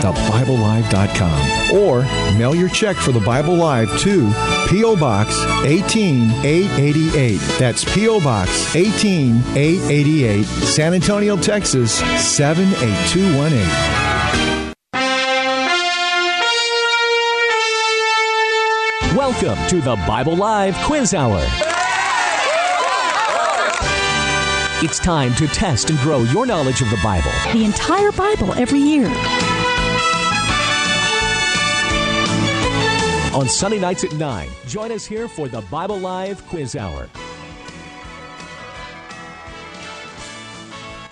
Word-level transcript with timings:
www.thebiblelive.com, 0.00 1.76
or 1.76 2.02
mail 2.38 2.54
your 2.54 2.68
check 2.68 2.96
for 2.96 3.12
the 3.12 3.20
Bible 3.20 3.54
Live 3.54 3.88
to 4.00 4.30
P.O. 4.68 4.96
Box 4.96 5.34
18888. 5.64 7.36
That's 7.58 7.84
P.O. 7.94 8.20
Box 8.20 8.74
18888, 8.74 10.44
San 10.44 10.94
Antonio, 10.94 11.36
Texas 11.36 11.92
78218. 11.94 14.70
Welcome 19.16 19.58
to 19.68 19.80
the 19.80 19.96
Bible 20.06 20.36
Live 20.36 20.74
Quiz 20.86 21.14
Hour. 21.14 21.40
It's 24.82 24.98
time 24.98 25.34
to 25.34 25.46
test 25.46 25.90
and 25.90 25.98
grow 25.98 26.20
your 26.20 26.46
knowledge 26.46 26.80
of 26.80 26.88
the 26.88 26.98
Bible. 27.02 27.30
The 27.52 27.64
entire 27.64 28.12
Bible 28.12 28.54
every 28.54 28.78
year. 28.78 29.08
On 33.32 33.48
Sunday 33.48 33.78
nights 33.78 34.02
at 34.02 34.12
9, 34.12 34.48
join 34.66 34.90
us 34.90 35.06
here 35.06 35.28
for 35.28 35.46
the 35.46 35.60
Bible 35.70 35.98
Live 35.98 36.44
Quiz 36.48 36.74
Hour. 36.74 37.08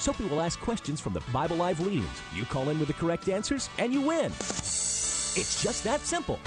Soapy 0.00 0.24
will 0.24 0.40
ask 0.40 0.58
questions 0.58 1.00
from 1.00 1.12
the 1.12 1.22
Bible 1.32 1.54
Live 1.54 1.78
leaders. 1.78 2.08
You 2.34 2.44
call 2.44 2.70
in 2.70 2.80
with 2.80 2.88
the 2.88 2.94
correct 2.94 3.28
answers, 3.28 3.70
and 3.78 3.92
you 3.92 4.00
win. 4.00 4.32
It's 4.32 5.62
just 5.62 5.84
that 5.84 6.00
simple. 6.00 6.40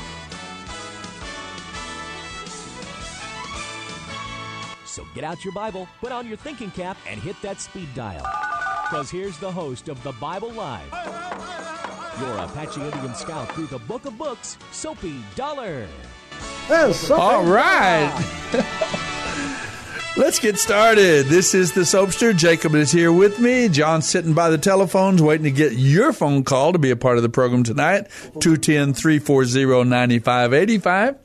So 4.84 5.06
get 5.16 5.24
out 5.24 5.46
your 5.46 5.54
Bible, 5.54 5.88
put 6.02 6.12
on 6.12 6.28
your 6.28 6.36
thinking 6.36 6.72
cap, 6.72 6.98
and 7.08 7.18
hit 7.18 7.42
that 7.44 7.62
speed 7.62 7.88
dial. 7.96 8.28
Because 8.90 9.10
here's 9.10 9.38
the 9.38 9.50
host 9.50 9.88
of 9.88 10.04
the 10.04 10.12
Bible 10.20 10.52
Live, 10.52 10.92
your 12.22 12.38
Apache 12.38 12.82
Indian 12.82 13.16
scout 13.16 13.52
through 13.54 13.68
the 13.68 13.80
book 13.80 14.06
of 14.06 14.18
books, 14.18 14.58
Soapy 14.72 15.16
Dollar. 15.36 15.88
All 17.20 17.44
right. 17.46 18.12
Let's 20.18 20.40
get 20.40 20.60
started. 20.60 21.28
This 21.28 21.54
is 21.56 21.72
the 21.72 21.82
Soapster. 21.82 22.36
Jacob 22.36 22.76
is 22.76 22.92
here 22.92 23.12
with 23.12 23.40
me. 23.40 23.70
John's 23.70 24.08
sitting 24.08 24.34
by 24.34 24.50
the 24.50 24.58
telephones 24.58 25.22
waiting 25.22 25.46
to 25.46 25.52
get 25.52 25.74
your 25.74 26.14
phone 26.14 26.44
call 26.44 26.74
to 26.74 26.80
be 26.80 26.92
a 26.92 26.96
part 26.96 27.18
of 27.18 27.24
the 27.24 27.30
program 27.30 27.64
tonight. 27.64 28.08
210 28.40 28.94
340 28.94 29.86
9585. 29.90 31.16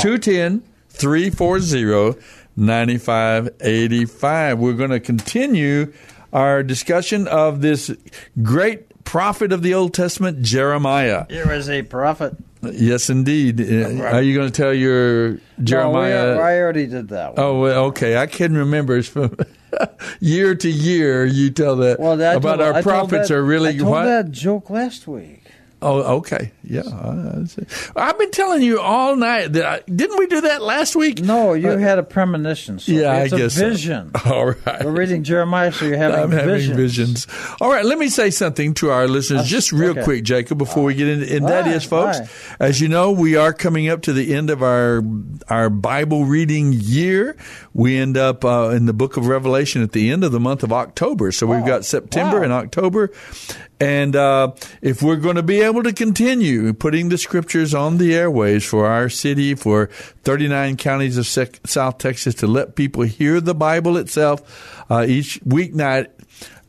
210 0.00 0.62
340 0.88 2.20
9585. 2.56 4.58
We're 4.58 4.72
going 4.72 4.90
to 4.90 5.00
continue 5.00 5.92
our 6.32 6.62
discussion 6.62 7.28
of 7.28 7.60
this 7.60 7.94
great 8.42 8.86
prophet 9.04 9.52
of 9.52 9.62
the 9.62 9.74
Old 9.74 9.94
Testament, 9.94 10.42
Jeremiah. 10.42 11.26
Here 11.28 11.52
is 11.52 11.68
a 11.68 11.82
prophet. 11.82 12.36
Yes, 12.62 13.10
indeed. 13.10 13.60
Uh, 13.60 14.04
Are 14.04 14.22
you 14.22 14.34
going 14.34 14.48
to 14.48 14.52
tell 14.52 14.72
your 14.72 15.38
Jeremiah? 15.62 16.36
No, 16.36 16.40
I 16.40 16.58
already 16.58 16.86
did 16.86 17.08
that 17.08 17.36
one. 17.36 17.44
Oh, 17.44 17.64
okay. 17.88 18.16
I 18.16 18.26
can 18.26 18.56
remember. 18.56 18.96
It's 18.96 19.08
from 19.08 19.36
year 20.20 20.54
to 20.54 20.70
year, 20.70 21.24
you 21.24 21.50
tell 21.50 21.76
that 21.76 21.98
well, 21.98 22.16
that 22.16 22.36
about 22.36 22.58
told, 22.58 22.76
our 22.76 22.82
prophets 22.82 23.28
that, 23.28 23.34
are 23.34 23.44
really 23.44 23.70
I 23.70 23.78
told 23.78 23.90
what? 23.90 24.04
that 24.04 24.30
joke 24.30 24.70
last 24.70 25.08
week. 25.08 25.41
Oh, 25.82 26.16
okay. 26.18 26.52
Yeah. 26.62 26.82
I've 27.96 28.18
been 28.18 28.30
telling 28.30 28.62
you 28.62 28.80
all 28.80 29.16
night 29.16 29.52
that 29.54 29.64
I, 29.64 29.80
didn't 29.90 30.18
we 30.18 30.26
do 30.26 30.42
that 30.42 30.62
last 30.62 30.94
week? 30.94 31.20
No, 31.20 31.54
you 31.54 31.70
uh, 31.70 31.78
had 31.78 31.98
a 31.98 32.02
premonition. 32.02 32.78
So 32.78 32.92
yeah, 32.92 33.16
it's 33.18 33.32
I 33.32 33.36
guess 33.36 33.56
a 33.56 33.68
vision. 33.68 34.10
So. 34.16 34.32
All 34.34 34.46
right. 34.46 34.84
We're 34.84 34.92
reading 34.92 35.24
Jeremiah, 35.24 35.72
so 35.72 35.84
you're 35.84 35.96
having 35.96 36.20
I'm 36.20 36.30
visions. 36.30 36.62
having 36.68 36.76
visions. 36.76 37.26
All 37.60 37.70
right. 37.70 37.84
Let 37.84 37.98
me 37.98 38.08
say 38.08 38.30
something 38.30 38.74
to 38.74 38.90
our 38.90 39.08
listeners, 39.08 39.46
just 39.46 39.72
real 39.72 39.90
okay. 39.90 40.04
quick, 40.04 40.24
Jacob, 40.24 40.58
before 40.58 40.84
we 40.84 40.94
get 40.94 41.08
into. 41.08 41.34
And 41.34 41.46
that 41.48 41.66
right, 41.66 41.74
is, 41.74 41.84
folks, 41.84 42.20
right. 42.20 42.28
as 42.60 42.80
you 42.80 42.88
know, 42.88 43.12
we 43.12 43.36
are 43.36 43.52
coming 43.52 43.88
up 43.88 44.02
to 44.02 44.12
the 44.12 44.34
end 44.34 44.50
of 44.50 44.62
our 44.62 45.02
our 45.48 45.68
Bible 45.68 46.24
reading 46.24 46.72
year. 46.72 47.36
We 47.74 47.98
end 47.98 48.16
up 48.16 48.44
uh, 48.44 48.70
in 48.70 48.86
the 48.86 48.92
Book 48.92 49.16
of 49.16 49.26
Revelation 49.26 49.82
at 49.82 49.92
the 49.92 50.10
end 50.10 50.24
of 50.24 50.32
the 50.32 50.40
month 50.40 50.62
of 50.62 50.72
October. 50.72 51.32
So 51.32 51.46
we've 51.46 51.66
got 51.66 51.84
September 51.84 52.38
Wow. 52.38 52.44
and 52.44 52.52
October. 52.52 53.10
And 53.82 54.14
uh, 54.14 54.52
if 54.80 55.02
we're 55.02 55.16
going 55.16 55.34
to 55.34 55.42
be 55.42 55.60
able 55.60 55.82
to 55.82 55.92
continue 55.92 56.72
putting 56.72 57.08
the 57.08 57.18
scriptures 57.18 57.74
on 57.74 57.98
the 57.98 58.14
airways 58.14 58.64
for 58.64 58.86
our 58.86 59.08
city, 59.08 59.56
for 59.56 59.86
39 60.22 60.76
counties 60.76 61.18
of 61.18 61.26
South 61.26 61.98
Texas, 61.98 62.36
to 62.36 62.46
let 62.46 62.76
people 62.76 63.02
hear 63.02 63.40
the 63.40 63.56
Bible 63.56 63.96
itself 63.96 64.84
uh, 64.88 65.04
each 65.08 65.40
weeknight 65.40 66.10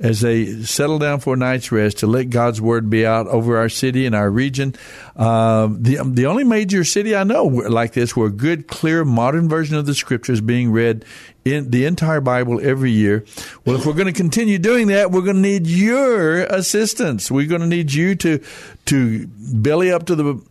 as 0.03 0.19
they 0.19 0.61
settle 0.63 0.99
down 0.99 1.21
for 1.21 1.33
a 1.33 1.37
night's 1.37 1.71
rest, 1.71 1.99
to 1.99 2.07
let 2.07 2.29
God's 2.29 2.61
word 2.61 2.89
be 2.89 3.05
out 3.05 3.25
over 3.27 3.57
our 3.57 3.69
city 3.69 4.05
and 4.05 4.13
our 4.13 4.29
region. 4.29 4.75
Uh, 5.15 5.69
the 5.71 5.99
the 6.03 6.25
only 6.25 6.43
major 6.43 6.83
city 6.83 7.15
I 7.15 7.23
know 7.23 7.45
like 7.45 7.93
this 7.93 8.15
where 8.15 8.27
a 8.27 8.31
good, 8.31 8.67
clear, 8.67 9.05
modern 9.05 9.47
version 9.47 9.77
of 9.77 9.85
the 9.85 9.95
scriptures 9.95 10.41
being 10.41 10.71
read 10.71 11.05
in 11.45 11.71
the 11.71 11.85
entire 11.85 12.21
Bible 12.21 12.59
every 12.61 12.91
year. 12.91 13.25
Well, 13.65 13.75
if 13.75 13.85
we're 13.85 13.93
going 13.93 14.07
to 14.07 14.13
continue 14.13 14.57
doing 14.57 14.87
that, 14.87 15.11
we're 15.11 15.21
going 15.21 15.37
to 15.37 15.41
need 15.41 15.67
your 15.67 16.43
assistance. 16.43 17.31
We're 17.31 17.47
going 17.47 17.61
to 17.61 17.67
need 17.67 17.93
you 17.93 18.15
to 18.15 18.39
to 18.85 19.27
belly 19.27 19.91
up 19.91 20.05
to 20.07 20.15
the 20.15 20.41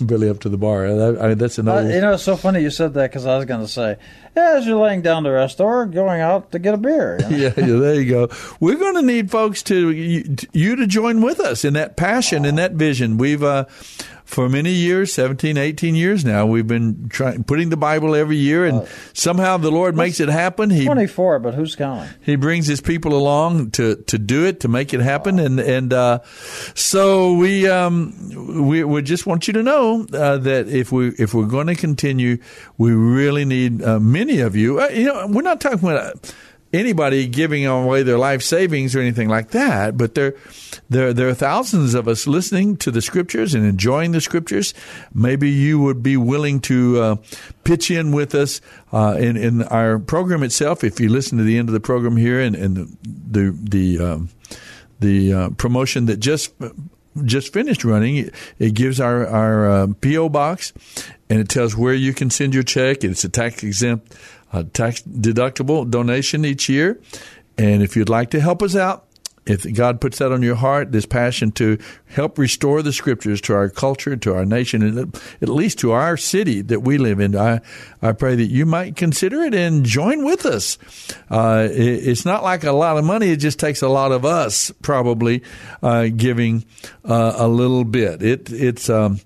belly 0.04 0.28
up 0.28 0.40
to 0.40 0.48
the 0.48 0.58
bar. 0.58 0.92
That- 0.94 1.18
I- 1.20 1.34
that's 1.34 1.58
an 1.58 1.68
Uh, 1.68 1.80
you 1.80 2.00
know, 2.00 2.12
it's 2.14 2.22
so 2.22 2.36
funny 2.36 2.60
you 2.60 2.70
said 2.70 2.92
that 2.94 3.10
because 3.10 3.24
I 3.26 3.36
was 3.36 3.46
going 3.46 3.62
to 3.62 3.68
say, 3.68 3.96
yeah, 4.36 4.54
as 4.56 4.66
you're 4.66 4.78
laying 4.80 5.00
down 5.02 5.24
to 5.24 5.30
rest 5.30 5.60
or 5.60 5.86
going 5.86 6.20
out 6.20 6.52
to 6.52 6.58
get 6.58 6.74
a 6.74 6.76
beer. 6.76 7.18
you 7.22 7.28
know? 7.30 7.36
yeah, 7.36 7.52
yeah, 7.56 7.78
there 7.78 7.94
you 7.94 8.10
go. 8.10 8.28
We're 8.60 8.76
going 8.76 8.96
to 8.96 9.02
need 9.02 9.30
folks 9.30 9.62
to 9.64 9.90
you, 9.90 10.36
you 10.52 10.76
to 10.76 10.86
join 10.86 11.22
with 11.22 11.40
us 11.40 11.64
in 11.64 11.72
that 11.74 11.96
passion 11.96 12.44
in 12.44 12.56
that 12.56 12.72
vision. 12.72 13.16
We've 13.16 13.42
uh, 13.42 13.64
for 14.26 14.48
many 14.48 14.72
years, 14.72 15.14
17, 15.14 15.56
18 15.56 15.94
years 15.94 16.24
now, 16.24 16.46
we've 16.46 16.66
been 16.66 17.08
trying 17.08 17.44
putting 17.44 17.70
the 17.70 17.76
Bible 17.76 18.14
every 18.14 18.36
year, 18.36 18.66
and 18.66 18.86
somehow 19.12 19.56
the 19.56 19.70
Lord 19.70 19.96
makes 19.96 20.18
it 20.18 20.28
happen. 20.28 20.68
He 20.68 20.84
24, 20.84 21.38
but 21.38 21.54
who's 21.54 21.76
counting? 21.76 22.08
he 22.22 22.34
brings 22.36 22.66
his 22.66 22.80
people 22.80 23.14
along 23.14 23.70
to, 23.70 23.96
to 23.96 24.18
do 24.18 24.44
it 24.44 24.60
to 24.60 24.68
make 24.68 24.92
it 24.92 25.00
happen 25.00 25.38
and 25.38 25.60
and 25.60 25.92
uh, 25.92 26.18
so 26.74 27.34
we 27.34 27.68
um 27.68 28.12
we, 28.66 28.82
we 28.82 29.00
just 29.00 29.26
want 29.26 29.46
you 29.46 29.52
to 29.54 29.62
know 29.62 30.04
uh, 30.12 30.36
that 30.38 30.68
if 30.68 30.90
we 30.90 31.10
if 31.18 31.32
we're 31.32 31.46
going 31.46 31.68
to 31.68 31.76
continue 31.76 32.36
we 32.78 32.92
really 32.92 33.44
need 33.44 33.82
uh, 33.82 34.00
many 34.00 34.40
of 34.40 34.56
you 34.56 34.80
uh, 34.80 34.88
you 34.88 35.04
know 35.04 35.26
we're 35.28 35.42
not 35.42 35.60
talking 35.60 35.88
about 35.88 36.34
anybody 36.76 37.26
giving 37.26 37.66
away 37.66 38.02
their 38.02 38.18
life 38.18 38.42
savings 38.42 38.94
or 38.94 39.00
anything 39.00 39.28
like 39.28 39.50
that 39.50 39.96
but 39.96 40.14
there 40.14 40.34
there 40.88 41.12
there 41.12 41.28
are 41.28 41.34
thousands 41.34 41.94
of 41.94 42.06
us 42.06 42.26
listening 42.26 42.76
to 42.76 42.90
the 42.90 43.02
scriptures 43.02 43.54
and 43.54 43.64
enjoying 43.64 44.12
the 44.12 44.20
scriptures 44.20 44.74
maybe 45.12 45.50
you 45.50 45.80
would 45.80 46.02
be 46.02 46.16
willing 46.16 46.60
to 46.60 47.00
uh, 47.00 47.16
pitch 47.64 47.90
in 47.90 48.12
with 48.12 48.34
us 48.34 48.60
uh, 48.92 49.16
in 49.18 49.36
in 49.36 49.62
our 49.64 49.98
program 49.98 50.42
itself 50.42 50.84
if 50.84 51.00
you 51.00 51.08
listen 51.08 51.38
to 51.38 51.44
the 51.44 51.58
end 51.58 51.68
of 51.68 51.72
the 51.72 51.80
program 51.80 52.16
here 52.16 52.40
and, 52.40 52.54
and 52.54 52.76
the 52.76 52.96
the 53.02 53.96
the 53.96 54.04
um, 54.04 54.28
the 55.00 55.32
uh, 55.32 55.50
promotion 55.50 56.06
that 56.06 56.18
just 56.18 56.52
just 57.24 57.52
finished 57.52 57.84
running. 57.84 58.16
It, 58.16 58.34
it 58.58 58.74
gives 58.74 59.00
our 59.00 59.26
our 59.26 59.70
uh, 59.70 59.86
PO 60.00 60.28
box, 60.28 60.72
and 61.30 61.40
it 61.40 61.48
tells 61.48 61.76
where 61.76 61.94
you 61.94 62.12
can 62.12 62.30
send 62.30 62.54
your 62.54 62.62
check. 62.62 63.04
It's 63.04 63.24
a 63.24 63.28
tax 63.28 63.62
exempt, 63.62 64.14
uh, 64.56 64.64
tax 64.72 65.02
deductible 65.02 65.88
donation 65.88 66.44
each 66.44 66.68
year. 66.68 67.00
And 67.58 67.82
if 67.82 67.96
you'd 67.96 68.08
like 68.08 68.30
to 68.30 68.40
help 68.40 68.62
us 68.62 68.76
out, 68.76 69.06
if 69.46 69.72
God 69.74 70.00
puts 70.00 70.18
that 70.18 70.32
on 70.32 70.42
your 70.42 70.56
heart, 70.56 70.90
this 70.90 71.06
passion 71.06 71.52
to 71.52 71.78
help 72.06 72.36
restore 72.36 72.82
the 72.82 72.92
scriptures 72.92 73.40
to 73.42 73.54
our 73.54 73.70
culture, 73.70 74.16
to 74.16 74.34
our 74.34 74.44
nation, 74.44 74.82
and 74.82 75.16
at 75.40 75.48
least 75.48 75.78
to 75.80 75.92
our 75.92 76.16
city 76.16 76.62
that 76.62 76.80
we 76.80 76.98
live 76.98 77.20
in, 77.20 77.36
I, 77.36 77.60
I 78.02 78.10
pray 78.12 78.34
that 78.34 78.46
you 78.46 78.66
might 78.66 78.96
consider 78.96 79.42
it 79.42 79.54
and 79.54 79.84
join 79.84 80.24
with 80.24 80.44
us. 80.46 80.78
Uh, 81.30 81.68
it, 81.70 81.78
it's 81.78 82.24
not 82.24 82.42
like 82.42 82.64
a 82.64 82.72
lot 82.72 82.98
of 82.98 83.04
money, 83.04 83.28
it 83.28 83.36
just 83.36 83.60
takes 83.60 83.82
a 83.82 83.88
lot 83.88 84.10
of 84.10 84.24
us 84.24 84.72
probably 84.82 85.44
uh, 85.80 86.08
giving 86.08 86.64
uh, 87.04 87.34
a 87.36 87.46
little 87.46 87.84
bit. 87.84 88.22
It, 88.22 88.50
it's. 88.50 88.90
Um, 88.90 89.20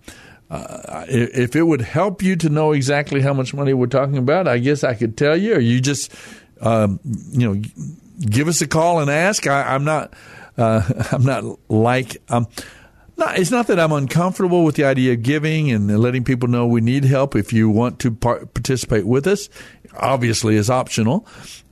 uh, 0.50 1.04
if 1.08 1.54
it 1.54 1.62
would 1.62 1.80
help 1.80 2.22
you 2.22 2.34
to 2.36 2.48
know 2.48 2.72
exactly 2.72 3.20
how 3.20 3.32
much 3.32 3.54
money 3.54 3.72
we're 3.72 3.86
talking 3.86 4.16
about, 4.18 4.48
I 4.48 4.58
guess 4.58 4.82
I 4.82 4.94
could 4.94 5.16
tell 5.16 5.36
you, 5.36 5.54
or 5.54 5.60
you 5.60 5.80
just, 5.80 6.12
um, 6.60 6.98
you 7.04 7.48
know, 7.48 7.62
give 8.20 8.48
us 8.48 8.60
a 8.60 8.66
call 8.66 9.00
and 9.00 9.10
ask. 9.10 9.46
I, 9.46 9.74
am 9.74 9.84
not. 9.84 10.12
Uh, 10.58 10.82
I'm 11.12 11.24
not 11.24 11.44
like. 11.70 12.16
Um, 12.28 12.48
not, 13.16 13.38
it's 13.38 13.50
not 13.50 13.66
that 13.68 13.78
I'm 13.78 13.92
uncomfortable 13.92 14.64
with 14.64 14.76
the 14.76 14.84
idea 14.84 15.12
of 15.12 15.22
giving 15.22 15.70
and 15.70 15.96
letting 16.00 16.24
people 16.24 16.48
know 16.48 16.66
we 16.66 16.80
need 16.80 17.04
help. 17.04 17.36
If 17.36 17.52
you 17.52 17.68
want 17.68 18.00
to 18.00 18.10
part, 18.10 18.54
participate 18.54 19.06
with 19.06 19.26
us, 19.26 19.48
obviously 19.94 20.56
it's 20.56 20.70
optional 20.70 21.26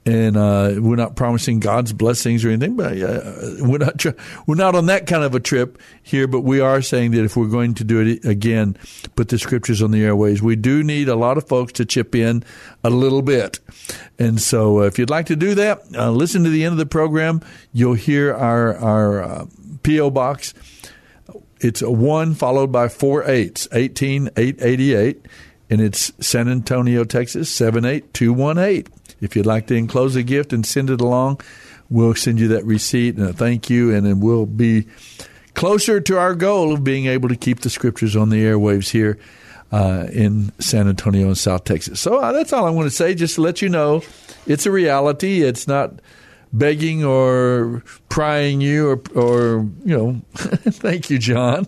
and 0.09 0.39
uh, 0.39 0.73
we're 0.79 0.97
not 0.97 1.17
promising 1.17 1.61
God's 1.61 1.93
blessings 1.93 2.43
or 2.43 2.49
anything. 2.49 2.77
But 2.77 2.99
uh, 3.03 3.21
we're 3.61 3.77
not 3.77 4.03
we're 4.47 4.55
not 4.55 4.75
on 4.75 4.87
that 4.87 5.07
kind 5.07 5.23
of 5.23 5.35
a 5.35 5.41
trip 5.41 5.79
here. 6.03 6.27
But 6.27 6.41
we 6.41 6.61
are 6.61 6.81
saying 6.81 7.11
that 7.11 7.25
if 7.25 7.37
we're 7.37 7.49
going 7.49 7.75
to 7.75 7.85
do 7.85 8.01
it 8.01 8.25
again, 8.25 8.79
put 9.17 9.29
the 9.29 9.39
scriptures 9.39 9.83
on 9.83 9.91
the 9.91 10.03
airways, 10.03 10.41
we 10.41 10.57
do 10.57 10.83
need 10.83 11.11
a 11.11 11.15
lot 11.15 11.37
of 11.37 11.47
folks 11.47 11.75
to 11.75 11.85
chip 11.85 12.15
in 12.15 12.43
a 12.83 12.89
little 12.89 13.21
bit. 13.21 13.61
And 14.19 14.41
so, 14.41 14.81
uh, 14.81 14.85
if 14.85 14.99
you'd 14.99 15.11
like 15.11 15.27
to 15.27 15.37
do 15.37 15.55
that, 15.57 15.83
uh, 15.95 16.11
listen 16.11 16.43
to 16.45 16.51
the 16.51 16.65
end 16.65 16.73
of 16.73 16.79
the 16.79 16.87
program. 16.87 17.43
You'll 17.75 17.93
hear 17.93 18.35
our 18.35 18.77
our 18.79 19.23
uh, 19.23 19.47
PO 19.83 20.09
box. 20.11 20.55
It's 21.61 21.83
a 21.83 21.91
one 21.91 22.35
followed 22.35 22.73
by 22.73 22.89
four 22.89 23.29
eights, 23.29 23.69
eighteen 23.73 24.31
eight 24.39 24.57
eighty 24.63 24.95
eight, 24.95 25.27
and 25.69 25.83
it's 25.83 26.13
San 26.27 26.49
Antonio, 26.49 27.05
Texas 27.05 27.55
seven 27.55 27.85
eight 27.85 28.15
two 28.15 28.33
one 28.33 28.57
eight. 28.57 28.89
If 29.21 29.37
you'd 29.37 29.47
like 29.47 29.67
to 29.69 29.75
enclose 29.75 30.17
a 30.17 30.23
gift 30.23 30.53
and 30.53 30.65
send 30.65 30.91
it 30.91 31.01
along, 31.01 31.41
we'll 31.91 32.15
send 32.15 32.41
you 32.41 32.49
that 32.49 32.65
receipt 32.65 33.17
and 33.17 33.29
a 33.29 33.33
thank 33.33 33.71
you, 33.71 33.95
and 33.95 34.07
then 34.07 34.21
we'll 34.21 34.47
be 34.47 34.87
closer 35.55 36.01
to 36.01 36.19
our 36.19 36.35
goal 36.35 36.73
of 36.73 36.85
being 36.85 37.07
able 37.07 37.29
to 37.29 37.37
keep 37.37 37.61
the 37.61 37.71
scriptures 37.71 38.15
on 38.15 38.29
the 38.29 38.45
airwaves 38.45 38.91
here 38.91 39.19
uh, 39.73 40.07
in 40.13 40.53
San 40.61 40.89
Antonio 40.89 41.27
and 41.27 41.39
South 41.39 41.65
Texas. 41.65 42.01
So 42.01 42.19
uh, 42.19 42.33
that's 42.33 42.53
all 42.53 42.67
I 42.67 42.71
want 42.71 42.87
to 42.87 42.95
say, 42.95 43.15
just 43.15 43.37
to 43.37 43.43
let 43.43 43.61
you 43.61 43.69
know 43.69 44.03
it's 44.47 44.67
a 44.67 44.71
reality. 44.71 45.43
It's 45.43 45.67
not 45.67 45.95
begging 46.53 47.05
or 47.05 47.83
prying 48.09 48.61
you 48.61 48.89
or, 48.89 49.03
or 49.15 49.69
you 49.85 49.97
know, 49.97 50.21
thank 50.35 51.11
you, 51.11 51.19
John. 51.19 51.67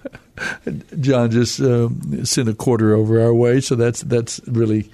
John 1.00 1.30
just 1.30 1.60
uh, 1.60 1.88
sent 2.24 2.48
a 2.48 2.54
quarter 2.54 2.94
over 2.94 3.22
our 3.22 3.32
way, 3.32 3.60
so 3.60 3.74
that's 3.74 4.02
that's 4.02 4.38
really 4.46 4.90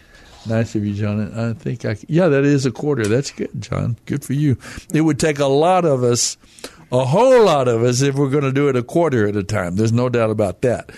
Nice 0.47 0.75
of 0.75 0.85
you, 0.85 0.95
John. 0.95 1.33
I 1.39 1.53
think 1.53 1.85
I, 1.85 1.97
yeah, 2.09 2.29
that 2.29 2.45
is 2.45 2.67
a 2.67 2.71
quarter. 2.71 3.07
That's 3.07 3.31
good, 3.31 3.51
John. 3.61 3.97
Good 4.07 4.25
for 4.25 4.33
you. 4.33 4.57
It 4.93 5.03
would 5.03 5.21
take 5.21 5.39
a 5.39 5.47
lot 5.47 5.85
of 5.85 6.03
us, 6.03 6.37
a 6.91 7.05
whole 7.05 7.45
lot 7.45 7.69
of 7.69 7.83
us, 7.83 8.03
if 8.03 8.15
we're 8.15 8.31
going 8.31 8.45
to 8.45 8.53
do 8.53 8.69
it 8.69 8.77
a 8.77 8.83
quarter 8.83 9.29
at 9.29 9.37
a 9.37 9.45
time. 9.45 9.77
There's 9.77 9.93
no 9.93 10.09
doubt 10.09 10.31
about 10.31 10.63
that. 10.63 10.91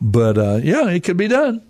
But 0.00 0.38
uh, 0.38 0.60
yeah, 0.62 0.88
it 0.88 1.04
could 1.04 1.16
be 1.16 1.28
done. 1.28 1.62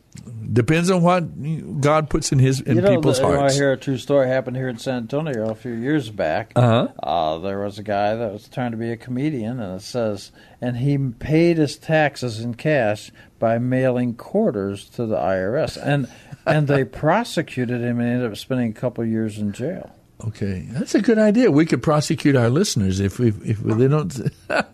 Depends 0.52 0.90
on 0.90 1.02
what 1.02 1.80
God 1.80 2.10
puts 2.10 2.32
in 2.32 2.40
his 2.40 2.60
in 2.60 2.76
you 2.76 2.82
know, 2.82 2.96
people's 2.96 3.20
the, 3.20 3.26
hearts. 3.26 3.54
I 3.54 3.56
hear 3.56 3.72
a 3.72 3.76
true 3.76 3.96
story 3.96 4.26
happened 4.26 4.56
here 4.56 4.68
in 4.68 4.78
San 4.78 4.96
Antonio 4.96 5.48
a 5.48 5.54
few 5.54 5.72
years 5.72 6.10
back. 6.10 6.52
Uh-huh. 6.56 6.88
Uh, 7.00 7.38
there 7.38 7.60
was 7.60 7.78
a 7.78 7.84
guy 7.84 8.16
that 8.16 8.32
was 8.32 8.48
trying 8.48 8.72
to 8.72 8.76
be 8.76 8.90
a 8.90 8.96
comedian, 8.96 9.60
and 9.60 9.76
it 9.76 9.82
says, 9.82 10.32
and 10.60 10.78
he 10.78 10.98
paid 10.98 11.56
his 11.56 11.76
taxes 11.76 12.40
in 12.40 12.54
cash 12.54 13.12
by 13.38 13.58
mailing 13.58 14.14
quarters 14.14 14.88
to 14.90 15.06
the 15.06 15.16
IRS, 15.16 15.78
and 15.80 16.10
and 16.46 16.66
they 16.68 16.84
prosecuted 16.84 17.80
him 17.80 18.00
and 18.00 18.08
ended 18.08 18.30
up 18.30 18.36
spending 18.36 18.70
a 18.70 18.74
couple 18.74 19.04
of 19.04 19.10
years 19.10 19.38
in 19.38 19.52
jail. 19.52 19.90
Okay, 20.26 20.66
that's 20.70 20.94
a 20.94 21.00
good 21.00 21.18
idea. 21.18 21.50
We 21.50 21.64
could 21.66 21.82
prosecute 21.82 22.36
our 22.36 22.50
listeners 22.50 23.00
if 23.00 23.18
we 23.18 23.28
if 23.44 23.58
they 23.60 23.88
don't. 23.88 24.14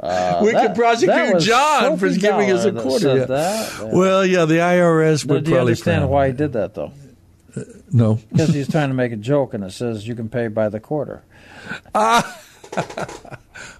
Uh, 0.00 0.40
we 0.42 0.50
that- 0.52 0.68
could 0.68 0.76
prosecute 0.76 1.40
John 1.40 1.98
for 1.98 2.08
giving 2.08 2.50
us 2.50 2.64
a 2.64 2.72
quarter. 2.72 3.18
yeah. 3.18 3.24
that, 3.26 3.72
yeah. 3.80 3.90
Well, 3.92 4.24
yeah, 4.26 4.44
the 4.46 4.54
IRS 4.56 5.26
would 5.26 5.44
do 5.44 5.50
you 5.50 5.56
probably 5.56 5.72
understand 5.72 6.08
why 6.08 6.28
he 6.28 6.32
did 6.32 6.54
that 6.54 6.74
though? 6.74 6.90
No, 7.92 8.14
Because 8.32 8.48
he's 8.48 8.68
trying 8.68 8.88
to 8.88 8.94
make 8.94 9.12
a 9.12 9.16
joke, 9.16 9.52
and 9.54 9.62
it 9.62 9.72
says 9.72 10.08
you 10.08 10.14
can 10.14 10.28
pay 10.30 10.48
by 10.48 10.68
the 10.70 10.80
quarter. 10.80 11.22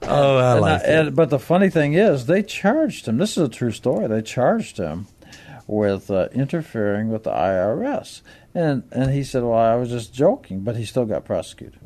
Oh, 0.03 0.37
I 0.39 0.53
And 0.53 0.61
like 0.61 0.83
that. 0.83 1.07
and- 1.07 1.17
but 1.17 1.31
the 1.31 1.39
funny 1.39 1.71
thing 1.71 1.95
is, 1.95 2.27
they 2.27 2.43
charged 2.43 3.09
him. 3.09 3.17
This 3.17 3.33
is 3.37 3.43
a 3.45 3.49
true 3.49 3.73
story. 3.73 4.07
They 4.07 4.23
charged 4.23 4.77
him 4.77 5.07
with 5.67 6.11
uh, 6.11 6.29
interfering 6.33 7.09
with 7.11 7.25
the 7.25 7.31
IRS, 7.31 8.21
and 8.55 8.85
and 8.91 9.11
he 9.11 9.25
said, 9.25 9.43
"Well, 9.43 9.55
I 9.59 9.77
was 9.77 9.91
just 9.91 10.13
joking," 10.13 10.61
but 10.61 10.77
he 10.77 10.85
still 10.85 11.07
got 11.07 11.25
prosecuted. 11.25 11.79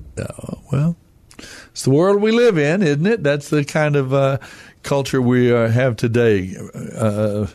Well, 0.73 0.97
it's 1.71 1.83
the 1.83 1.91
world 1.91 2.21
we 2.21 2.33
live 2.33 2.59
in, 2.59 2.83
isn't 2.83 3.07
it? 3.07 3.23
That's 3.23 3.49
the 3.51 3.65
kind 3.65 3.97
of 3.97 4.13
uh, 4.13 4.39
culture 4.83 5.23
we 5.23 5.53
uh, 5.53 5.69
have 5.69 5.97
today. 5.97 6.57
Uh, 6.97 7.47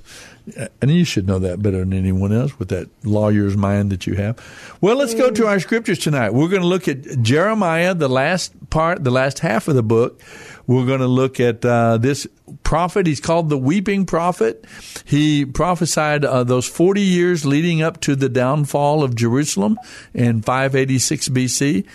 and 0.81 0.91
you 0.91 1.05
should 1.05 1.25
know 1.25 1.39
that 1.39 1.61
better 1.61 1.79
than 1.79 1.93
anyone 1.93 2.33
else 2.33 2.59
with 2.59 2.67
that 2.69 2.89
lawyer's 3.05 3.55
mind 3.55 3.91
that 3.91 4.05
you 4.05 4.15
have. 4.15 4.37
Well, 4.81 4.97
let's 4.97 5.13
go 5.13 5.31
to 5.31 5.47
our 5.47 5.59
scriptures 5.59 5.99
tonight. 5.99 6.33
We're 6.33 6.49
going 6.49 6.61
to 6.61 6.67
look 6.67 6.87
at 6.87 7.21
Jeremiah, 7.21 7.93
the 7.93 8.09
last 8.09 8.69
part, 8.69 9.03
the 9.03 9.11
last 9.11 9.39
half 9.39 9.67
of 9.67 9.75
the 9.75 9.83
book. 9.83 10.21
We're 10.65 10.85
going 10.85 11.01
to 11.01 11.07
look 11.07 11.39
at 11.39 11.65
uh, 11.65 11.97
this 11.97 12.25
prophet. 12.63 13.05
He's 13.05 13.19
called 13.19 13.49
the 13.49 13.57
weeping 13.57 14.05
prophet. 14.05 14.65
He 15.05 15.45
prophesied 15.45 16.23
uh, 16.23 16.43
those 16.43 16.67
40 16.67 17.01
years 17.01 17.45
leading 17.45 17.81
up 17.81 17.99
to 18.01 18.15
the 18.15 18.29
downfall 18.29 19.03
of 19.03 19.15
Jerusalem 19.15 19.77
in 20.13 20.41
586 20.41 21.29
BC. 21.29 21.85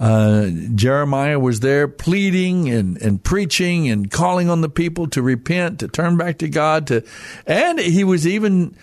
Uh, 0.00 0.48
Jeremiah 0.76 1.40
was 1.40 1.58
there 1.58 1.88
pleading 1.88 2.68
and, 2.70 3.00
and 3.02 3.22
preaching 3.22 3.88
and 3.88 4.08
calling 4.08 4.48
on 4.48 4.60
the 4.60 4.68
people 4.68 5.08
to 5.08 5.22
repent, 5.22 5.80
to 5.80 5.88
turn 5.88 6.16
back 6.16 6.38
to 6.38 6.48
God, 6.48 6.86
to, 6.88 7.04
and 7.46 7.80
he 7.80 8.04
was 8.04 8.24
even 8.24 8.76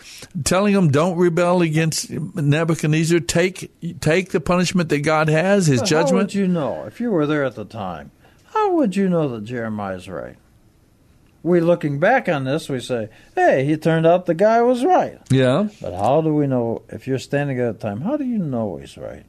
telling 0.43 0.73
them, 0.73 0.91
"Don't 0.91 1.15
rebel 1.15 1.61
against 1.61 2.09
Nebuchadnezzar. 2.09 3.21
Take 3.21 3.71
take 4.01 4.31
the 4.31 4.41
punishment 4.41 4.89
that 4.89 4.99
God 5.03 5.29
has, 5.29 5.67
His 5.67 5.79
How 5.79 5.85
judgment." 5.85 6.23
would 6.27 6.33
you 6.33 6.49
know 6.49 6.83
if 6.83 6.99
you 6.99 7.11
were 7.11 7.25
there 7.25 7.45
at 7.45 7.55
the 7.55 7.63
time? 7.63 8.11
How 8.55 8.71
would 8.71 8.95
you 8.95 9.09
know 9.09 9.27
that 9.27 9.43
Jeremiah's 9.43 10.07
right? 10.07 10.37
We 11.43 11.59
looking 11.59 11.99
back 11.99 12.27
on 12.27 12.45
this, 12.45 12.69
we 12.69 12.79
say, 12.79 13.09
"Hey, 13.35 13.65
he 13.65 13.75
turned 13.77 14.07
out 14.07 14.25
the 14.25 14.33
guy 14.33 14.61
was 14.61 14.83
right." 14.83 15.19
yeah, 15.29 15.67
But 15.81 15.93
how 15.93 16.21
do 16.21 16.33
we 16.33 16.47
know 16.47 16.81
if 16.89 17.05
you're 17.05 17.19
standing 17.19 17.59
at 17.59 17.79
the 17.79 17.87
time? 17.87 18.01
How 18.01 18.17
do 18.17 18.23
you 18.23 18.39
know 18.39 18.77
he's 18.77 18.97
right? 18.97 19.25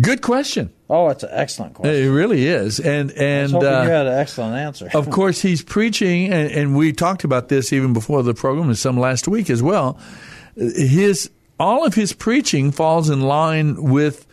good 0.00 0.22
question. 0.22 0.72
Oh, 0.88 1.08
it's 1.08 1.22
an 1.22 1.28
excellent 1.32 1.74
question. 1.74 1.94
It 1.94 2.08
really 2.08 2.46
is, 2.46 2.80
and 2.80 3.12
and 3.12 3.54
uh, 3.54 3.58
you 3.58 3.90
had 3.90 4.06
an 4.06 4.18
excellent 4.18 4.56
answer. 4.56 4.88
of 4.94 5.10
course 5.18 5.40
he's 5.42 5.62
preaching, 5.62 6.32
and, 6.32 6.50
and 6.50 6.76
we 6.76 6.92
talked 6.92 7.24
about 7.24 7.48
this 7.48 7.72
even 7.72 7.92
before 7.92 8.22
the 8.22 8.34
program, 8.34 8.68
and 8.68 8.78
some 8.78 8.98
last 8.98 9.28
week 9.28 9.50
as 9.50 9.62
well. 9.62 9.98
His 10.56 11.30
all 11.60 11.84
of 11.84 11.94
his 11.94 12.14
preaching 12.14 12.72
falls 12.72 13.10
in 13.10 13.20
line 13.20 13.82
with 13.82 14.26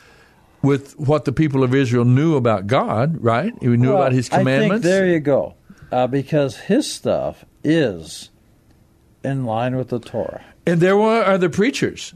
with 0.61 0.97
what 0.99 1.25
the 1.25 1.31
people 1.31 1.63
of 1.63 1.73
Israel 1.75 2.05
knew 2.05 2.35
about 2.35 2.67
God, 2.67 3.17
right? 3.23 3.53
He 3.61 3.67
knew 3.67 3.89
Well, 3.93 4.01
about 4.01 4.11
His 4.13 4.27
I 4.29 4.37
think 4.37 4.39
commandments. 4.41 4.83
there 4.85 5.07
you 5.07 5.19
go, 5.19 5.55
uh, 5.91 6.07
because 6.07 6.57
his 6.57 6.91
stuff 6.91 7.45
is 7.63 8.29
in 9.23 9.45
line 9.45 9.75
with 9.75 9.89
the 9.89 9.99
Torah. 9.99 10.43
and 10.65 10.79
there 10.81 10.97
were 10.97 11.23
other 11.23 11.49
preachers. 11.49 12.13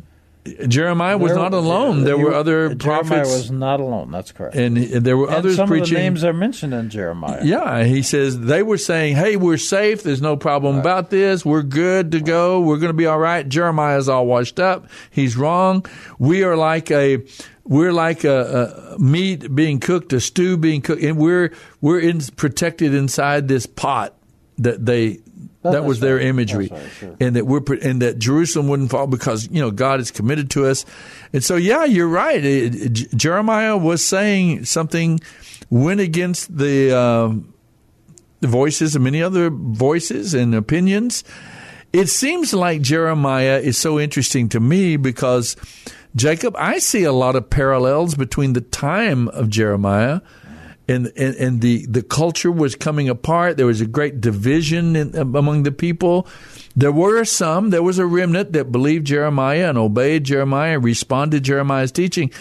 Jeremiah 0.68 1.18
was 1.20 1.34
There- 1.34 1.40
not 1.40 1.54
alone. 1.54 2.04
There 2.04 2.18
he- 2.18 2.24
were 2.24 2.34
other 2.34 2.74
Jeremiah 2.74 3.04
prophets, 3.04 3.30
was 3.30 3.52
not 3.52 3.80
alone. 3.80 4.10
That's 4.12 4.32
correct. 4.32 4.56
and, 4.56 4.76
there 4.76 5.16
were 5.16 5.28
And 5.28 5.36
others 5.36 5.56
some 5.56 5.68
preaching. 5.68 5.84
of 5.84 6.00
the 6.00 6.04
names 6.04 6.24
are 6.24 6.34
mentioned 6.34 6.74
in 6.74 6.90
Jeremiah. 6.90 7.42
Yeah, 7.44 7.84
he 7.84 8.02
says 8.02 8.40
they 8.40 8.64
were 8.64 8.80
saying, 8.80 9.16
"Hey, 9.18 9.36
we're 9.36 9.58
safe. 9.58 10.02
There's 10.02 10.22
no 10.22 10.36
problem 10.36 10.80
about 10.80 11.12
this. 11.12 11.46
We're 11.46 11.62
good 11.62 12.12
to 12.14 12.20
go. 12.22 12.60
We're 12.60 12.78
going 12.78 12.90
to 12.90 12.98
be 12.98 13.06
all 13.06 13.20
right." 13.20 13.48
Jeremiah's 13.48 14.10
all 14.10 14.26
washed 14.26 14.60
up. 14.60 14.88
He's 15.12 15.38
wrong. 15.38 15.86
We 16.18 16.44
are 16.44 16.58
like 16.58 16.90
a 16.90 17.20
we're 17.64 17.94
like 17.94 18.24
a, 18.24 18.96
a 18.96 19.00
meat 19.00 19.54
being 19.54 19.80
cooked, 19.80 20.12
a 20.12 20.20
stew 20.20 20.58
being 20.58 20.82
cooked, 20.82 21.04
and 21.04 21.18
we're 21.18 21.52
we're 21.82 22.00
in, 22.00 22.20
protected 22.36 22.96
inside 22.96 23.48
this 23.48 23.68
pot 23.68 24.16
that 24.58 24.88
they. 24.88 25.20
That 25.64 25.74
That's 25.74 25.86
was 25.86 26.00
their 26.00 26.16
right. 26.16 26.26
imagery, 26.26 26.70
right, 26.72 26.92
sure. 27.00 27.16
and 27.20 27.36
that 27.36 27.46
we're 27.46 27.62
and 27.84 28.02
that 28.02 28.18
Jerusalem 28.18 28.68
wouldn't 28.68 28.90
fall 28.90 29.06
because 29.06 29.48
you 29.52 29.62
know 29.62 29.70
God 29.70 30.00
is 30.00 30.10
committed 30.10 30.50
to 30.52 30.66
us, 30.66 30.86
and 31.34 31.44
so 31.44 31.56
yeah, 31.56 31.84
you're 31.86 32.08
right. 32.08 32.44
It- 32.44 32.76
it- 32.76 33.16
Jeremiah 33.16 33.78
was 33.78 34.04
saying 34.04 34.66
something 34.66 35.20
went 35.70 36.00
against 36.00 36.58
the 36.58 36.98
um, 36.98 37.54
voices 38.42 38.96
and 38.96 39.04
many 39.04 39.22
other 39.22 39.52
voices 39.52 40.34
and 40.34 40.56
opinions. 40.56 41.24
It 41.94 42.08
seems 42.08 42.54
like 42.54 42.82
Jeremiah 42.82 43.60
is 43.60 43.78
so 43.78 44.00
interesting 44.00 44.50
to 44.50 44.60
me 44.60 44.98
because 44.98 45.56
Jacob, 46.16 46.56
I 46.58 46.80
see 46.80 47.04
a 47.04 47.12
lot 47.12 47.36
of 47.36 47.50
parallels 47.50 48.16
between 48.16 48.54
the 48.54 48.62
time 48.62 49.28
of 49.30 49.50
Jeremiah 49.50 50.22
and, 50.88 51.12
and, 51.16 51.36
and 51.36 51.62
the, 51.62 51.86
the 51.86 52.02
culture 52.02 52.52
was 52.52 52.76
coming 52.76 53.08
apart. 53.08 53.58
There 53.58 53.66
was 53.66 53.82
a 53.82 53.86
great 53.86 54.20
division 54.20 54.96
in, 54.96 55.16
among 55.16 55.64
the 55.64 55.72
people. 55.72 56.28
There 56.76 56.92
were 56.92 57.24
some, 57.26 57.70
there 57.70 57.84
was 57.84 58.00
a 58.00 58.06
remnant 58.06 58.54
that 58.54 58.72
believed 58.72 59.08
Jeremiah 59.08 59.70
and 59.70 59.78
obeyed 59.78 60.24
Jeremiah, 60.24 60.80
responded 60.80 61.44
Jeremiah's 61.44 61.92
teaching, 61.92 62.32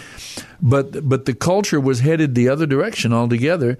but 0.61 1.07
but 1.07 1.25
the 1.25 1.33
culture 1.33 1.79
was 1.79 1.99
headed 1.99 2.35
the 2.35 2.49
other 2.49 2.65
direction 2.65 3.13
altogether. 3.13 3.77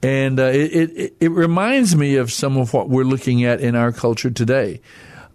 And 0.00 0.38
uh, 0.38 0.44
it, 0.44 0.96
it, 0.96 1.16
it 1.18 1.30
reminds 1.30 1.96
me 1.96 2.16
of 2.16 2.30
some 2.30 2.56
of 2.56 2.72
what 2.72 2.88
we're 2.88 3.02
looking 3.02 3.44
at 3.44 3.60
in 3.60 3.74
our 3.74 3.90
culture 3.90 4.30
today. 4.30 4.80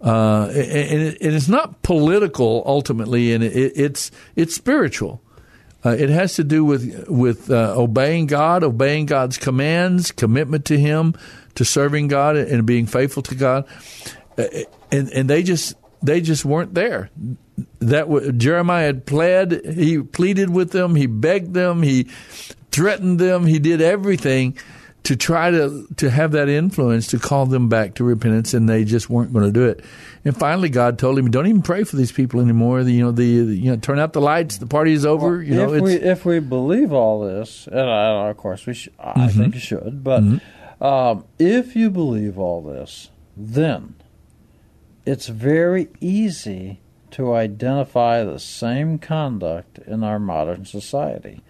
Uh, 0.00 0.48
and, 0.48 1.02
it, 1.02 1.20
and, 1.20 1.34
it's 1.34 1.48
not 1.48 1.82
political 1.82 2.62
ultimately, 2.66 3.32
and 3.32 3.42
it's 3.42 4.10
it's 4.36 4.54
spiritual. 4.54 5.22
Uh, 5.84 5.90
it 5.90 6.08
has 6.08 6.34
to 6.34 6.44
do 6.44 6.64
with 6.64 7.08
with 7.08 7.50
uh, 7.50 7.74
obeying 7.76 8.26
God, 8.26 8.64
obeying 8.64 9.06
God's 9.06 9.36
commands, 9.36 10.12
commitment 10.12 10.64
to 10.66 10.78
Him, 10.78 11.14
to 11.56 11.64
serving 11.64 12.08
God, 12.08 12.36
and 12.36 12.66
being 12.66 12.86
faithful 12.86 13.22
to 13.24 13.34
God. 13.34 13.66
Uh, 14.38 14.44
and 14.90 15.10
and 15.10 15.28
they 15.28 15.42
just 15.42 15.74
they 16.02 16.20
just 16.20 16.44
weren't 16.44 16.74
there. 16.74 17.10
That 17.80 18.34
Jeremiah 18.38 18.86
had 18.86 19.06
pled. 19.06 19.64
He 19.64 20.02
pleaded 20.02 20.50
with 20.50 20.70
them. 20.70 20.94
He 20.94 21.06
begged 21.06 21.54
them. 21.54 21.82
He 21.82 22.04
threatened 22.70 23.18
them. 23.18 23.46
He 23.46 23.58
did 23.58 23.80
everything 23.80 24.56
to 25.04 25.16
try 25.16 25.50
to 25.50 25.86
to 25.96 26.10
have 26.10 26.32
that 26.32 26.48
influence 26.48 27.08
to 27.08 27.18
call 27.18 27.46
them 27.46 27.68
back 27.68 27.94
to 27.94 28.04
repentance, 28.04 28.54
and 28.54 28.68
they 28.68 28.84
just 28.84 29.08
weren't 29.08 29.32
going 29.32 29.44
to 29.44 29.52
do 29.52 29.66
it. 29.66 29.84
And 30.24 30.36
finally, 30.36 30.70
God 30.70 30.98
told 30.98 31.18
him, 31.18 31.30
"Don't 31.30 31.46
even 31.46 31.62
pray 31.62 31.84
for 31.84 31.96
these 31.96 32.10
people 32.10 32.40
anymore. 32.40 32.82
The, 32.82 32.92
you 32.92 33.04
know, 33.04 33.12
the, 33.12 33.44
the 33.44 33.54
you 33.54 33.70
know, 33.70 33.76
turn 33.76 33.98
out 33.98 34.14
the 34.14 34.22
lights. 34.22 34.56
The 34.56 34.66
party 34.66 34.92
is 34.92 35.04
over. 35.04 35.36
Well, 35.36 35.42
you 35.42 35.54
know, 35.54 35.74
if 35.74 35.82
we 35.82 35.94
if 35.94 36.24
we 36.24 36.40
believe 36.40 36.92
all 36.92 37.20
this, 37.20 37.66
and 37.66 37.80
I, 37.80 38.28
of 38.30 38.36
course 38.38 38.66
we, 38.66 38.74
sh- 38.74 38.88
I 38.98 39.12
mm-hmm. 39.12 39.38
think 39.38 39.54
you 39.54 39.60
should, 39.60 40.02
but 40.02 40.22
mm-hmm. 40.22 40.84
um, 40.84 41.24
if 41.38 41.76
you 41.76 41.90
believe 41.90 42.38
all 42.38 42.62
this, 42.62 43.10
then 43.36 43.94
it's 45.04 45.26
very 45.26 45.88
easy 46.00 46.80
to 47.10 47.34
identify 47.34 48.24
the 48.24 48.40
same 48.40 48.98
conduct 48.98 49.78
in 49.78 50.02
our 50.02 50.18
modern 50.18 50.64
society, 50.64 51.42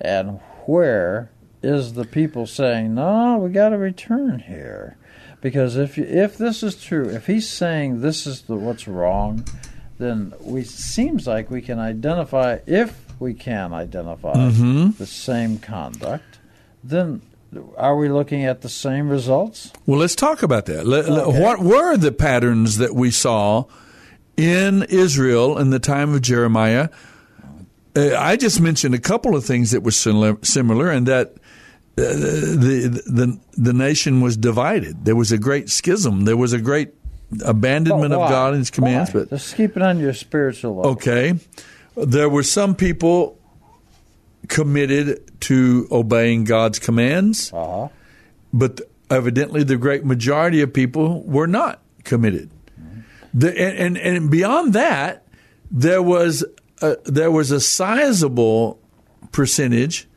and 0.00 0.38
where 0.66 1.32
is 1.62 1.94
the 1.94 2.04
people 2.04 2.46
saying, 2.46 2.94
"No, 2.94 3.38
we 3.38 3.50
got 3.50 3.70
to 3.70 3.78
return 3.78 4.40
here," 4.40 4.96
because 5.40 5.76
if 5.76 5.98
if 5.98 6.36
this 6.36 6.62
is 6.62 6.82
true, 6.82 7.08
if 7.08 7.26
he's 7.26 7.48
saying 7.48 8.00
this 8.00 8.26
is 8.26 8.42
the 8.42 8.54
what's 8.54 8.88
wrong, 8.88 9.44
then 9.98 10.32
we 10.40 10.64
seems 10.64 11.26
like 11.26 11.50
we 11.50 11.62
can 11.62 11.78
identify 11.78 12.58
if 12.66 13.02
we 13.18 13.34
can 13.34 13.72
identify 13.72 14.34
mm-hmm. 14.34 14.90
the 14.98 15.06
same 15.06 15.58
conduct, 15.58 16.38
then 16.82 17.22
are 17.76 17.96
we 17.96 18.08
looking 18.08 18.44
at 18.44 18.62
the 18.62 18.68
same 18.68 19.08
results? 19.08 19.72
Well, 19.86 19.98
let's 19.98 20.14
talk 20.14 20.42
about 20.42 20.66
that. 20.66 20.86
Okay. 20.86 21.40
What 21.40 21.60
were 21.60 21.96
the 21.96 22.12
patterns 22.12 22.78
that 22.78 22.94
we 22.94 23.10
saw 23.10 23.66
in 24.36 24.82
Israel 24.84 25.58
in 25.58 25.70
the 25.70 25.78
time 25.78 26.14
of 26.14 26.22
Jeremiah? 26.22 26.88
Uh, 27.94 28.16
I 28.16 28.36
just 28.36 28.60
mentioned 28.60 28.94
a 28.94 28.98
couple 28.98 29.36
of 29.36 29.44
things 29.44 29.70
that 29.72 29.82
were 29.82 29.90
similar, 29.90 30.90
and 30.90 31.06
that 31.06 31.34
the, 31.96 33.02
the 33.06 33.38
the 33.56 33.72
nation 33.72 34.20
was 34.20 34.36
divided. 34.36 35.04
There 35.04 35.16
was 35.16 35.32
a 35.32 35.38
great 35.38 35.68
schism. 35.68 36.24
There 36.24 36.36
was 36.36 36.52
a 36.52 36.60
great 36.60 36.94
abandonment 37.44 38.12
of 38.12 38.28
God 38.28 38.54
and 38.54 38.58
His 38.58 38.70
commands. 38.70 39.12
Why? 39.12 39.20
But 39.20 39.30
just 39.30 39.56
keep 39.56 39.76
it 39.76 39.82
on 39.82 39.98
your 39.98 40.14
spiritual 40.14 40.76
level. 40.76 40.92
Okay, 40.92 41.34
there 41.96 42.28
were 42.28 42.42
some 42.42 42.74
people 42.74 43.38
committed 44.48 45.40
to 45.42 45.86
obeying 45.90 46.44
God's 46.44 46.78
commands, 46.78 47.52
uh-huh. 47.52 47.88
but 48.52 48.80
evidently 49.10 49.62
the 49.62 49.76
great 49.76 50.04
majority 50.04 50.62
of 50.62 50.72
people 50.72 51.22
were 51.22 51.46
not 51.46 51.80
committed. 52.04 52.50
Mm-hmm. 52.80 53.00
The, 53.34 53.48
and, 53.60 53.78
and, 53.78 53.96
and 53.98 54.30
beyond 54.30 54.72
that, 54.72 55.26
there 55.70 56.02
was 56.02 56.44
a, 56.80 56.96
there 57.04 57.30
was 57.30 57.50
a 57.50 57.60
sizable 57.60 58.80
percentage 59.30 60.08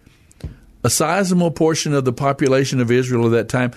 a 0.86 0.89
sizable 0.89 1.50
portion 1.50 1.96
of 1.96 2.06
the 2.06 2.13
population 2.13 2.80
of 2.80 2.92
Israel 2.92 3.25
at 3.25 3.32
that 3.32 3.50
time 3.50 3.72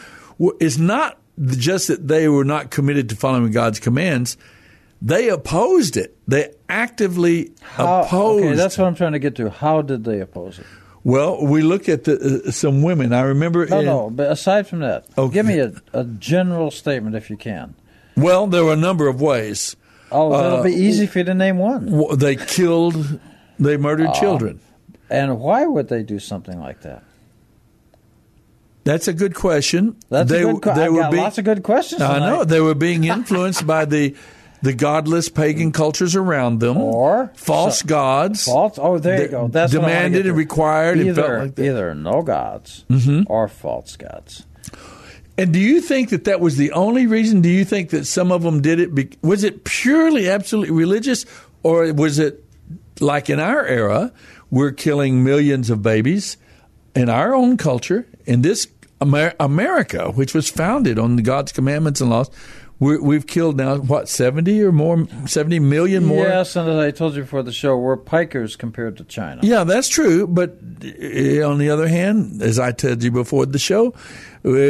is 0.60 0.78
not 0.78 1.18
just 1.46 1.88
that 1.88 2.06
they 2.06 2.28
were 2.28 2.44
not 2.44 2.70
committed 2.70 3.08
to 3.08 3.16
following 3.16 3.50
God's 3.50 3.80
commands. 3.80 4.36
They 5.00 5.30
opposed 5.30 5.96
it. 5.96 6.18
They 6.28 6.52
actively 6.68 7.52
How, 7.62 8.02
opposed. 8.02 8.44
Okay, 8.44 8.54
that's 8.56 8.76
what 8.76 8.86
I'm 8.86 8.94
trying 8.94 9.12
to 9.12 9.18
get 9.18 9.36
to. 9.36 9.48
How 9.48 9.80
did 9.80 10.04
they 10.04 10.20
oppose 10.20 10.58
it? 10.58 10.66
Well, 11.02 11.46
we 11.46 11.62
look 11.62 11.88
at 11.88 12.04
the, 12.04 12.42
uh, 12.46 12.50
some 12.50 12.82
women. 12.82 13.14
I 13.14 13.22
remember. 13.22 13.64
No, 13.64 13.78
in, 13.78 13.86
no. 13.86 14.10
But 14.10 14.30
aside 14.30 14.66
from 14.66 14.80
that, 14.80 15.06
okay. 15.16 15.32
give 15.32 15.46
me 15.46 15.60
a, 15.60 15.72
a, 15.94 16.04
general 16.04 16.70
statement 16.70 17.16
if 17.16 17.30
you 17.30 17.38
can. 17.38 17.74
Well, 18.16 18.48
there 18.48 18.64
were 18.64 18.74
a 18.74 18.76
number 18.76 19.08
of 19.08 19.22
ways. 19.22 19.76
Oh, 20.12 20.36
that'll 20.36 20.58
uh, 20.58 20.62
be 20.62 20.74
easy 20.74 21.06
for 21.06 21.20
you 21.20 21.24
to 21.24 21.34
name 21.34 21.56
one. 21.56 22.18
They 22.18 22.36
killed. 22.36 23.18
They 23.58 23.78
murdered 23.78 24.08
uh, 24.08 24.20
children. 24.20 24.60
And 25.10 25.40
why 25.40 25.66
would 25.66 25.88
they 25.88 26.02
do 26.02 26.18
something 26.18 26.58
like 26.60 26.82
that? 26.82 27.02
That's 28.84 29.08
a 29.08 29.12
good 29.12 29.34
question. 29.34 29.96
That's 30.08 30.30
they, 30.30 30.42
a 30.42 30.52
good. 30.54 30.74
They 30.74 30.84
I've 30.84 30.92
were 30.92 31.00
got 31.00 31.10
being, 31.10 31.22
lots 31.22 31.38
of 31.38 31.44
good 31.44 31.62
questions. 31.62 32.00
I 32.00 32.18
know 32.20 32.44
they 32.44 32.60
were 32.60 32.74
being 32.74 33.04
influenced 33.04 33.66
by 33.66 33.84
the 33.84 34.16
the 34.62 34.72
godless 34.72 35.28
pagan 35.28 35.72
cultures 35.72 36.16
around 36.16 36.60
them, 36.60 36.78
or 36.78 37.30
false 37.34 37.80
so, 37.80 37.86
gods. 37.86 38.44
False. 38.44 38.78
Oh, 38.78 38.98
there 38.98 39.22
you 39.22 39.28
go. 39.28 39.48
That's 39.48 39.72
demanded 39.72 40.26
and 40.26 40.36
required. 40.36 40.98
Either 40.98 41.40
like 41.40 41.58
either 41.58 41.94
no 41.94 42.22
gods 42.22 42.84
mm-hmm. 42.88 43.30
or 43.30 43.48
false 43.48 43.96
gods. 43.96 44.46
And 45.36 45.52
do 45.52 45.60
you 45.60 45.80
think 45.80 46.08
that 46.10 46.24
that 46.24 46.40
was 46.40 46.56
the 46.56 46.72
only 46.72 47.06
reason? 47.06 47.42
Do 47.42 47.48
you 47.48 47.64
think 47.64 47.90
that 47.90 48.06
some 48.06 48.32
of 48.32 48.42
them 48.42 48.60
did 48.60 48.80
it? 48.80 48.94
Be, 48.94 49.10
was 49.22 49.44
it 49.44 49.64
purely, 49.64 50.28
absolutely 50.28 50.74
religious, 50.74 51.26
or 51.62 51.92
was 51.92 52.18
it 52.18 52.42
like 53.00 53.30
in 53.30 53.38
our 53.38 53.64
era? 53.64 54.12
We're 54.50 54.72
killing 54.72 55.22
millions 55.24 55.70
of 55.70 55.82
babies 55.82 56.36
in 56.94 57.08
our 57.08 57.34
own 57.34 57.56
culture, 57.56 58.06
in 58.26 58.42
this 58.42 58.66
Amer- 59.00 59.34
America, 59.38 60.10
which 60.10 60.34
was 60.34 60.50
founded 60.50 60.98
on 60.98 61.16
God's 61.18 61.52
commandments 61.52 62.00
and 62.00 62.10
laws. 62.10 62.30
we 62.80 63.14
have 63.14 63.26
killed 63.26 63.56
now 63.56 63.76
what 63.76 64.08
seventy 64.08 64.62
or 64.62 64.72
more, 64.72 65.06
seventy 65.26 65.58
million 65.58 66.04
more. 66.04 66.24
Yes, 66.24 66.56
and 66.56 66.68
as 66.68 66.76
I 66.76 66.90
told 66.90 67.14
you 67.14 67.22
before 67.22 67.42
the 67.42 67.52
show, 67.52 67.76
we're 67.76 67.96
pikers 67.96 68.56
compared 68.56 68.96
to 68.98 69.04
China. 69.04 69.40
Yeah, 69.42 69.64
that's 69.64 69.88
true. 69.88 70.26
But 70.26 70.58
eh, 70.82 71.42
on 71.42 71.58
the 71.58 71.70
other 71.70 71.88
hand, 71.88 72.42
as 72.42 72.58
I 72.58 72.72
told 72.72 73.02
you 73.02 73.10
before 73.10 73.46
the 73.46 73.58
show, 73.58 73.94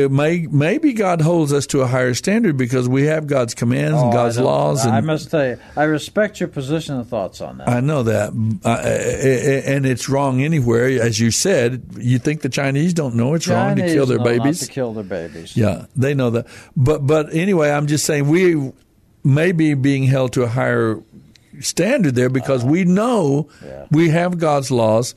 may, 0.08 0.46
maybe 0.46 0.92
God 0.92 1.20
holds 1.20 1.52
us 1.52 1.66
to 1.68 1.82
a 1.82 1.86
higher 1.86 2.14
standard 2.14 2.56
because 2.56 2.88
we 2.88 3.04
have 3.04 3.26
God's 3.26 3.54
commands 3.54 3.98
oh, 3.98 4.04
and 4.04 4.12
God's 4.12 4.38
laws. 4.38 4.84
And, 4.84 4.94
I 4.94 5.00
must 5.00 5.30
tell 5.30 5.46
you, 5.46 5.58
I 5.76 5.84
respect 5.84 6.40
your 6.40 6.48
position 6.48 6.96
and 6.96 7.06
thoughts 7.06 7.40
on 7.40 7.58
that. 7.58 7.68
I 7.68 7.80
know 7.80 8.02
that, 8.04 8.30
uh, 8.64 9.70
and 9.70 9.86
it's 9.86 10.08
wrong 10.08 10.42
anywhere. 10.42 11.02
As 11.02 11.20
you 11.20 11.30
said, 11.30 11.84
you 11.98 12.18
think 12.18 12.42
the 12.42 12.48
Chinese 12.48 12.94
don't 12.94 13.14
know 13.14 13.34
it's 13.34 13.46
Chinese 13.46 13.80
wrong 13.80 13.88
to 13.88 13.94
kill 13.94 14.06
their 14.06 14.18
babies. 14.18 14.60
to 14.60 14.66
kill 14.66 14.92
their 14.92 15.04
babies. 15.04 15.56
Yeah, 15.56 15.86
they 15.96 16.14
know 16.14 16.30
that. 16.30 16.46
But 16.76 17.06
but 17.06 17.34
anyway, 17.34 17.70
I'm 17.70 17.86
just 17.86 18.04
saying 18.04 18.28
we 18.28 18.72
may 19.24 19.52
be 19.52 19.74
being 19.74 20.04
held 20.04 20.32
to 20.34 20.42
a 20.42 20.48
higher 20.48 21.02
standard 21.60 22.14
there 22.14 22.28
because 22.28 22.64
uh, 22.64 22.68
we 22.68 22.84
know 22.84 23.48
yeah. 23.64 23.86
we 23.90 24.10
have 24.10 24.38
God's 24.38 24.70
laws, 24.70 25.14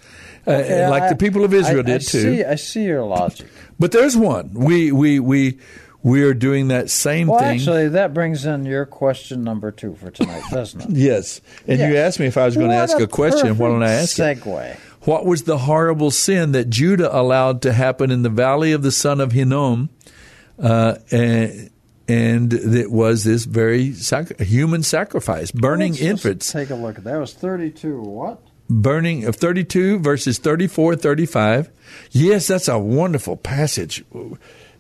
uh, 0.47 0.51
like 0.89 1.03
I, 1.03 1.09
the 1.09 1.15
people 1.15 1.43
of 1.43 1.53
Israel 1.53 1.79
I, 1.79 1.83
did 1.83 2.01
I 2.01 2.03
too. 2.03 2.35
See, 2.35 2.43
I 2.43 2.55
see 2.55 2.83
your 2.83 3.03
logic. 3.03 3.47
But 3.81 3.91
there's 3.91 4.15
one. 4.15 4.51
We 4.53 4.91
we 4.91 5.19
we 5.19 5.57
we 6.03 6.21
are 6.21 6.35
doing 6.35 6.67
that 6.67 6.91
same 6.91 7.27
well, 7.27 7.39
thing. 7.39 7.57
Actually, 7.57 7.89
that 7.89 8.13
brings 8.13 8.45
in 8.45 8.63
your 8.63 8.85
question 8.85 9.43
number 9.43 9.71
two 9.71 9.95
for 9.95 10.11
tonight, 10.11 10.43
doesn't 10.51 10.81
it? 10.81 10.89
yes. 10.91 11.41
And 11.67 11.79
yes. 11.79 11.91
you 11.91 11.97
asked 11.97 12.19
me 12.19 12.27
if 12.27 12.37
I 12.37 12.45
was 12.45 12.55
going 12.55 12.67
what 12.67 12.75
to 12.75 12.79
ask 12.79 12.99
a, 12.99 13.05
a 13.05 13.07
question. 13.07 13.57
Why 13.57 13.69
don't 13.69 13.81
I 13.81 13.93
ask 13.93 14.15
segue. 14.15 14.71
It? 14.71 14.77
What 15.01 15.25
was 15.25 15.45
the 15.45 15.57
horrible 15.57 16.11
sin 16.11 16.51
that 16.51 16.69
Judah 16.69 17.09
allowed 17.11 17.63
to 17.63 17.73
happen 17.73 18.11
in 18.11 18.21
the 18.21 18.29
valley 18.29 18.71
of 18.71 18.83
the 18.83 18.91
son 18.91 19.19
of 19.19 19.31
Hinnom? 19.31 19.89
Uh, 20.61 20.97
and, 21.09 21.71
and 22.07 22.53
it 22.53 22.91
was 22.91 23.23
this 23.23 23.45
very 23.45 23.93
sac- 23.93 24.39
human 24.39 24.83
sacrifice, 24.83 25.49
burning 25.49 25.95
infants. 25.95 26.51
Take 26.51 26.69
a 26.69 26.75
look 26.75 26.99
at 26.99 27.03
that. 27.05 27.15
It 27.15 27.19
was 27.19 27.33
32 27.33 27.99
what? 27.99 28.43
Burning 28.71 29.25
of 29.25 29.35
32 29.35 29.99
verses 29.99 30.39
34 30.39 30.95
35 30.95 31.69
yes 32.11 32.47
that's 32.47 32.69
a 32.69 32.79
wonderful 32.79 33.35
passage 33.35 34.03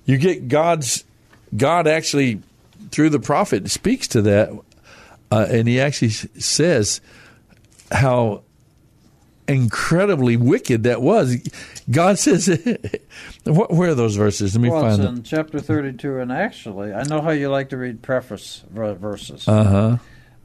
you 0.05 0.17
get 0.17 0.47
god's 0.47 1.03
god 1.57 1.87
actually 1.87 2.41
through 2.91 3.09
the 3.09 3.19
prophet 3.19 3.69
speaks 3.69 4.07
to 4.07 4.21
that 4.21 4.49
uh, 5.31 5.45
and 5.49 5.67
he 5.67 5.79
actually 5.79 6.09
says 6.09 7.01
how 7.91 8.41
incredibly 9.47 10.37
wicked 10.37 10.83
that 10.83 11.01
was 11.01 11.37
God 11.89 12.17
says, 12.19 12.47
what, 13.43 13.71
where 13.71 13.89
are 13.89 13.95
those 13.95 14.15
verses? 14.15 14.55
Let 14.55 14.61
me 14.61 14.69
well, 14.69 14.81
find 14.81 14.93
it's 14.93 15.03
them. 15.03 15.15
in 15.17 15.23
chapter 15.23 15.59
32, 15.59 16.19
and 16.19 16.31
actually, 16.31 16.93
I 16.93 17.03
know 17.03 17.21
how 17.21 17.31
you 17.31 17.49
like 17.49 17.69
to 17.69 17.77
read 17.77 18.01
preface 18.01 18.63
verses. 18.69 19.47
Uh 19.47 19.63
huh. 19.63 19.97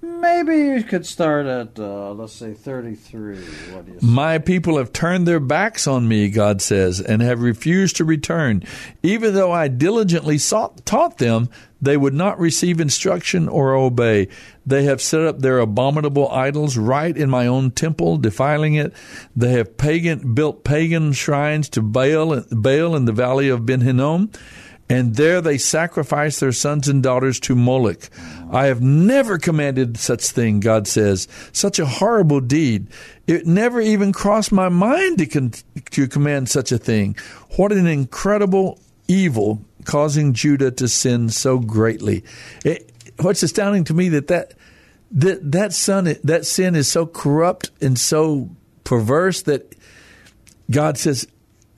Maybe 0.06 0.56
you 0.56 0.84
could 0.84 1.04
start 1.04 1.46
at, 1.46 1.80
uh, 1.80 2.12
let's 2.12 2.32
say, 2.32 2.54
33. 2.54 3.38
What 3.74 3.86
do 3.86 3.92
you 3.92 4.00
say? 4.00 4.06
My 4.06 4.38
people 4.38 4.78
have 4.78 4.92
turned 4.92 5.26
their 5.26 5.40
backs 5.40 5.88
on 5.88 6.06
me, 6.06 6.28
God 6.30 6.62
says, 6.62 7.00
and 7.00 7.20
have 7.22 7.42
refused 7.42 7.96
to 7.96 8.04
return. 8.04 8.62
Even 9.02 9.34
though 9.34 9.50
I 9.50 9.66
diligently 9.66 10.38
sought, 10.38 10.86
taught 10.86 11.18
them, 11.18 11.48
they 11.82 11.96
would 11.96 12.14
not 12.14 12.38
receive 12.38 12.80
instruction 12.80 13.48
or 13.48 13.74
obey. 13.74 14.28
They 14.64 14.84
have 14.84 15.02
set 15.02 15.22
up 15.22 15.40
their 15.40 15.58
abominable 15.58 16.30
idols 16.30 16.76
right 16.76 17.16
in 17.16 17.28
my 17.28 17.48
own 17.48 17.72
temple, 17.72 18.16
defiling 18.16 18.74
it. 18.74 18.92
They 19.34 19.52
have 19.52 19.76
pagan 19.76 20.34
built 20.34 20.62
pagan 20.62 21.14
shrines 21.14 21.68
to 21.70 21.82
Baal, 21.82 22.44
Baal 22.52 22.94
in 22.94 23.06
the 23.06 23.12
valley 23.12 23.48
of 23.48 23.66
Ben 23.66 23.80
Hinnom 23.80 24.30
and 24.88 25.16
there 25.16 25.40
they 25.40 25.58
sacrifice 25.58 26.38
their 26.38 26.52
sons 26.52 26.88
and 26.88 27.02
daughters 27.02 27.40
to 27.40 27.54
Moloch. 27.56 28.08
I 28.50 28.66
have 28.66 28.80
never 28.80 29.38
commanded 29.38 29.98
such 29.98 30.30
thing, 30.30 30.60
God 30.60 30.86
says, 30.86 31.26
such 31.52 31.78
a 31.78 31.86
horrible 31.86 32.40
deed. 32.40 32.88
It 33.26 33.46
never 33.46 33.80
even 33.80 34.12
crossed 34.12 34.52
my 34.52 34.68
mind 34.68 35.18
to, 35.18 35.26
con- 35.26 35.52
to 35.90 36.06
command 36.06 36.48
such 36.48 36.70
a 36.70 36.78
thing. 36.78 37.16
What 37.56 37.72
an 37.72 37.86
incredible 37.86 38.78
evil 39.08 39.64
causing 39.84 40.34
Judah 40.34 40.70
to 40.72 40.88
sin 40.88 41.30
so 41.30 41.58
greatly. 41.58 42.24
It, 42.64 42.92
what's 43.20 43.42
astounding 43.42 43.84
to 43.84 43.94
me 43.94 44.10
that 44.10 44.28
that 44.28 44.54
that 45.12 45.52
that 45.52 45.72
son 45.72 46.16
that 46.24 46.44
sin 46.44 46.74
is 46.74 46.90
so 46.90 47.06
corrupt 47.06 47.70
and 47.80 47.98
so 47.98 48.50
perverse 48.84 49.42
that 49.42 49.74
God 50.70 50.98
says, 50.98 51.26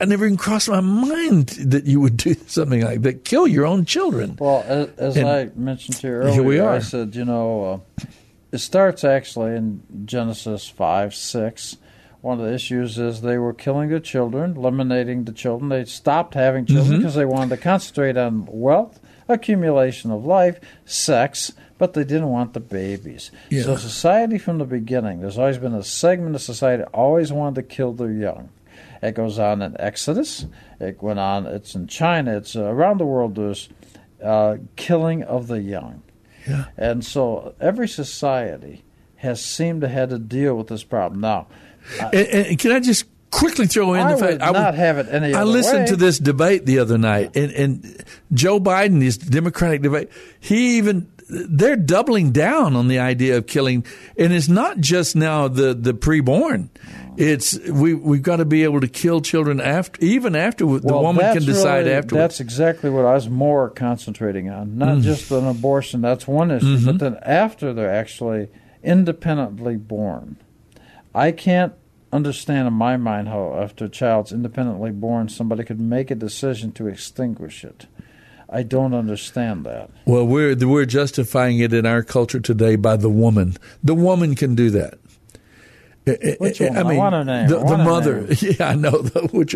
I 0.00 0.04
never 0.04 0.26
even 0.26 0.36
crossed 0.36 0.68
my 0.68 0.80
mind 0.80 1.48
that 1.48 1.84
you 1.86 2.00
would 2.00 2.16
do 2.16 2.34
something 2.46 2.82
like 2.82 3.02
that, 3.02 3.24
kill 3.24 3.46
your 3.48 3.66
own 3.66 3.84
children. 3.84 4.36
Well, 4.38 4.62
as, 4.66 4.88
as 4.98 5.16
And 5.16 5.28
I 5.28 5.50
mentioned 5.56 5.96
to 5.98 6.06
you 6.06 6.12
earlier, 6.14 6.32
here 6.34 6.42
we 6.42 6.58
are. 6.60 6.74
I 6.74 6.78
said, 6.78 7.16
you 7.16 7.24
know, 7.24 7.82
uh, 7.98 8.06
it 8.52 8.58
starts 8.58 9.02
actually 9.04 9.56
in 9.56 9.82
Genesis 10.04 10.68
5, 10.68 11.14
6. 11.14 11.76
One 12.20 12.40
of 12.40 12.46
the 12.46 12.52
issues 12.52 12.98
is 12.98 13.20
they 13.20 13.38
were 13.38 13.52
killing 13.52 13.90
the 13.90 14.00
children, 14.00 14.56
eliminating 14.56 15.24
the 15.24 15.32
children. 15.32 15.68
They 15.68 15.84
stopped 15.84 16.34
having 16.34 16.64
children 16.66 16.96
Mhm. 16.96 16.98
because 16.98 17.14
they 17.14 17.24
wanted 17.24 17.50
to 17.50 17.56
concentrate 17.62 18.16
on 18.16 18.46
wealth, 18.50 18.98
accumulation 19.28 20.10
of 20.10 20.24
life, 20.24 20.58
sex, 20.84 21.52
but 21.78 21.92
they 21.94 22.02
didn't 22.02 22.28
want 22.30 22.54
the 22.54 22.60
babies. 22.60 23.30
Yeah. 23.50 23.62
So 23.62 23.76
society 23.76 24.38
from 24.38 24.58
the 24.58 24.64
beginning, 24.64 25.20
there's 25.20 25.38
always 25.38 25.58
been 25.58 25.74
a 25.74 25.84
segment 25.84 26.34
of 26.34 26.42
society 26.42 26.82
always 26.94 27.32
wanted 27.32 27.54
to 27.56 27.62
kill 27.74 27.92
their 27.92 28.10
young. 28.10 28.48
It 29.02 29.14
goes 29.14 29.38
on 29.38 29.62
in 29.62 29.76
Exodus. 29.80 30.46
It 30.80 31.02
went 31.02 31.18
on. 31.18 31.46
It's 31.46 31.74
in 31.74 31.86
China. 31.86 32.36
It's 32.36 32.56
around 32.56 32.98
the 32.98 33.06
world. 33.06 33.36
There's 33.36 33.68
uh, 34.22 34.56
killing 34.76 35.22
of 35.22 35.46
the 35.46 35.60
young, 35.60 36.02
Yeah. 36.46 36.64
and 36.76 37.04
so 37.04 37.54
every 37.60 37.86
society 37.88 38.82
has 39.16 39.44
seemed 39.44 39.80
to 39.82 39.88
had 39.88 40.10
to 40.10 40.18
deal 40.18 40.56
with 40.56 40.66
this 40.68 40.82
problem. 40.84 41.20
Now, 41.20 41.46
And, 42.00 42.26
and 42.28 42.58
can 42.58 42.72
I 42.72 42.80
just 42.80 43.04
quickly 43.30 43.66
throw 43.66 43.94
in 43.94 44.00
I 44.00 44.12
the 44.14 44.18
fact 44.18 44.32
would 44.44 44.52
not 44.60 44.74
have 44.74 44.98
it 44.98 45.06
any 45.10 45.34
I 45.34 45.42
listened 45.44 45.80
way. 45.80 45.86
to 45.86 45.96
this 45.96 46.18
debate 46.18 46.66
the 46.66 46.78
other 46.80 46.98
night, 46.98 47.36
and, 47.36 47.52
and 47.52 48.04
Joe 48.32 48.58
Biden, 48.58 49.00
his 49.02 49.18
Democratic 49.18 49.82
debate, 49.82 50.08
he 50.40 50.78
even 50.78 51.10
they're 51.28 51.76
doubling 51.76 52.32
down 52.32 52.74
on 52.76 52.88
the 52.88 52.98
idea 52.98 53.36
of 53.36 53.46
killing, 53.46 53.84
and 54.16 54.32
it's 54.32 54.48
not 54.48 54.78
just 54.80 55.14
now 55.16 55.48
the 55.48 55.74
the 55.74 55.92
preborn. 55.92 56.68
It's 57.16 57.58
we 57.68 57.94
we've 57.94 58.22
got 58.22 58.36
to 58.36 58.44
be 58.44 58.62
able 58.64 58.80
to 58.80 58.86
kill 58.88 59.20
children 59.20 59.60
after 59.60 60.02
even 60.04 60.36
after 60.36 60.64
the 60.64 60.80
Well, 60.86 61.02
woman 61.02 61.24
can 61.34 61.44
decide 61.44 61.80
really- 61.86 61.92
afterwards. 61.92 62.22
That's 62.22 62.40
exactly 62.40 62.90
what 62.90 63.04
I 63.04 63.14
was 63.14 63.28
more 63.28 63.70
concentrating 63.70 64.48
on. 64.48 64.78
Not 64.78 64.98
Mm. 64.98 65.02
just 65.02 65.30
an 65.32 65.46
abortion, 65.46 66.00
that's 66.00 66.28
one 66.28 66.50
issue, 66.52 66.78
Mhm. 66.78 66.84
but 66.86 66.98
then 67.00 67.16
after 67.22 67.72
they're 67.74 67.92
actually 67.92 68.48
independently 68.84 69.76
born. 69.76 70.36
I 71.14 71.32
can't 71.32 71.72
understand 72.12 72.68
in 72.68 72.72
my 72.74 72.96
mind 72.96 73.28
how, 73.28 73.58
after 73.60 73.86
a 73.86 73.88
child's 73.88 74.32
independently 74.32 74.92
born, 74.92 75.28
somebody 75.28 75.64
could 75.64 75.80
make 75.80 76.10
a 76.10 76.14
decision 76.14 76.70
to 76.72 76.86
extinguish 76.86 77.64
it. 77.64 77.86
I 78.50 78.62
don't 78.62 78.94
understand 78.94 79.64
that. 79.66 79.90
Well, 80.06 80.26
we're 80.26 80.56
we're 80.56 80.86
justifying 80.86 81.58
it 81.58 81.72
in 81.72 81.84
our 81.84 82.02
culture 82.02 82.40
today 82.40 82.76
by 82.76 82.96
the 82.96 83.10
woman. 83.10 83.56
The 83.84 83.94
woman 83.94 84.34
can 84.34 84.54
do 84.54 84.70
that. 84.70 84.98
Which 86.40 86.60
woman? 86.60 86.76
I 86.86 86.94
want 86.96 87.14
her 87.14 87.24
name. 87.24 87.48
The, 87.48 87.58
the 87.58 87.76
mother. 87.78 88.20
name. 88.22 88.36
Yeah, 88.40 88.68
I 88.70 88.74
know. 88.74 88.90
The, 89.02 89.28
which, 89.32 89.54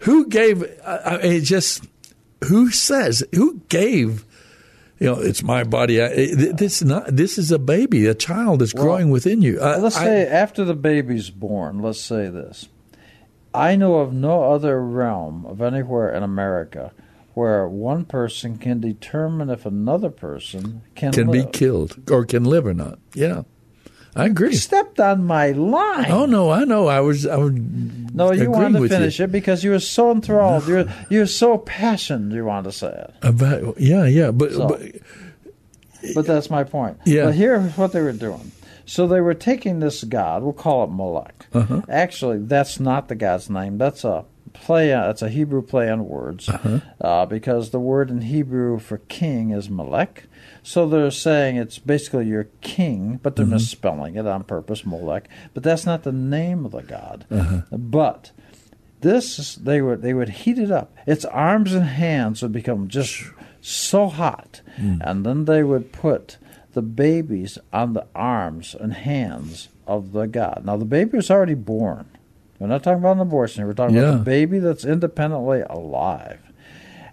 who 0.00 0.26
gave? 0.28 0.62
I, 0.86 0.98
I 0.98 1.22
mean, 1.22 1.32
it 1.32 1.40
just 1.40 1.84
who 2.44 2.70
says 2.70 3.24
who 3.34 3.60
gave? 3.70 4.26
You 5.00 5.06
know, 5.06 5.20
it's 5.20 5.42
my 5.42 5.64
body. 5.64 6.00
I, 6.02 6.06
it- 6.06 6.56
this 6.58 6.82
is 6.82 6.88
not. 6.88 7.06
This 7.16 7.38
is 7.38 7.50
a 7.50 7.58
baby, 7.58 8.06
a 8.06 8.14
child 8.14 8.60
that's 8.60 8.74
Well, 8.74 8.84
growing 8.84 9.10
within 9.10 9.40
you. 9.40 9.58
I, 9.60 9.78
let's 9.78 9.96
I- 9.96 10.04
say 10.04 10.26
after 10.28 10.64
the 10.64 10.74
baby's 10.74 11.30
born, 11.30 11.80
let's 11.80 12.00
say 12.00 12.28
this. 12.28 12.68
I 13.54 13.76
know 13.76 14.00
of 14.00 14.12
no 14.12 14.52
other 14.52 14.82
realm 14.82 15.46
of 15.46 15.62
anywhere 15.62 16.12
in 16.12 16.22
America 16.24 16.92
where 17.34 17.68
one 17.68 18.04
person 18.04 18.56
can 18.58 18.80
determine 18.80 19.50
if 19.50 19.66
another 19.66 20.10
person 20.10 20.82
can, 20.94 21.12
can 21.12 21.30
be 21.30 21.44
killed 21.44 22.10
or 22.10 22.24
can 22.24 22.44
live 22.44 22.66
or 22.66 22.74
not. 22.74 22.98
Yeah, 23.12 23.42
I 24.16 24.26
agree. 24.26 24.54
stepped 24.54 25.00
on 25.00 25.24
my 25.24 25.50
line. 25.50 26.10
Oh 26.10 26.26
no, 26.26 26.50
I 26.50 26.64
know. 26.64 26.86
I 26.86 27.00
was. 27.00 27.26
I 27.26 27.36
was. 27.36 27.52
No, 27.52 28.32
you 28.32 28.50
wanted 28.50 28.80
to 28.80 28.88
finish 28.88 29.18
you. 29.18 29.24
it 29.24 29.32
because 29.32 29.64
you 29.64 29.72
were 29.72 29.80
so 29.80 30.12
enthralled. 30.12 30.66
You 30.68 30.74
were, 30.74 30.92
you 31.10 31.18
were 31.20 31.26
so 31.26 31.58
passionate. 31.58 32.34
You 32.34 32.44
wanted 32.44 32.70
to 32.70 32.72
say 32.72 32.88
it. 32.88 33.14
About 33.22 33.80
yeah, 33.80 34.06
yeah, 34.06 34.30
but, 34.30 34.52
So- 34.52 34.68
but 34.68 34.80
But 36.14 36.26
that's 36.26 36.50
my 36.50 36.64
point. 36.64 36.98
Yeah. 37.04 37.26
But 37.26 37.34
here's 37.34 37.76
what 37.76 37.92
they 37.92 38.02
were 38.02 38.12
doing. 38.12 38.52
So 38.86 39.06
they 39.06 39.20
were 39.22 39.34
taking 39.34 39.80
this 39.80 40.04
god. 40.04 40.42
We'll 40.42 40.52
call 40.52 40.84
it 40.84 40.90
Molech. 40.90 41.46
Uh-huh. 41.54 41.80
Actually, 41.88 42.38
that's 42.40 42.78
not 42.78 43.08
the 43.08 43.14
god's 43.14 43.48
name. 43.48 43.78
That's 43.78 44.04
a 44.04 44.26
play. 44.54 44.90
it's 44.92 45.20
a 45.22 45.28
Hebrew 45.28 45.60
play 45.62 45.90
on 45.90 46.08
words, 46.08 46.48
Uh-huh. 46.48 46.80
uh, 47.00 47.26
because 47.26 47.70
the 47.70 47.78
word 47.80 48.08
in 48.10 48.22
Hebrew 48.22 48.78
for 48.78 48.98
king 48.98 49.50
is 49.50 49.68
Melech. 49.68 50.24
So 50.62 50.88
they're 50.88 51.10
saying 51.10 51.56
it's 51.56 51.78
basically 51.78 52.26
your 52.26 52.44
king, 52.62 53.20
but 53.22 53.36
they're 53.36 53.44
Mhm. 53.44 53.50
misspelling 53.50 54.14
it 54.16 54.26
on 54.26 54.44
purpose, 54.44 54.86
Molech. 54.86 55.28
But 55.52 55.62
that's 55.62 55.84
not 55.84 56.02
the 56.04 56.12
name 56.12 56.64
of 56.64 56.72
the 56.72 56.80
god. 56.82 57.26
Uh-huh. 57.30 57.60
But 57.70 58.30
this 59.02 59.54
they 59.56 59.82
would 59.82 60.00
they 60.00 60.14
would 60.14 60.30
heat 60.30 60.58
it 60.58 60.70
up. 60.70 60.94
Its 61.06 61.24
arms 61.26 61.74
and 61.74 61.84
hands 61.84 62.40
would 62.42 62.52
become 62.52 62.88
just 62.88 63.22
so 63.60 64.06
hot, 64.08 64.62
Mm. 64.80 64.98
and 65.02 65.26
then 65.26 65.44
they 65.44 65.62
would 65.62 65.92
put 65.92 66.38
the 66.72 66.82
babies 66.82 67.58
on 67.72 67.92
the 67.92 68.06
arms 68.14 68.74
and 68.78 68.92
hands 68.94 69.68
of 69.86 70.12
the 70.12 70.26
god. 70.26 70.62
Now 70.64 70.76
the 70.78 70.84
baby 70.86 71.16
was 71.18 71.30
already 71.30 71.54
born. 71.54 72.06
We're 72.64 72.68
not 72.70 72.82
talking 72.82 73.00
about 73.00 73.16
an 73.16 73.20
abortion. 73.20 73.60
here. 73.60 73.66
We're 73.66 73.74
talking 73.74 73.94
Yeah. 73.96 74.02
about 74.08 74.20
a 74.22 74.24
baby 74.24 74.58
that's 74.58 74.86
independently 74.86 75.60
alive. 75.68 76.38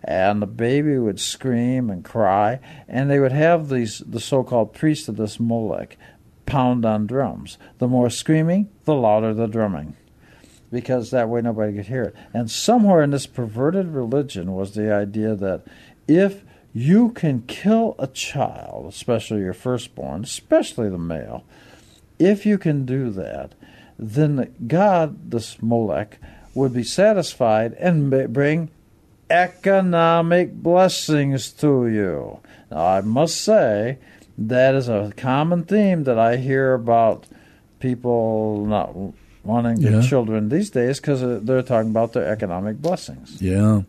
And 0.02 0.42
the 0.42 0.48
baby 0.48 0.98
would 0.98 1.20
scream 1.20 1.90
and 1.90 2.06
cry, 2.06 2.62
and 2.88 3.12
they 3.12 3.20
would 3.20 3.34
have 3.34 3.68
these 3.68 4.00
the 4.08 4.22
so-called 4.22 4.72
priests 4.72 5.10
of 5.10 5.18
this 5.18 5.42
Molech 5.42 5.98
pound 6.46 6.86
on 6.86 7.06
drums. 7.06 7.58
The 7.80 7.90
more 7.90 8.10
screaming, 8.10 8.70
the 8.86 8.96
louder 8.96 9.34
the 9.34 9.46
drumming 9.48 9.96
because 10.72 11.12
that 11.12 11.28
way 11.28 11.42
nobody 11.42 11.74
could 11.76 11.88
hear 11.88 12.04
it. 12.04 12.16
And 12.34 12.50
somewhere 12.50 13.04
in 13.04 13.12
this 13.12 13.28
perverted 13.28 13.90
religion 13.90 14.54
was 14.54 14.74
the 14.74 14.90
idea 14.94 15.36
that 15.36 15.64
if 16.08 16.46
you 16.72 17.10
can 17.10 17.44
kill 17.46 17.96
a 18.00 18.08
child, 18.08 18.86
especially 18.88 19.42
your 19.42 19.52
firstborn, 19.52 20.24
especially 20.24 20.88
the 20.90 20.98
male, 20.98 21.44
if 22.20 22.46
you 22.46 22.58
can 22.58 22.86
do 22.86 23.10
that, 23.10 23.52
then 24.02 24.54
God, 24.68 25.30
this 25.30 25.62
Molech, 25.62 26.18
would 26.56 26.74
be 26.74 26.84
satisfied 26.84 27.74
and 27.74 28.10
bring 28.34 28.72
economic 29.30 30.54
blessings 30.56 31.52
to 31.52 31.88
you. 31.88 32.40
Now, 32.70 32.86
I 32.86 33.02
must 33.02 33.40
say, 33.40 34.00
that 34.38 34.76
is 34.76 34.90
a 34.90 35.14
common 35.16 35.64
theme 35.64 36.04
that 36.06 36.18
I 36.18 36.38
hear 36.38 36.74
about 36.74 37.28
people 37.80 38.66
not 38.66 38.96
wanting 39.43 39.82
Yeah. 39.82 40.01
children 40.01 40.49
these 40.49 40.69
days 40.69 40.99
because 40.99 41.21
they're 41.45 41.63
talking 41.63 41.89
about 41.89 42.13
their 42.13 42.27
economic 42.27 42.82
blessings. 42.82 43.38
Yeah. 43.41 43.82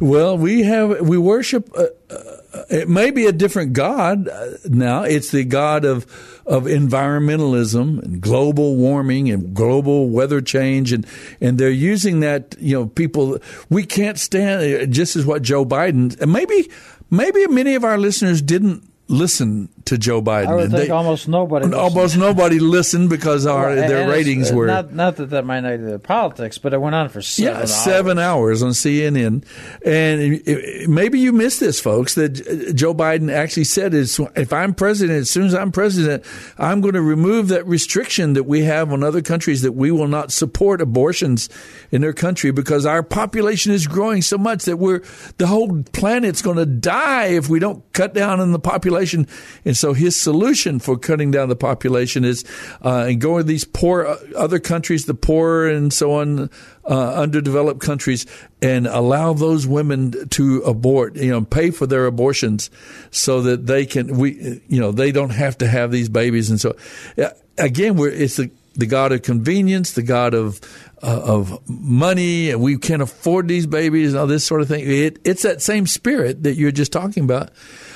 Well, 0.00 0.38
we 0.38 0.62
have 0.62 1.00
we 1.00 1.18
worship. 1.18 1.70
Uh, 1.76 1.86
uh, 2.10 2.64
it 2.70 2.88
may 2.88 3.10
be 3.10 3.26
a 3.26 3.32
different 3.32 3.72
God 3.72 4.28
uh, 4.28 4.50
now. 4.68 5.02
It's 5.02 5.30
the 5.30 5.44
God 5.44 5.84
of 5.84 6.06
of 6.46 6.64
environmentalism 6.64 8.02
and 8.02 8.20
global 8.20 8.76
warming 8.76 9.30
and 9.30 9.54
global 9.54 10.08
weather 10.10 10.40
change, 10.40 10.92
and 10.92 11.06
and 11.40 11.58
they're 11.58 11.70
using 11.70 12.20
that. 12.20 12.54
You 12.60 12.74
know, 12.78 12.86
people 12.86 13.38
we 13.70 13.84
can't 13.84 14.18
stand. 14.18 14.62
uh, 14.82 14.86
Just 14.86 15.16
as 15.16 15.24
what 15.26 15.42
Joe 15.42 15.64
Biden 15.64 16.18
and 16.20 16.32
maybe 16.32 16.70
maybe 17.10 17.46
many 17.48 17.74
of 17.74 17.84
our 17.84 17.98
listeners 17.98 18.42
didn't 18.42 18.82
listen 19.08 19.68
to 19.86 19.98
Joe 19.98 20.22
Biden. 20.22 20.46
I 20.46 20.54
would 20.54 20.70
think 20.70 20.84
they- 20.86 20.90
almost 20.90 21.28
nobody. 21.28 21.66
listened. 21.66 21.80
almost 21.80 22.16
nobody 22.28 22.58
listened 22.58 23.08
because 23.10 23.46
our 23.46 23.66
Well, 23.68 23.88
their 23.88 24.08
ratings 24.08 24.52
were 24.52 24.66
not, 24.66 24.92
not 24.92 25.16
that 25.16 25.30
that 25.30 25.44
might 25.44 25.60
not 25.60 25.78
be 25.78 25.84
the 25.84 25.98
politics, 25.98 26.58
but 26.58 26.72
it 26.74 26.80
went 26.80 26.94
on 26.94 27.08
for 27.08 27.20
seven 27.22 27.52
yeah, 27.52 27.58
hours. 27.60 27.74
seven 27.74 28.18
hours 28.18 28.62
on 28.62 28.70
CNN. 28.70 29.44
And 29.84 30.20
it- 30.20 30.42
it- 30.48 30.88
maybe 30.90 31.18
you 31.18 31.32
missed 31.32 31.60
this, 31.60 31.80
folks, 31.80 32.14
that 32.14 32.74
Joe 32.74 32.94
Biden 32.94 33.32
actually 33.32 33.64
said 33.64 33.94
is 33.94 34.20
if 34.36 34.52
I'm 34.52 34.74
president, 34.74 35.18
as 35.20 35.30
soon 35.30 35.46
as 35.46 35.54
I'm 35.54 35.72
president, 35.72 36.24
I'm 36.58 36.80
going 36.80 36.94
to 36.94 37.02
remove 37.02 37.48
that 37.48 37.66
restriction 37.66 38.32
that 38.34 38.44
we 38.44 38.62
have 38.64 38.92
on 38.92 39.02
other 39.02 39.22
countries 39.22 39.62
that 39.62 39.72
we 39.72 39.90
will 39.90 40.08
not 40.08 40.32
support 40.32 40.80
abortions 40.80 41.48
in 41.90 42.00
their 42.00 42.12
country 42.12 42.50
because 42.50 42.86
our 42.86 43.02
population 43.02 43.72
is 43.72 43.86
growing 43.86 44.22
so 44.22 44.38
much 44.38 44.64
that 44.64 44.76
we're 44.78 45.02
the 45.38 45.46
whole 45.46 45.82
planet's 45.92 46.42
going 46.42 46.56
to 46.56 46.66
die 46.66 47.26
if 47.26 47.48
we 47.48 47.58
don't 47.58 47.82
cut 47.92 48.14
down 48.14 48.40
on 48.40 48.52
the 48.52 48.58
population. 48.58 49.26
And 49.72 49.76
so 49.78 49.94
his 49.94 50.20
solution 50.20 50.80
for 50.80 50.98
cutting 50.98 51.30
down 51.30 51.48
the 51.48 51.56
population 51.56 52.26
is 52.26 52.44
uh, 52.84 53.06
and 53.08 53.18
going 53.18 53.38
to 53.38 53.48
these 53.48 53.64
poor 53.64 54.04
uh, 54.06 54.18
other 54.36 54.58
countries, 54.58 55.06
the 55.06 55.14
poor 55.14 55.66
and 55.66 55.90
so 55.90 56.12
on, 56.12 56.50
uh, 56.84 57.14
underdeveloped 57.14 57.80
countries, 57.80 58.26
and 58.60 58.86
allow 58.86 59.32
those 59.32 59.66
women 59.66 60.28
to 60.28 60.58
abort, 60.64 61.16
you 61.16 61.30
know, 61.30 61.40
pay 61.40 61.70
for 61.70 61.86
their 61.86 62.04
abortions 62.04 62.68
so 63.12 63.40
that 63.40 63.66
they 63.66 63.86
can, 63.86 64.18
we, 64.18 64.60
you 64.68 64.78
know, 64.78 64.92
they 64.92 65.10
don't 65.10 65.30
have 65.30 65.56
to 65.56 65.66
have 65.66 65.90
these 65.90 66.10
babies. 66.10 66.50
And 66.50 66.60
so, 66.60 66.76
yeah, 67.16 67.32
again, 67.56 67.96
we're, 67.96 68.10
it's 68.10 68.36
the, 68.36 68.50
the 68.74 68.84
God 68.84 69.12
of 69.12 69.22
convenience, 69.22 69.92
the 69.92 70.02
God 70.02 70.34
of, 70.34 70.60
uh, 71.02 71.18
of 71.24 71.66
money, 71.66 72.50
and 72.50 72.60
we 72.60 72.76
can't 72.76 73.00
afford 73.00 73.48
these 73.48 73.66
babies 73.66 74.12
and 74.12 74.20
all 74.20 74.26
this 74.26 74.44
sort 74.44 74.60
of 74.60 74.68
thing. 74.68 74.84
It, 74.86 75.18
it's 75.24 75.44
that 75.44 75.62
same 75.62 75.86
spirit 75.86 76.42
that 76.42 76.56
you're 76.56 76.72
just 76.72 76.92
talking 76.92 77.24
about. 77.24 77.52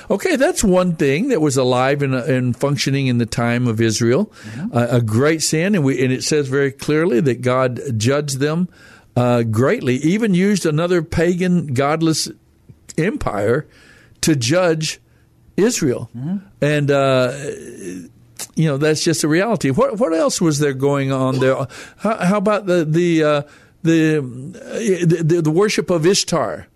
Okay, 0.09 0.37
that's 0.37 0.63
one 0.63 0.95
thing 0.95 1.27
that 1.29 1.41
was 1.41 1.57
alive 1.57 2.01
and, 2.01 2.15
and 2.15 2.55
functioning 2.55 3.07
in 3.07 3.17
the 3.17 3.25
time 3.25 3.67
of 3.67 3.81
Israel, 3.81 4.31
uh, 4.73 4.87
a 4.89 5.01
great 5.01 5.41
sin, 5.41 5.75
and 5.75 5.83
we 5.83 6.01
and 6.03 6.13
it 6.13 6.23
says 6.23 6.47
very 6.47 6.71
clearly 6.71 7.19
that 7.21 7.41
God 7.41 7.81
judged 7.97 8.39
them 8.39 8.69
uh, 9.17 9.43
greatly, 9.43 9.95
even 9.97 10.33
used 10.33 10.65
another 10.65 11.01
pagan, 11.01 11.73
godless 11.73 12.29
empire 12.97 13.67
to 14.21 14.35
judge 14.35 14.99
Israel, 15.57 16.09
and. 16.61 16.91
Uh, 16.91 17.33
you 18.53 18.67
know 18.67 18.77
that's 18.77 19.03
just 19.03 19.23
a 19.23 19.27
reality. 19.27 19.71
What 19.71 19.97
what 19.99 20.13
else 20.13 20.39
was 20.39 20.59
there 20.59 20.73
going 20.73 21.11
on 21.11 21.39
there? 21.39 21.55
How, 21.97 22.17
how 22.17 22.37
about 22.37 22.67
the 22.67 22.85
the, 22.85 23.23
uh, 23.23 23.41
the, 23.81 24.17
uh, 24.17 25.25
the 25.25 25.41
the 25.41 25.51
worship 25.51 25.89
of 25.89 26.05
Ishtar? 26.05 26.67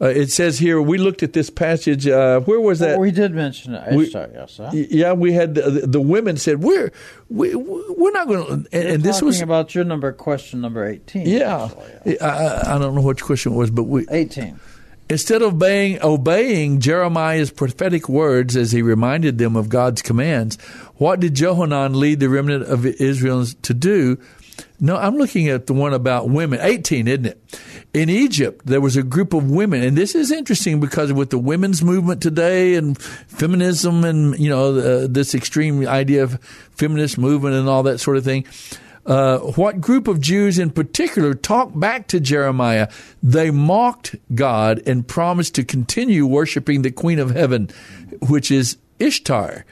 Uh, 0.00 0.06
it 0.06 0.30
says 0.30 0.58
here 0.58 0.82
we 0.82 0.98
looked 0.98 1.22
at 1.22 1.32
this 1.34 1.50
passage. 1.50 2.06
Uh, 2.06 2.40
where 2.40 2.60
was 2.60 2.80
that? 2.80 2.96
Oh, 2.96 3.00
we 3.00 3.10
did 3.12 3.32
mention 3.32 3.74
it. 3.74 3.94
We- 3.94 4.04
Ishtar, 4.06 4.28
yes. 4.34 4.56
Huh? 4.56 4.70
yeah, 4.72 5.12
we 5.12 5.32
had 5.32 5.54
the, 5.54 5.86
the 5.86 6.00
women 6.00 6.36
said 6.36 6.62
we're 6.62 6.90
we 7.30 7.54
we're 7.54 8.10
not 8.10 8.26
going 8.26 8.46
to. 8.46 8.52
And, 8.76 8.88
and 8.88 9.02
this 9.02 9.16
talking 9.16 9.26
was 9.26 9.40
about 9.40 9.74
your 9.74 9.84
number, 9.84 10.12
question 10.12 10.60
number 10.60 10.84
eighteen. 10.86 11.26
yeah. 11.28 11.64
actually. 11.66 12.20
I, 12.20 12.26
I- 12.26 12.74
I 12.74 12.78
don't 12.78 12.94
know 12.94 13.02
which 13.02 13.22
question 13.22 13.52
it 13.52 13.56
was, 13.56 13.70
but 13.70 13.84
we 13.84 14.04
eighteen. 14.10 14.58
Instead 15.10 15.42
of 15.42 15.52
obeying, 15.54 16.02
obeying 16.02 16.80
Jeremiah's 16.80 17.50
prophetic 17.50 18.08
words 18.08 18.56
as 18.56 18.72
he 18.72 18.80
reminded 18.80 19.36
them 19.36 19.54
of 19.54 19.68
God's 19.68 20.00
commands, 20.00 20.56
what 20.96 21.20
did 21.20 21.34
Johanan 21.34 22.00
lead 22.00 22.20
the 22.20 22.30
remnant 22.30 22.64
of 22.64 22.86
Israel 22.86 23.44
to 23.44 23.74
do? 23.74 24.18
No, 24.80 24.96
I'm 24.96 25.16
looking 25.16 25.48
at 25.48 25.66
the 25.66 25.72
one 25.72 25.94
about 25.94 26.28
women. 26.28 26.58
18, 26.60 27.08
isn't 27.08 27.26
it? 27.26 27.60
In 27.92 28.10
Egypt, 28.10 28.66
there 28.66 28.80
was 28.80 28.96
a 28.96 29.02
group 29.02 29.32
of 29.32 29.50
women, 29.50 29.82
and 29.82 29.96
this 29.96 30.14
is 30.14 30.32
interesting 30.32 30.80
because 30.80 31.12
with 31.12 31.30
the 31.30 31.38
women's 31.38 31.82
movement 31.82 32.20
today 32.20 32.74
and 32.74 33.00
feminism 33.00 34.04
and, 34.04 34.38
you 34.38 34.50
know, 34.50 34.76
uh, 34.76 35.06
this 35.08 35.34
extreme 35.34 35.86
idea 35.86 36.24
of 36.24 36.42
feminist 36.72 37.18
movement 37.18 37.54
and 37.54 37.68
all 37.68 37.84
that 37.84 37.98
sort 37.98 38.16
of 38.16 38.24
thing, 38.24 38.44
uh, 39.06 39.38
what 39.38 39.80
group 39.80 40.08
of 40.08 40.20
Jews 40.20 40.58
in 40.58 40.70
particular 40.70 41.34
talked 41.34 41.78
back 41.78 42.08
to 42.08 42.20
Jeremiah? 42.20 42.90
They 43.22 43.50
mocked 43.50 44.16
God 44.34 44.82
and 44.86 45.06
promised 45.06 45.54
to 45.56 45.64
continue 45.64 46.26
worshiping 46.26 46.82
the 46.82 46.90
Queen 46.90 47.18
of 47.18 47.30
Heaven, 47.30 47.70
which 48.28 48.50
is 48.50 48.76
Ishtar. 48.98 49.64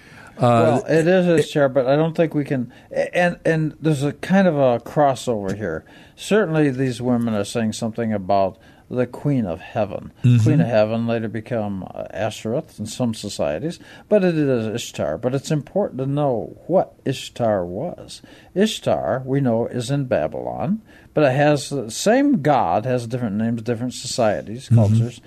Uh, 0.43 0.83
well, 0.83 0.85
it 0.89 1.07
is 1.07 1.27
Ishtar, 1.27 1.69
but 1.69 1.87
I 1.87 1.97
don't 1.97 2.15
think 2.17 2.35
we 2.35 2.45
can. 2.45 2.73
And 3.13 3.39
and 3.45 3.77
there's 3.81 4.03
a 4.03 4.13
kind 4.13 4.49
of 4.49 4.57
a 4.57 4.81
crossover 4.81 5.57
here. 5.57 5.85
Certainly, 6.17 6.71
these 6.71 7.01
women 7.01 7.35
are 7.35 7.45
saying 7.45 7.73
something 7.75 8.13
about 8.13 8.59
the 8.91 9.07
Queen 9.07 9.47
of 9.47 9.61
Heaven. 9.61 10.13
Mhm. 10.23 10.43
Queen 10.43 10.61
of 10.61 10.67
Heaven 10.67 11.07
later 11.07 11.29
become 11.29 11.83
uh, 11.95 12.05
Ashereth 12.13 12.79
in 12.79 12.85
some 12.85 13.15
societies, 13.15 13.79
but 14.11 14.23
it 14.23 14.35
is 14.37 14.67
Ishtar. 14.67 15.17
But 15.17 15.35
it's 15.35 15.51
important 15.51 15.99
to 16.01 16.07
know 16.07 16.59
what 16.67 16.93
Ishtar 17.07 17.65
was. 17.65 18.21
Ishtar, 18.55 19.23
we 19.25 19.41
know, 19.41 19.67
is 19.67 19.91
in 19.91 20.05
Babylon, 20.05 20.83
but 21.15 21.25
it 21.25 21.33
has 21.35 21.71
the 21.71 21.91
same 21.91 22.43
god 22.43 22.85
has 22.85 23.07
different 23.07 23.37
names, 23.37 23.63
different 23.63 23.95
societies, 23.95 24.69
Mhm. 24.69 24.75
cultures. 24.75 25.21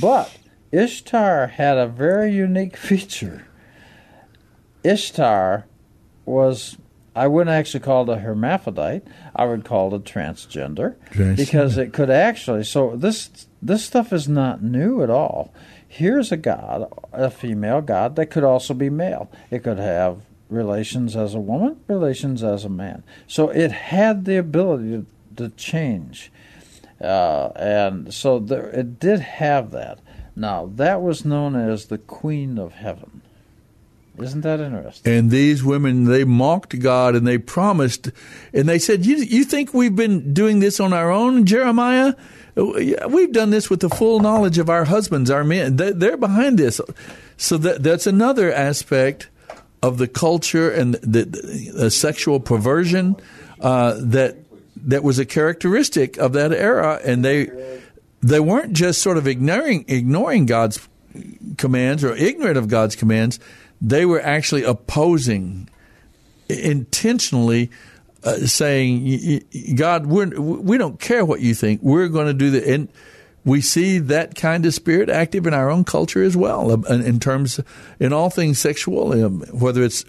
But 0.00 0.32
Ishtar 0.72 1.46
had 1.48 1.78
a 1.78 1.86
very 1.86 2.32
unique 2.32 2.76
feature. 2.88 3.42
Ishtar 4.84 5.66
was 6.24 6.76
I 7.16 7.28
wouldn't 7.28 7.54
actually 7.54 7.80
call 7.80 8.10
it 8.10 8.16
a 8.16 8.20
hermaphrodite. 8.20 9.02
I 9.36 9.44
would 9.44 9.64
call 9.64 9.94
it 9.94 10.04
transgender 10.04 10.96
Transgender. 11.10 11.36
because 11.36 11.78
it 11.78 11.92
could 11.92 12.10
actually. 12.10 12.64
So 12.64 12.96
this 12.96 13.46
this 13.62 13.84
stuff 13.84 14.12
is 14.12 14.28
not 14.28 14.62
new 14.62 15.02
at 15.02 15.10
all. 15.10 15.52
Here's 15.86 16.32
a 16.32 16.36
god, 16.36 16.92
a 17.12 17.30
female 17.30 17.80
god 17.80 18.16
that 18.16 18.26
could 18.26 18.42
also 18.42 18.74
be 18.74 18.90
male. 18.90 19.30
It 19.50 19.62
could 19.62 19.78
have 19.78 20.22
relations 20.48 21.14
as 21.14 21.34
a 21.34 21.40
woman, 21.40 21.78
relations 21.86 22.42
as 22.42 22.64
a 22.64 22.68
man. 22.68 23.04
So 23.28 23.48
it 23.50 23.70
had 23.70 24.24
the 24.24 24.36
ability 24.36 24.90
to, 24.90 25.06
to 25.36 25.48
change, 25.50 26.32
uh, 27.00 27.50
and 27.54 28.12
so 28.12 28.40
there, 28.40 28.70
it 28.70 28.98
did 28.98 29.20
have 29.20 29.70
that. 29.70 30.00
Now 30.34 30.68
that 30.74 31.00
was 31.00 31.24
known 31.24 31.54
as 31.54 31.86
the 31.86 31.98
Queen 31.98 32.58
of 32.58 32.72
Heaven. 32.72 33.22
Isn't 34.18 34.42
that 34.42 34.60
interesting? 34.60 35.12
And 35.12 35.30
these 35.30 35.64
women, 35.64 36.04
they 36.04 36.22
mocked 36.24 36.78
God 36.78 37.16
and 37.16 37.26
they 37.26 37.38
promised, 37.38 38.10
and 38.52 38.68
they 38.68 38.78
said, 38.78 39.04
"You, 39.04 39.16
you 39.16 39.44
think 39.44 39.74
we've 39.74 39.96
been 39.96 40.32
doing 40.32 40.60
this 40.60 40.78
on 40.78 40.92
our 40.92 41.10
own, 41.10 41.46
Jeremiah? 41.46 42.14
We've 42.54 43.32
done 43.32 43.50
this 43.50 43.68
with 43.68 43.80
the 43.80 43.88
full 43.88 44.20
knowledge 44.20 44.58
of 44.58 44.70
our 44.70 44.84
husbands, 44.84 45.30
our 45.30 45.42
men. 45.42 45.76
They- 45.76 45.90
They're 45.92 46.16
behind 46.16 46.58
this." 46.58 46.80
So 47.36 47.58
that 47.58 47.82
that's 47.82 48.06
another 48.06 48.52
aspect 48.52 49.28
of 49.82 49.98
the 49.98 50.06
culture 50.06 50.70
and 50.70 50.94
the, 50.94 51.24
the, 51.24 51.70
the 51.74 51.90
sexual 51.90 52.38
perversion 52.38 53.16
uh, 53.60 53.94
that 53.98 54.36
that 54.76 55.02
was 55.02 55.18
a 55.18 55.24
characteristic 55.26 56.16
of 56.18 56.32
that 56.34 56.52
era, 56.52 57.00
and 57.04 57.24
they 57.24 57.50
they 58.22 58.38
weren't 58.38 58.74
just 58.74 59.02
sort 59.02 59.18
of 59.18 59.26
ignoring 59.26 59.84
ignoring 59.88 60.46
God's 60.46 60.88
commands 61.58 62.04
or 62.04 62.14
ignorant 62.14 62.56
of 62.56 62.68
God's 62.68 62.94
commands. 62.94 63.40
They 63.88 64.06
were 64.06 64.20
actually 64.20 64.64
opposing 64.64 65.68
intentionally. 66.48 67.70
Uh, 68.26 68.46
saying, 68.46 69.04
"Y- 69.04 69.42
y- 69.54 69.74
God, 69.74 70.06
we're, 70.06 70.40
we 70.40 70.78
don't 70.78 70.98
care 70.98 71.26
what 71.26 71.42
you 71.42 71.52
think. 71.52 71.82
We're 71.82 72.08
going 72.08 72.26
to 72.26 72.32
do 72.32 72.50
the, 72.50 72.72
and 72.72 72.88
we 73.44 73.60
see 73.60 73.98
that 73.98 74.34
kind 74.34 74.64
of 74.64 74.72
spirit 74.72 75.10
active 75.10 75.46
in 75.46 75.52
our 75.52 75.68
own 75.68 75.84
culture 75.84 76.22
as 76.22 76.34
well, 76.34 76.72
uh, 76.72 76.94
in, 76.94 77.20
terms, 77.20 77.60
in 78.00 78.14
all 78.14 78.30
things 78.30 78.58
sexual, 78.58 79.12
um, 79.22 79.42
whether 79.52 79.82
it's, 79.82 80.06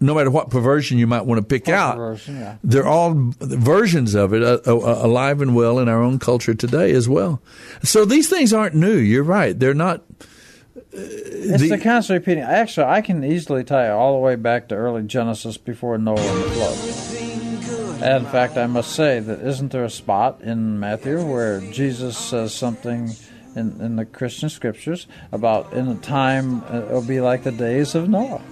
no 0.00 0.14
matter 0.14 0.30
what 0.30 0.48
perversion 0.50 0.96
you 0.96 1.08
might 1.08 1.22
want 1.22 1.40
to 1.40 1.44
pick 1.44 1.68
out, 1.68 1.98
yeah. 2.28 2.56
they're 2.62 2.86
all 2.86 3.14
versions 3.40 4.14
of 4.14 4.32
it 4.32 4.44
uh, 4.44 4.60
uh, 4.64 5.00
alive 5.04 5.40
and 5.40 5.56
well 5.56 5.80
in 5.80 5.88
our 5.88 6.00
own 6.00 6.20
culture 6.20 6.54
today 6.54 6.92
as 6.92 7.08
well. 7.08 7.42
So 7.82 8.04
these 8.04 8.28
things 8.30 8.52
aren't 8.52 8.76
new. 8.76 8.96
You're 8.96 9.24
right. 9.24 9.58
They're 9.58 9.74
not. 9.74 10.04
It's 10.96 11.62
the- 11.62 11.68
the, 11.70 11.78
constant 11.78 12.18
repeating. 12.20 12.42
Actually, 12.42 12.86
I 12.86 13.00
can 13.00 13.22
easily 13.24 13.64
tie 13.64 13.86
it 13.86 13.90
all 13.90 14.14
the 14.14 14.18
way 14.20 14.36
back 14.36 14.68
to 14.68 14.74
early 14.74 15.02
Genesis 15.02 15.56
before 15.56 15.98
Noah 15.98 16.16
and 16.18 16.42
the 16.44 16.50
flood. 16.50 18.02
And 18.02 18.26
in 18.26 18.30
fact, 18.30 18.56
I 18.56 18.66
must 18.66 18.92
say 18.92 19.20
that 19.20 19.40
isn't 19.40 19.72
there 19.72 19.84
a 19.84 19.90
spot 19.90 20.40
in 20.42 20.78
Matthew 20.78 21.24
where 21.24 21.60
Jesus 21.72 22.16
says 22.16 22.52
something 22.54 23.12
in, 23.54 23.80
in 23.80 23.96
the 23.96 24.04
Christian 24.04 24.48
scriptures 24.50 25.06
about 25.32 25.72
in 25.72 25.88
a 25.88 25.94
time 25.96 26.62
uh, 26.64 26.82
it'll 26.88 27.00
be 27.02 27.20
like 27.20 27.42
the 27.44 27.52
days 27.52 27.94
of 27.94 28.08
Noah. 28.08 28.42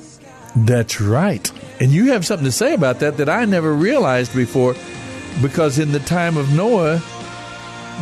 That's 0.56 1.00
right. 1.00 1.50
And 1.80 1.90
you 1.90 2.12
have 2.12 2.24
something 2.24 2.46
to 2.46 2.52
say 2.52 2.74
about 2.74 3.00
that 3.00 3.16
that 3.18 3.28
I 3.28 3.44
never 3.44 3.74
realized 3.74 4.34
before 4.34 4.74
because 5.42 5.78
in 5.78 5.92
the 5.92 5.98
time 6.00 6.36
of 6.36 6.54
Noah, 6.54 7.02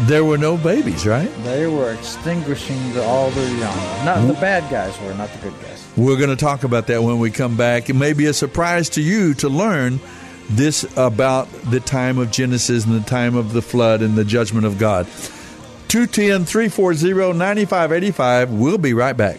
there 0.00 0.24
were 0.24 0.38
no 0.38 0.56
babies, 0.56 1.06
right? 1.06 1.30
They 1.44 1.66
were 1.66 1.92
extinguishing 1.92 2.92
the, 2.92 3.04
all 3.04 3.30
their 3.30 3.48
young. 3.48 4.04
Not 4.04 4.26
the 4.26 4.34
mm. 4.34 4.40
bad 4.40 4.70
guys 4.70 4.98
were, 5.00 5.14
not 5.14 5.30
the 5.32 5.38
good 5.38 5.60
guys. 5.62 5.86
We're 5.96 6.16
going 6.16 6.30
to 6.30 6.36
talk 6.36 6.64
about 6.64 6.86
that 6.88 7.02
when 7.02 7.18
we 7.18 7.30
come 7.30 7.56
back. 7.56 7.90
It 7.90 7.94
may 7.94 8.12
be 8.12 8.26
a 8.26 8.32
surprise 8.32 8.88
to 8.90 9.02
you 9.02 9.34
to 9.34 9.48
learn 9.48 10.00
this 10.48 10.84
about 10.96 11.50
the 11.70 11.80
time 11.80 12.18
of 12.18 12.30
Genesis 12.30 12.84
and 12.84 12.94
the 12.94 13.06
time 13.06 13.36
of 13.36 13.52
the 13.52 13.62
flood 13.62 14.02
and 14.02 14.16
the 14.16 14.24
judgment 14.24 14.66
of 14.66 14.78
God. 14.78 15.06
210 15.88 16.46
340 16.46 17.38
9585. 17.38 18.52
We'll 18.52 18.78
be 18.78 18.94
right 18.94 19.16
back. 19.16 19.38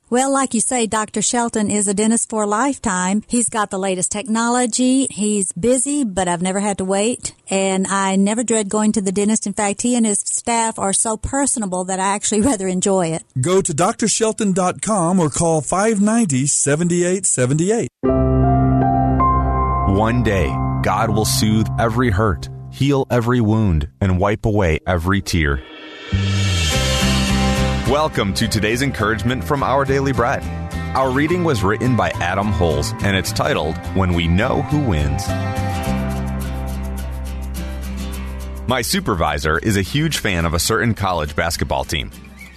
Well, 0.11 0.33
like 0.33 0.53
you 0.53 0.59
say, 0.59 0.87
Dr. 0.87 1.21
Shelton 1.21 1.71
is 1.71 1.87
a 1.87 1.93
dentist 1.93 2.29
for 2.29 2.43
a 2.43 2.45
lifetime. 2.45 3.23
He's 3.29 3.47
got 3.47 3.69
the 3.69 3.79
latest 3.79 4.11
technology. 4.11 5.07
He's 5.09 5.53
busy, 5.53 6.03
but 6.03 6.27
I've 6.27 6.41
never 6.41 6.59
had 6.59 6.79
to 6.79 6.85
wait. 6.85 7.33
And 7.49 7.87
I 7.87 8.17
never 8.17 8.43
dread 8.43 8.67
going 8.67 8.91
to 8.91 9.01
the 9.01 9.13
dentist. 9.13 9.47
In 9.47 9.53
fact, 9.53 9.83
he 9.83 9.95
and 9.95 10.05
his 10.05 10.19
staff 10.19 10.77
are 10.77 10.91
so 10.91 11.15
personable 11.15 11.85
that 11.85 12.01
I 12.01 12.13
actually 12.13 12.41
rather 12.49 12.67
enjoy 12.67 13.13
it. 13.13 13.23
Go 13.39 13.61
to 13.61 13.73
drshelton.com 13.73 15.17
or 15.17 15.29
call 15.29 15.61
590 15.61 16.45
7878. 16.45 17.87
One 19.95 20.23
day, 20.23 20.53
God 20.83 21.11
will 21.11 21.23
soothe 21.23 21.67
every 21.79 22.09
hurt, 22.09 22.49
heal 22.69 23.07
every 23.09 23.39
wound, 23.39 23.87
and 24.01 24.19
wipe 24.19 24.45
away 24.45 24.79
every 24.85 25.21
tear. 25.21 25.63
Welcome 27.91 28.33
to 28.35 28.47
today's 28.47 28.83
encouragement 28.83 29.43
from 29.43 29.63
Our 29.63 29.83
Daily 29.83 30.13
Bread. 30.13 30.41
Our 30.95 31.11
reading 31.11 31.43
was 31.43 31.61
written 31.61 31.97
by 31.97 32.11
Adam 32.11 32.47
Holz, 32.47 32.93
and 33.03 33.17
it's 33.17 33.33
titled 33.33 33.75
When 33.97 34.13
We 34.13 34.29
Know 34.29 34.61
Who 34.61 34.79
Wins. 34.79 35.27
My 38.65 38.81
supervisor 38.81 39.59
is 39.59 39.75
a 39.75 39.81
huge 39.81 40.19
fan 40.19 40.45
of 40.45 40.53
a 40.53 40.59
certain 40.59 40.93
college 40.93 41.35
basketball 41.35 41.83
team. 41.83 42.11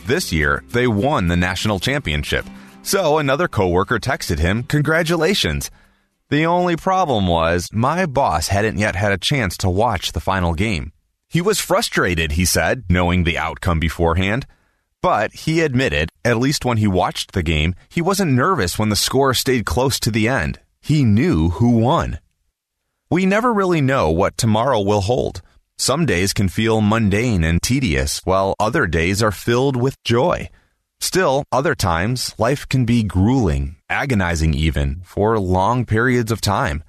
This 0.06 0.32
year, 0.32 0.62
they 0.68 0.86
won 0.86 1.26
the 1.26 1.36
national 1.36 1.80
championship, 1.80 2.46
so 2.84 3.18
another 3.18 3.48
coworker 3.48 3.98
texted 3.98 4.38
him, 4.38 4.62
Congratulations! 4.62 5.68
The 6.30 6.46
only 6.46 6.76
problem 6.76 7.26
was 7.26 7.70
my 7.72 8.06
boss 8.06 8.46
hadn't 8.46 8.78
yet 8.78 8.94
had 8.94 9.10
a 9.10 9.18
chance 9.18 9.56
to 9.58 9.68
watch 9.68 10.12
the 10.12 10.20
final 10.20 10.54
game. 10.54 10.92
He 11.28 11.40
was 11.40 11.58
frustrated, 11.58 12.32
he 12.32 12.44
said, 12.44 12.84
knowing 12.88 13.24
the 13.24 13.36
outcome 13.36 13.80
beforehand. 13.80 14.46
But 15.04 15.34
he 15.34 15.60
admitted, 15.60 16.08
at 16.24 16.38
least 16.38 16.64
when 16.64 16.78
he 16.78 16.86
watched 16.86 17.32
the 17.32 17.42
game, 17.42 17.74
he 17.90 18.00
wasn't 18.00 18.32
nervous 18.32 18.78
when 18.78 18.88
the 18.88 18.96
score 18.96 19.34
stayed 19.34 19.66
close 19.66 20.00
to 20.00 20.10
the 20.10 20.28
end. 20.28 20.60
He 20.80 21.04
knew 21.04 21.50
who 21.50 21.76
won. 21.76 22.20
We 23.10 23.26
never 23.26 23.52
really 23.52 23.82
know 23.82 24.10
what 24.10 24.38
tomorrow 24.38 24.80
will 24.80 25.02
hold. 25.02 25.42
Some 25.76 26.06
days 26.06 26.32
can 26.32 26.48
feel 26.48 26.80
mundane 26.80 27.44
and 27.44 27.62
tedious, 27.62 28.22
while 28.24 28.54
other 28.58 28.86
days 28.86 29.22
are 29.22 29.30
filled 29.30 29.76
with 29.76 30.02
joy. 30.04 30.48
Still, 31.00 31.44
other 31.52 31.74
times, 31.74 32.34
life 32.38 32.66
can 32.66 32.86
be 32.86 33.02
grueling, 33.02 33.76
agonizing 33.90 34.54
even, 34.54 35.02
for 35.04 35.38
long 35.38 35.84
periods 35.84 36.32
of 36.32 36.40
time. 36.40 36.82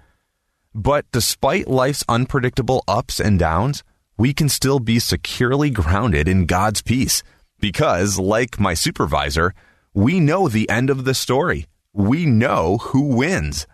But 0.73 1.04
despite 1.12 1.67
life's 1.67 2.06
unpredictable 2.08 2.82
ups 2.88 3.19
and 3.19 3.38
downs, 3.38 3.84
we 4.17 4.34
can 4.34 4.47
still 4.47 4.80
be 4.80 4.99
securely 4.99 5.69
grounded 5.69 6.30
in 6.30 6.45
God's 6.45 6.82
peace 6.82 7.21
because, 7.60 8.20
like 8.20 8.60
my 8.60 8.74
supervisor, 8.74 9.54
we 9.94 10.20
know 10.20 10.48
the 10.48 10.70
end 10.70 10.89
of 10.89 11.06
the 11.06 11.13
story. 11.13 11.68
We 11.94 12.26
know 12.26 12.78
who 12.78 13.15
wins. 13.15 13.68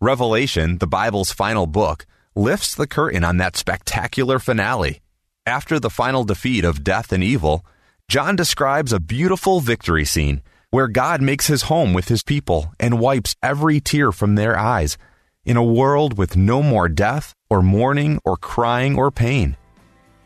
Revelation, 0.00 0.78
the 0.78 0.86
Bible's 0.86 1.32
final 1.32 1.66
book, 1.66 2.06
lifts 2.34 2.74
the 2.74 2.86
curtain 2.86 3.24
on 3.24 3.36
that 3.36 3.56
spectacular 3.56 4.38
finale. 4.38 5.00
After 5.46 5.78
the 5.78 5.90
final 5.90 6.24
defeat 6.24 6.64
of 6.64 6.84
death 6.84 7.12
and 7.12 7.22
evil, 7.22 7.64
John 8.08 8.36
describes 8.36 8.92
a 8.92 9.00
beautiful 9.00 9.60
victory 9.60 10.04
scene 10.04 10.42
where 10.70 10.88
God 10.88 11.20
makes 11.20 11.46
his 11.46 11.62
home 11.62 11.92
with 11.92 12.08
his 12.08 12.22
people 12.22 12.72
and 12.80 12.98
wipes 12.98 13.36
every 13.42 13.80
tear 13.80 14.10
from 14.10 14.34
their 14.34 14.58
eyes 14.58 14.96
in 15.44 15.56
a 15.56 15.62
world 15.62 16.16
with 16.16 16.36
no 16.36 16.62
more 16.62 16.88
death 16.88 17.34
or 17.50 17.62
mourning 17.62 18.18
or 18.24 18.36
crying 18.36 18.96
or 18.96 19.10
pain. 19.10 19.56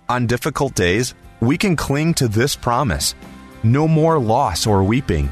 On 0.08 0.26
difficult 0.26 0.74
days, 0.74 1.14
we 1.40 1.58
can 1.58 1.76
cling 1.76 2.14
to 2.14 2.28
this 2.28 2.56
promise 2.56 3.14
no 3.62 3.88
more 3.88 4.18
loss 4.18 4.66
or 4.66 4.84
weeping, 4.84 5.30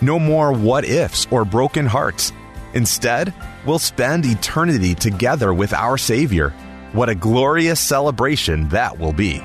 no 0.00 0.18
more 0.18 0.52
what 0.52 0.84
ifs 0.84 1.26
or 1.30 1.44
broken 1.44 1.86
hearts. 1.86 2.32
Instead, 2.72 3.34
we'll 3.66 3.78
spend 3.78 4.24
eternity 4.24 4.94
together 4.94 5.52
with 5.52 5.72
our 5.72 5.98
Savior. 5.98 6.50
What 6.92 7.08
a 7.08 7.14
glorious 7.14 7.80
celebration 7.80 8.68
that 8.70 8.98
will 8.98 9.12
be. 9.12 9.42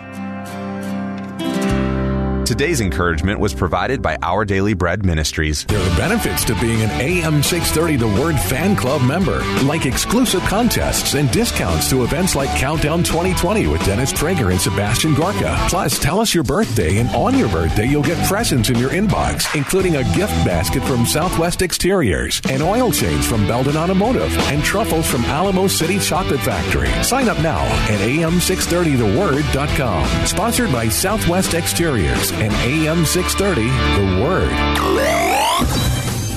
Today's 2.49 2.81
encouragement 2.81 3.39
was 3.39 3.53
provided 3.53 4.01
by 4.01 4.17
Our 4.23 4.43
Daily 4.43 4.73
Bread 4.73 5.05
Ministries. 5.05 5.65
There 5.65 5.79
are 5.79 5.95
benefits 5.95 6.43
to 6.45 6.59
being 6.59 6.81
an 6.81 6.89
AM 6.99 7.43
630 7.43 7.97
The 7.97 8.07
Word 8.19 8.39
fan 8.39 8.75
club 8.75 9.03
member, 9.03 9.43
like 9.65 9.85
exclusive 9.85 10.41
contests 10.41 11.13
and 11.13 11.29
discounts 11.29 11.91
to 11.91 12.03
events 12.03 12.35
like 12.35 12.49
Countdown 12.57 13.03
2020 13.03 13.67
with 13.67 13.85
Dennis 13.85 14.11
Prager 14.11 14.49
and 14.49 14.59
Sebastian 14.59 15.13
Gorka. 15.13 15.55
Plus, 15.69 15.99
tell 15.99 16.19
us 16.19 16.33
your 16.33 16.43
birthday, 16.43 16.97
and 16.97 17.07
on 17.09 17.37
your 17.37 17.49
birthday, 17.49 17.85
you'll 17.85 18.01
get 18.01 18.17
presents 18.27 18.71
in 18.71 18.79
your 18.79 18.89
inbox, 18.89 19.55
including 19.55 19.97
a 19.97 20.03
gift 20.15 20.33
basket 20.43 20.81
from 20.85 21.05
Southwest 21.05 21.61
Exteriors, 21.61 22.41
an 22.49 22.63
oil 22.63 22.91
change 22.91 23.25
from 23.25 23.45
Belden 23.45 23.77
Automotive, 23.77 24.35
and 24.49 24.63
truffles 24.63 25.07
from 25.07 25.23
Alamo 25.25 25.67
City 25.67 25.99
Chocolate 25.99 26.39
Factory. 26.39 26.89
Sign 27.03 27.29
up 27.29 27.39
now 27.43 27.63
at 27.91 27.99
am630theword.com. 27.99 30.25
Sponsored 30.25 30.71
by 30.71 30.89
Southwest 30.89 31.53
Exteriors 31.53 32.38
and 32.41 32.53
AM 32.53 33.05
630 33.05 33.61
The 33.61 34.23
Word. 34.23 34.51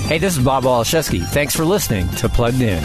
Hey, 0.07 0.19
this 0.19 0.37
is 0.37 0.45
Bob 0.45 0.65
Waliszewski. 0.65 1.25
Thanks 1.25 1.55
for 1.55 1.65
listening 1.65 2.09
to 2.17 2.29
Plugged 2.29 2.61
In. 2.61 2.83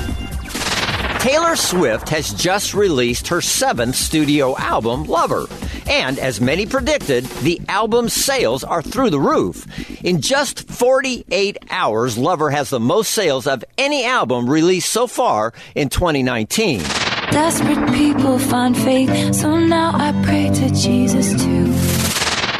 Taylor 1.19 1.55
Swift 1.55 2.09
has 2.09 2.31
just 2.33 2.73
released 2.73 3.27
her 3.27 3.41
seventh 3.41 3.95
studio 3.95 4.55
album, 4.57 5.05
Lover. 5.05 5.47
And 5.89 6.19
as 6.19 6.39
many 6.39 6.65
predicted, 6.65 7.25
the 7.41 7.59
album's 7.67 8.13
sales 8.13 8.63
are 8.63 8.81
through 8.81 9.09
the 9.09 9.19
roof. 9.19 9.65
In 10.05 10.21
just 10.21 10.69
48 10.69 11.57
hours, 11.69 12.17
Lover 12.17 12.51
has 12.51 12.69
the 12.69 12.79
most 12.79 13.11
sales 13.11 13.47
of 13.47 13.65
any 13.77 14.05
album 14.05 14.49
released 14.49 14.91
so 14.91 15.07
far 15.07 15.53
in 15.75 15.89
2019. 15.89 16.79
Desperate 17.31 17.93
people 17.93 18.37
find 18.39 18.77
faith, 18.77 19.35
so 19.35 19.57
now 19.57 19.91
I 19.93 20.11
pray 20.23 20.49
to 20.49 20.69
Jesus 20.73 21.43
too. 21.43 21.86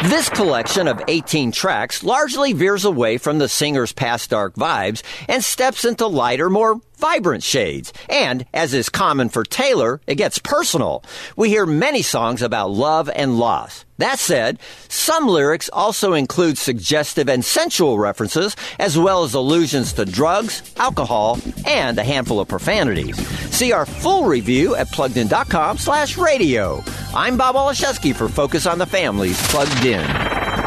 This 0.04 0.30
collection 0.30 0.88
of 0.88 1.02
18 1.08 1.52
tracks 1.52 2.04
largely 2.04 2.54
veers 2.54 2.86
away 2.86 3.18
from 3.18 3.40
the 3.40 3.50
singer's 3.50 3.92
past 3.92 4.30
dark 4.30 4.54
vibes 4.54 5.02
and 5.28 5.44
steps 5.44 5.86
into 5.86 6.06
lighter, 6.06 6.52
more 6.52 6.80
vibrant 6.98 7.44
shades. 7.44 7.94
And, 8.10 8.46
as 8.54 8.74
is 8.74 8.90
common 8.90 9.30
for 9.30 9.44
Taylor, 9.44 10.02
it 10.08 10.16
gets 10.16 10.40
personal. 10.40 11.04
We 11.36 11.50
hear 11.50 11.66
many 11.66 12.02
songs 12.02 12.42
about 12.42 12.72
love 12.72 13.10
and 13.14 13.40
loss. 13.40 13.86
That 13.98 14.20
said, 14.20 14.60
some 14.90 15.28
lyrics 15.28 15.70
also 15.74 16.14
include 16.14 16.58
suggestive 16.58 17.28
and 17.30 17.44
sensual 17.44 17.98
references, 17.98 18.56
as 18.78 18.98
well 18.98 19.24
as 19.24 19.34
allusions 19.34 19.94
to 19.94 20.06
drugs, 20.06 20.62
alcohol, 20.78 21.40
and 21.66 21.98
a 21.98 22.04
handful 22.04 22.40
of 22.40 22.48
profanities. 22.48 23.18
See 23.56 23.72
our 23.72 23.86
full 23.88 24.26
review 24.26 24.76
at 24.76 24.88
pluggedin.com 24.90 25.80
slash 25.80 26.18
radio. 26.18 26.84
I'm 27.16 27.38
Bob 27.38 27.56
Waliszewski 27.56 28.16
for 28.16 28.30
Focus 28.30 28.68
on 28.68 28.78
the 28.78 28.86
Family's 28.86 29.42
Plugged 29.48 29.84
In. 29.84 30.67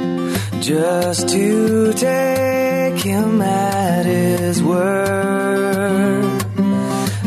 just 0.61 1.27
to 1.29 1.91
take 1.93 2.99
him 2.99 3.41
at 3.41 4.05
his 4.05 4.61
word, 4.61 6.45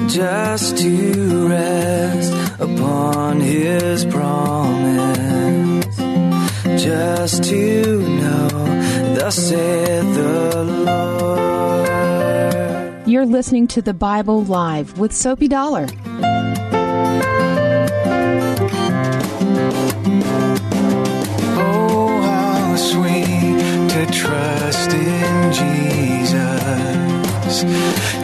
just 0.08 0.78
to 0.78 1.48
rest 1.48 2.32
upon 2.60 3.40
his 3.40 4.04
promise, 4.04 5.96
just 6.80 7.42
to 7.42 8.08
know, 8.08 8.48
thus 9.16 9.34
saith 9.34 10.14
the 10.14 10.62
Lord. 10.86 11.04
You're 13.08 13.26
listening 13.26 13.66
to 13.68 13.82
the 13.82 13.94
Bible 13.94 14.44
Live 14.44 14.96
with 14.98 15.12
Soapy 15.12 15.48
Dollar. 15.48 15.88
Trust 24.34 24.92
in 24.92 25.52
Jesus, 25.52 26.34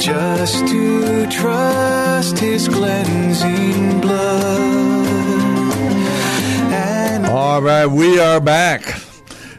just 0.05 0.67
to 0.67 1.27
trust 1.29 2.39
His 2.39 2.69
cleansing 2.69 4.01
blood. 4.01 5.07
All 7.31 7.63
right, 7.63 7.87
we 7.87 8.19
are 8.19 8.41
back. 8.41 8.83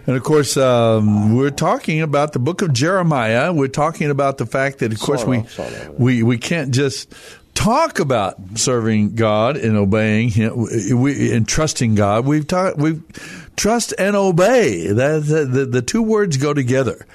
And 0.06 0.18
of 0.18 0.24
course, 0.24 0.58
um, 0.58 1.36
we're 1.36 1.52
talking 1.52 2.02
about 2.02 2.34
the 2.34 2.40
book 2.40 2.62
of 2.62 2.74
Jeremiah. 2.74 3.54
We're 3.54 3.70
talking 3.70 4.10
about 4.10 4.38
the 4.38 4.46
fact 4.46 4.80
that, 4.80 4.92
of 4.92 5.00
course, 5.00 5.24
we, 5.24 5.38
of, 5.38 5.50
sort 5.50 5.72
of. 5.72 5.98
we 5.98 6.22
we 6.22 6.38
can't 6.38 6.72
just 6.72 7.14
talk 7.54 8.00
about 8.00 8.36
serving 8.56 9.16
God 9.16 9.56
and 9.56 9.78
obeying 9.78 10.30
Him 10.30 10.68
we, 11.00 11.32
and 11.34 11.48
trusting 11.48 11.96
God. 11.96 12.26
We've 12.26 12.46
talked 12.46 12.78
we 12.78 13.00
trust 13.56 13.94
and 14.00 14.16
obey. 14.16 14.88
That 14.88 15.24
the, 15.26 15.46
the, 15.46 15.66
the 15.66 15.82
two 15.82 16.02
words 16.02 16.38
go 16.38 16.54
together. 16.54 17.06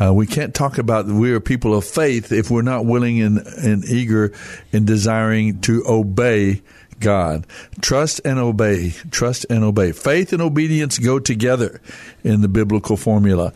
Uh, 0.00 0.12
we 0.12 0.26
can't 0.26 0.54
talk 0.54 0.78
about 0.78 1.06
we 1.06 1.32
are 1.32 1.40
people 1.40 1.74
of 1.74 1.84
faith 1.84 2.32
if 2.32 2.50
we're 2.50 2.62
not 2.62 2.84
willing 2.84 3.20
and, 3.20 3.38
and 3.38 3.84
eager 3.84 4.32
and 4.72 4.86
desiring 4.86 5.60
to 5.62 5.82
obey 5.86 6.62
God. 7.00 7.46
Trust 7.82 8.20
and 8.24 8.38
obey. 8.38 8.94
Trust 9.10 9.46
and 9.50 9.64
obey. 9.64 9.92
Faith 9.92 10.32
and 10.32 10.40
obedience 10.40 10.98
go 10.98 11.18
together 11.18 11.80
in 12.22 12.40
the 12.40 12.48
biblical 12.48 12.96
formula. 12.96 13.52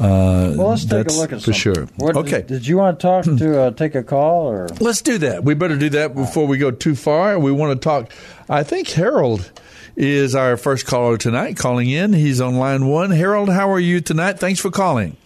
Uh, 0.00 0.54
Well, 0.56 0.70
let's 0.70 0.84
take 0.86 1.08
a 1.08 1.12
look 1.12 1.32
at 1.32 1.42
for 1.42 1.52
something. 1.52 1.54
sure. 1.54 1.86
What- 1.96 2.16
okay. 2.16 2.42
Did 2.42 2.66
you 2.66 2.78
want 2.78 2.98
to 2.98 3.02
talk 3.06 3.24
to 3.24 3.60
uh, 3.60 3.70
take 3.72 3.94
a 3.94 4.02
call 4.02 4.46
or? 4.48 4.68
Let's 4.80 5.02
do 5.02 5.18
that. 5.18 5.44
We 5.44 5.54
better 5.54 5.76
do 5.76 5.90
that 5.90 6.14
before 6.14 6.46
we 6.46 6.56
go 6.58 6.70
too 6.70 6.94
far. 6.96 7.38
We 7.38 7.52
want 7.52 7.78
to 7.80 7.84
talk. 7.84 8.10
I 8.48 8.62
think 8.62 8.88
Harold 8.90 9.50
is 9.98 10.34
our 10.36 10.56
first 10.56 10.86
caller 10.86 11.18
tonight, 11.18 11.56
calling 11.56 11.90
in. 11.90 12.12
He's 12.12 12.40
on 12.40 12.56
line 12.56 12.86
one. 12.86 13.10
Harold, 13.10 13.50
how 13.50 13.70
are 13.70 13.80
you 13.80 14.00
tonight? 14.00 14.38
Thanks 14.38 14.60
for 14.60 14.70
calling. 14.70 15.16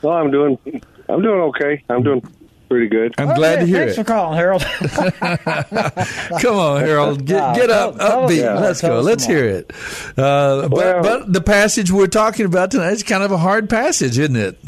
Well, 0.00 0.14
I'm 0.14 0.30
doing, 0.30 0.56
I'm 1.08 1.20
doing 1.20 1.40
okay. 1.40 1.82
I'm 1.90 2.02
doing 2.04 2.22
pretty 2.68 2.86
good. 2.88 3.14
I'm 3.18 3.34
glad 3.34 3.56
to 3.60 3.66
hear 3.66 3.86
Thanks 3.88 3.98
it. 3.98 4.04
Thanks 4.06 4.08
for 4.08 4.14
calling, 4.14 4.36
Harold. 4.38 4.62
Come 6.40 6.56
on, 6.56 6.80
Harold, 6.80 7.26
get 7.26 7.54
get 7.56 7.70
up, 7.70 7.96
Tell- 7.96 8.08
tell 8.08 8.28
upbeat. 8.28 8.52
more. 8.52 8.60
Let's 8.62 8.80
Tell 8.80 8.96
go. 8.98 9.00
Let's 9.00 9.26
hear 9.26 9.44
it. 9.44 9.70
Uh, 10.16 10.68
but, 10.68 10.70
Well- 10.70 11.02
but 11.02 11.32
the 11.32 11.40
passage 11.40 11.90
we're 11.90 12.06
talking 12.06 12.46
about 12.46 12.70
tonight 12.70 12.92
is 12.92 13.02
kind 13.02 13.22
of 13.22 13.32
a 13.32 13.38
hard 13.38 13.68
passage, 13.68 14.18
isn't 14.18 14.36
it? 14.36 14.58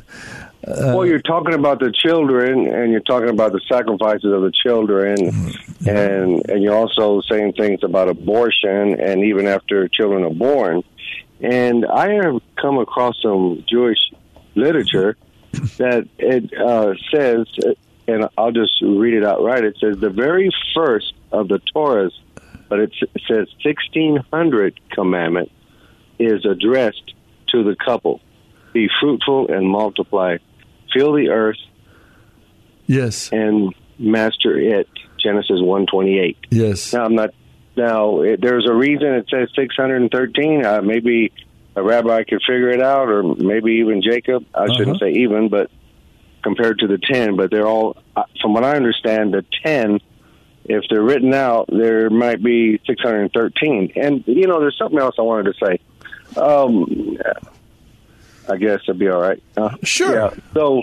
Well, 0.67 1.07
you're 1.07 1.21
talking 1.21 1.55
about 1.55 1.81
the 1.81 1.93
children, 1.93 2.67
and 2.67 2.91
you're 2.91 3.01
talking 3.01 3.29
about 3.29 3.53
the 3.53 3.61
sacrifices 3.69 4.33
of 4.33 4.43
the 4.43 4.53
children, 4.53 5.17
Mm-hmm. 5.17 5.89
and 5.89 6.51
and 6.51 6.63
you're 6.63 6.75
also 6.75 7.21
saying 7.31 7.53
things 7.55 7.81
about 7.83 8.09
abortion, 8.09 8.99
and 9.01 9.23
even 9.25 9.47
after 9.47 9.89
children 9.89 10.25
are 10.25 10.31
born. 10.31 10.83
And 11.41 11.85
I 11.85 12.13
have 12.15 12.41
come 12.61 12.79
across 12.79 13.17
some 13.21 13.65
Jewish 13.69 13.99
literature 14.55 15.17
that 15.53 16.09
it 16.19 16.53
uh, 16.55 16.95
says, 17.13 17.47
and 18.07 18.29
I'll 18.39 18.53
just 18.53 18.81
read 18.81 19.15
it 19.15 19.25
out 19.25 19.43
right. 19.43 19.63
It 19.63 19.77
says 19.81 19.99
the 19.99 20.11
very 20.11 20.51
first 20.75 21.13
of 21.33 21.49
the 21.49 21.61
Torahs, 21.75 22.13
but 22.69 22.79
it 22.79 22.93
says 23.29 23.49
1600 23.63 24.81
commandment 24.91 25.51
is 26.19 26.45
addressed 26.47 27.13
to 27.49 27.63
the 27.65 27.77
couple: 27.77 28.21
be 28.73 28.89
fruitful 29.01 29.49
and 29.53 29.69
multiply, 29.69 30.39
fill 30.95 31.13
the 31.13 31.29
earth 31.31 31.57
Yes. 32.87 33.31
and 33.33 33.75
master 33.99 34.59
it. 34.59 34.89
Genesis 35.23 35.61
one 35.61 35.87
twenty 35.87 36.19
eight. 36.19 36.37
Yes. 36.51 36.93
Now 36.93 37.05
I'm 37.05 37.15
not. 37.15 37.31
Now 37.77 38.21
it, 38.23 38.41
there's 38.43 38.69
a 38.69 38.75
reason 38.75 39.09
it 39.15 39.27
says 39.31 39.49
613. 39.57 40.65
Uh, 40.65 40.81
maybe 40.83 41.33
a 41.75 41.83
rabbi 41.83 42.23
could 42.25 42.41
figure 42.47 42.69
it 42.69 42.83
out, 42.83 43.09
or 43.09 43.23
maybe 43.23 43.73
even 43.77 44.03
Jacob. 44.03 44.45
I 44.55 44.67
shouldn't 44.67 44.97
Uh-huh. 45.03 45.07
say 45.07 45.13
even, 45.21 45.49
but 45.49 45.71
compared 46.43 46.79
to 46.81 46.87
the 46.87 46.99
ten, 46.99 47.37
but 47.37 47.51
they're 47.51 47.67
all. 47.67 47.97
uh, 48.15 48.25
From 48.43 48.53
what 48.53 48.65
I 48.65 48.77
understand, 48.77 49.33
the 49.33 49.45
ten, 49.65 49.99
if 50.67 50.85
they're 50.91 51.03
written 51.03 51.33
out, 51.33 51.69
there 51.73 52.11
might 52.11 52.43
be 52.43 52.79
613. 52.87 53.93
And 53.97 54.23
you 54.27 54.47
know, 54.47 54.61
there's 54.61 54.77
something 54.79 54.99
else 54.99 55.15
I 55.19 55.23
wanted 55.23 55.55
to 55.55 55.67
say. 55.67 55.81
Um, 56.41 57.17
I 58.49 58.57
guess 58.57 58.81
it'll 58.83 58.95
be 58.99 59.09
all 59.09 59.21
right. 59.21 59.43
Uh, 59.57 59.77
sure. 59.83 60.15
Yeah. 60.15 60.35
So, 60.53 60.83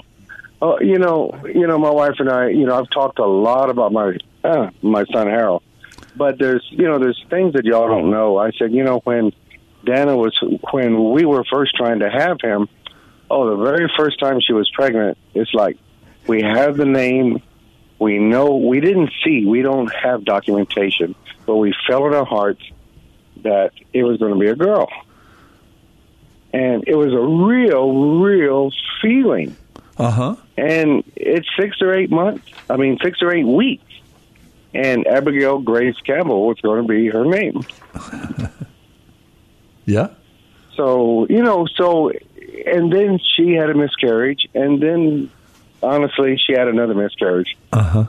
uh, 0.62 0.78
you 0.80 1.00
know, 1.00 1.40
you 1.46 1.68
know, 1.68 1.78
my 1.78 1.90
wife 1.90 2.16
and 2.20 2.30
I, 2.30 2.50
you 2.50 2.66
know, 2.66 2.80
I've 2.80 2.90
talked 2.90 3.20
a 3.20 3.26
lot 3.26 3.70
about 3.70 3.92
my 3.92 4.18
uh, 4.44 4.70
my 4.82 5.06
son 5.12 5.28
Harold, 5.28 5.64
but 6.16 6.40
there's, 6.40 6.66
you 6.70 6.88
know, 6.88 7.00
there's 7.00 7.24
things 7.30 7.54
that 7.54 7.66
y'all 7.66 7.88
don't 7.88 8.10
know. 8.10 8.38
I 8.38 8.52
said, 8.52 8.72
you 8.72 8.84
know, 8.84 9.00
when 9.04 9.32
Dana 9.86 10.16
was, 10.16 10.38
when 10.72 11.12
we 11.12 11.26
were 11.26 11.44
first 11.52 11.76
trying 11.76 12.00
to 12.00 12.10
have 12.10 12.38
him, 12.42 12.68
oh, 13.30 13.56
the 13.56 13.64
very 13.64 13.92
first 13.98 14.20
time 14.20 14.40
she 14.40 14.54
was 14.54 14.70
pregnant, 14.72 15.18
it's 15.34 15.54
like 15.54 15.78
we 16.28 16.42
have 16.42 16.78
the 16.78 16.86
name, 16.86 17.42
we 18.00 18.20
know, 18.20 18.58
we 18.58 18.80
didn't 18.80 19.12
see, 19.24 19.46
we 19.46 19.62
don't 19.62 19.94
have 19.94 20.26
documentation, 20.26 21.16
but 21.46 21.58
we 21.58 21.74
felt 21.88 22.06
in 22.08 22.14
our 22.14 22.26
hearts 22.26 22.62
that 23.44 23.72
it 23.94 24.04
was 24.04 24.18
going 24.18 24.34
to 24.34 24.40
be 24.40 24.48
a 24.48 24.56
girl. 24.56 24.90
And 26.54 26.84
it 26.88 26.96
was 26.96 27.14
a 27.14 27.20
real, 27.20 28.20
real 28.22 28.72
feeling. 29.02 29.56
Uh 29.98 30.12
huh. 30.12 30.36
And 30.58 31.04
it's 31.16 31.48
six 31.60 31.82
or 31.82 31.94
eight 31.94 32.10
months. 32.12 32.48
I 32.70 32.78
mean, 32.78 32.98
six 33.04 33.22
or 33.22 33.34
eight 33.34 33.46
weeks. 33.48 33.84
And 34.74 35.06
Abigail 35.08 35.60
Grace 35.60 35.98
Campbell 36.06 36.48
was 36.48 36.60
going 36.62 36.82
to 36.82 36.88
be 36.88 37.08
her 37.10 37.26
name. 37.26 37.62
Yeah. 39.86 40.10
So, 40.76 41.28
you 41.30 41.44
know, 41.44 41.66
so, 41.76 42.12
and 42.66 42.92
then 42.94 43.20
she 43.36 43.54
had 43.54 43.70
a 43.70 43.74
miscarriage. 43.74 44.48
And 44.54 44.82
then, 44.82 45.30
honestly, 45.82 46.38
she 46.38 46.54
had 46.54 46.68
another 46.68 46.94
miscarriage. 46.94 47.58
Uh 47.74 47.84
huh. 47.84 48.06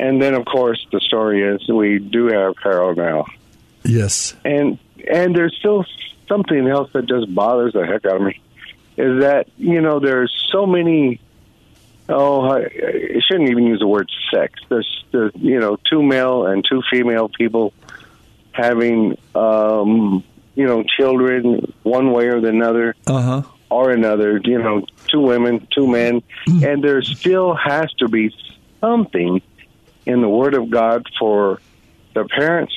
And 0.00 0.20
then, 0.20 0.34
of 0.34 0.44
course, 0.44 0.84
the 0.90 1.00
story 1.00 1.42
is 1.42 1.68
we 1.68 1.98
do 1.98 2.26
have 2.26 2.54
Harold 2.62 2.96
now. 2.96 3.26
Yes. 3.84 4.34
and 4.44 4.78
and 5.10 5.34
there's 5.34 5.54
still 5.58 5.84
something 6.32 6.66
else 6.66 6.88
that 6.94 7.06
just 7.06 7.32
bothers 7.34 7.74
the 7.74 7.84
heck 7.86 8.06
out 8.06 8.16
of 8.16 8.22
me 8.22 8.40
is 8.96 9.20
that 9.20 9.46
you 9.56 9.80
know 9.80 10.00
there's 10.00 10.32
so 10.50 10.64
many 10.66 11.20
oh 12.08 12.40
I, 12.42 12.60
I 12.60 13.20
shouldn't 13.26 13.50
even 13.50 13.66
use 13.66 13.80
the 13.80 13.86
word 13.86 14.10
sex 14.32 14.54
there's 14.68 15.04
there's 15.12 15.32
you 15.34 15.60
know 15.60 15.76
two 15.90 16.02
male 16.02 16.46
and 16.46 16.64
two 16.68 16.82
female 16.90 17.28
people 17.28 17.72
having 18.52 19.16
um 19.34 20.24
you 20.54 20.66
know 20.66 20.82
children 20.82 21.72
one 21.82 22.12
way 22.12 22.26
or 22.26 22.40
the 22.40 22.48
another 22.48 22.94
Uh 23.06 23.22
huh. 23.22 23.42
or 23.70 23.90
another 23.90 24.40
you 24.42 24.58
know 24.58 24.86
two 25.08 25.20
women 25.20 25.66
two 25.74 25.86
men 25.86 26.22
and 26.46 26.82
there 26.82 27.02
still 27.02 27.54
has 27.54 27.90
to 27.98 28.08
be 28.08 28.34
something 28.80 29.40
in 30.06 30.20
the 30.22 30.28
word 30.28 30.54
of 30.54 30.70
god 30.70 31.06
for 31.18 31.60
the 32.14 32.24
parents 32.24 32.74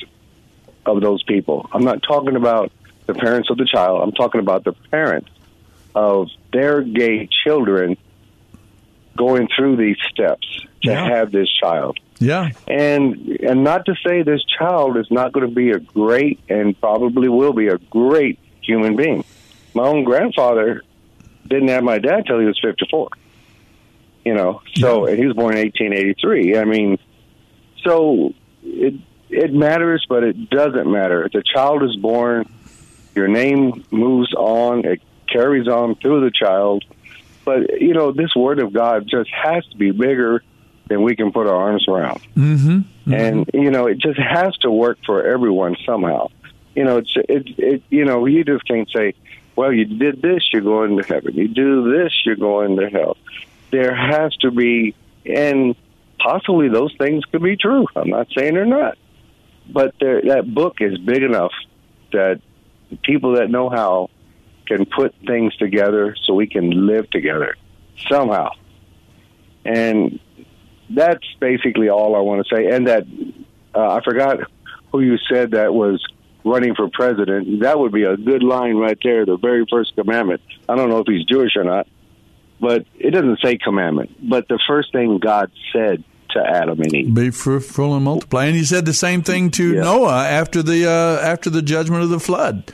of 0.86 1.00
those 1.00 1.22
people. 1.24 1.68
I'm 1.72 1.84
not 1.84 2.02
talking 2.02 2.36
about 2.36 2.70
the 3.06 3.14
parents 3.14 3.50
of 3.50 3.56
the 3.56 3.64
child. 3.66 4.02
I'm 4.02 4.12
talking 4.12 4.40
about 4.40 4.64
the 4.64 4.72
parents 4.90 5.28
of 5.94 6.28
their 6.52 6.82
gay 6.82 7.28
children 7.44 7.96
going 9.16 9.48
through 9.56 9.76
these 9.76 9.96
steps 10.10 10.46
to 10.82 10.90
Yeah. 10.90 11.04
have 11.08 11.32
this 11.32 11.48
child. 11.50 11.98
Yeah. 12.18 12.50
And 12.66 13.38
and 13.42 13.64
not 13.64 13.86
to 13.86 13.94
say 14.06 14.22
this 14.22 14.42
child 14.58 14.96
is 14.96 15.10
not 15.10 15.32
going 15.32 15.48
to 15.48 15.54
be 15.54 15.70
a 15.70 15.78
great 15.78 16.40
and 16.48 16.78
probably 16.78 17.28
will 17.28 17.52
be 17.52 17.68
a 17.68 17.78
great 17.78 18.38
human 18.60 18.96
being. 18.96 19.24
My 19.74 19.84
own 19.84 20.04
grandfather 20.04 20.82
didn't 21.46 21.68
have 21.68 21.84
my 21.84 21.98
dad 21.98 22.24
till 22.26 22.40
he 22.40 22.46
was 22.46 22.58
54. 22.62 23.08
You 24.24 24.34
know, 24.34 24.60
so 24.76 25.06
and 25.06 25.18
he 25.18 25.24
was 25.26 25.36
born 25.36 25.56
in 25.56 25.60
1883. 25.64 26.58
I 26.58 26.64
mean, 26.64 26.98
so 27.84 28.32
it 28.64 28.94
it 29.30 29.52
matters, 29.52 30.04
but 30.08 30.24
it 30.24 30.50
doesn't 30.50 30.90
matter. 30.90 31.28
The 31.32 31.42
child 31.42 31.82
is 31.84 31.94
born, 31.96 32.48
your 33.16 33.28
name 33.28 33.84
moves 33.90 34.32
on, 34.34 34.84
it 34.84 35.00
carries 35.26 35.68
on 35.68 35.96
through 35.96 36.22
the 36.22 36.30
child. 36.30 36.84
But 37.44 37.80
you 37.80 37.94
know, 37.94 38.12
this 38.12 38.34
word 38.34 38.58
of 38.58 38.72
God 38.72 39.06
just 39.08 39.30
has 39.30 39.64
to 39.66 39.76
be 39.76 39.90
bigger 39.90 40.42
than 40.88 41.02
we 41.02 41.16
can 41.16 41.32
put 41.32 41.46
our 41.46 41.54
arms 41.54 41.86
around. 41.88 42.20
Mm-hmm. 42.36 43.12
And 43.12 43.50
you 43.54 43.70
know, 43.70 43.86
it 43.86 43.98
just 43.98 44.18
has 44.18 44.56
to 44.58 44.70
work 44.70 44.98
for 45.04 45.24
everyone 45.26 45.76
somehow. 45.84 46.28
You 46.74 46.84
know, 46.84 46.98
it's 46.98 47.12
it 47.16 47.58
it 47.58 47.82
you 47.88 48.04
know, 48.04 48.26
you 48.26 48.44
just 48.44 48.66
can't 48.66 48.88
say, 48.94 49.14
Well, 49.54 49.72
you 49.72 49.84
did 49.84 50.22
this, 50.22 50.48
you're 50.52 50.62
going 50.62 50.96
to 50.98 51.02
heaven. 51.02 51.34
You 51.34 51.48
do 51.48 51.90
this, 51.92 52.12
you're 52.24 52.36
going 52.36 52.76
to 52.76 52.88
hell. 52.90 53.16
There 53.70 53.94
has 53.94 54.34
to 54.38 54.50
be 54.50 54.94
and 55.24 55.74
possibly 56.18 56.68
those 56.68 56.94
things 56.98 57.24
could 57.24 57.42
be 57.42 57.56
true. 57.56 57.86
I'm 57.94 58.10
not 58.10 58.28
saying 58.36 58.54
they're 58.54 58.64
not. 58.64 58.98
But 59.68 59.94
there, 60.00 60.22
that 60.22 60.52
book 60.52 60.76
is 60.80 60.98
big 60.98 61.22
enough 61.22 61.52
that 62.12 62.40
people 63.02 63.36
that 63.36 63.50
know 63.50 63.68
how 63.68 64.10
can 64.66 64.84
put 64.84 65.14
things 65.26 65.54
together 65.56 66.16
so 66.24 66.34
we 66.34 66.46
can 66.46 66.86
live 66.86 67.08
together 67.10 67.56
somehow. 68.08 68.50
And 69.64 70.20
that's 70.90 71.24
basically 71.40 71.88
all 71.88 72.16
I 72.16 72.20
want 72.20 72.46
to 72.46 72.54
say. 72.54 72.66
And 72.66 72.86
that 72.86 73.06
uh, 73.74 73.94
I 73.94 74.02
forgot 74.02 74.38
who 74.92 75.00
you 75.00 75.18
said 75.30 75.52
that 75.52 75.74
was 75.74 76.04
running 76.44 76.74
for 76.74 76.88
president. 76.88 77.60
That 77.60 77.78
would 77.78 77.92
be 77.92 78.04
a 78.04 78.16
good 78.16 78.42
line 78.42 78.76
right 78.76 78.98
there, 79.02 79.26
the 79.26 79.36
very 79.36 79.66
first 79.70 79.94
commandment. 79.96 80.40
I 80.68 80.76
don't 80.76 80.88
know 80.88 80.98
if 80.98 81.06
he's 81.06 81.24
Jewish 81.24 81.56
or 81.56 81.64
not, 81.64 81.88
but 82.60 82.86
it 82.94 83.10
doesn't 83.10 83.40
say 83.42 83.58
commandment. 83.58 84.28
But 84.28 84.46
the 84.48 84.60
first 84.66 84.92
thing 84.92 85.18
God 85.18 85.50
said 85.72 86.04
to 86.36 86.46
Adam 86.46 86.80
and 86.80 86.94
Eve. 86.94 87.14
Be 87.14 87.30
fruitful 87.30 87.94
and 87.94 88.04
multiply. 88.04 88.44
And 88.46 88.56
he 88.56 88.64
said 88.64 88.86
the 88.86 88.92
same 88.94 89.22
thing 89.22 89.50
to 89.52 89.74
Yeah. 89.74 89.80
Noah 89.82 90.24
after 90.24 90.62
the 90.62 90.86
uh, 90.86 91.26
after 91.26 91.50
the 91.50 91.62
judgment 91.62 92.02
of 92.02 92.10
the 92.10 92.20
flood. 92.20 92.72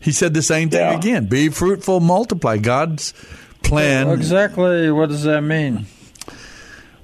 He 0.00 0.12
said 0.12 0.34
the 0.34 0.42
same 0.42 0.70
thing 0.70 0.94
again. 0.96 1.26
Be 1.26 1.48
fruitful, 1.48 2.00
multiply. 2.00 2.58
God's 2.58 3.12
plan. 3.62 4.08
Exactly. 4.10 4.90
What 4.90 5.08
does 5.08 5.22
that 5.24 5.40
mean? 5.42 5.86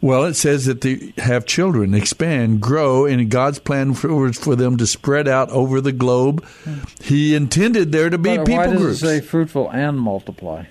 Well, 0.01 0.25
it 0.25 0.35
says 0.35 0.67
that 0.67 0.81
they 0.81 1.13
have 1.19 1.47
children, 1.47 1.95
expand, 1.95 2.61
grow, 2.61 3.07
and 3.07 3.31
God's 3.31 3.61
plan 3.61 3.95
for, 3.95 4.13
was 4.13 4.37
for 4.37 4.57
them 4.57 4.77
to 4.79 4.87
spread 4.87 5.29
out 5.29 5.49
over 5.51 5.81
the 5.81 5.93
globe. 5.93 6.45
He 7.01 7.37
intended 7.37 7.93
there 7.93 8.11
to 8.11 8.19
be 8.19 8.37
But 8.37 8.47
people 8.47 8.65
why 8.65 8.67
does 8.73 8.83
groups. 8.83 9.03
it 9.03 9.07
say 9.07 9.21
fruitful 9.21 9.71
and 9.71 9.97
multiply? 10.01 10.65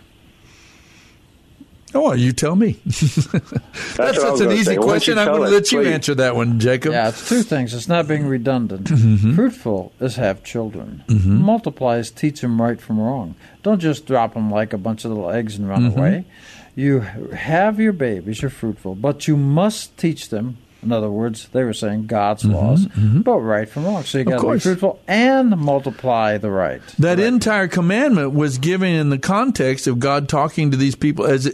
Oh, 1.94 2.14
you 2.14 2.32
tell 2.32 2.56
me. 2.56 2.80
that's 2.86 3.34
what 3.34 3.98
that's 3.98 4.24
was 4.24 4.42
an 4.42 4.52
easy 4.52 4.64
say. 4.64 4.76
Question. 4.78 5.18
I'm 5.18 5.28
going 5.28 5.50
to 5.50 5.56
let 5.56 5.72
you 5.72 5.80
please? 5.80 5.88
answer 5.92 6.16
that 6.16 6.36
one, 6.36 6.60
Jacob. 6.60 6.94
Yeah, 6.94 7.10
it's 7.10 7.28
two 7.28 7.44
things. 7.44 7.74
It's 7.74 7.88
not 7.88 8.08
being 8.08 8.28
redundant. 8.28 8.86
Mhm. 8.86 9.36
Fruitful 9.36 9.92
is 10.00 10.16
have 10.16 10.44
children. 10.44 11.04
Mhm. 11.08 11.26
Multiply 11.42 11.98
is 11.98 12.12
teach 12.12 12.42
them 12.42 12.62
right 12.62 12.80
from 12.80 13.00
wrong. 13.00 13.36
Don't 13.64 13.80
just 13.80 14.06
drop 14.06 14.34
them 14.34 14.52
like 14.52 14.74
a 14.74 14.78
bunch 14.78 15.06
of 15.06 15.12
little 15.12 15.30
eggs 15.30 15.58
and 15.58 15.68
run 15.68 15.92
Mhm. 15.92 15.98
away. 15.98 16.26
You 16.76 17.02
have 17.36 17.80
your 17.80 17.94
babies, 17.94 18.42
you're 18.42 18.50
fruitful, 18.50 18.96
but 18.96 19.28
you 19.28 19.36
must 19.36 19.98
teach 19.98 20.30
them. 20.30 20.58
In 20.84 20.92
other 20.92 21.12
words, 21.12 21.48
they 21.52 21.64
were 21.64 21.74
saying 21.74 22.08
God's 22.08 22.42
Mhm, 22.42 22.54
laws, 22.54 22.88
mhm. 22.88 23.24
but 23.24 23.38
right 23.40 23.70
from 23.70 23.86
wrong. 23.86 24.04
So 24.04 24.18
you 24.18 24.24
got 24.24 24.42
to 24.42 24.54
be 24.54 24.58
fruitful 24.60 25.00
and 25.08 25.56
multiply 25.58 26.40
the 26.40 26.50
right. 26.50 26.82
That 26.98 27.20
entire 27.20 27.68
commandment 27.68 28.34
was 28.34 28.58
given 28.58 28.90
in 28.90 29.12
the 29.12 29.20
context 29.20 29.86
of 29.86 30.00
God 30.00 30.28
talking 30.28 30.72
to 30.72 30.78
these 30.78 30.96
people 30.96 31.26
as 31.26 31.54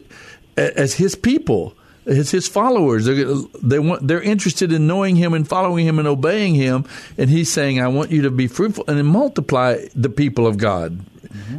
as 0.58 0.94
His 0.96 1.16
people, 1.16 1.74
as 2.06 2.32
His 2.32 2.48
followers. 2.48 3.06
They're, 3.06 3.26
they 3.62 3.80
want 3.80 4.08
they're 4.08 4.22
interested 4.22 4.72
in 4.74 4.88
knowing 4.88 5.16
Him 5.16 5.34
and 5.34 5.48
following 5.48 5.86
Him 5.86 6.00
and 6.00 6.08
obeying 6.08 6.56
Him. 6.56 6.86
And 7.18 7.30
He's 7.30 7.52
saying, 7.52 7.80
"I 7.82 7.88
want 7.88 8.12
you 8.12 8.24
to 8.24 8.32
be 8.32 8.48
fruitful 8.48 8.86
and 8.88 9.06
multiply 9.08 9.86
the 9.96 10.10
people 10.10 10.48
of 10.48 10.58
God." 10.58 11.00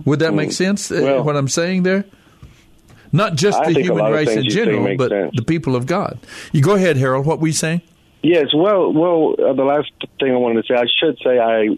Would 0.04 0.18
that 0.20 0.34
make 0.34 0.48
Mm. 0.50 0.52
sense? 0.54 0.90
uh, 0.90 1.00
Well- 1.02 1.24
what 1.24 1.36
I'm 1.36 1.48
saying 1.48 1.82
there. 1.84 2.04
Not 3.12 3.36
just 3.36 3.58
I 3.58 3.72
the 3.72 3.80
human 3.82 4.12
race 4.12 4.28
in 4.28 4.48
general, 4.50 4.96
but 4.96 5.08
sense. 5.10 5.32
the 5.34 5.42
people 5.44 5.76
of 5.76 5.86
God. 5.86 6.18
You 6.52 6.60
go 6.60 6.74
ahead, 6.74 6.96
Harold. 6.98 7.24
What 7.24 7.40
we 7.40 7.52
saying? 7.52 7.80
Yes, 8.22 8.46
well, 8.54 8.92
well, 8.92 9.34
uh, 9.38 9.52
the 9.54 9.62
last 9.64 9.90
thing 10.20 10.32
I 10.32 10.36
wanted 10.36 10.66
to 10.66 10.74
say, 10.74 10.78
I 10.78 10.86
should 10.98 11.16
say 11.24 11.38
I, 11.38 11.68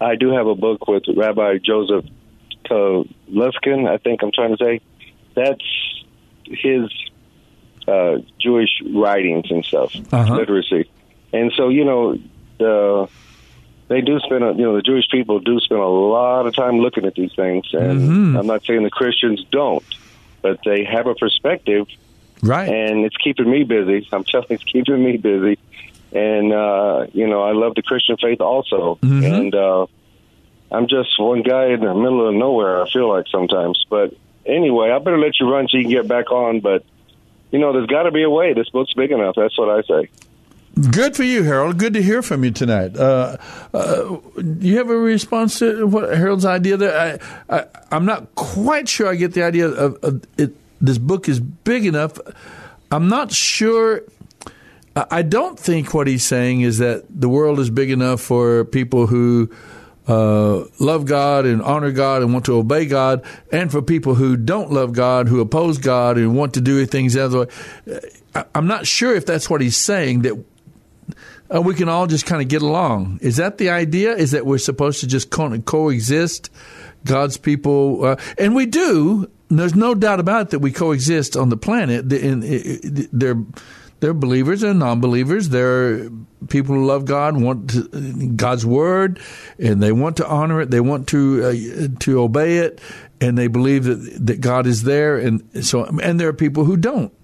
I 0.00 0.16
do 0.16 0.30
have 0.32 0.46
a 0.46 0.54
book 0.54 0.86
with 0.88 1.04
Rabbi 1.16 1.58
Joseph 1.64 2.04
Telushkin. 2.68 3.88
I 3.88 3.98
think 3.98 4.22
I'm 4.22 4.32
trying 4.32 4.56
to 4.56 4.62
say 4.62 4.80
that's 5.34 5.62
his 6.46 6.90
uh, 7.86 8.18
Jewish 8.40 8.82
writings 8.92 9.50
and 9.50 9.64
stuff, 9.64 9.94
Uh-huh. 10.12 10.34
literacy, 10.34 10.88
and 11.32 11.52
so 11.56 11.68
you 11.68 11.84
know 11.84 12.18
the. 12.58 13.08
They 13.86 14.00
do 14.00 14.18
spend, 14.20 14.42
a, 14.42 14.52
you 14.54 14.62
know, 14.62 14.76
the 14.76 14.80
Jewish 14.82 15.04
people 15.10 15.40
do 15.40 15.60
spend 15.60 15.78
a 15.78 15.86
lot 15.86 16.46
of 16.46 16.54
time 16.56 16.78
looking 16.78 17.04
at 17.04 17.14
these 17.14 17.34
things, 17.34 17.66
and 17.74 18.00
Mhm. 18.00 18.38
I'm 18.40 18.46
not 18.46 18.64
saying 18.64 18.82
the 18.82 18.88
Christians 18.90 19.44
don't, 19.50 19.84
but 20.40 20.58
they 20.64 20.84
have 20.84 21.06
a 21.06 21.14
perspective 21.14 21.86
Right. 22.42 22.66
and 22.66 23.04
it's 23.04 23.16
keeping 23.18 23.48
me 23.48 23.62
busy. 23.64 24.08
I'm 24.10 24.24
telling 24.24 24.46
you, 24.48 24.54
it's 24.54 24.64
keeping 24.64 25.04
me 25.04 25.18
busy. 25.18 25.58
And 26.14 26.50
uh, 26.54 27.08
you 27.12 27.26
know, 27.26 27.42
I 27.42 27.52
love 27.52 27.74
the 27.74 27.82
Christian 27.82 28.16
faith 28.16 28.40
also. 28.40 28.98
Mhm. 29.02 29.22
And 29.40 29.54
uh, 29.54 29.86
I'm 30.72 30.86
just 30.88 31.20
one 31.20 31.42
guy 31.42 31.66
in 31.66 31.80
the 31.80 31.94
middle 31.94 32.26
of 32.26 32.34
nowhere. 32.34 32.82
I 32.82 32.88
feel 32.88 33.10
like 33.10 33.26
sometimes. 33.28 33.84
But 33.90 34.14
anyway, 34.46 34.90
I 34.90 34.98
better 34.98 35.18
let 35.18 35.38
you 35.40 35.50
run 35.50 35.68
so 35.68 35.76
you 35.76 35.84
can 35.84 35.92
get 35.92 36.08
back 36.08 36.30
on. 36.30 36.60
But 36.60 36.84
you 37.50 37.58
know, 37.58 37.72
there's 37.72 37.86
got 37.86 38.04
to 38.04 38.10
be 38.10 38.22
a 38.22 38.30
way. 38.30 38.52
This 38.52 38.68
book's 38.70 38.92
big 38.94 39.12
enough. 39.12 39.36
That's 39.36 39.56
what 39.58 39.68
I 39.68 39.82
say. 39.82 40.10
Good 40.90 41.14
for 41.14 41.22
you, 41.22 41.44
Harold. 41.44 41.78
Good 41.78 41.94
to 41.94 42.02
hear 42.02 42.20
from 42.20 42.42
you 42.42 42.50
tonight. 42.50 42.96
Uh, 42.96 43.36
uh, 43.72 44.16
you 44.58 44.76
have 44.78 44.90
a 44.90 44.96
response 44.96 45.60
to 45.60 45.86
what 45.86 46.16
Harold's 46.16 46.44
idea 46.44 46.76
there? 46.76 47.20
I, 47.48 47.56
I, 47.56 47.66
I'm 47.92 48.04
not 48.04 48.34
quite 48.34 48.88
sure 48.88 49.06
I 49.06 49.14
get 49.14 49.34
the 49.34 49.44
idea 49.44 49.68
of, 49.68 49.96
of 50.02 50.24
it. 50.36 50.56
This 50.80 50.98
book 50.98 51.28
is 51.28 51.38
big 51.38 51.86
enough. 51.86 52.18
I'm 52.90 53.08
not 53.08 53.30
sure. 53.30 54.02
I 54.96 55.22
don't 55.22 55.58
think 55.58 55.94
what 55.94 56.08
he's 56.08 56.24
saying 56.24 56.62
is 56.62 56.78
that 56.78 57.04
the 57.08 57.28
world 57.28 57.60
is 57.60 57.70
big 57.70 57.90
enough 57.90 58.20
for 58.20 58.64
people 58.64 59.06
who 59.06 59.50
uh, 60.06 60.64
love 60.78 61.06
God 61.06 61.46
and 61.46 61.62
honor 61.62 61.90
God 61.90 62.22
and 62.22 62.32
want 62.32 62.44
to 62.46 62.56
obey 62.56 62.86
God, 62.86 63.24
and 63.50 63.70
for 63.70 63.80
people 63.80 64.14
who 64.14 64.36
don't 64.36 64.70
love 64.70 64.92
God, 64.92 65.28
who 65.28 65.40
oppose 65.40 65.78
God 65.78 66.18
and 66.18 66.36
want 66.36 66.54
to 66.54 66.60
do 66.60 66.84
things 66.86 67.14
the 67.14 67.24
other 67.24 67.38
way. 67.40 67.46
I- 68.34 68.44
I'm 68.54 68.66
not 68.66 68.86
sure 68.86 69.14
if 69.14 69.24
that's 69.26 69.48
what 69.48 69.60
he's 69.60 69.76
saying. 69.76 70.22
That 70.22 70.44
uh, 71.54 71.60
we 71.62 71.74
can 71.74 71.88
all 71.88 72.06
just 72.06 72.26
kind 72.26 72.42
of 72.42 72.48
get 72.48 72.62
along. 72.62 73.18
Is 73.22 73.36
that 73.36 73.58
the 73.58 73.70
idea? 73.70 74.14
Is 74.14 74.32
that 74.32 74.44
we're 74.44 74.58
supposed 74.58 75.00
to 75.00 75.06
just 75.06 75.30
co- 75.30 75.58
coexist, 75.60 76.50
God's 77.04 77.36
people, 77.36 78.04
uh, 78.04 78.16
and 78.38 78.54
we 78.54 78.66
do. 78.66 79.30
There's 79.50 79.74
no 79.74 79.94
doubt 79.94 80.20
about 80.20 80.42
it 80.46 80.50
that 80.50 80.58
we 80.60 80.72
coexist 80.72 81.36
on 81.36 81.48
the 81.50 81.56
planet. 81.56 82.08
The- 82.08 82.20
in- 82.26 82.42
i- 82.42 83.02
i- 83.02 83.08
They're 84.04 84.12
believers 84.12 84.62
and 84.62 84.80
non-believers. 84.80 85.48
They're 85.48 86.10
people 86.50 86.74
who 86.74 86.84
love 86.84 87.06
God, 87.06 87.40
want 87.40 87.70
to, 87.70 88.32
God's 88.36 88.66
word, 88.66 89.18
and 89.58 89.82
they 89.82 89.92
want 89.92 90.18
to 90.18 90.28
honor 90.28 90.60
it. 90.60 90.70
They 90.70 90.80
want 90.80 91.08
to 91.08 91.42
uh, 91.42 91.98
to 92.00 92.20
obey 92.20 92.58
it, 92.58 92.82
and 93.22 93.38
they 93.38 93.46
believe 93.46 93.84
that 93.84 94.26
that 94.26 94.42
God 94.42 94.66
is 94.66 94.82
there. 94.82 95.16
And 95.16 95.64
so, 95.64 95.86
and 95.86 96.20
there 96.20 96.28
are 96.28 96.34
people 96.34 96.66
who 96.66 96.76
don't. 96.76 97.14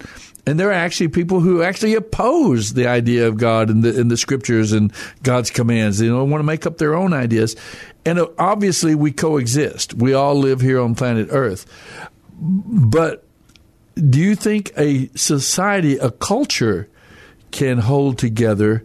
And 0.46 0.58
there 0.58 0.70
are 0.70 0.72
actually 0.72 1.08
people 1.08 1.40
who 1.40 1.62
actually 1.62 1.96
oppose 1.96 2.72
the 2.72 2.86
idea 2.86 3.28
of 3.28 3.36
God 3.36 3.68
and 3.68 3.82
the, 3.82 4.00
in 4.00 4.08
the 4.08 4.16
scriptures 4.16 4.72
and 4.72 4.90
God's 5.22 5.50
commands. 5.50 5.98
They 5.98 6.06
don't 6.06 6.30
want 6.30 6.40
to 6.40 6.46
make 6.46 6.64
up 6.64 6.78
their 6.78 6.94
own 6.94 7.12
ideas. 7.12 7.56
And 8.06 8.18
uh, 8.18 8.28
obviously, 8.38 8.94
we 8.94 9.12
coexist. 9.12 9.92
We 9.92 10.14
all 10.14 10.34
live 10.34 10.62
here 10.62 10.80
on 10.80 10.94
planet 10.94 11.28
Earth. 11.30 11.66
But 12.40 13.26
do 14.08 14.18
you 14.18 14.34
think 14.34 14.72
a 14.76 15.08
society, 15.14 15.98
a 15.98 16.10
culture, 16.10 16.88
can 17.50 17.78
hold 17.78 18.18
together? 18.18 18.84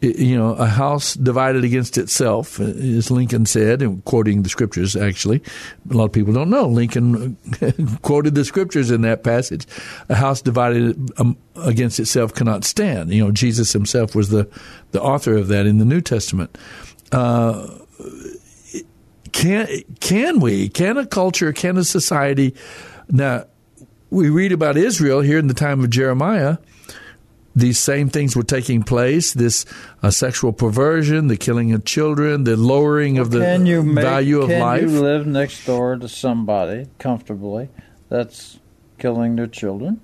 You 0.00 0.36
know, 0.36 0.50
a 0.54 0.66
house 0.66 1.14
divided 1.14 1.64
against 1.64 1.96
itself, 1.96 2.60
as 2.60 3.10
Lincoln 3.10 3.46
said, 3.46 4.02
quoting 4.04 4.42
the 4.42 4.50
scriptures. 4.50 4.96
Actually, 4.96 5.42
a 5.88 5.94
lot 5.94 6.04
of 6.04 6.12
people 6.12 6.34
don't 6.34 6.50
know 6.50 6.66
Lincoln 6.66 7.36
quoted 8.02 8.34
the 8.34 8.44
scriptures 8.44 8.90
in 8.90 9.00
that 9.00 9.24
passage. 9.24 9.66
A 10.10 10.14
house 10.14 10.42
divided 10.42 11.10
um, 11.18 11.38
against 11.56 11.98
itself 11.98 12.34
cannot 12.34 12.64
stand. 12.64 13.14
You 13.14 13.24
know, 13.24 13.30
Jesus 13.30 13.72
himself 13.72 14.14
was 14.14 14.28
the 14.28 14.46
the 14.90 15.00
author 15.00 15.36
of 15.36 15.48
that 15.48 15.64
in 15.64 15.78
the 15.78 15.86
New 15.86 16.02
Testament. 16.02 16.58
Uh, 17.10 17.66
can 19.32 19.68
can 20.00 20.40
we? 20.40 20.68
Can 20.68 20.98
a 20.98 21.06
culture? 21.06 21.52
Can 21.54 21.78
a 21.78 21.84
society? 21.84 22.54
Now, 23.08 23.46
we 24.14 24.30
read 24.30 24.52
about 24.52 24.76
Israel 24.76 25.20
here 25.20 25.38
in 25.38 25.48
the 25.48 25.54
time 25.54 25.82
of 25.82 25.90
Jeremiah. 25.90 26.58
These 27.56 27.78
same 27.78 28.08
things 28.08 28.34
were 28.34 28.42
taking 28.42 28.82
place. 28.82 29.32
This 29.32 29.64
uh, 30.02 30.10
sexual 30.10 30.52
perversion, 30.52 31.28
the 31.28 31.36
killing 31.36 31.72
of 31.72 31.84
children, 31.84 32.44
the 32.44 32.56
lowering 32.56 33.18
of 33.18 33.30
the 33.30 33.38
make, 33.40 34.04
value 34.04 34.40
of 34.40 34.48
can 34.48 34.60
life. 34.60 34.82
you 34.82 35.00
live 35.00 35.26
next 35.26 35.64
door 35.64 35.96
to 35.96 36.08
somebody 36.08 36.86
comfortably 36.98 37.68
that's 38.08 38.58
killing 38.98 39.36
their 39.36 39.46
children? 39.46 40.00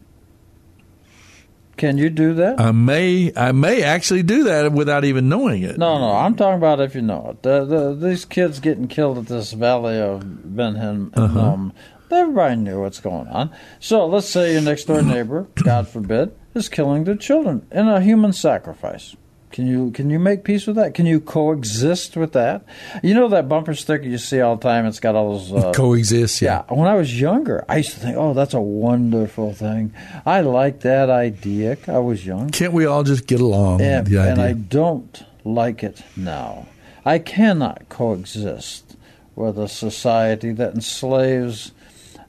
Can 1.76 1.96
you 1.98 2.10
do 2.10 2.34
that? 2.34 2.60
I 2.60 2.72
may, 2.72 3.32
I 3.34 3.52
may 3.52 3.82
actually 3.82 4.22
do 4.22 4.44
that 4.44 4.70
without 4.70 5.04
even 5.04 5.28
knowing 5.28 5.62
it. 5.62 5.78
No, 5.78 5.98
no, 5.98 6.12
I'm 6.12 6.36
talking 6.36 6.58
about 6.58 6.78
if 6.80 6.94
you 6.94 7.00
know 7.02 7.30
it. 7.30 7.42
The, 7.42 7.64
the, 7.64 7.94
these 7.94 8.24
kids 8.26 8.60
getting 8.60 8.86
killed 8.86 9.16
at 9.18 9.26
this 9.26 9.52
valley 9.52 9.98
of 9.98 10.54
Ben 10.54 10.74
Hinnom, 10.74 11.12
Uh-huh. 11.16 11.70
Everybody 12.12 12.56
knew 12.56 12.80
what's 12.80 13.00
going 13.00 13.28
on. 13.28 13.50
So 13.78 14.06
let's 14.06 14.28
say 14.28 14.52
your 14.52 14.62
next 14.62 14.84
door 14.84 15.02
neighbor, 15.02 15.48
God 15.62 15.88
forbid, 15.88 16.34
is 16.54 16.68
killing 16.68 17.04
their 17.04 17.16
children 17.16 17.66
in 17.70 17.88
a 17.88 18.00
human 18.00 18.32
sacrifice. 18.32 19.16
Can 19.52 19.66
you 19.66 19.90
can 19.90 20.10
you 20.10 20.20
make 20.20 20.44
peace 20.44 20.66
with 20.66 20.76
that? 20.76 20.94
Can 20.94 21.06
you 21.06 21.18
coexist 21.18 22.16
with 22.16 22.32
that? 22.34 22.64
You 23.02 23.14
know 23.14 23.28
that 23.28 23.48
bumper 23.48 23.74
sticker 23.74 24.04
you 24.04 24.16
see 24.16 24.40
all 24.40 24.54
the 24.56 24.62
time. 24.62 24.86
It's 24.86 25.00
got 25.00 25.16
all 25.16 25.38
those 25.38 25.52
uh, 25.52 25.72
Coexist, 25.72 26.40
yeah. 26.40 26.62
When 26.68 26.86
I 26.86 26.94
was 26.94 27.20
younger, 27.20 27.64
I 27.68 27.78
used 27.78 27.90
to 27.90 27.98
think, 27.98 28.16
"Oh, 28.16 28.32
that's 28.32 28.54
a 28.54 28.60
wonderful 28.60 29.52
thing." 29.52 29.92
I 30.24 30.42
like 30.42 30.80
that 30.80 31.10
idea. 31.10 31.76
I 31.88 31.98
was 31.98 32.24
young. 32.24 32.50
Can't 32.50 32.72
we 32.72 32.86
all 32.86 33.02
just 33.02 33.26
get 33.26 33.40
along? 33.40 33.80
And, 33.80 34.06
the 34.06 34.18
idea. 34.18 34.32
and 34.32 34.40
I 34.40 34.52
don't 34.52 35.24
like 35.44 35.82
it 35.82 36.00
now. 36.16 36.68
I 37.04 37.18
cannot 37.18 37.88
coexist 37.88 38.96
with 39.34 39.58
a 39.58 39.68
society 39.68 40.52
that 40.52 40.74
enslaves 40.74 41.72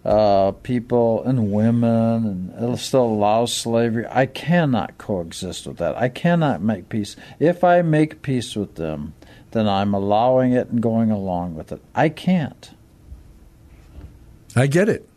uh, 0.03 0.51
people 0.63 1.23
and 1.23 1.51
women 1.51 2.25
and 2.25 2.53
it'll 2.57 2.77
still 2.77 3.05
allows 3.05 3.53
slavery. 3.53 4.05
I 4.09 4.25
cannot 4.25 4.97
coexist 4.97 5.67
with 5.67 5.77
that. 5.77 5.95
I 5.97 6.09
cannot 6.09 6.61
make 6.61 6.89
peace. 6.89 7.15
If 7.39 7.63
I 7.63 7.81
make 7.81 8.21
peace 8.21 8.55
with 8.55 8.75
them, 8.75 9.13
then 9.51 9.67
I'm 9.67 9.93
allowing 9.93 10.53
it 10.53 10.69
and 10.69 10.81
going 10.81 11.11
along 11.11 11.55
with 11.55 11.71
it. 11.71 11.81
I 11.93 12.09
can't. 12.09 12.71
I 14.55 14.67
get 14.67 14.89
it. 14.89 15.07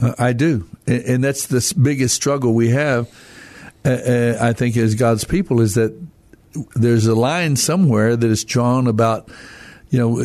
Uh, 0.00 0.14
I 0.18 0.32
do, 0.32 0.68
and, 0.86 1.02
and 1.04 1.24
that's 1.24 1.46
the 1.46 1.74
biggest 1.80 2.14
struggle 2.14 2.52
we 2.52 2.70
have. 2.70 3.08
Uh, 3.84 3.90
uh, 3.90 4.38
I 4.40 4.52
think 4.52 4.76
as 4.76 4.94
God's 4.94 5.24
people 5.24 5.60
is 5.60 5.74
that 5.74 5.96
there's 6.74 7.06
a 7.06 7.14
line 7.14 7.56
somewhere 7.56 8.16
that 8.16 8.28
is 8.28 8.44
drawn 8.44 8.86
about, 8.86 9.28
you 9.90 9.98
know, 9.98 10.24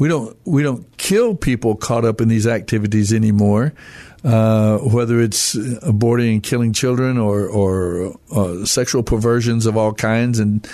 we 0.00 0.08
don't 0.08 0.36
we 0.46 0.62
don't 0.62 0.96
kill 0.96 1.36
people 1.36 1.76
caught 1.76 2.06
up 2.06 2.20
in 2.20 2.28
these 2.28 2.46
activities 2.46 3.12
anymore. 3.12 3.74
Uh, 4.24 4.78
whether 4.78 5.20
it's 5.20 5.54
aborting 5.54 6.32
and 6.32 6.42
killing 6.42 6.72
children 6.72 7.16
or 7.16 7.46
or 7.46 8.16
uh, 8.32 8.64
sexual 8.64 9.02
perversions 9.02 9.66
of 9.66 9.76
all 9.76 9.92
kinds, 9.92 10.38
and 10.38 10.66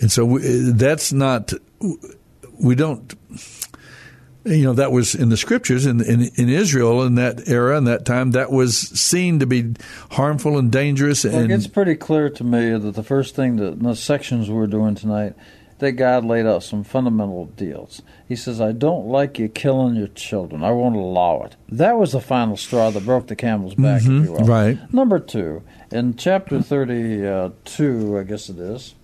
and 0.00 0.10
so 0.10 0.24
we, 0.24 0.40
that's 0.72 1.12
not 1.12 1.52
we 2.60 2.74
don't 2.74 3.14
you 4.44 4.64
know 4.64 4.72
that 4.72 4.92
was 4.92 5.14
in 5.14 5.28
the 5.28 5.36
scriptures 5.36 5.84
in, 5.84 6.00
in 6.00 6.22
in 6.36 6.48
Israel 6.48 7.02
in 7.02 7.16
that 7.16 7.48
era 7.48 7.76
and 7.76 7.86
that 7.86 8.04
time 8.04 8.32
that 8.32 8.50
was 8.50 8.76
seen 8.76 9.40
to 9.40 9.46
be 9.46 9.74
harmful 10.10 10.58
and 10.58 10.70
dangerous 10.70 11.24
and 11.24 11.50
it's 11.52 11.66
pretty 11.66 11.94
clear 11.94 12.30
to 12.30 12.44
me 12.44 12.70
that 12.70 12.94
the 12.94 13.02
first 13.02 13.34
thing 13.34 13.56
that 13.56 13.80
the 13.80 13.94
sections 13.94 14.50
we're 14.50 14.66
doing 14.66 14.94
tonight, 14.94 15.34
that 15.78 15.92
God 15.92 16.24
laid 16.24 16.44
out 16.46 16.62
some 16.64 16.82
fundamental 16.84 17.46
deals. 17.56 18.02
He 18.28 18.34
says, 18.36 18.60
"I 18.60 18.72
don't 18.72 19.06
like 19.06 19.38
you 19.38 19.48
killing 19.48 19.94
your 19.94 20.08
children. 20.08 20.62
I 20.64 20.70
won't 20.72 20.96
allow 20.96 21.42
it." 21.42 21.56
That 21.70 21.98
was 21.98 22.12
the 22.12 22.20
final 22.20 22.56
straw 22.56 22.90
that 22.90 23.04
broke 23.04 23.28
the 23.28 23.36
camel's 23.36 23.74
back, 23.74 24.02
Mhm, 24.02 24.20
if 24.20 24.26
you 24.26 24.32
will. 24.32 24.44
right. 24.44 24.78
Number 24.92 25.18
two, 25.18 25.62
in 25.92 26.14
chapter 26.16 26.60
thirty-two, 26.60 28.18
I 28.18 28.22
guess 28.24 28.48
it 28.48 28.58
is. 28.58 28.94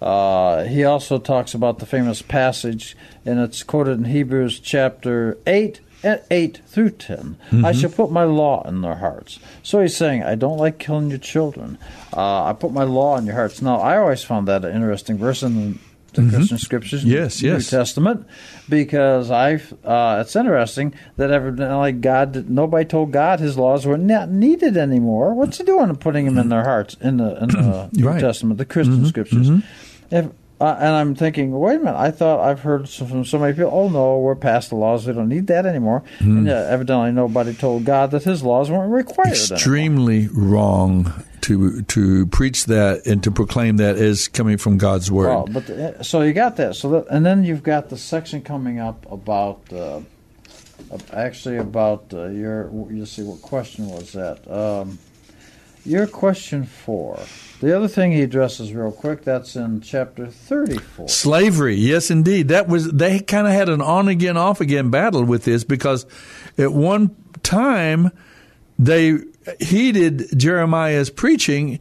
Uh, 0.00 0.64
he 0.64 0.82
also 0.84 1.18
talks 1.18 1.52
about 1.52 1.78
the 1.78 1.86
famous 1.86 2.22
passage, 2.22 2.96
and 3.26 3.38
it's 3.38 3.62
quoted 3.62 3.98
in 3.98 4.04
Hebrews 4.06 4.58
chapter 4.58 5.36
8, 5.46 5.80
eh, 6.02 6.16
8 6.30 6.60
through 6.66 6.90
10. 6.90 7.36
I 7.52 7.54
Mhm. 7.54 7.74
shall 7.80 7.90
put 7.90 8.10
my 8.10 8.24
law 8.24 8.66
in 8.66 8.80
their 8.80 8.94
hearts. 8.94 9.38
So 9.62 9.82
he's 9.82 9.94
saying, 9.94 10.22
I 10.22 10.36
don't 10.36 10.56
like 10.56 10.78
killing 10.78 11.10
your 11.10 11.18
children. 11.18 11.76
Uh, 12.16 12.44
I 12.44 12.54
put 12.54 12.72
my 12.72 12.84
law 12.84 13.18
in 13.18 13.26
your 13.26 13.34
hearts. 13.34 13.60
Now, 13.60 13.76
I 13.76 13.98
always 13.98 14.22
found 14.22 14.48
that 14.48 14.64
an 14.64 14.74
interesting 14.74 15.18
verse 15.18 15.42
in 15.42 15.78
the 16.10 16.22
Mhm. 16.22 16.30
Christian 16.30 16.58
scriptures, 16.58 17.04
Yes, 17.04 17.42
New 17.42 17.50
yes. 17.52 17.70
Testament, 17.70 18.26
because 18.68 19.30
I, 19.30 19.60
uh, 19.84 20.18
it's 20.20 20.34
interesting 20.36 20.92
that 21.16 21.30
evidently 21.30 21.92
God, 21.92 22.48
nobody 22.48 22.84
told 22.84 23.12
God 23.12 23.40
His 23.40 23.56
laws 23.56 23.86
were 23.86 23.98
not 23.98 24.30
needed 24.30 24.76
anymore. 24.76 25.34
What's 25.34 25.58
He 25.58 25.64
doing 25.64 25.94
putting 25.96 26.26
them 26.26 26.38
in 26.38 26.48
their 26.48 26.64
hearts 26.64 26.96
in 27.00 27.16
the 27.18 27.42
in 27.42 27.48
the 27.50 27.88
New 27.92 28.06
Right. 28.08 28.20
Testament, 28.20 28.58
the 28.58 28.64
Christian 28.64 29.02
Mhm, 29.02 29.06
scriptures? 29.08 29.48
mhm. 29.50 29.62
If, 30.10 30.26
uh, 30.60 30.76
and 30.78 30.94
I'm 30.94 31.14
thinking, 31.14 31.52
wait 31.58 31.76
a 31.76 31.78
minute. 31.78 31.96
I 31.96 32.10
thought 32.10 32.40
I've 32.40 32.60
heard 32.60 32.86
from 32.88 33.24
so 33.24 33.38
many 33.38 33.54
people. 33.54 33.70
Oh 33.72 33.88
no, 33.88 34.18
we're 34.18 34.36
past 34.36 34.68
the 34.68 34.76
laws. 34.76 35.06
We 35.06 35.14
don't 35.14 35.28
need 35.28 35.46
that 35.46 35.64
anymore. 35.64 36.02
Hmm. 36.18 36.38
And 36.38 36.46
yet, 36.46 36.66
evidently, 36.66 37.12
nobody 37.12 37.54
told 37.54 37.86
God 37.86 38.10
that 38.10 38.24
His 38.24 38.42
laws 38.42 38.70
weren't 38.70 38.92
required. 38.92 39.28
anymore. 39.28 39.56
extremely 39.56 40.28
wrong 40.28 41.24
to 41.42 41.80
to 41.82 42.26
preach 42.26 42.66
that 42.66 43.06
and 43.06 43.22
to 43.24 43.30
proclaim 43.30 43.78
that 43.78 43.96
as 43.96 44.28
coming 44.28 44.58
from 44.58 44.76
God's 44.76 45.10
word. 45.10 45.28
Well, 45.28 45.46
but 45.50 45.66
the, 45.66 46.04
so 46.04 46.20
you 46.20 46.34
got 46.34 46.56
that. 46.56 46.76
So 46.76 46.90
that, 46.90 47.06
and 47.10 47.24
then 47.24 47.42
you've 47.42 47.62
got 47.62 47.88
the 47.88 47.96
section 47.96 48.42
coming 48.42 48.78
up 48.78 49.10
about 49.10 49.72
uh, 49.72 50.00
actually 51.12 51.56
about 51.56 52.12
uh, 52.12 52.26
your. 52.26 52.70
You 52.90 53.06
see, 53.06 53.22
what 53.22 53.40
question 53.40 53.88
was 53.88 54.12
that? 54.12 54.46
Um, 54.50 54.98
your 55.84 56.06
question 56.06 56.64
four. 56.64 57.20
The 57.60 57.76
other 57.76 57.88
thing 57.88 58.12
he 58.12 58.22
addresses 58.22 58.72
real 58.72 58.92
quick. 58.92 59.22
That's 59.22 59.54
in 59.54 59.80
chapter 59.82 60.26
thirty-four. 60.26 61.08
Slavery, 61.08 61.74
yes, 61.74 62.10
indeed. 62.10 62.48
That 62.48 62.68
was 62.68 62.90
they 62.90 63.20
kind 63.20 63.46
of 63.46 63.52
had 63.52 63.68
an 63.68 63.82
on 63.82 64.08
again, 64.08 64.36
off 64.36 64.60
again 64.60 64.90
battle 64.90 65.24
with 65.24 65.44
this 65.44 65.64
because 65.64 66.06
at 66.56 66.72
one 66.72 67.14
time 67.42 68.10
they 68.78 69.18
heeded 69.58 70.38
Jeremiah's 70.38 71.10
preaching, 71.10 71.80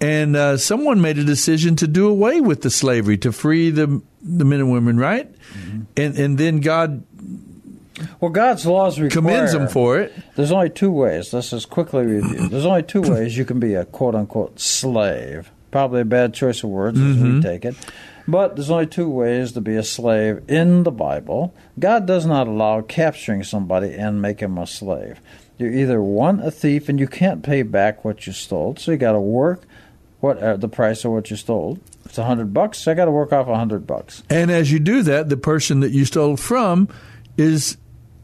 and 0.00 0.34
uh, 0.34 0.56
someone 0.56 1.00
made 1.00 1.18
a 1.18 1.24
decision 1.24 1.76
to 1.76 1.86
do 1.86 2.08
away 2.08 2.40
with 2.40 2.62
the 2.62 2.70
slavery 2.70 3.18
to 3.18 3.30
free 3.30 3.70
the 3.70 4.02
the 4.22 4.44
men 4.44 4.60
and 4.60 4.72
women, 4.72 4.96
right? 4.98 5.32
And 5.96 6.18
and 6.18 6.38
then 6.38 6.60
God 6.60 7.04
Well, 8.20 8.30
God's 8.30 8.66
laws 8.66 8.98
require 9.00 9.22
commends 9.22 9.52
them 9.52 9.68
for 9.68 9.98
it. 9.98 10.12
There's 10.36 10.52
only 10.52 10.70
two 10.70 10.90
ways. 10.90 11.32
Let's 11.32 11.50
just 11.50 11.70
quickly 11.70 12.04
review. 12.06 12.48
There's 12.50 12.66
only 12.66 12.82
two 12.82 13.02
ways 13.02 13.36
you 13.36 13.44
can 13.44 13.60
be 13.60 13.74
a 13.74 13.84
quote 13.84 14.14
unquote 14.14 14.58
slave. 14.60 15.50
Probably 15.70 16.00
a 16.00 16.04
bad 16.04 16.34
choice 16.34 16.62
of 16.64 16.70
words 16.70 16.98
as 17.00 17.16
we 17.16 17.28
Mhm. 17.30 17.42
take 17.42 17.64
it. 17.64 17.74
But 18.28 18.54
there's 18.54 18.70
only 18.70 18.86
two 18.86 19.08
ways 19.08 19.52
to 19.52 19.60
be 19.60 19.76
a 19.76 19.82
slave 19.82 20.42
in 20.48 20.82
the 20.84 20.90
Bible. 20.92 21.52
God 21.78 22.06
does 22.06 22.26
not 22.26 22.46
allow 22.46 22.80
capturing 22.80 23.42
somebody 23.42 23.92
and 23.94 24.20
make 24.22 24.40
him 24.40 24.56
a 24.58 24.66
slave. 24.66 25.20
You're 25.58 25.72
either 25.72 26.00
one 26.02 26.38
a 26.40 26.50
thief 26.50 26.88
and 26.88 26.98
you 27.00 27.06
can't 27.08 27.42
pay 27.42 27.62
back 27.62 28.04
what 28.04 28.26
you 28.26 28.32
stole, 28.32 28.76
so 28.78 28.92
you 28.92 28.96
got 28.98 29.12
to 29.12 29.20
work 29.20 29.62
what 30.20 30.38
uh, 30.38 30.56
the 30.56 30.68
price 30.68 31.04
of 31.04 31.12
what 31.12 31.30
you 31.30 31.36
stole. 31.36 31.78
If 32.04 32.10
it's 32.10 32.18
a 32.18 32.24
hundred 32.24 32.52
bucks, 32.54 32.78
so 32.78 32.92
I 32.92 32.94
got 32.94 33.06
to 33.06 33.10
work 33.10 33.32
off 33.32 33.48
a 33.48 33.56
hundred 33.56 33.86
bucks. 33.86 34.22
And 34.30 34.50
as 34.50 34.70
you 34.70 34.78
do 34.78 35.02
that, 35.02 35.28
the 35.28 35.36
person 35.36 35.80
that 35.80 35.90
you 35.92 36.04
stole 36.04 36.36
from 36.36 36.88
is 37.36 37.78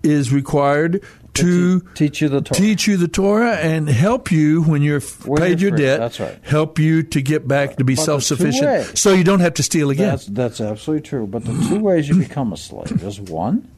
is 0.07 0.33
required 0.33 1.03
to 1.35 1.81
teach 1.95 2.23
you 2.23 2.29
the 2.31 2.41
Torah. 2.41 2.59
teach 2.59 2.87
you 2.87 2.97
the 2.97 3.09
Torah 3.09 3.57
and 3.57 3.89
help 3.89 4.31
you 4.33 4.63
when 4.63 4.81
you're 4.81 5.01
When 5.01 5.43
paid 5.43 5.61
you're 5.61 5.69
your 5.71 5.77
free. 5.77 5.87
debt. 5.87 5.99
That's 6.01 6.21
right. 6.21 6.39
Help 6.43 6.79
you 6.79 7.03
to 7.03 7.21
get 7.21 7.47
back 7.47 7.77
to 7.77 7.85
be 7.85 7.95
self 7.95 8.23
sufficient, 8.23 8.97
so 8.97 9.13
you 9.13 9.23
don't 9.25 9.41
have 9.41 9.55
to 9.55 9.63
steal 9.63 9.91
again. 9.91 10.09
That's, 10.09 10.27
that's 10.27 10.61
absolutely 10.63 11.07
true. 11.07 11.27
But 11.27 11.45
the 11.45 11.53
two 11.69 11.81
ways 11.81 12.09
you 12.09 12.15
become 12.17 12.53
a 12.53 12.57
slave 12.57 13.03
is 13.03 13.21
one 13.21 13.71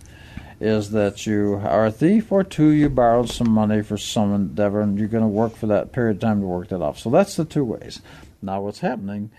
is 0.60 0.90
that 0.90 1.24
you 1.26 1.54
are 1.64 1.86
a 1.86 1.90
thief, 1.92 2.32
or 2.32 2.42
two, 2.42 2.70
you 2.70 2.88
borrowed 2.88 3.28
some 3.30 3.48
money 3.50 3.80
for 3.82 3.96
some 3.96 4.34
endeavor 4.34 4.80
and 4.80 4.98
you're 4.98 5.06
going 5.06 5.22
to 5.22 5.28
work 5.28 5.54
for 5.54 5.66
that 5.68 5.92
period 5.92 6.16
of 6.16 6.20
time 6.20 6.40
to 6.40 6.46
work 6.48 6.66
that 6.68 6.82
off. 6.82 6.98
So 6.98 7.10
that's 7.10 7.36
the 7.36 7.44
two 7.44 7.64
ways. 7.64 8.02
Now, 8.42 8.60
what's 8.62 8.80
happening 8.80 9.30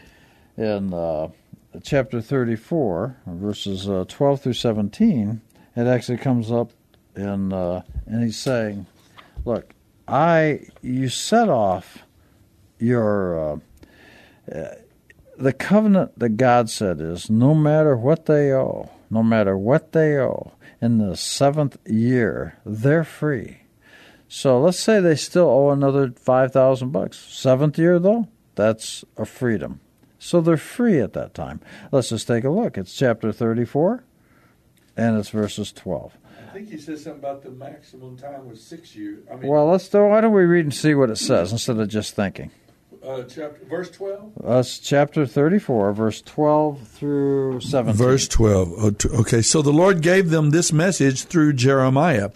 in 0.57 0.93
uh, 0.93 1.27
chapter 1.83 2.21
34, 2.21 3.17
verses 3.27 3.89
uh, 3.89 4.05
12 4.07 4.41
through 4.41 4.53
17, 4.53 5.41
it 5.75 5.87
actually 5.87 6.17
comes 6.19 6.51
up 6.53 6.71
in, 7.19 7.53
uh, 7.53 7.83
and 8.05 8.23
he's 8.23 8.37
saying, 8.37 8.85
Look, 9.45 9.73
I, 10.07 10.67
you 10.81 11.09
set 11.09 11.49
off 11.49 11.99
your. 12.79 13.39
Uh, 13.39 13.59
uh, 14.53 14.75
the 15.37 15.53
covenant 15.53 16.19
that 16.19 16.35
God 16.35 16.69
said 16.69 16.99
is 16.99 17.29
no 17.29 17.55
matter 17.55 17.95
what 17.95 18.25
they 18.25 18.51
owe, 18.51 18.91
no 19.09 19.23
matter 19.23 19.57
what 19.57 19.93
they 19.93 20.17
owe, 20.17 20.51
in 20.81 20.97
the 20.97 21.15
seventh 21.15 21.77
year, 21.85 22.59
they're 22.65 23.05
free. 23.05 23.61
So 24.27 24.59
let's 24.59 24.79
say 24.79 24.99
they 24.99 25.15
still 25.15 25.49
owe 25.49 25.69
another 25.71 26.11
five 26.11 26.51
thousand 26.51 26.91
bucks. 26.91 27.17
Seventh 27.17 27.79
year 27.79 27.99
though, 27.99 28.27
that's 28.55 29.05
a 29.17 29.25
freedom. 29.25 29.79
So 30.19 30.41
they're 30.41 30.57
free 30.57 30.99
at 30.99 31.13
that 31.13 31.33
time. 31.33 31.61
Let's 31.91 32.09
just 32.09 32.27
take 32.27 32.43
a 32.43 32.49
look. 32.49 32.77
It's 32.77 32.93
chapter 32.95 33.31
thirty-four, 33.31 34.03
and 34.97 35.17
it's 35.17 35.29
verses 35.29 35.71
twelve. 35.71 36.17
I 36.59 36.61
think 36.63 36.73
he 36.73 36.77
said 36.77 36.99
something 36.99 37.19
about 37.19 37.41
the 37.41 37.51
maximum 37.51 38.17
time 38.17 38.49
was 38.49 38.61
six 38.61 38.93
years. 38.93 39.23
I 39.31 39.37
mean, 39.37 39.49
Well, 39.49 39.67
let's 39.67 39.87
do. 39.87 40.05
Why 40.07 40.19
don't 40.19 40.33
we 40.33 40.43
read 40.43 40.65
and 40.65 40.73
see 40.73 40.93
what 40.93 41.09
it 41.09 41.15
says 41.15 41.53
instead 41.53 41.77
of 41.79 41.87
just 41.87 42.17
thinking? 42.17 42.51
uh, 43.01 43.23
chapter 43.23 43.61
verse 43.69 43.89
twelve. 43.89 44.33
That's 44.43 44.77
chapter 44.77 45.25
thirty-four, 45.25 45.93
verse 45.93 46.21
twelve 46.21 46.85
through 46.85 47.61
seventeen. 47.61 47.95
Verse 47.95 48.27
12. 48.27 48.73
Oh, 48.77 49.19
Okay, 49.21 49.41
so 49.41 49.61
the 49.61 49.71
Lord 49.71 50.01
gave 50.01 50.31
them 50.31 50.49
this 50.49 50.73
message 50.73 51.23
through 51.23 51.53
Jeremiah. 51.53 52.29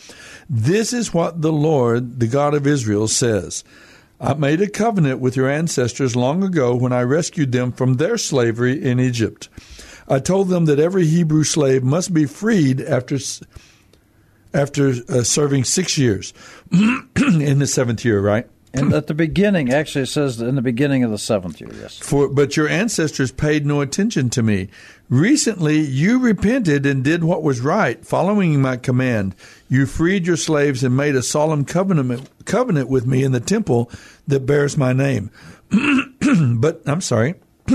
This 0.49 0.93
is 0.93 1.13
what 1.13 1.41
the 1.41 1.51
Lord, 1.51 2.21
the 2.21 2.27
God 2.27 2.53
of 2.53 2.65
Israel, 2.65 3.09
says 3.09 3.65
I 4.21 4.35
made 4.35 4.61
a 4.61 4.69
covenant 4.69 5.19
with 5.19 5.35
your 5.35 5.49
ancestors 5.49 6.15
long 6.15 6.45
ago 6.45 6.73
when 6.73 6.93
I 6.93 7.01
rescued 7.01 7.51
them 7.51 7.73
from 7.73 7.95
their 7.95 8.17
slavery 8.17 8.81
in 8.81 9.01
Egypt. 9.01 9.49
I 10.07 10.19
told 10.19 10.47
them 10.47 10.63
that 10.65 10.79
every 10.79 11.07
Hebrew 11.07 11.43
slave 11.43 11.83
must 11.83 12.13
be 12.13 12.25
freed 12.25 12.79
after. 12.79 13.17
After 14.53 14.93
uh, 15.09 15.23
serving 15.23 15.63
six 15.63 15.97
years 15.97 16.33
in 16.71 17.59
the 17.59 17.67
seventh 17.67 18.05
year, 18.05 18.21
right? 18.21 18.47
And 18.75 18.91
at 18.91 19.05
the 19.05 19.13
beginning, 19.13 19.71
actually, 19.71 20.03
it 20.03 20.07
says 20.07 20.41
in 20.41 20.55
the 20.55 20.61
beginning 20.61 21.03
of 21.03 21.11
the 21.11 21.19
seventh 21.19 21.61
year. 21.61 21.69
Yes. 21.73 21.99
For 21.99 22.27
but 22.27 22.57
your 22.57 22.67
ancestors 22.67 23.31
paid 23.31 23.67
no 23.67 23.81
attention 23.81 24.31
to 24.31 24.41
me. 24.41 24.69
Recently 25.09 25.79
you 25.79 26.17
repented 26.17 26.85
and 26.85 27.03
did 27.03 27.23
what 27.23 27.43
was 27.43 27.61
right, 27.61 28.03
following 28.03 28.59
my 28.61 28.77
command. 28.77 29.35
You 29.69 29.85
freed 29.85 30.25
your 30.25 30.37
slaves 30.37 30.83
and 30.83 30.97
made 30.97 31.15
a 31.15 31.21
solemn 31.21 31.65
covenant 31.65 32.29
covenant 32.45 32.89
with 32.89 33.05
me 33.05 33.23
in 33.23 33.31
the 33.31 33.39
temple 33.39 33.91
that 34.27 34.47
bears 34.47 34.75
my 34.75 34.91
name. 34.91 35.29
but 35.69 36.81
I'm 36.87 37.01
sorry. 37.01 37.35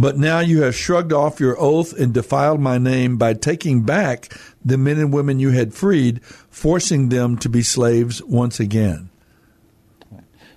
But 0.00 0.16
now 0.16 0.38
you 0.38 0.62
have 0.62 0.76
shrugged 0.76 1.12
off 1.12 1.40
your 1.40 1.60
oath 1.60 1.92
and 1.92 2.14
defiled 2.14 2.60
my 2.60 2.78
name 2.78 3.16
by 3.16 3.34
taking 3.34 3.82
back 3.82 4.32
the 4.68 4.78
men 4.78 4.98
and 4.98 5.12
women 5.12 5.38
you 5.38 5.50
had 5.50 5.74
freed, 5.74 6.22
forcing 6.24 7.08
them 7.08 7.36
to 7.38 7.48
be 7.48 7.62
slaves 7.62 8.22
once 8.24 8.60
again. 8.60 9.10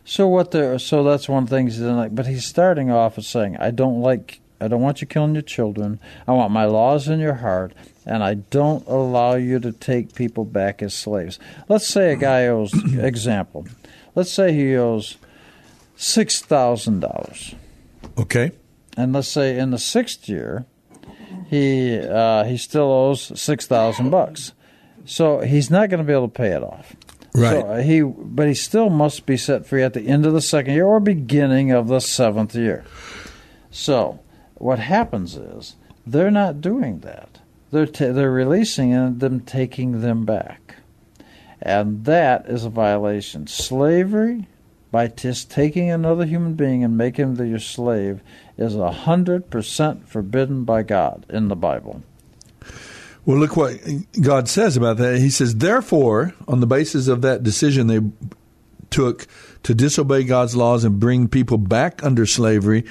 So 0.03 0.27
what? 0.27 0.51
The 0.51 0.77
so 0.79 1.03
that's 1.03 1.29
one 1.29 1.47
thing 1.47 1.67
he 1.67 1.73
didn't 1.73 1.97
like. 1.97 2.15
But 2.15 2.27
he's 2.27 2.45
starting 2.45 2.91
off 2.91 3.17
as 3.17 3.27
saying, 3.27 3.57
"I 3.57 3.71
don't 3.71 4.01
like 4.01 4.41
I 4.61 4.67
don't 4.67 4.81
want 4.81 5.01
you 5.01 5.07
killing 5.07 5.33
your 5.33 5.41
children. 5.41 5.99
I 6.27 6.33
want 6.33 6.51
my 6.51 6.65
laws 6.65 7.07
in 7.07 7.19
your 7.19 7.35
heart, 7.35 7.73
and 8.05 8.23
I 8.23 8.35
don't 8.35 8.85
allow 8.87 9.33
you 9.33 9.59
to 9.59 9.71
take 9.71 10.13
people 10.13 10.45
back 10.45 10.83
as 10.83 10.93
slaves. 10.93 11.39
Let's 11.67 11.87
say 11.87 12.13
a 12.13 12.15
guy 12.15 12.45
owes, 12.47 12.71
example, 12.93 13.67
let's 14.13 14.31
say 14.31 14.53
he 14.53 14.75
owes 14.75 15.17
$6,000. 15.97 17.55
Okay. 18.19 18.51
And 18.95 19.13
let's 19.13 19.29
say 19.29 19.57
in 19.57 19.71
the 19.71 19.79
sixth 19.79 20.29
year, 20.29 20.65
he 21.51 21.99
uh, 21.99 22.45
he 22.45 22.55
still 22.55 22.89
owes 22.89 23.37
six 23.37 23.67
thousand 23.67 24.09
bucks, 24.09 24.53
so 25.03 25.39
he's 25.41 25.69
not 25.69 25.89
going 25.89 25.97
to 25.97 26.05
be 26.05 26.13
able 26.13 26.29
to 26.29 26.33
pay 26.33 26.51
it 26.51 26.63
off. 26.63 26.95
Right. 27.35 27.59
So 27.59 27.75
he, 27.81 28.01
but 28.01 28.47
he 28.47 28.53
still 28.53 28.89
must 28.89 29.25
be 29.25 29.35
set 29.35 29.65
free 29.65 29.83
at 29.83 29.93
the 29.93 30.07
end 30.07 30.25
of 30.25 30.31
the 30.31 30.39
second 30.39 30.75
year 30.75 30.85
or 30.85 31.01
beginning 31.01 31.71
of 31.71 31.89
the 31.89 31.99
seventh 31.99 32.55
year. 32.55 32.85
So 33.69 34.21
what 34.55 34.79
happens 34.79 35.35
is 35.35 35.75
they're 36.07 36.31
not 36.31 36.61
doing 36.61 36.99
that. 36.99 37.39
They're 37.69 37.85
ta- 37.85 38.13
they're 38.13 38.31
releasing 38.31 38.93
and 38.93 39.19
them 39.19 39.41
taking 39.41 39.99
them 39.99 40.23
back, 40.23 40.77
and 41.61 42.05
that 42.05 42.45
is 42.45 42.63
a 42.63 42.69
violation. 42.69 43.47
Slavery 43.47 44.47
by 44.89 45.07
just 45.07 45.51
taking 45.51 45.89
another 45.89 46.25
human 46.25 46.53
being 46.53 46.81
and 46.81 46.97
making 46.97 47.33
them 47.33 47.49
your 47.49 47.59
slave 47.59 48.21
is 48.57 48.75
a 48.75 48.91
hundred 48.91 49.49
percent 49.49 50.07
forbidden 50.07 50.63
by 50.63 50.83
God 50.83 51.25
in 51.29 51.47
the 51.47 51.55
Bible. 51.55 52.03
Well, 53.25 53.37
look 53.37 53.55
what 53.55 53.79
God 54.19 54.47
says 54.47 54.75
about 54.75 54.97
that. 54.97 55.19
He 55.19 55.29
says, 55.29 55.57
therefore, 55.57 56.33
on 56.47 56.59
the 56.59 56.67
basis 56.67 57.07
of 57.07 57.21
that 57.21 57.43
decision 57.43 57.87
they 57.87 57.99
took 58.89 59.27
to 59.63 59.75
disobey 59.75 60.23
God's 60.23 60.55
laws 60.55 60.83
and 60.83 60.99
bring 60.99 61.27
people 61.27 61.57
back 61.57 62.03
under 62.03 62.25
slavery, 62.25 62.83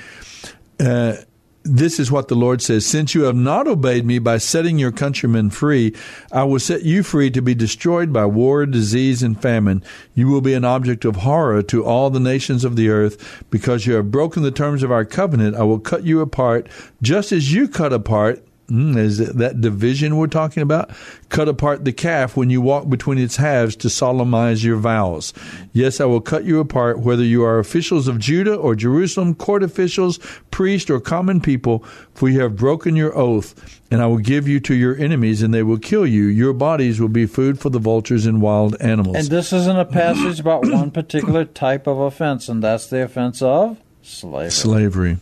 uh, 0.79 1.17
this 1.63 2.01
is 2.01 2.11
what 2.11 2.29
the 2.29 2.35
Lord 2.35 2.63
says 2.63 2.87
Since 2.87 3.15
you 3.15 3.23
have 3.25 3.37
not 3.37 3.69
obeyed 3.69 4.07
me 4.07 4.19
by 4.19 4.39
setting 4.39 4.79
your 4.79 4.93
countrymen 4.93 5.51
free, 5.51 5.95
I 6.33 6.45
will 6.45 6.59
set 6.59 6.83
you 6.83 7.03
free 7.03 7.31
to 7.31 7.43
be 7.43 7.55
destroyed 7.55 8.13
by 8.13 8.27
war, 8.27 8.67
disease, 8.67 9.23
and 9.23 9.41
famine. 9.41 9.85
You 10.15 10.29
will 10.29 10.41
be 10.41 10.55
an 10.55 10.65
object 10.65 11.05
of 11.05 11.17
horror 11.17 11.63
to 11.65 11.85
all 11.85 12.11
the 12.11 12.21
nations 12.21 12.65
of 12.65 12.77
the 12.77 12.89
earth. 12.89 13.45
Because 13.51 13.87
you 13.87 13.95
have 13.95 14.11
broken 14.11 14.43
the 14.43 14.51
terms 14.51 14.83
of 14.83 14.91
our 14.91 15.05
covenant, 15.05 15.57
I 15.57 15.63
will 15.63 15.81
cut 15.81 16.05
you 16.05 16.21
apart, 16.21 16.69
just 17.03 17.33
as 17.33 17.53
you 17.53 17.69
cut 17.69 17.93
apart 17.93 18.43
Mm, 18.71 18.97
is 18.97 19.19
that 19.19 19.61
division 19.61 20.17
we're 20.17 20.29
talking 20.29 20.63
about? 20.63 20.91
Cut 21.29 21.49
apart 21.49 21.85
the 21.85 21.93
calf 21.93 22.37
when 22.37 22.51
you 22.51 22.61
walk 22.61 22.89
between 22.89 23.19
its 23.19 23.37
halves 23.37 23.75
to 23.77 23.91
solemnize 23.91 24.63
your 24.63 24.77
vows. 24.77 25.33
Yes, 25.73 26.01
I 26.01 26.05
will 26.05 26.21
cut 26.21 26.45
you 26.45 26.61
apart, 26.61 27.01
whether 27.01 27.25
you 27.25 27.43
are 27.45 27.59
officials 27.59 28.07
of 28.07 28.19
Judah 28.19 28.55
or 28.55 28.77
Jerusalem, 28.77 29.35
court 29.35 29.65
officials, 29.65 30.19
priests, 30.53 30.89
or 30.89 31.01
common 31.01 31.41
people, 31.41 31.81
for 32.15 32.29
you 32.29 32.41
have 32.41 32.57
broken 32.57 32.95
your 32.95 33.17
oath, 33.17 33.81
and 33.91 34.01
I 34.01 34.07
will 34.07 34.19
give 34.19 34.47
you 34.47 34.61
to 34.61 34.75
your 34.75 34.97
enemies, 34.97 35.43
and 35.43 35.53
they 35.53 35.65
will 35.65 35.79
kill 35.79 36.07
you. 36.07 36.25
Your 36.25 36.53
bodies 36.53 37.01
will 37.01 37.09
be 37.09 37.27
food 37.27 37.59
for 37.59 37.71
the 37.71 37.81
vultures 37.81 38.25
and 38.27 38.41
wild 38.41 38.77
animals. 38.81 39.17
And 39.17 39.27
this 39.27 39.53
isn't 39.53 39.79
a 39.79 39.85
passage 39.85 40.39
about 40.39 40.63
one 40.71 40.93
particular 40.93 41.45
type 41.45 41.89
of 41.89 41.99
offense, 41.99 42.49
and 42.49 42.63
that's 42.63 42.87
the 42.87 43.03
offense 43.03 43.43
of 43.43 43.79
slavery. 44.03 44.51
Slavery. 44.51 45.17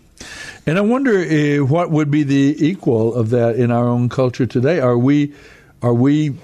And 0.66 0.78
I 0.78 0.82
wonder 0.82 1.18
uh, 1.18 1.64
what 1.64 1.90
would 1.90 2.10
be 2.10 2.22
the 2.22 2.56
equal 2.58 3.14
of 3.14 3.30
that 3.30 3.56
in 3.56 3.70
our 3.70 3.88
own 3.88 4.08
culture 4.08 4.46
today. 4.46 4.80
Are 4.80 4.98
we 4.98 5.34
are 5.82 5.94
we 5.94 6.36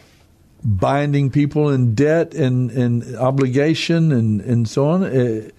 binding 0.64 1.30
people 1.30 1.68
in 1.70 1.94
debt 1.94 2.34
and, 2.34 2.70
and 2.70 3.16
obligation 3.16 4.12
and, 4.12 4.40
and 4.40 4.68
so 4.68 4.88
on? 4.88 5.04
Uh, 5.04 5.50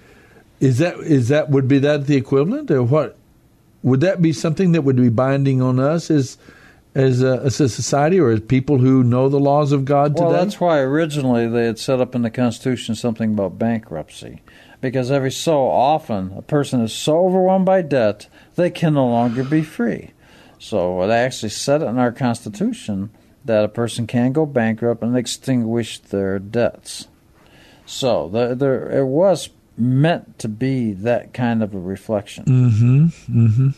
is 0.59 0.80
that 0.80 0.97
is 0.99 1.28
that 1.28 1.49
would 1.49 1.68
be 1.68 1.80
that 1.80 2.07
the 2.07 2.16
equivalent 2.16 2.72
or 2.72 2.82
what? 2.82 3.18
Would 3.84 4.01
that 4.01 4.22
be 4.22 4.34
something 4.34 4.72
that 4.72 4.82
would 4.82 4.95
be 4.95 5.09
binding 5.09 5.61
on 5.61 5.80
us 5.80 6.09
as 6.09 6.38
as 6.95 7.22
a, 7.22 7.41
as 7.43 7.59
a 7.59 7.68
society 7.68 8.20
or 8.20 8.32
as 8.32 8.39
people 8.39 8.78
who 8.78 9.03
know 9.03 9.28
the 9.28 9.39
laws 9.39 9.74
of 9.74 9.84
God 9.84 10.18
well, 10.18 10.30
today? 10.30 10.43
that's 10.43 10.59
why 10.61 10.80
originally 10.80 11.47
they 11.47 11.66
had 11.66 11.78
set 11.78 11.99
up 11.99 12.16
in 12.16 12.22
the 12.22 12.32
Constitution 12.32 12.95
something 12.95 13.34
about 13.34 13.59
bankruptcy 13.59 14.41
because 14.82 15.11
every 15.11 15.32
so 15.32 15.67
often 15.67 16.34
a 16.38 16.41
person 16.41 16.82
is 16.82 16.93
so 16.93 17.26
overwhelmed 17.26 17.65
by 17.65 17.82
debt 17.82 18.28
they 18.55 18.69
can 18.69 18.93
no 18.93 19.07
longer 19.07 19.43
be 19.43 19.61
free. 19.61 20.11
So 20.59 21.05
they 21.07 21.17
actually 21.17 21.49
set 21.49 21.82
it 21.82 21.86
in 21.86 21.97
our 21.97 22.11
Constitution 22.11 23.09
that 23.43 23.63
a 23.63 23.69
person 23.69 24.07
can 24.07 24.32
go 24.32 24.45
bankrupt 24.45 25.03
and 25.03 25.15
extinguish 25.15 25.99
their 25.99 26.39
debts. 26.39 27.07
So 27.86 28.30
there, 28.30 28.55
there 28.55 28.89
it 28.91 29.05
was 29.05 29.49
meant 29.78 30.39
to 30.39 30.47
be 30.47 30.93
that 30.93 31.34
kind 31.34 31.61
of 31.61 31.76
a 31.76 31.80
reflection. 31.80 32.45
Mm-hmm. 32.45 33.45
Mm-hmm. 33.45 33.69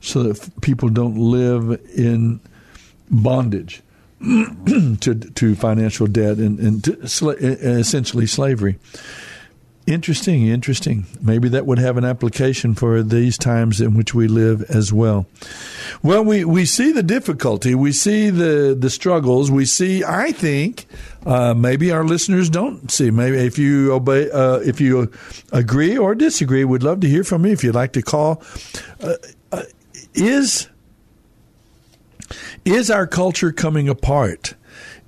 So 0.00 0.24
that 0.24 0.60
people 0.60 0.88
don't 0.88 1.16
live 1.16 1.80
in 1.94 2.40
bondage 3.10 3.82
to 4.20 5.14
to 5.14 5.54
financial 5.54 6.06
debt 6.06 6.38
and, 6.38 6.58
and 6.58 6.84
to 6.84 6.98
essentially 7.00 8.26
slavery. 8.26 8.78
Interesting, 9.88 10.46
interesting. 10.46 11.06
Maybe 11.18 11.48
that 11.48 11.64
would 11.64 11.78
have 11.78 11.96
an 11.96 12.04
application 12.04 12.74
for 12.74 13.02
these 13.02 13.38
times 13.38 13.80
in 13.80 13.94
which 13.94 14.12
we 14.12 14.28
live 14.28 14.60
as 14.68 14.92
well. 14.92 15.24
Well, 16.02 16.22
we, 16.22 16.44
we 16.44 16.66
see 16.66 16.92
the 16.92 17.02
difficulty, 17.02 17.74
we 17.74 17.92
see 17.92 18.28
the, 18.28 18.76
the 18.78 18.90
struggles, 18.90 19.50
we 19.50 19.64
see, 19.64 20.04
I 20.04 20.32
think, 20.32 20.84
uh, 21.24 21.54
maybe 21.54 21.90
our 21.90 22.04
listeners 22.04 22.50
don't 22.50 22.90
see. 22.90 23.10
Maybe 23.10 23.38
if 23.38 23.56
you 23.56 23.94
obey, 23.94 24.30
uh, 24.30 24.56
if 24.58 24.78
you 24.78 25.10
agree 25.54 25.96
or 25.96 26.14
disagree, 26.14 26.66
we'd 26.66 26.82
love 26.82 27.00
to 27.00 27.08
hear 27.08 27.24
from 27.24 27.46
you. 27.46 27.52
If 27.52 27.64
you'd 27.64 27.74
like 27.74 27.94
to 27.94 28.02
call, 28.02 28.42
uh, 29.02 29.14
uh 29.52 29.62
is 30.12 30.68
is 32.66 32.90
our 32.90 33.06
culture 33.06 33.52
coming 33.52 33.88
apart? 33.88 34.52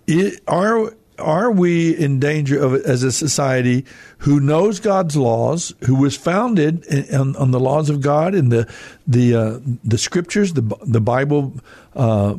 It, 0.07 0.41
are 0.49 0.95
are 1.21 1.51
we 1.51 1.97
in 1.97 2.19
danger 2.19 2.59
of 2.59 2.75
as 2.75 3.03
a 3.03 3.13
society 3.13 3.85
who 4.21 4.39
knows 4.39 4.81
God's 4.81 5.17
laws, 5.17 5.75
who 5.87 5.95
was 5.95 6.17
founded 6.17 6.87
on, 7.13 7.37
on 7.37 7.51
the 7.51 7.61
laws 7.61 7.89
of 7.89 8.01
God 8.01 8.35
and 8.35 8.53
the 8.53 8.71
the 9.07 9.35
uh, 9.35 9.59
the 9.85 9.99
scriptures, 9.99 10.53
the 10.55 10.63
the 10.83 11.01
Bible 11.01 11.55
uh, 11.95 12.37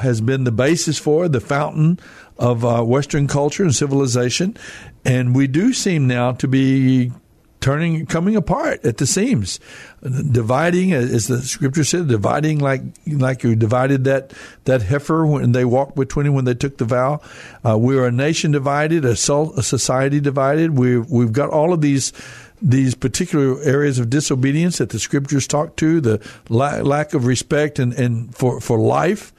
has 0.00 0.20
been 0.20 0.44
the 0.44 0.52
basis 0.52 0.98
for 0.98 1.28
the 1.28 1.40
fountain 1.40 1.98
of 2.38 2.64
uh, 2.64 2.82
Western 2.82 3.26
culture 3.26 3.64
and 3.64 3.74
civilization, 3.74 4.56
and 5.04 5.34
we 5.34 5.46
do 5.46 5.72
seem 5.72 6.06
now 6.06 6.32
to 6.32 6.46
be 6.46 7.12
turning, 7.60 8.06
coming 8.06 8.36
apart 8.36 8.84
at 8.84 8.98
the 8.98 9.06
seams, 9.06 9.60
dividing, 10.02 10.92
as 10.92 11.26
the 11.26 11.40
scripture 11.42 11.84
said, 11.84 12.08
dividing 12.08 12.58
like 12.58 12.82
like 13.06 13.42
you 13.42 13.56
divided 13.56 14.04
that 14.04 14.32
that 14.64 14.82
heifer 14.82 15.26
when 15.26 15.52
they 15.52 15.64
walked 15.64 15.96
between 15.96 16.32
when 16.34 16.44
they 16.44 16.54
took 16.54 16.78
the 16.78 16.84
vow. 16.84 17.20
Uh, 17.64 17.76
we 17.76 17.96
are 17.98 18.06
a 18.06 18.12
nation 18.12 18.52
divided, 18.52 19.04
a, 19.04 19.16
society 19.16 20.20
divided. 20.20 20.78
We've 20.78 21.08
we've 21.10 21.32
got 21.32 21.50
all 21.50 21.72
of 21.72 21.80
these 21.80 22.12
these 22.60 22.94
particular 22.94 23.60
areas 23.62 23.98
of 23.98 24.10
disobedience 24.10 24.78
that 24.78 24.90
the 24.90 24.98
scriptures 24.98 25.46
talk 25.46 25.76
to, 25.76 26.00
the 26.00 26.20
la- 26.48 26.78
lack 26.78 27.14
of 27.14 27.26
respect 27.26 27.78
and, 27.78 27.92
and 27.94 28.34
for, 28.34 28.60
for 28.60 28.78
life, 28.78 29.32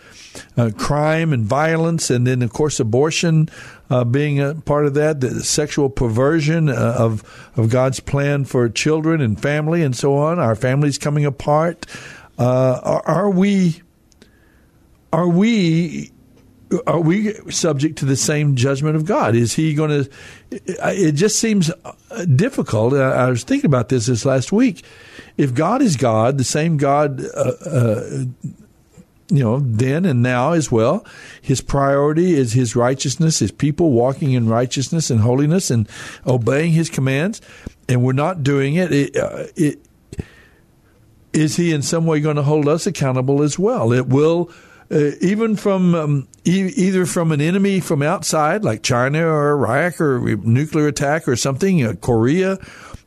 uh, 0.57 0.71
crime 0.77 1.33
and 1.33 1.45
violence, 1.45 2.09
and 2.09 2.25
then, 2.25 2.41
of 2.41 2.53
course, 2.53 2.79
abortion 2.79 3.49
uh, 3.89 4.03
being 4.03 4.39
a 4.39 4.55
part 4.55 4.85
of 4.85 4.93
that, 4.95 5.19
the 5.21 5.43
sexual 5.43 5.89
perversion 5.89 6.69
uh, 6.69 6.95
of, 6.97 7.49
of 7.55 7.69
God's 7.69 7.99
plan 7.99 8.45
for 8.45 8.69
children 8.69 9.21
and 9.21 9.41
family 9.41 9.83
and 9.83 9.95
so 9.95 10.15
on, 10.15 10.39
our 10.39 10.55
families 10.55 10.97
coming 10.97 11.25
apart. 11.25 11.85
Uh, 12.37 12.79
are, 12.83 13.05
are 13.05 13.29
we. 13.29 13.81
Are 15.11 15.27
we 15.27 16.11
are 16.85 16.99
we 16.99 17.33
subject 17.49 17.97
to 17.99 18.05
the 18.05 18.15
same 18.15 18.55
judgment 18.55 18.95
of 18.95 19.05
God? 19.05 19.35
Is 19.35 19.53
He 19.53 19.73
going 19.73 19.89
to? 19.89 20.09
It 20.51 21.13
just 21.13 21.39
seems 21.39 21.71
difficult. 22.35 22.93
I 22.93 23.29
was 23.29 23.43
thinking 23.43 23.67
about 23.67 23.89
this 23.89 24.05
this 24.05 24.25
last 24.25 24.51
week. 24.51 24.83
If 25.37 25.53
God 25.53 25.81
is 25.81 25.95
God, 25.95 26.37
the 26.37 26.43
same 26.43 26.77
God, 26.77 27.21
uh, 27.21 27.53
uh, 27.65 28.25
you 29.29 29.43
know, 29.43 29.59
then 29.59 30.05
and 30.05 30.21
now 30.21 30.53
as 30.53 30.71
well, 30.71 31.05
His 31.41 31.61
priority 31.61 32.33
is 32.33 32.53
His 32.53 32.75
righteousness, 32.75 33.39
His 33.39 33.51
people 33.51 33.91
walking 33.91 34.31
in 34.33 34.47
righteousness 34.47 35.09
and 35.09 35.21
holiness 35.21 35.69
and 35.69 35.87
obeying 36.25 36.71
His 36.71 36.89
commands, 36.89 37.41
and 37.87 38.03
we're 38.03 38.13
not 38.13 38.43
doing 38.43 38.75
it. 38.75 38.91
it, 38.91 39.15
uh, 39.15 39.45
it 39.55 39.79
is 41.31 41.57
He 41.57 41.71
in 41.71 41.81
some 41.81 42.05
way 42.05 42.19
going 42.21 42.37
to 42.37 42.43
hold 42.43 42.67
us 42.67 42.87
accountable 42.87 43.43
as 43.43 43.59
well? 43.59 43.93
It 43.93 44.07
will 44.07 44.51
uh, 44.91 45.11
even 45.21 45.55
from 45.55 45.93
um, 45.93 46.27
e- 46.43 46.73
either 46.75 47.05
from 47.05 47.31
an 47.31 47.41
enemy 47.41 47.79
from 47.79 48.01
outside, 48.01 48.63
like 48.63 48.81
China 48.81 49.27
or 49.27 49.51
Iraq 49.51 50.01
or 50.01 50.19
nuclear 50.37 50.87
attack 50.87 51.27
or 51.27 51.35
something, 51.35 51.83
uh, 51.83 51.93
Korea, 52.01 52.57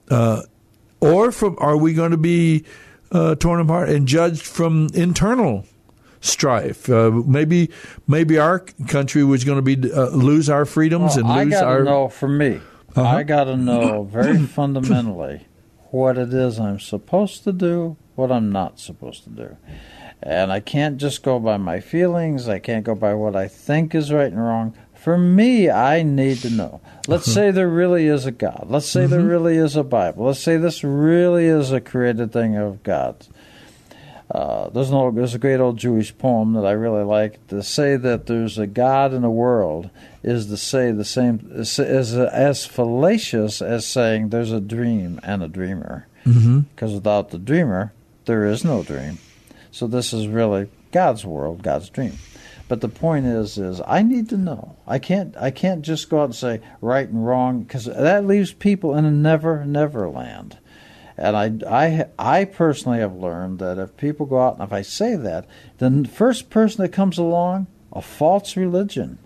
uh, 0.08 0.42
or 1.00 1.32
from 1.32 1.56
are 1.58 1.76
we 1.76 1.94
going 1.94 2.12
to 2.12 2.16
be 2.16 2.64
uh, 3.10 3.34
torn 3.34 3.60
apart 3.60 3.88
and 3.88 4.06
judged 4.06 4.46
from 4.46 4.88
internal 4.94 5.66
strife? 6.22 6.88
Uh, 6.88 7.10
maybe 7.10 7.68
maybe 8.08 8.38
our 8.38 8.60
country 8.88 9.22
was 9.24 9.44
going 9.44 9.62
to 9.62 9.76
be 9.76 9.92
uh, 9.92 10.06
lose 10.08 10.48
our 10.48 10.64
freedoms 10.64 11.16
well, 11.16 11.30
and 11.38 11.50
lose 11.50 11.60
I 11.60 11.64
our. 11.64 11.84
know 11.84 12.08
for 12.08 12.28
me. 12.28 12.60
Uh-huh. 12.96 13.02
I 13.02 13.22
got 13.22 13.44
to 13.44 13.56
know 13.56 14.04
very 14.04 14.38
fundamentally 14.46 15.46
what 15.90 16.16
it 16.18 16.32
is 16.32 16.58
I'm 16.58 16.80
supposed 16.80 17.44
to 17.44 17.52
do, 17.52 17.96
what 18.14 18.32
I'm 18.32 18.50
not 18.50 18.78
supposed 18.80 19.24
to 19.24 19.30
do. 19.30 19.56
And 20.22 20.52
I 20.52 20.60
can't 20.60 20.98
just 20.98 21.22
go 21.22 21.38
by 21.40 21.56
my 21.56 21.80
feelings. 21.80 22.48
I 22.48 22.58
can't 22.60 22.84
go 22.84 22.94
by 22.94 23.12
what 23.14 23.34
I 23.34 23.48
think 23.48 23.94
is 23.94 24.12
right 24.12 24.30
and 24.30 24.38
wrong. 24.40 24.74
For 24.94 25.18
me, 25.18 25.68
I 25.68 26.02
need 26.04 26.38
to 26.42 26.50
know. 26.50 26.80
Let's 27.08 27.26
Uh-huh. 27.26 27.34
say 27.34 27.50
there 27.50 27.68
really 27.68 28.06
is 28.06 28.24
a 28.24 28.30
God. 28.30 28.66
Let's 28.68 28.86
say 28.86 29.06
there 29.06 29.20
Mhm. 29.20 29.28
really 29.30 29.56
is 29.56 29.74
a 29.74 29.82
Bible. 29.82 30.26
Let's 30.26 30.38
say 30.38 30.56
this 30.58 30.84
really 30.84 31.46
is 31.46 31.72
a 31.72 31.80
created 31.80 32.30
thing 32.32 32.56
of 32.56 32.82
God's. 32.84 33.28
Uh, 34.32 34.70
there's 34.70 34.90
no 34.90 35.10
there's 35.10 35.34
a 35.34 35.38
great 35.38 35.60
old 35.60 35.76
Jewish 35.76 36.16
poem 36.16 36.54
that 36.54 36.64
I 36.64 36.72
really 36.72 37.04
like. 37.04 37.46
To 37.48 37.62
say 37.62 37.96
that 37.96 38.26
there's 38.26 38.56
a 38.56 38.66
God 38.66 39.12
in 39.12 39.20
the 39.20 39.30
world 39.30 39.90
is 40.22 40.46
to 40.46 40.56
say 40.56 40.90
the 40.90 41.04
same 41.04 41.50
is, 41.52 41.78
is 41.78 42.16
as 42.16 42.64
fallacious 42.64 43.60
as 43.60 43.86
saying 43.86 44.30
there's 44.30 44.50
a 44.50 44.60
dream 44.60 45.20
and 45.22 45.42
a 45.42 45.48
dreamer. 45.48 46.06
Because 46.24 46.94
without 46.94 47.30
the 47.30 47.38
dreamer, 47.38 47.92
there 48.24 48.46
is 48.46 48.64
no 48.64 48.82
dream. 48.82 49.18
So 49.70 49.86
this 49.86 50.14
is 50.14 50.28
really 50.28 50.70
God's 50.92 51.26
world, 51.26 51.62
God's 51.62 51.90
dream. 51.90 52.14
But 52.68 52.80
the 52.80 52.88
point 52.88 53.26
is, 53.26 53.58
is 53.58 53.82
I 53.86 54.02
need 54.02 54.30
to 54.30 54.38
know. 54.38 54.76
I 54.86 54.98
can't. 54.98 55.36
I 55.36 55.50
can't 55.50 55.82
just 55.82 56.08
go 56.08 56.22
out 56.22 56.24
and 56.24 56.34
say 56.34 56.62
right 56.80 57.06
and 57.06 57.26
wrong 57.26 57.64
because 57.64 57.84
that 57.84 58.26
leaves 58.26 58.54
people 58.54 58.96
in 58.96 59.04
a 59.04 59.10
never, 59.10 59.66
never 59.66 60.08
land. 60.08 60.56
And 61.16 61.36
I, 61.36 62.06
I, 62.18 62.40
I 62.40 62.44
personally 62.44 62.98
have 62.98 63.14
learned 63.14 63.58
that 63.58 63.78
if 63.78 63.96
people 63.96 64.26
go 64.26 64.40
out 64.40 64.54
and 64.54 64.62
if 64.62 64.72
I 64.72 64.82
say 64.82 65.16
that, 65.16 65.46
then 65.78 66.04
the 66.04 66.08
first 66.08 66.50
person 66.50 66.82
that 66.82 66.90
comes 66.90 67.18
along, 67.18 67.66
a 67.92 68.02
false 68.02 68.56
religion, 68.56 69.18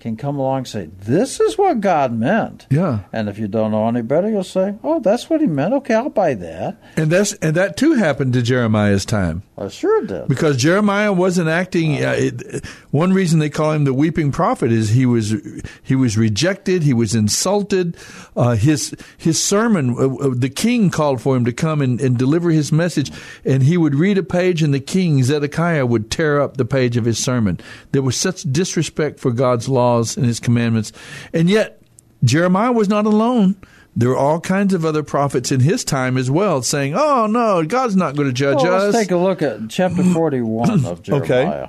can 0.00 0.16
come 0.16 0.38
along 0.38 0.58
and 0.58 0.68
say, 0.68 0.88
"This 0.98 1.40
is 1.40 1.58
what 1.58 1.80
God 1.80 2.12
meant." 2.12 2.66
Yeah. 2.70 3.00
And 3.12 3.28
if 3.28 3.38
you 3.38 3.46
don't 3.46 3.70
know 3.70 3.86
any 3.86 4.02
better, 4.02 4.30
you'll 4.30 4.44
say, 4.44 4.74
"Oh, 4.82 4.98
that's 4.98 5.28
what 5.28 5.42
He 5.42 5.46
meant. 5.46 5.74
Okay, 5.74 5.94
I'll 5.94 6.08
buy 6.08 6.34
that." 6.34 6.80
And 6.96 7.10
that's 7.12 7.34
and 7.34 7.54
that 7.54 7.76
too 7.76 7.94
happened 7.94 8.32
to 8.32 8.42
Jeremiah's 8.42 9.04
time. 9.04 9.42
I 9.60 9.68
sure 9.68 10.06
did. 10.06 10.26
Because 10.26 10.56
Jeremiah 10.56 11.12
wasn't 11.12 11.50
acting. 11.50 12.02
Uh, 12.02 12.14
it, 12.16 12.64
one 12.92 13.12
reason 13.12 13.40
they 13.40 13.50
call 13.50 13.72
him 13.72 13.84
the 13.84 13.92
weeping 13.92 14.32
prophet 14.32 14.72
is 14.72 14.88
he 14.88 15.04
was 15.04 15.34
he 15.82 15.94
was 15.94 16.16
rejected. 16.16 16.82
He 16.82 16.94
was 16.94 17.14
insulted. 17.14 17.94
Uh, 18.34 18.54
his 18.54 18.96
his 19.18 19.42
sermon, 19.42 19.90
uh, 19.90 20.28
uh, 20.28 20.34
the 20.34 20.48
king 20.48 20.88
called 20.88 21.20
for 21.20 21.36
him 21.36 21.44
to 21.44 21.52
come 21.52 21.82
and, 21.82 22.00
and 22.00 22.16
deliver 22.16 22.50
his 22.50 22.72
message, 22.72 23.12
and 23.44 23.62
he 23.62 23.76
would 23.76 23.94
read 23.94 24.16
a 24.16 24.22
page, 24.22 24.62
and 24.62 24.72
the 24.72 24.80
king 24.80 25.22
Zedekiah 25.22 25.84
would 25.84 26.10
tear 26.10 26.40
up 26.40 26.56
the 26.56 26.64
page 26.64 26.96
of 26.96 27.04
his 27.04 27.22
sermon. 27.22 27.60
There 27.92 28.02
was 28.02 28.16
such 28.16 28.42
disrespect 28.44 29.20
for 29.20 29.30
God's 29.30 29.68
laws 29.68 30.16
and 30.16 30.24
His 30.24 30.40
commandments, 30.40 30.90
and 31.34 31.50
yet 31.50 31.82
Jeremiah 32.24 32.72
was 32.72 32.88
not 32.88 33.04
alone. 33.04 33.56
There 33.96 34.08
were 34.10 34.16
all 34.16 34.40
kinds 34.40 34.72
of 34.72 34.84
other 34.84 35.02
prophets 35.02 35.50
in 35.50 35.60
his 35.60 35.84
time 35.84 36.16
as 36.16 36.30
well 36.30 36.62
saying, 36.62 36.94
"Oh 36.96 37.26
no, 37.26 37.64
God's 37.64 37.96
not 37.96 38.14
going 38.16 38.28
to 38.28 38.32
judge 38.32 38.62
Well, 38.62 38.74
us." 38.74 38.94
let's 38.94 39.06
take 39.06 39.10
a 39.10 39.16
look 39.16 39.42
at 39.42 39.68
chapter 39.68 40.02
41 40.14 40.70
of 40.86 41.00
Okay. 41.08 41.26
Jeremiah. 41.26 41.68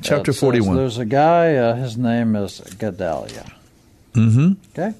Chapter 0.00 0.30
It 0.30 0.34
41. 0.34 0.76
There's 0.76 0.98
a 0.98 1.04
guy, 1.04 1.54
uh, 1.54 1.74
his 1.74 1.96
name 1.98 2.34
is 2.34 2.60
Gedaliah. 2.78 3.46
Mm-hmm. 4.14 4.52
Okay? 4.72 4.96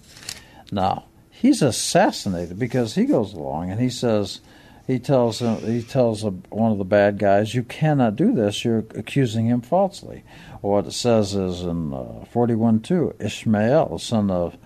Now, 0.71 1.05
he's 1.31 1.63
assassinated 1.63 2.59
because 2.59 2.95
he 2.95 3.05
goes 3.07 3.33
along 3.33 3.71
and 3.71 3.81
he 3.81 3.89
says, 3.89 4.41
he 4.87 4.99
tells 4.99 5.41
him, 5.41 5.57
he 5.59 5.83
tells 5.83 6.23
a, 6.25 6.31
one 6.31 6.71
of 6.73 6.79
the 6.79 6.85
bad 6.85 7.19
guys, 7.19 7.55
"You 7.55 7.65
cannot 7.65 8.15
do 8.17 8.33
this. 8.33 8.65
You're 8.65 8.85
accusing 8.95 9.47
him 9.47 9.61
falsely." 9.61 10.23
What 10.61 10.87
it 10.87 10.93
says 10.93 11.35
is 11.35 11.63
in 11.63 11.93
uh, 11.93 12.25
forty-one 12.31 12.81
two, 12.81 13.13
Ishmael, 13.19 13.99
son 13.99 14.31
of 14.31 14.57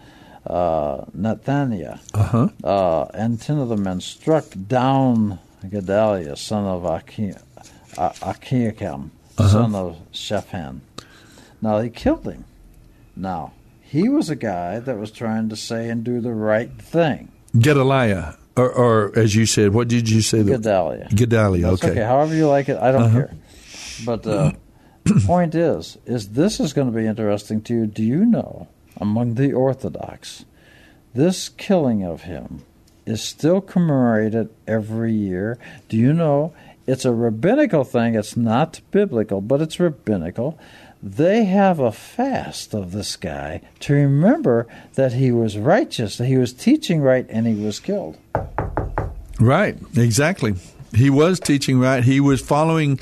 uh, 0.47 1.05
Nathaniah, 1.16 1.99
Uh-huh. 2.14 2.49
uh, 2.64 3.05
and 3.14 3.41
ten 3.41 3.59
of 3.59 3.68
the 3.68 3.76
men 3.76 4.01
struck 4.01 4.45
down 4.68 5.38
Gedaliah, 5.68 6.36
son 6.36 6.64
of 6.64 6.84
Aki- 6.86 7.34
A- 7.99 8.14
Akiakam, 8.22 9.11
Uh-huh. 9.38 9.49
son 9.49 9.74
of 9.74 9.97
Shaphan. 10.12 10.80
Now 11.62 11.78
they 11.78 11.91
killed 11.91 12.24
him. 12.24 12.45
Now 13.16 13.53
he 13.82 14.09
was 14.09 14.30
a 14.30 14.36
guy 14.36 14.78
that 14.78 14.99
was 14.99 15.11
trying 15.11 15.49
to 15.51 15.57
say 15.57 15.88
and 15.91 16.03
do 16.05 16.20
the 16.20 16.32
right 16.32 16.70
thing. 16.80 17.28
Gedaliah, 17.59 18.36
or, 18.57 18.70
or 18.72 19.12
as 19.18 19.34
you 19.34 19.45
said, 19.47 19.74
what 19.74 19.88
did 19.88 20.09
you 20.09 20.22
say? 20.22 20.43
the- 20.43 20.53
Gedaliah. 20.53 21.09
Gedaliah. 21.14 21.68
Okay. 21.72 21.91
okay. 21.91 22.03
However 22.03 22.34
you 22.34 22.47
like 22.49 22.68
it, 22.68 22.78
I 22.78 22.93
don't 22.93 23.03
Uh-huh. 23.03 23.18
care. 23.18 23.34
But 24.07 24.26
uh, 24.26 24.53
the 25.05 25.20
point 25.26 25.55
is, 25.55 25.99
is 26.07 26.28
this 26.30 26.61
is 26.61 26.72
going 26.72 26.86
to 26.91 26.97
be 26.97 27.05
interesting 27.07 27.61
to 27.62 27.74
you. 27.74 27.86
Do 27.86 28.03
you 28.03 28.24
know 28.24 28.68
among 29.01 29.34
the 29.34 29.53
Orthodox, 29.53 30.44
this 31.14 31.48
killing 31.48 32.05
of 32.05 32.22
him 32.22 32.64
is 33.07 33.22
still 33.22 33.61
commemorated 33.61 34.51
every 34.66 35.12
year? 35.12 35.59
Do 35.88 35.96
you 35.96 36.12
know 36.12 36.53
it's 36.86 37.05
a 37.05 37.12
rabbinical 37.12 37.84
thing? 37.84 38.14
It's 38.14 38.36
not 38.36 38.80
biblical, 38.90 39.40
but 39.40 39.61
it's 39.61 39.80
rabbinical. 39.80 40.59
They 41.03 41.44
have 41.44 41.80
a 41.80 41.92
fast 41.92 42.74
of 42.74 42.92
this 42.92 43.16
guy 43.16 43.62
to 43.80 43.94
remember 43.94 44.66
that 44.94 45.14
he 45.14 45.32
was 45.32 45.57
righteous, 45.57 46.18
that 46.18 46.26
he 46.26 46.36
was 46.36 46.53
teaching 46.53 47.01
right, 47.01 47.26
and 47.30 47.46
he 47.46 47.55
was 47.55 47.80
killed. 47.80 48.18
Right, 49.38 49.78
exactly. 49.96 50.57
He 50.94 51.09
was 51.09 51.40
teaching 51.40 51.80
right. 51.80 52.05
He 52.05 52.20
was 52.20 52.42
following 52.42 53.01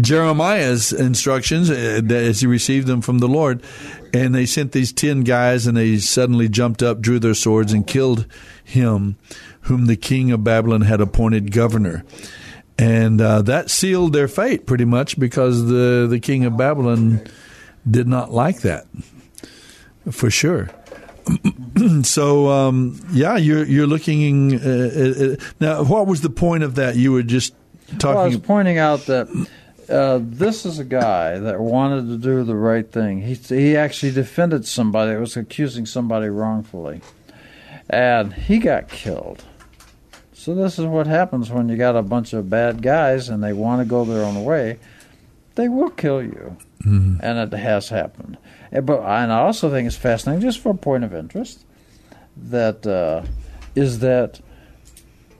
Jeremiah's 0.00 0.92
instructions 0.92 1.70
uh, 1.70 2.02
as 2.10 2.40
he 2.40 2.46
received 2.46 2.86
them 2.86 3.00
from 3.00 3.18
the 3.18 3.28
Lord. 3.28 3.62
And 4.16 4.34
they 4.34 4.46
sent 4.46 4.72
these 4.72 4.92
10 4.92 5.22
guys, 5.22 5.66
and 5.66 5.76
they 5.76 5.98
suddenly 5.98 6.48
jumped 6.48 6.82
up, 6.82 7.00
drew 7.00 7.18
their 7.18 7.34
swords, 7.34 7.72
and 7.72 7.86
killed 7.86 8.26
him, 8.64 9.16
whom 9.62 9.86
the 9.86 9.96
king 9.96 10.32
of 10.32 10.42
Babylon 10.42 10.80
had 10.80 11.02
appointed 11.02 11.52
governor. 11.52 12.02
And 12.78 13.20
uh, 13.20 13.42
that 13.42 13.68
sealed 13.68 14.14
their 14.14 14.28
fate 14.28 14.66
pretty 14.66 14.86
much 14.86 15.18
because 15.18 15.66
the, 15.66 16.06
the 16.08 16.18
king 16.18 16.46
of 16.46 16.56
Babylon 16.56 17.26
did 17.88 18.08
not 18.08 18.32
like 18.32 18.60
that, 18.62 18.86
for 20.10 20.30
sure. 20.30 20.70
so 22.02 22.48
um, 22.48 23.00
yeah, 23.10 23.36
you're 23.36 23.64
you're 23.64 23.86
looking 23.86 24.54
uh, 24.54 25.36
uh, 25.40 25.44
now. 25.58 25.82
What 25.82 26.06
was 26.06 26.20
the 26.20 26.30
point 26.30 26.62
of 26.62 26.76
that? 26.76 26.96
You 26.96 27.12
were 27.12 27.22
just 27.22 27.52
Well, 28.02 28.18
I 28.18 28.26
was 28.26 28.36
pointing 28.36 28.78
out 28.78 29.06
that 29.06 29.28
uh, 29.90 30.18
this 30.22 30.66
is 30.66 30.78
a 30.78 30.84
guy 30.84 31.38
that 31.38 31.60
wanted 31.60 32.06
to 32.08 32.18
do 32.18 32.42
the 32.44 32.56
right 32.56 32.90
thing. 32.90 33.22
He 33.22 33.34
he 33.34 33.76
actually 33.76 34.12
defended 34.12 34.66
somebody 34.66 35.12
that 35.12 35.20
was 35.20 35.36
accusing 35.36 35.86
somebody 35.86 36.28
wrongfully, 36.28 37.00
and 37.88 38.32
he 38.34 38.58
got 38.58 38.88
killed. 38.88 39.44
So 40.32 40.54
this 40.54 40.78
is 40.78 40.86
what 40.86 41.06
happens 41.06 41.50
when 41.50 41.68
you 41.68 41.76
got 41.76 41.96
a 41.96 42.02
bunch 42.02 42.32
of 42.32 42.48
bad 42.48 42.80
guys 42.82 43.28
and 43.28 43.42
they 43.42 43.52
want 43.52 43.80
to 43.80 43.84
go 43.84 44.04
their 44.04 44.24
own 44.24 44.44
way. 44.44 44.78
They 45.56 45.68
will 45.68 45.90
kill 45.90 46.22
you, 46.22 46.56
Mhm. 46.84 47.18
and 47.22 47.38
it 47.52 47.56
has 47.56 47.88
happened. 47.88 48.36
And, 48.70 48.84
but 48.86 49.00
and 49.00 49.32
I 49.32 49.40
also 49.40 49.70
think 49.70 49.86
it's 49.86 49.96
fascinating, 49.96 50.42
just 50.42 50.60
for 50.60 50.70
a 50.70 50.74
point 50.74 51.02
of 51.04 51.14
interest, 51.14 51.64
that 52.36 52.86
uh, 52.86 53.22
is 53.74 54.00
that 54.00 54.40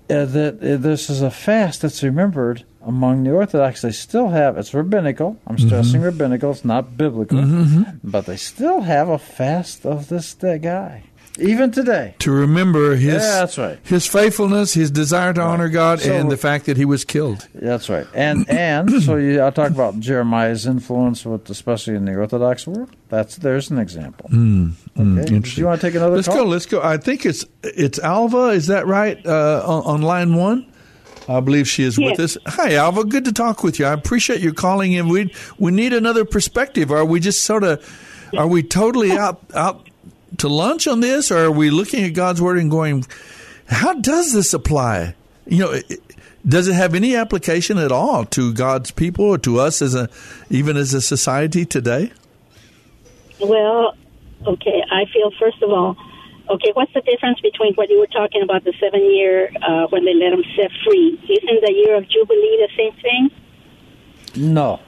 uh, 0.08 0.24
that 0.24 0.54
uh, 0.62 0.76
this 0.76 1.10
is 1.10 1.20
a 1.22 1.30
fast 1.30 1.82
that's 1.82 2.02
remembered 2.02 2.64
among 2.86 3.24
the 3.24 3.32
Orthodox. 3.32 3.82
They 3.82 3.90
still 3.92 4.28
have 4.28 4.56
it's 4.56 4.72
rabbinical. 4.72 5.36
I'm 5.46 5.58
stressing 5.58 6.00
rabbinical. 6.00 6.52
It's 6.52 6.64
not 6.64 6.96
biblical, 6.96 7.38
Mhm. 7.38 7.98
but 8.04 8.26
they 8.26 8.36
still 8.36 8.80
have 8.82 9.08
a 9.08 9.18
fast 9.18 9.84
of 9.84 10.08
this 10.08 10.36
uh, 10.42 10.56
guy, 10.62 11.02
even 11.38 11.70
today. 11.72 12.14
to 12.20 12.30
remember 12.30 12.94
his 12.94 13.14
Yeah, 13.14 13.40
that's 13.40 13.58
right. 13.58 13.78
his 13.82 14.06
faithfulness, 14.06 14.74
his 14.74 14.90
desire 14.90 15.32
to 15.34 15.42
honor 15.42 15.68
God, 15.68 16.00
So- 16.00 16.12
and 16.12 16.30
the 16.30 16.36
fact 16.36 16.64
that 16.66 16.76
he 16.76 16.84
was 16.84 17.04
killed. 17.04 17.46
That's 17.54 17.88
right. 17.90 18.06
And 18.14 18.48
and 18.70 19.02
so 19.02 19.16
you, 19.16 19.44
I 19.44 19.50
talk 19.50 19.70
about 19.72 19.98
Jeremiah's 20.00 20.64
influence 20.66 21.26
with 21.26 21.50
especially 21.50 21.96
in 21.96 22.04
the 22.04 22.14
Orthodox 22.14 22.66
world. 22.66 22.90
That's 23.08 23.36
there's 23.36 23.70
an 23.70 23.78
example. 23.78 24.30
Mm, 24.30 24.72
mm, 24.96 25.20
Okay. 25.22 25.38
Do 25.40 25.60
you 25.60 25.66
want 25.66 25.80
to 25.80 25.86
take 25.88 25.94
another 25.96 26.16
Let's 26.16 26.28
call? 26.28 26.38
go. 26.38 26.44
Let's 26.44 26.66
go. 26.66 26.80
I 26.82 26.96
think 26.98 27.26
it's 27.26 27.44
it's 27.62 27.98
Alva. 27.98 28.48
Is 28.54 28.68
that 28.68 28.86
right? 28.86 29.18
Uh, 29.26 29.62
on, 29.66 29.82
on 29.84 30.02
line 30.02 30.34
one, 30.34 30.66
I 31.28 31.40
believe 31.40 31.68
she 31.68 31.82
is 31.82 31.98
with 31.98 32.20
us. 32.20 32.38
Hi, 32.46 32.74
Alva. 32.74 33.04
Good 33.04 33.24
to 33.24 33.32
talk 33.32 33.62
with 33.62 33.78
you. 33.78 33.86
I 33.86 33.92
appreciate 33.92 34.40
you 34.40 34.52
calling 34.52 34.92
in. 34.92 35.08
We 35.08 35.32
we 35.58 35.72
need 35.72 35.92
another 35.92 36.24
perspective. 36.24 36.90
Are 36.90 37.04
we 37.04 37.20
just 37.20 37.42
sort 37.42 37.64
of 37.64 37.84
are 38.36 38.46
we 38.46 38.62
totally 38.62 39.12
out 39.18 39.40
out 39.54 39.88
to 40.38 40.48
lunch 40.48 40.86
on 40.86 41.00
this, 41.00 41.30
or 41.30 41.46
are 41.46 41.50
we 41.50 41.70
looking 41.70 42.04
at 42.04 42.12
God's 42.12 42.40
word 42.40 42.58
and 42.58 42.70
going, 42.70 43.04
how 43.66 43.94
does 43.94 44.32
this 44.32 44.52
apply? 44.54 45.14
You 45.46 45.58
know. 45.58 45.80
Does 46.46 46.68
it 46.68 46.74
have 46.74 46.94
any 46.94 47.16
application 47.16 47.76
at 47.76 47.90
all 47.90 48.24
to 48.26 48.54
God's 48.54 48.92
people 48.92 49.24
or 49.24 49.38
to 49.38 49.58
us 49.58 49.82
as 49.82 49.96
a 49.96 50.08
even 50.48 50.76
as 50.76 50.94
a 50.94 51.00
society 51.00 51.64
today? 51.64 52.12
Well, 53.40 53.96
okay, 54.46 54.82
I 54.88 55.06
feel, 55.12 55.32
first 55.40 55.60
of 55.60 55.70
all, 55.70 55.96
okay, 56.50 56.70
what's 56.74 56.92
the 56.94 57.00
difference 57.02 57.40
between 57.40 57.74
what 57.74 57.88
you 57.90 57.98
were 57.98 58.06
talking 58.06 58.42
about, 58.42 58.64
the 58.64 58.72
seven 58.80 59.00
year, 59.12 59.50
uh, 59.62 59.86
when 59.88 60.04
they 60.04 60.14
let 60.14 60.30
them 60.30 60.42
set 60.56 60.70
free? 60.84 61.18
Isn't 61.22 61.60
the 61.64 61.72
year 61.72 61.96
of 61.96 62.08
Jubilee 62.08 62.66
the 62.66 62.68
same 62.76 62.92
thing? 63.02 63.30
No. 64.36 64.80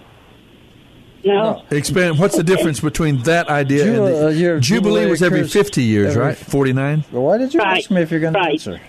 No. 1.24 1.62
Expand. 1.70 2.18
What's 2.18 2.36
the 2.36 2.44
difference 2.44 2.80
between 2.80 3.22
that 3.24 3.48
idea 3.48 3.84
Ju- 3.84 3.90
and 4.04 4.14
the, 4.14 4.26
uh, 4.26 4.30
your 4.30 4.60
Jubilee 4.60 4.94
Jubilee 5.00 5.10
was 5.10 5.22
every 5.22 5.46
fifty 5.48 5.82
years, 5.82 6.10
every 6.10 6.22
right? 6.22 6.36
Forty 6.36 6.72
nine. 6.72 7.04
Well, 7.10 7.22
why 7.24 7.38
did 7.38 7.52
you 7.52 7.60
ask 7.60 7.90
me 7.90 8.02
if 8.02 8.10
you're 8.10 8.20
going 8.20 8.34
to 8.34 8.40
answer? 8.40 8.80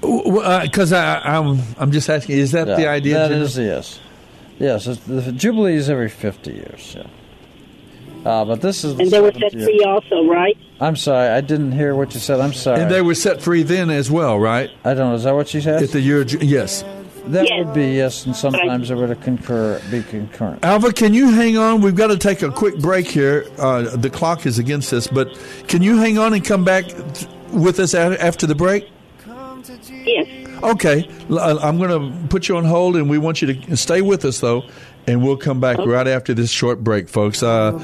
Because 0.00 0.92
uh, 0.92 1.20
I'm 1.24 1.60
I'm 1.78 1.92
just 1.92 2.10
asking, 2.10 2.38
is 2.38 2.52
that 2.52 2.66
Yeah, 2.66 2.76
the 2.76 2.86
idea? 2.88 3.14
That 3.14 3.28
Jim? 3.28 3.42
is 3.42 3.56
yes, 3.58 4.00
yes. 4.58 4.86
It's, 4.88 5.00
the 5.04 5.32
jubilee 5.32 5.74
is 5.76 5.88
every 5.88 6.08
fifty 6.08 6.52
years. 6.54 6.96
Yeah. 6.98 7.06
Uh, 8.26 8.44
but 8.44 8.60
this 8.60 8.82
is. 8.84 8.96
the 8.96 9.02
And 9.04 9.10
they 9.10 9.20
were 9.20 9.32
set 9.32 9.52
70th. 9.52 9.64
free 9.64 9.84
also, 9.86 10.26
right? 10.26 10.56
I'm 10.80 10.96
sorry, 10.96 11.28
I 11.28 11.40
didn't 11.40 11.72
hear 11.72 11.94
what 11.94 12.12
you 12.12 12.20
said. 12.20 12.40
I'm 12.40 12.52
sorry. 12.52 12.80
And 12.82 12.90
they 12.90 13.00
were 13.00 13.14
set 13.14 13.40
free 13.40 13.62
then 13.62 13.88
as 13.88 14.10
well, 14.10 14.38
right? 14.38 14.70
I 14.84 14.94
don't 14.94 15.10
know. 15.10 15.14
Is 15.14 15.24
that 15.24 15.34
what 15.34 15.48
she 15.48 15.60
said? 15.60 15.82
At 15.82 15.90
the 15.90 16.00
year, 16.00 16.22
yes. 16.22 16.84
That 17.28 17.46
would 17.58 17.74
be 17.74 17.88
yes, 17.94 18.24
and 18.24 18.36
sometimes 18.36 18.90
it 18.90 18.94
would 18.94 19.20
concur 19.20 19.80
be 19.90 20.02
concurrent. 20.04 20.64
Alva, 20.64 20.92
can 20.92 21.12
you 21.12 21.30
hang 21.32 21.56
on? 21.56 21.80
We've 21.80 21.96
got 21.96 22.08
to 22.08 22.16
take 22.16 22.42
a 22.42 22.50
quick 22.52 22.78
break 22.78 23.08
here. 23.08 23.46
Uh, 23.58 23.96
the 23.96 24.10
clock 24.10 24.46
is 24.46 24.60
against 24.60 24.92
us, 24.92 25.08
but 25.08 25.28
can 25.66 25.82
you 25.82 25.96
hang 25.96 26.18
on 26.18 26.34
and 26.34 26.44
come 26.44 26.64
back 26.64 26.84
with 27.52 27.80
us 27.80 27.94
after 27.94 28.46
the 28.46 28.54
break? 28.54 28.88
Yes. 30.04 30.28
Okay, 30.62 31.08
uh, 31.30 31.58
I'm 31.60 31.78
going 31.78 31.90
to 31.90 32.28
put 32.28 32.48
you 32.48 32.56
on 32.56 32.64
hold, 32.64 32.96
and 32.96 33.10
we 33.10 33.18
want 33.18 33.42
you 33.42 33.52
to 33.54 33.76
stay 33.76 34.02
with 34.02 34.24
us 34.24 34.40
though, 34.40 34.62
and 35.06 35.22
we'll 35.22 35.36
come 35.36 35.60
back 35.60 35.78
right 35.78 36.06
after 36.06 36.34
this 36.34 36.50
short 36.50 36.82
break, 36.82 37.08
folks. 37.08 37.42
Uh, 37.42 37.78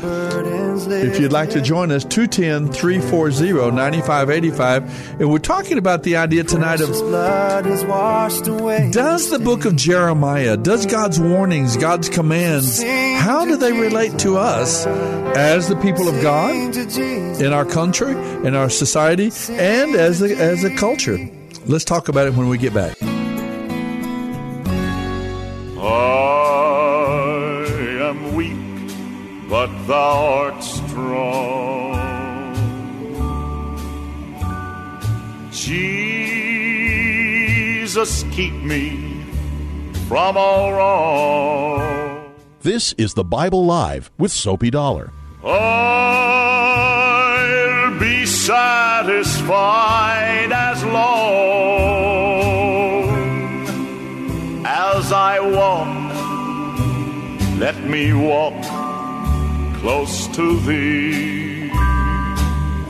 if 0.89 1.21
you'd 1.21 1.33
like 1.33 1.51
to 1.51 1.61
join 1.61 1.93
us, 1.93 2.05
210 2.05 2.73
340 2.73 3.71
9585. 3.75 5.21
And 5.21 5.31
we're 5.31 5.39
talking 5.39 5.79
about 5.79 6.03
the 6.03 6.17
idea 6.17 6.45
tonight 6.45 6.81
of 6.81 6.89
blood 6.89 7.67
is 7.67 7.85
washed 7.85 8.47
away. 8.47 8.91
does 8.91 9.31
the 9.31 9.39
book 9.39 9.65
of 9.65 9.77
Jeremiah, 9.77 10.57
does 10.57 10.87
God's 10.87 11.21
warnings, 11.21 11.77
God's 11.77 12.09
commands, 12.09 12.83
how 12.83 13.45
do 13.45 13.57
they 13.57 13.73
relate 13.73 14.19
to 14.21 14.37
us 14.39 14.87
as 14.87 15.69
the 15.69 15.77
people 15.77 16.09
of 16.09 16.21
God 16.23 16.77
in 16.77 17.53
our 17.53 17.65
country, 17.65 18.13
in 18.47 18.55
our 18.55 18.71
society, 18.71 19.31
and 19.51 19.95
as 19.95 20.23
a, 20.23 20.37
as 20.37 20.65
a 20.65 20.75
culture? 20.77 21.19
Let's 21.67 21.85
talk 21.85 22.09
about 22.09 22.27
it 22.27 22.35
when 22.35 22.49
we 22.49 22.59
get 22.59 22.75
back. 22.75 22.97
Thou 29.87 30.27
art 30.35 30.63
strong. 30.63 31.99
Jesus, 35.51 36.25
keep 38.33 38.55
me 38.55 39.25
from 40.09 40.37
all 40.37 40.73
wrong. 40.73 42.33
This 42.61 42.93
is 42.99 43.15
the 43.15 43.25
Bible 43.25 43.65
Live 43.67 44.11
with 44.19 44.31
Soapy 44.31 44.71
Dollar. 44.71 45.11
I'll 45.45 45.59
be 47.99 48.25
satisfied 48.27 49.33
as 50.53 50.85
long 50.85 51.33
as 54.65 55.13
I 55.13 55.41
walk. 55.41 55.89
Let 57.59 57.83
me 57.85 58.13
walk 58.13 58.55
close 59.83 60.29
to 60.29 60.61
thee. 60.61 61.69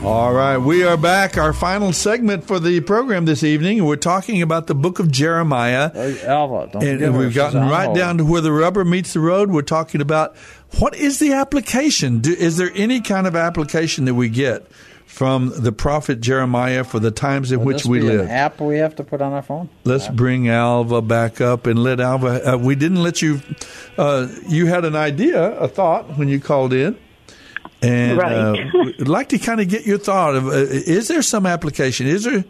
All 0.03 0.31
right, 0.31 0.57
we 0.57 0.83
are 0.83 0.95
back. 0.95 1.39
Our 1.39 1.51
final 1.51 1.91
segment 1.91 2.43
for 2.43 2.59
the 2.59 2.81
program 2.81 3.25
this 3.25 3.41
evening. 3.43 3.83
We're 3.83 3.95
talking 3.95 4.43
about 4.43 4.67
the 4.67 4.75
book 4.75 4.99
of 4.99 5.09
Jeremiah. 5.09 5.89
Alva, 6.23 6.69
don't 6.71 6.83
and 6.83 6.99
forget 6.99 7.13
we've 7.13 7.33
gotten 7.33 7.61
on 7.61 7.69
right 7.71 7.85
hold. 7.85 7.97
down 7.97 8.19
to 8.19 8.23
where 8.25 8.41
the 8.41 8.51
rubber 8.51 8.85
meets 8.85 9.13
the 9.13 9.21
road. 9.21 9.49
We're 9.49 9.63
talking 9.63 10.01
about 10.01 10.35
what 10.77 10.93
is 10.93 11.17
the 11.17 11.33
application? 11.33 12.19
Do, 12.19 12.31
is 12.31 12.57
there 12.57 12.69
any 12.75 13.01
kind 13.01 13.25
of 13.25 13.35
application 13.35 14.05
that 14.05 14.13
we 14.13 14.29
get 14.29 14.67
from 15.13 15.51
the 15.55 15.71
prophet 15.71 16.21
Jeremiah 16.21 16.83
for 16.83 16.97
the 16.99 17.11
times 17.11 17.51
in 17.51 17.59
Would 17.59 17.67
which 17.67 17.77
this 17.83 17.85
we 17.85 17.99
be 17.99 18.05
live? 18.05 18.21
An 18.21 18.29
app 18.29 18.59
we 18.59 18.79
have 18.79 18.95
to 18.95 19.03
put 19.03 19.21
on 19.21 19.31
our 19.31 19.43
phone. 19.43 19.69
Let's 19.83 20.07
bring 20.07 20.49
Alva 20.49 21.03
back 21.03 21.39
up 21.39 21.67
and 21.67 21.77
let 21.83 21.99
Alva. 21.99 22.53
Uh, 22.53 22.57
we 22.57 22.73
didn't 22.73 23.03
let 23.03 23.21
you. 23.21 23.39
Uh, 23.95 24.27
you 24.47 24.65
had 24.65 24.85
an 24.85 24.95
idea, 24.95 25.51
a 25.59 25.67
thought 25.67 26.17
when 26.17 26.29
you 26.29 26.39
called 26.39 26.73
in, 26.73 26.97
and 27.83 28.17
Right. 28.17 28.33
uh, 28.33 28.55
we'd 28.97 29.07
like 29.07 29.29
to 29.29 29.37
kind 29.37 29.61
of 29.61 29.67
get 29.69 29.85
your 29.85 29.99
thought 29.99 30.33
of: 30.35 30.47
uh, 30.47 30.51
Is 30.51 31.09
there 31.09 31.21
some 31.21 31.45
application? 31.45 32.07
Is 32.07 32.23
there? 32.23 32.43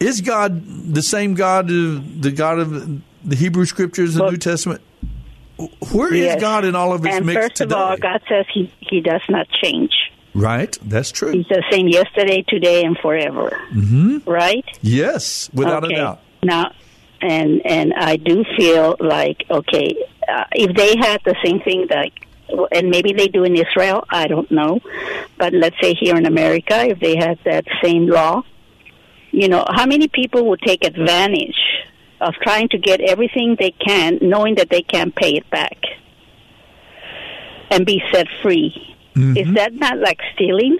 Is 0.00 0.22
God 0.22 0.62
the 0.94 1.02
same 1.02 1.34
God, 1.34 1.68
the 1.68 2.32
God 2.34 2.58
of 2.58 3.02
the 3.22 3.36
Hebrew 3.36 3.66
Scriptures, 3.66 4.14
the 4.14 4.30
New 4.30 4.38
Testament? 4.38 4.80
Where 5.92 6.14
is 6.14 6.20
Yes. 6.20 6.40
God 6.40 6.64
in 6.64 6.74
all 6.74 6.94
of 6.94 7.04
His 7.04 7.16
and 7.16 7.26
mix 7.26 7.38
first 7.38 7.56
today? 7.56 7.74
of 7.74 7.78
all, 7.80 7.96
God 7.98 8.22
says 8.30 8.46
he, 8.50 8.72
he 8.80 9.02
does 9.02 9.20
not 9.28 9.46
change. 9.62 9.92
Right, 10.34 10.76
that's 10.82 11.10
true. 11.10 11.32
He's 11.32 11.46
the 11.48 11.62
same 11.70 11.88
yesterday, 11.88 12.44
today, 12.48 12.84
and 12.84 12.96
forever. 12.98 13.58
hmm 13.70 14.18
Right? 14.26 14.64
Yes, 14.82 15.50
without 15.52 15.84
okay. 15.84 15.94
a 15.94 15.96
doubt. 15.96 16.20
Now, 16.42 16.72
and 17.20 17.60
and 17.64 17.92
I 17.94 18.16
do 18.16 18.44
feel 18.56 18.96
like 19.00 19.44
okay, 19.50 19.94
uh, 20.28 20.44
if 20.52 20.76
they 20.76 20.96
had 20.98 21.20
the 21.24 21.36
same 21.44 21.60
thing 21.60 21.86
that, 21.90 22.10
and 22.72 22.90
maybe 22.90 23.12
they 23.12 23.28
do 23.28 23.44
in 23.44 23.54
Israel, 23.56 24.04
I 24.10 24.26
don't 24.26 24.50
know, 24.50 24.80
but 25.38 25.52
let's 25.52 25.76
say 25.80 25.94
here 25.94 26.16
in 26.16 26.26
America, 26.26 26.86
if 26.86 27.00
they 27.00 27.16
had 27.16 27.38
that 27.44 27.64
same 27.82 28.06
law, 28.06 28.42
you 29.30 29.48
know, 29.48 29.64
how 29.68 29.86
many 29.86 30.08
people 30.08 30.48
would 30.48 30.60
take 30.62 30.84
advantage 30.84 31.58
of 32.20 32.34
trying 32.42 32.68
to 32.70 32.78
get 32.78 33.00
everything 33.00 33.56
they 33.58 33.70
can, 33.70 34.18
knowing 34.20 34.56
that 34.56 34.68
they 34.70 34.82
can't 34.82 35.14
pay 35.14 35.32
it 35.36 35.48
back, 35.50 35.76
and 37.70 37.86
be 37.86 38.02
set 38.12 38.26
free? 38.42 38.89
Mm-hmm. 39.14 39.36
Is 39.36 39.54
that 39.54 39.74
not 39.74 39.98
like 39.98 40.20
stealing? 40.34 40.78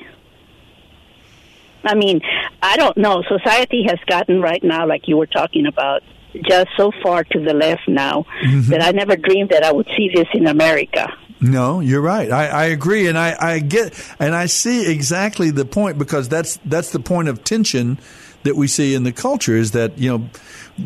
I 1.84 1.94
mean, 1.94 2.20
I 2.62 2.76
don't 2.76 2.96
know. 2.96 3.22
Society 3.22 3.84
has 3.88 3.98
gotten 4.06 4.40
right 4.40 4.62
now, 4.62 4.86
like 4.86 5.08
you 5.08 5.16
were 5.16 5.26
talking 5.26 5.66
about, 5.66 6.02
just 6.34 6.68
so 6.76 6.92
far 7.02 7.24
to 7.24 7.40
the 7.40 7.54
left 7.54 7.88
now 7.88 8.24
mm-hmm. 8.42 8.70
that 8.70 8.82
I 8.82 8.92
never 8.92 9.16
dreamed 9.16 9.50
that 9.50 9.64
I 9.64 9.72
would 9.72 9.88
see 9.96 10.10
this 10.14 10.28
in 10.32 10.46
America. 10.46 11.12
No, 11.40 11.80
you're 11.80 12.02
right. 12.02 12.30
I, 12.30 12.48
I 12.48 12.64
agree, 12.66 13.08
and 13.08 13.16
I, 13.16 13.34
I 13.40 13.58
get 13.60 13.98
and 14.18 14.34
I 14.34 14.46
see 14.46 14.92
exactly 14.92 15.50
the 15.50 15.64
point 15.64 15.96
because 15.98 16.28
that's 16.28 16.58
that's 16.66 16.90
the 16.90 17.00
point 17.00 17.28
of 17.28 17.42
tension 17.44 17.98
that 18.42 18.56
we 18.56 18.66
see 18.66 18.94
in 18.94 19.04
the 19.04 19.12
culture 19.12 19.56
is 19.56 19.70
that 19.72 19.98
you 19.98 20.10
know 20.10 20.28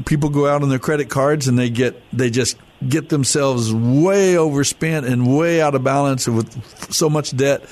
people 0.06 0.28
go 0.28 0.46
out 0.46 0.62
on 0.62 0.68
their 0.68 0.78
credit 0.78 1.10
cards 1.10 1.48
and 1.48 1.58
they 1.58 1.70
get 1.70 2.00
they 2.12 2.30
just 2.30 2.56
get 2.88 3.08
themselves 3.08 3.72
way 3.72 4.36
overspent 4.36 5.06
and 5.06 5.36
way 5.36 5.60
out 5.60 5.74
of 5.74 5.84
balance 5.84 6.28
with 6.28 6.92
so 6.92 7.08
much 7.10 7.36
debt, 7.36 7.64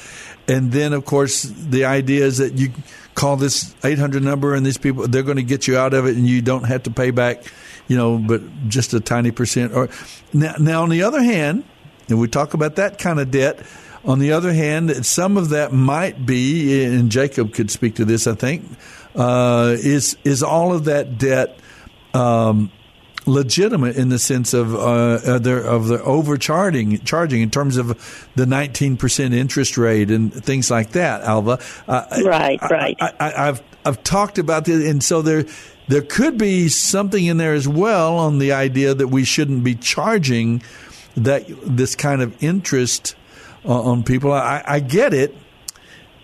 and 0.49 0.73
then 0.73 0.93
of 0.93 1.05
course 1.05 1.43
the 1.43 1.85
idea 1.85 2.25
is 2.25 2.39
that 2.39 2.55
you 2.55 2.73
call 3.15 3.37
this 3.37 3.75
800 3.85 4.23
number 4.23 4.55
and 4.55 4.65
these 4.65 4.79
people 4.79 5.07
they're 5.07 5.23
going 5.23 5.37
to 5.37 5.43
get 5.43 5.69
you 5.69 5.77
out 5.77 5.93
of 5.93 6.07
it 6.07 6.17
and 6.17 6.27
you 6.27 6.41
don't 6.41 6.65
have 6.65 6.85
to 6.85 6.91
pay 6.91 7.11
back 7.11 7.45
you 7.87 7.95
know 7.95 8.17
but 8.17 8.41
just 8.69 8.95
a 8.95 9.01
tiny 9.01 9.31
percent 9.31 9.75
or 9.75 9.91
now, 10.33 10.55
now 10.59 10.83
on 10.83 10.89
the 10.89 11.03
other 11.03 11.23
hand 11.23 11.63
and 12.09 12.21
we 12.21 12.29
talk 12.29 12.55
about 12.55 12.77
that 12.77 12.99
kind 12.99 13.21
of 13.21 13.31
debt. 13.31 13.59
On 14.05 14.19
the 14.19 14.33
other 14.33 14.53
hand, 14.53 15.07
some 15.07 15.37
of 15.37 15.51
that 15.51 15.73
might 15.73 16.27
be, 16.27 16.85
and 16.85 17.11
Jacob 17.11 17.55
could 17.55 17.71
speak 17.71 17.97
to 17.97 18.05
this, 18.05 18.27
I 18.27 18.35
think, 18.35 18.65
uh, 19.15 19.77
is 19.79 20.17
is 20.25 20.43
all 20.43 20.75
of 20.75 20.85
that 20.85 21.19
debt 21.19 21.59
um, 22.13 22.71
legitimate 23.27 23.97
in 23.97 24.09
the 24.09 24.19
sense 24.19 24.53
of 24.55 24.75
uh, 24.75 25.21
of 25.25 25.43
the, 25.45 25.57
of 25.65 25.87
the 25.89 26.03
overcharging 26.03 26.99
charging 27.01 27.41
in 27.43 27.51
terms 27.51 27.77
of 27.77 27.89
the 28.35 28.45
19% 28.45 29.35
interest 29.35 29.79
rate 29.79 30.11
and 30.11 30.33
things 30.33 30.71
like 30.71 30.91
that, 30.93 31.23
Alva. 31.23 31.59
Uh, 31.87 32.05
Right, 32.25 32.59
I- 32.63 32.67
right. 32.69 32.97
I, 33.01 33.13
I, 33.21 33.49
I've 33.49 33.63
I've 33.85 34.03
talked 34.05 34.39
about 34.39 34.65
this, 34.65 34.89
and 34.89 35.03
so 35.03 35.23
there 35.23 35.45
there 35.89 36.03
could 36.03 36.39
be 36.39 36.69
something 36.69 37.25
in 37.25 37.37
there 37.37 37.55
as 37.55 37.67
well 37.69 38.17
on 38.19 38.39
the 38.39 38.53
idea 38.53 38.95
that 38.95 39.09
we 39.09 39.25
shouldn't 39.25 39.65
be 39.65 39.75
charging 39.75 40.63
that 41.17 41.45
this 41.65 41.95
kind 41.97 42.23
of 42.23 42.43
interest 42.43 43.15
uh, 43.65 43.83
on 43.83 44.03
people. 44.03 44.33
I, 44.33 44.63
I 44.67 44.81
get 44.81 45.13
it, 45.13 45.35
uh, 45.35 45.39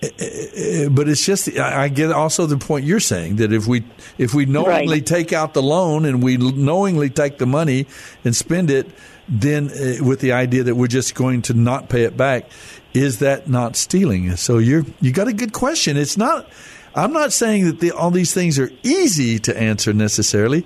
but 0.01 1.09
it's 1.09 1.25
just 1.25 1.49
I 1.59 1.89
get 1.89 2.13
also 2.13 2.47
the 2.47 2.57
point 2.57 2.85
you're 2.85 3.01
saying 3.01 3.37
that 3.37 3.53
if 3.53 3.67
we 3.67 3.85
if 4.17 4.33
we 4.33 4.47
knowingly 4.47 4.99
Right. 4.99 5.07
take 5.07 5.33
out 5.33 5.55
the 5.55 5.63
loan 5.63 6.05
and 6.05 6.23
we 6.23 6.37
knowingly 6.37 7.11
take 7.11 7.39
the 7.39 7.47
money 7.47 7.87
and 8.25 8.35
spend 8.37 8.71
it, 8.71 8.89
then 9.29 9.71
uh, 9.71 10.05
with 10.05 10.21
the 10.21 10.33
idea 10.33 10.63
that 10.63 10.77
we're 10.77 10.87
just 10.87 11.15
going 11.17 11.43
to 11.43 11.55
not 11.55 11.89
pay 11.89 12.05
it 12.05 12.17
back, 12.17 12.49
is 12.95 13.19
that 13.19 13.49
not 13.49 13.75
stealing? 13.75 14.37
So 14.37 14.59
you're 14.59 14.85
you 15.01 15.11
got 15.13 15.27
a 15.27 15.33
good 15.33 15.53
question. 15.53 15.97
It's 15.97 16.17
not. 16.17 16.49
I'm 16.95 17.13
not 17.13 17.33
saying 17.33 17.67
that 17.67 17.81
the, 17.81 17.91
all 17.93 18.11
these 18.11 18.33
things 18.33 18.59
are 18.59 18.71
easy 18.83 19.39
to 19.41 19.57
answer 19.57 19.93
necessarily, 19.93 20.65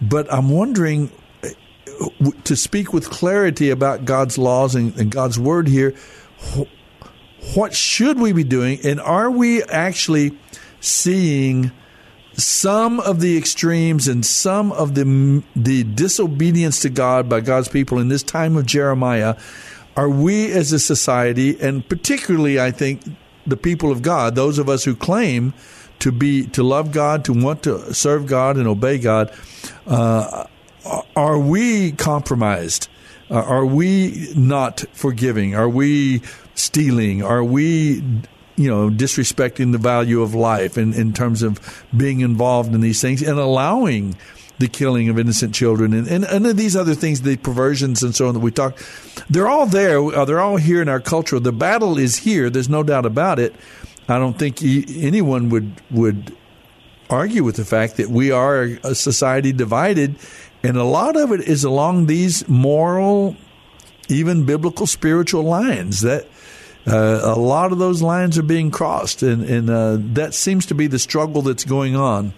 but 0.00 0.32
I'm 0.32 0.50
wondering 0.50 1.10
uh, 1.42 1.48
to 2.44 2.56
speak 2.56 2.92
with 2.92 3.10
clarity 3.10 3.70
about 3.70 4.04
God's 4.04 4.38
laws 4.38 4.74
and, 4.74 4.94
and 4.96 5.10
God's 5.10 5.38
word 5.38 5.68
here. 5.68 5.94
Wh- 7.42 7.56
What 7.56 7.74
should 7.74 8.18
we 8.18 8.32
be 8.32 8.44
doing, 8.44 8.78
and 8.84 9.00
are 9.00 9.30
we 9.30 9.62
actually 9.64 10.36
seeing 10.80 11.70
some 12.34 12.98
of 13.00 13.20
the 13.20 13.36
extremes 13.36 14.08
and 14.08 14.24
some 14.24 14.72
of 14.72 14.94
the 14.94 15.42
the 15.54 15.84
disobedience 15.84 16.80
to 16.80 16.88
God 16.88 17.28
by 17.28 17.40
God's 17.40 17.68
people 17.68 17.98
in 17.98 18.08
this 18.08 18.22
time 18.22 18.56
of 18.56 18.66
Jeremiah? 18.66 19.36
Are 19.96 20.08
we 20.08 20.50
as 20.50 20.72
a 20.72 20.78
society, 20.78 21.60
and 21.60 21.86
particularly, 21.86 22.58
I 22.58 22.70
think, 22.70 23.02
the 23.46 23.58
people 23.58 23.90
of 23.90 24.00
God, 24.00 24.34
those 24.34 24.58
of 24.58 24.68
us 24.68 24.84
who 24.84 24.94
claim 24.94 25.52
to 25.98 26.10
be 26.10 26.46
to 26.48 26.62
love 26.62 26.92
God, 26.92 27.24
to 27.26 27.32
want 27.32 27.62
to 27.64 27.92
serve 27.92 28.26
God 28.26 28.56
and 28.56 28.66
obey 28.66 28.98
God, 28.98 29.30
uh, 29.86 30.46
are 31.14 31.38
we 31.38 31.92
compromised? 31.92 32.88
Uh, 33.30 33.34
are 33.34 33.66
we 33.66 34.32
not 34.34 34.84
forgiving? 34.92 35.54
Are 35.54 35.68
we 35.68 36.22
stealing? 36.54 37.22
Are 37.22 37.44
we 37.44 38.02
you 38.56 38.68
know, 38.68 38.90
disrespecting 38.90 39.72
the 39.72 39.78
value 39.78 40.22
of 40.22 40.34
life 40.34 40.76
in, 40.76 40.92
in 40.92 41.12
terms 41.12 41.42
of 41.42 41.84
being 41.96 42.20
involved 42.20 42.74
in 42.74 42.80
these 42.80 43.00
things 43.00 43.22
and 43.22 43.38
allowing 43.38 44.16
the 44.58 44.68
killing 44.68 45.08
of 45.08 45.18
innocent 45.18 45.54
children 45.54 45.92
and, 45.92 46.06
and, 46.06 46.24
and 46.24 46.46
these 46.58 46.76
other 46.76 46.94
things, 46.94 47.22
the 47.22 47.36
perversions 47.36 48.02
and 48.02 48.14
so 48.14 48.28
on 48.28 48.34
that 48.34 48.40
we 48.40 48.50
talk, 48.50 48.78
they're 49.28 49.48
all 49.48 49.66
there. 49.66 50.00
Uh, 50.00 50.24
they're 50.24 50.40
all 50.40 50.58
here 50.58 50.82
in 50.82 50.88
our 50.88 51.00
culture. 51.00 51.40
The 51.40 51.52
battle 51.52 51.98
is 51.98 52.16
here. 52.16 52.50
There's 52.50 52.68
no 52.68 52.82
doubt 52.82 53.06
about 53.06 53.38
it. 53.38 53.54
I 54.08 54.18
don't 54.18 54.38
think 54.38 54.62
anyone 54.62 55.48
would 55.48 55.80
would 55.90 56.36
argue 57.08 57.44
with 57.44 57.56
the 57.56 57.64
fact 57.64 57.96
that 57.96 58.08
we 58.08 58.30
are 58.30 58.62
a 58.84 58.94
society 58.94 59.52
divided, 59.52 60.16
and 60.62 60.76
a 60.76 60.84
lot 60.84 61.16
of 61.16 61.32
it 61.32 61.40
is 61.40 61.64
along 61.64 62.06
these 62.06 62.46
moral, 62.48 63.36
even 64.08 64.44
biblical, 64.44 64.86
spiritual 64.86 65.44
lines 65.44 66.02
that 66.02 66.26
uh, 66.86 67.20
a 67.22 67.38
lot 67.38 67.72
of 67.72 67.78
those 67.78 68.02
lines 68.02 68.38
are 68.38 68.42
being 68.42 68.70
crossed, 68.70 69.22
and, 69.22 69.44
and 69.44 69.70
uh, 69.70 69.98
that 70.14 70.34
seems 70.34 70.66
to 70.66 70.74
be 70.74 70.86
the 70.86 70.98
struggle 70.98 71.42
that's 71.42 71.64
going 71.64 71.96
on. 71.96 72.32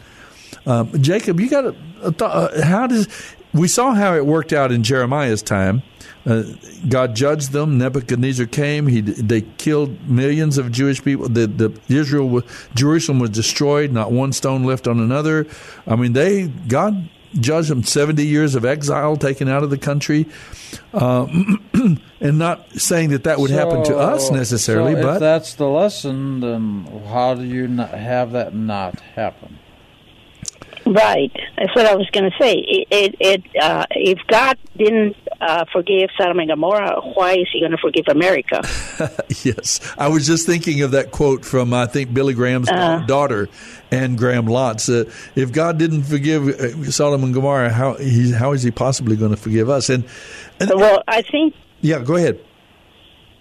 Um, 0.66 0.90
Jacob, 1.02 1.40
you 1.40 1.48
got 1.48 1.66
a, 1.66 1.72
th- 2.12 2.22
uh, 2.22 2.62
how 2.62 2.86
does 2.86 3.08
we 3.54 3.68
saw 3.68 3.94
how 3.94 4.14
it 4.14 4.26
worked 4.26 4.52
out 4.52 4.72
in 4.72 4.82
Jeremiah's 4.82 5.42
time. 5.42 5.82
Uh, 6.26 6.42
God 6.88 7.14
judged 7.14 7.52
them. 7.52 7.78
Nebuchadnezzar 7.78 8.46
came. 8.46 8.86
He 8.86 9.00
they 9.00 9.42
killed 9.42 10.08
millions 10.08 10.58
of 10.58 10.72
Jewish 10.72 11.02
people. 11.02 11.28
The, 11.28 11.46
the 11.46 11.80
Israel 11.88 12.42
Jerusalem 12.74 13.18
was 13.20 13.30
destroyed. 13.30 13.92
Not 13.92 14.10
one 14.10 14.32
stone 14.32 14.64
left 14.64 14.88
on 14.88 14.98
another. 15.00 15.46
I 15.86 15.96
mean, 15.96 16.14
they 16.14 16.48
God 16.48 17.08
judged 17.34 17.70
them 17.70 17.82
seventy 17.82 18.26
years 18.26 18.54
of 18.54 18.64
exile, 18.64 19.16
taken 19.16 19.48
out 19.48 19.62
of 19.62 19.70
the 19.70 19.78
country. 19.78 20.26
Uh, 20.92 21.26
and 22.20 22.38
not 22.38 22.68
saying 22.72 23.10
that 23.10 23.24
that 23.24 23.38
would 23.38 23.50
so, 23.50 23.56
happen 23.56 23.84
to 23.84 23.96
us 23.96 24.30
necessarily, 24.30 24.94
so 24.94 25.02
but 25.02 25.18
that's 25.18 25.54
the 25.54 25.68
lesson. 25.68 26.40
Then 26.40 27.02
how 27.06 27.34
do 27.34 27.44
you 27.44 27.68
have 27.76 28.32
that 28.32 28.54
not 28.54 29.00
happen? 29.00 29.58
Right. 30.86 31.32
That's 31.56 31.74
what 31.74 31.86
I 31.86 31.94
was 31.94 32.08
going 32.10 32.30
to 32.30 32.36
say. 32.38 32.54
It, 32.54 32.88
it, 32.90 33.16
it 33.20 33.62
uh, 33.62 33.86
if 33.90 34.18
God 34.26 34.58
didn't 34.76 35.16
uh, 35.40 35.64
forgive 35.72 36.10
Sodom 36.18 36.38
and 36.40 36.48
Gomorrah, 36.48 37.00
why 37.00 37.32
is 37.32 37.48
He 37.52 37.60
going 37.60 37.72
to 37.72 37.78
forgive 37.78 38.04
America? 38.08 38.60
yes, 39.44 39.80
I 39.96 40.08
was 40.08 40.26
just 40.26 40.46
thinking 40.46 40.82
of 40.82 40.90
that 40.90 41.10
quote 41.10 41.44
from 41.44 41.72
I 41.72 41.86
think 41.86 42.12
Billy 42.12 42.34
Graham's 42.34 42.68
uh, 42.68 42.98
daughter, 43.06 43.48
Anne 43.90 44.16
Graham 44.16 44.46
Lotz. 44.46 44.88
Uh, 44.88 45.10
if 45.34 45.52
God 45.52 45.78
didn't 45.78 46.02
forgive 46.02 46.48
uh, 46.48 46.90
Sodom 46.90 47.24
and 47.24 47.32
Gomorrah, 47.32 47.70
how 47.70 47.94
he, 47.94 48.32
how 48.32 48.52
is 48.52 48.62
He 48.62 48.70
possibly 48.70 49.16
going 49.16 49.30
to 49.30 49.38
forgive 49.38 49.70
us? 49.70 49.88
And, 49.88 50.04
and 50.60 50.70
well, 50.74 51.02
I 51.08 51.22
think. 51.22 51.54
Yeah, 51.80 52.00
go 52.00 52.16
ahead. 52.16 52.40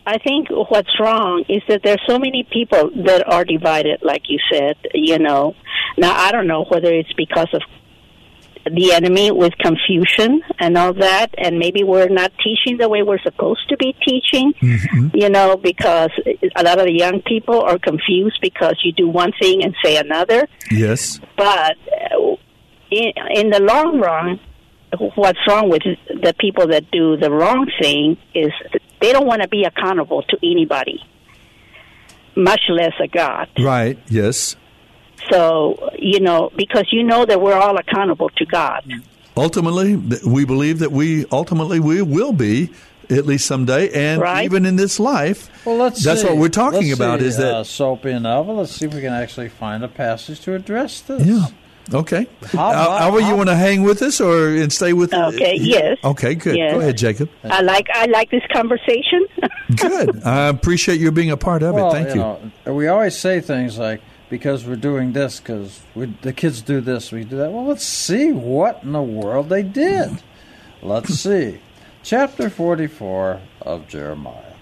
I 0.06 0.18
think 0.18 0.50
what's 0.50 1.00
wrong 1.00 1.46
is 1.48 1.62
that 1.70 1.82
there's 1.84 2.02
so 2.08 2.20
many 2.20 2.48
people 2.52 2.92
that 3.06 3.24
are 3.32 3.46
divided, 3.46 4.00
like 4.02 4.24
you 4.28 4.38
said. 4.52 4.76
You 4.94 5.20
know, 5.20 5.56
now 5.98 6.14
I 6.14 6.32
don't 6.32 6.48
know 6.48 6.66
whether 6.66 6.94
it's 6.94 7.14
because 7.14 7.48
of 7.54 7.62
the 8.66 8.94
enemy 8.94 9.32
with 9.32 9.54
confusion 9.58 10.42
and 10.60 10.78
all 10.78 10.94
that, 10.94 11.28
and 11.38 11.60
maybe 11.60 11.84
we're 11.84 12.10
not 12.10 12.32
teaching 12.44 12.78
the 12.78 12.88
way 12.88 13.02
we're 13.02 13.22
supposed 13.22 13.68
to 13.70 13.78
be 13.78 13.96
teaching. 14.06 14.54
Mm-hmm. 14.62 15.10
You 15.14 15.30
know, 15.30 15.58
because 15.58 16.12
a 16.56 16.64
lot 16.64 16.80
of 16.80 16.86
the 16.86 16.94
young 16.94 17.22
people 17.22 17.62
are 17.62 17.78
confused 17.78 18.40
because 18.42 18.76
you 18.84 18.92
do 18.92 19.08
one 19.08 19.32
thing 19.40 19.64
and 19.64 19.76
say 19.84 19.98
another. 19.98 20.48
Yes, 20.72 21.20
but 21.38 21.76
uh, 22.12 22.36
in, 22.92 23.12
in 23.32 23.50
the 23.50 23.60
long 23.62 24.00
run, 24.00 24.40
what's 25.16 25.40
wrong 25.48 25.70
with 25.70 25.84
the 25.84 26.34
people 26.40 26.68
that 26.68 26.90
do 26.92 27.18
the 27.18 27.32
wrong 27.32 27.70
thing 27.82 28.18
is 28.34 28.52
they 29.02 29.12
don't 29.12 29.26
want 29.26 29.42
to 29.42 29.48
be 29.48 29.64
accountable 29.64 30.24
to 30.24 30.38
anybody, 30.44 31.04
much 32.36 32.62
less 32.70 32.94
a 33.02 33.08
God. 33.08 33.50
Right, 33.60 33.98
yes. 34.08 34.56
So, 35.30 35.92
you 35.98 36.20
know, 36.20 36.52
because 36.56 36.88
you 36.92 37.04
know 37.04 37.26
that 37.26 37.42
we're 37.42 37.56
all 37.56 37.78
accountable 37.78 38.30
to 38.30 38.46
God. 38.46 38.84
Ultimately, 39.36 39.96
we 39.96 40.46
believe 40.46 40.80
that 40.80 40.92
we 40.92 41.26
ultimately 41.32 41.80
we 41.80 42.02
will 42.02 42.34
be 42.34 42.72
at 43.10 43.26
least 43.26 43.46
someday, 43.46 43.90
and 43.92 44.22
right. 44.22 44.46
even 44.46 44.66
in 44.66 44.76
this 44.76 45.00
life. 45.00 45.50
Well, 45.66 45.78
let's. 45.78 46.04
That's 46.04 46.22
see. 46.22 46.28
what 46.28 46.38
we're 46.38 46.50
talking 46.50 46.88
let's 46.88 46.94
about. 46.94 47.20
See, 47.20 47.26
is 47.28 47.38
that 47.38 47.56
uh, 47.56 47.64
Soapy 47.64 48.12
and 48.12 48.26
Alva? 48.28 48.52
Let's 48.52 48.72
see 48.72 48.86
if 48.86 48.94
we 48.94 49.02
can 49.02 49.14
actually 49.14 49.50
find 49.50 49.84
a 49.84 49.88
passage 49.88 50.40
to 50.42 50.56
address 50.56 51.02
this. 51.02 51.26
Yeah. 51.26 51.48
Okay. 51.92 52.28
How, 52.52 52.70
about, 52.70 53.02
Alva, 53.02 53.24
you 53.24 53.36
want 53.36 53.50
to 53.50 53.56
hang 53.56 53.84
with 53.84 54.02
us 54.02 54.22
or 54.22 54.48
and 54.48 54.72
stay 54.72 54.94
with? 54.94 55.14
Okay. 55.14 55.58
yes. 55.60 55.98
Okay. 56.04 56.36
Good. 56.36 56.56
Yes. 56.56 56.74
Go 56.74 56.80
ahead, 56.80 56.98
Jacob. 56.98 57.30
I 57.44 57.62
like 57.62 57.88
I 57.94 58.06
like 58.06 58.30
this 58.32 58.44
conversation. 58.54 59.26
good. 59.76 60.24
I 60.24 60.48
appreciate 60.48 61.00
you 61.02 61.12
being 61.12 61.32
a 61.32 61.38
part 61.38 61.62
of 61.62 61.76
well, 61.76 61.90
it. 61.90 61.94
Thank 61.94 62.10
you. 62.10 62.22
you. 62.22 62.52
Know, 62.66 62.74
we 62.74 62.88
always 62.88 63.18
say 63.18 63.42
things 63.42 63.78
like 63.78 64.02
because 64.30 64.66
we're 64.66 64.76
doing 64.76 65.14
this 65.14 65.40
because 65.40 65.82
the 66.22 66.34
kids 66.34 66.62
do 66.62 66.82
this, 66.82 67.12
we 67.12 67.24
do 67.24 67.38
that. 67.38 67.52
Well, 67.52 67.66
let's 67.66 67.86
see 67.86 68.32
what 68.32 68.82
in 68.84 68.94
the 68.94 69.02
world 69.02 69.50
they 69.50 69.62
did. 69.62 70.24
Let's 70.82 71.14
see. 71.14 71.60
Chapter 72.02 72.50
44 72.50 73.42
of 73.62 73.88
Jeremiah. 73.88 74.56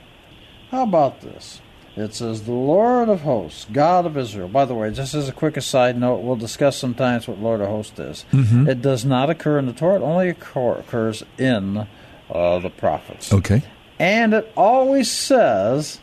How 0.71 0.83
about 0.83 1.21
this? 1.21 1.60
It 1.95 2.13
says, 2.13 2.43
The 2.43 2.51
Lord 2.51 3.09
of 3.09 3.21
hosts, 3.21 3.65
God 3.71 4.05
of 4.05 4.17
Israel. 4.17 4.47
By 4.47 4.65
the 4.65 4.73
way, 4.73 4.91
just 4.91 5.13
as 5.13 5.27
a 5.27 5.33
quick 5.33 5.57
aside 5.57 5.97
note, 5.97 6.19
we'll 6.19 6.37
discuss 6.37 6.77
sometimes 6.77 7.27
what 7.27 7.39
Lord 7.39 7.61
of 7.61 7.67
hosts 7.67 7.99
is. 7.99 8.25
Mm-hmm. 8.31 8.69
It 8.69 8.81
does 8.81 9.03
not 9.03 9.29
occur 9.29 9.59
in 9.59 9.65
the 9.65 9.73
Torah, 9.73 9.97
it 9.97 10.03
only 10.03 10.29
occurs 10.29 11.23
in 11.37 11.87
uh, 12.29 12.59
the 12.59 12.69
prophets. 12.69 13.33
Okay. 13.33 13.61
And 13.99 14.33
it 14.33 14.51
always 14.55 15.11
says 15.11 15.99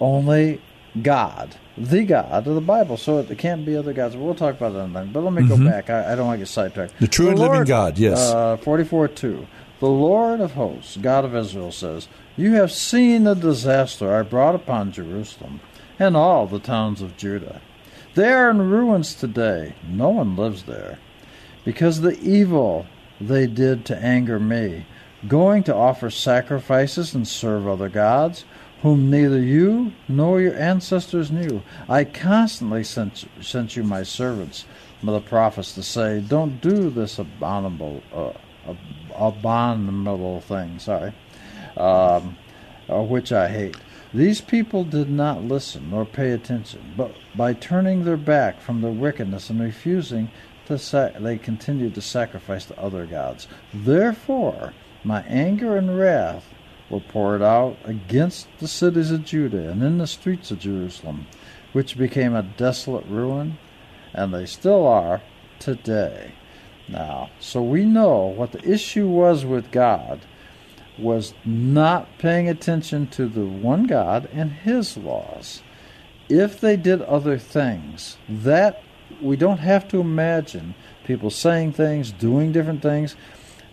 only 0.00 0.60
God, 1.00 1.54
the 1.76 2.04
God 2.04 2.46
of 2.46 2.54
the 2.54 2.60
Bible. 2.60 2.96
So 2.96 3.18
it 3.18 3.38
can't 3.38 3.64
be 3.64 3.76
other 3.76 3.92
gods. 3.92 4.16
We'll 4.16 4.34
talk 4.34 4.56
about 4.56 4.72
that 4.72 4.80
in 4.80 4.84
a 4.86 4.88
minute. 4.88 5.12
But 5.12 5.22
let 5.22 5.32
me 5.32 5.42
mm-hmm. 5.42 5.64
go 5.64 5.70
back. 5.70 5.90
I, 5.90 6.12
I, 6.12 6.14
don't 6.16 6.26
want 6.26 6.38
to 6.38 6.44
get 6.44 6.48
sidetracked. 6.48 6.98
The 6.98 7.08
true 7.08 7.26
the 7.26 7.30
and 7.32 7.40
Lord, 7.40 7.52
living 7.52 7.66
God, 7.66 7.98
yes. 7.98 8.18
Uh, 8.18 8.56
44 8.56 9.08
2. 9.08 9.46
The 9.78 9.86
Lord 9.86 10.40
of 10.40 10.52
hosts, 10.52 10.96
God 10.96 11.26
of 11.26 11.36
Israel, 11.36 11.70
says, 11.70 12.08
You 12.36 12.54
have 12.54 12.70
seen 12.70 13.24
the 13.24 13.34
disaster 13.34 14.14
I 14.14 14.22
brought 14.22 14.54
upon 14.54 14.92
Jerusalem 14.92 15.60
and 15.98 16.16
all 16.16 16.46
the 16.46 16.58
towns 16.58 17.00
of 17.00 17.16
Judah. 17.16 17.62
They 18.14 18.30
are 18.30 18.50
in 18.50 18.70
ruins 18.70 19.14
today. 19.14 19.74
No 19.88 20.10
one 20.10 20.36
lives 20.36 20.64
there. 20.64 20.98
Because 21.64 22.00
the 22.00 22.18
evil 22.20 22.86
they 23.20 23.46
did 23.46 23.86
to 23.86 23.96
anger 23.96 24.38
me, 24.38 24.86
going 25.26 25.62
to 25.64 25.74
offer 25.74 26.10
sacrifices 26.10 27.14
and 27.14 27.26
serve 27.26 27.66
other 27.66 27.88
gods, 27.88 28.44
whom 28.82 29.10
neither 29.10 29.40
you 29.40 29.92
nor 30.06 30.40
your 30.40 30.54
ancestors 30.56 31.30
knew. 31.30 31.62
I 31.88 32.04
constantly 32.04 32.84
sent, 32.84 33.24
sent 33.40 33.76
you 33.76 33.82
my 33.82 34.02
servants, 34.02 34.66
the 35.02 35.20
prophets, 35.20 35.72
to 35.74 35.82
say, 35.82 36.20
Don't 36.20 36.60
do 36.60 36.90
this 36.90 37.18
abominable. 37.18 38.02
Uh, 38.12 38.32
abominable 39.18 40.40
thing, 40.42 40.78
sorry, 40.78 41.12
um, 41.76 42.36
uh, 42.88 43.02
which 43.02 43.32
I 43.32 43.48
hate. 43.48 43.76
These 44.14 44.40
people 44.40 44.84
did 44.84 45.10
not 45.10 45.44
listen 45.44 45.90
nor 45.90 46.04
pay 46.04 46.30
attention, 46.30 46.94
but 46.96 47.14
by 47.34 47.52
turning 47.52 48.04
their 48.04 48.16
back 48.16 48.60
from 48.60 48.80
their 48.80 48.92
wickedness 48.92 49.50
and 49.50 49.60
refusing 49.60 50.30
to 50.66 50.78
sac- 50.78 51.18
they 51.18 51.38
continued 51.38 51.94
to 51.94 52.00
sacrifice 52.00 52.64
to 52.66 52.80
other 52.80 53.06
gods. 53.06 53.46
Therefore, 53.74 54.72
my 55.04 55.22
anger 55.22 55.76
and 55.76 55.98
wrath 55.98 56.46
were 56.88 57.00
poured 57.00 57.42
out 57.42 57.76
against 57.84 58.46
the 58.58 58.68
cities 58.68 59.10
of 59.10 59.24
Judah 59.24 59.70
and 59.70 59.82
in 59.82 59.98
the 59.98 60.06
streets 60.06 60.50
of 60.50 60.60
Jerusalem, 60.60 61.26
which 61.72 61.98
became 61.98 62.34
a 62.34 62.42
desolate 62.42 63.06
ruin, 63.06 63.58
and 64.14 64.32
they 64.32 64.46
still 64.46 64.86
are 64.86 65.20
today. 65.58 66.32
Now, 66.88 67.30
so 67.40 67.60
we 67.62 67.84
know 67.84 68.26
what 68.26 68.52
the 68.52 68.68
issue 68.68 69.08
was 69.08 69.44
with 69.44 69.72
God 69.72 70.20
was 70.98 71.34
not 71.44 72.18
paying 72.18 72.48
attention 72.48 73.06
to 73.08 73.26
the 73.26 73.44
one 73.46 73.84
God 73.84 74.28
and 74.32 74.52
his 74.52 74.96
laws. 74.96 75.62
If 76.28 76.60
they 76.60 76.76
did 76.76 77.02
other 77.02 77.38
things, 77.38 78.16
that 78.28 78.82
we 79.20 79.36
don't 79.36 79.58
have 79.58 79.86
to 79.88 80.00
imagine 80.00 80.74
people 81.04 81.30
saying 81.30 81.72
things, 81.72 82.10
doing 82.10 82.52
different 82.52 82.82
things. 82.82 83.16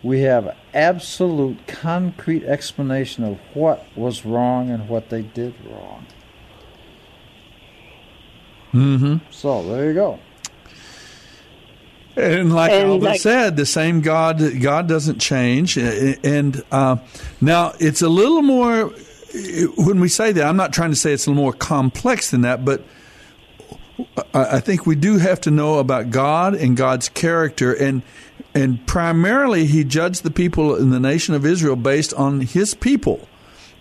We 0.04 0.22
have 0.22 0.56
absolute 0.74 1.66
concrete 1.68 2.44
explanation 2.44 3.24
of 3.24 3.40
what 3.54 3.86
was 3.96 4.26
wrong 4.26 4.70
and 4.70 4.88
what 4.90 5.10
they 5.10 5.22
did 5.22 5.56
wrong. 5.66 6.06
Mm-hmm. 8.74 9.18
So 9.32 9.64
there 9.64 9.88
you 9.88 9.94
go. 9.94 10.20
And 12.16 12.54
like 12.54 12.72
and 12.72 13.02
like, 13.02 13.20
said, 13.20 13.56
the 13.56 13.66
same 13.66 14.02
God 14.02 14.40
God 14.62 14.88
doesn't 14.88 15.20
change. 15.20 15.78
And 15.78 16.64
uh, 16.72 16.98
now 17.42 17.74
it's 17.80 18.02
a 18.02 18.10
little 18.10 18.42
more. 18.42 18.92
When 19.78 20.00
we 20.00 20.10
say 20.10 20.32
that, 20.32 20.46
I'm 20.46 20.58
not 20.58 20.74
trying 20.74 20.92
to 20.92 20.96
say 20.96 21.12
it's 21.12 21.26
a 21.26 21.32
little 21.32 21.42
more 21.42 21.54
complex 21.54 22.30
than 22.30 22.42
that, 22.42 22.64
but 22.64 22.84
I 24.34 24.60
think 24.60 24.86
we 24.86 24.96
do 24.96 25.18
have 25.18 25.42
to 25.42 25.52
know 25.52 25.80
about 25.80 26.12
God 26.12 26.56
and 26.56 26.78
God's 26.78 27.10
character, 27.10 27.74
and 27.74 28.04
and 28.54 28.86
primarily 28.86 29.66
He 29.66 29.84
judged 29.84 30.24
the 30.24 30.32
people 30.32 30.76
in 30.76 30.92
the 30.92 31.00
nation 31.00 31.34
of 31.34 31.46
Israel 31.46 31.76
based 31.76 32.14
on 32.14 32.42
His 32.42 32.74
people, 32.74 33.28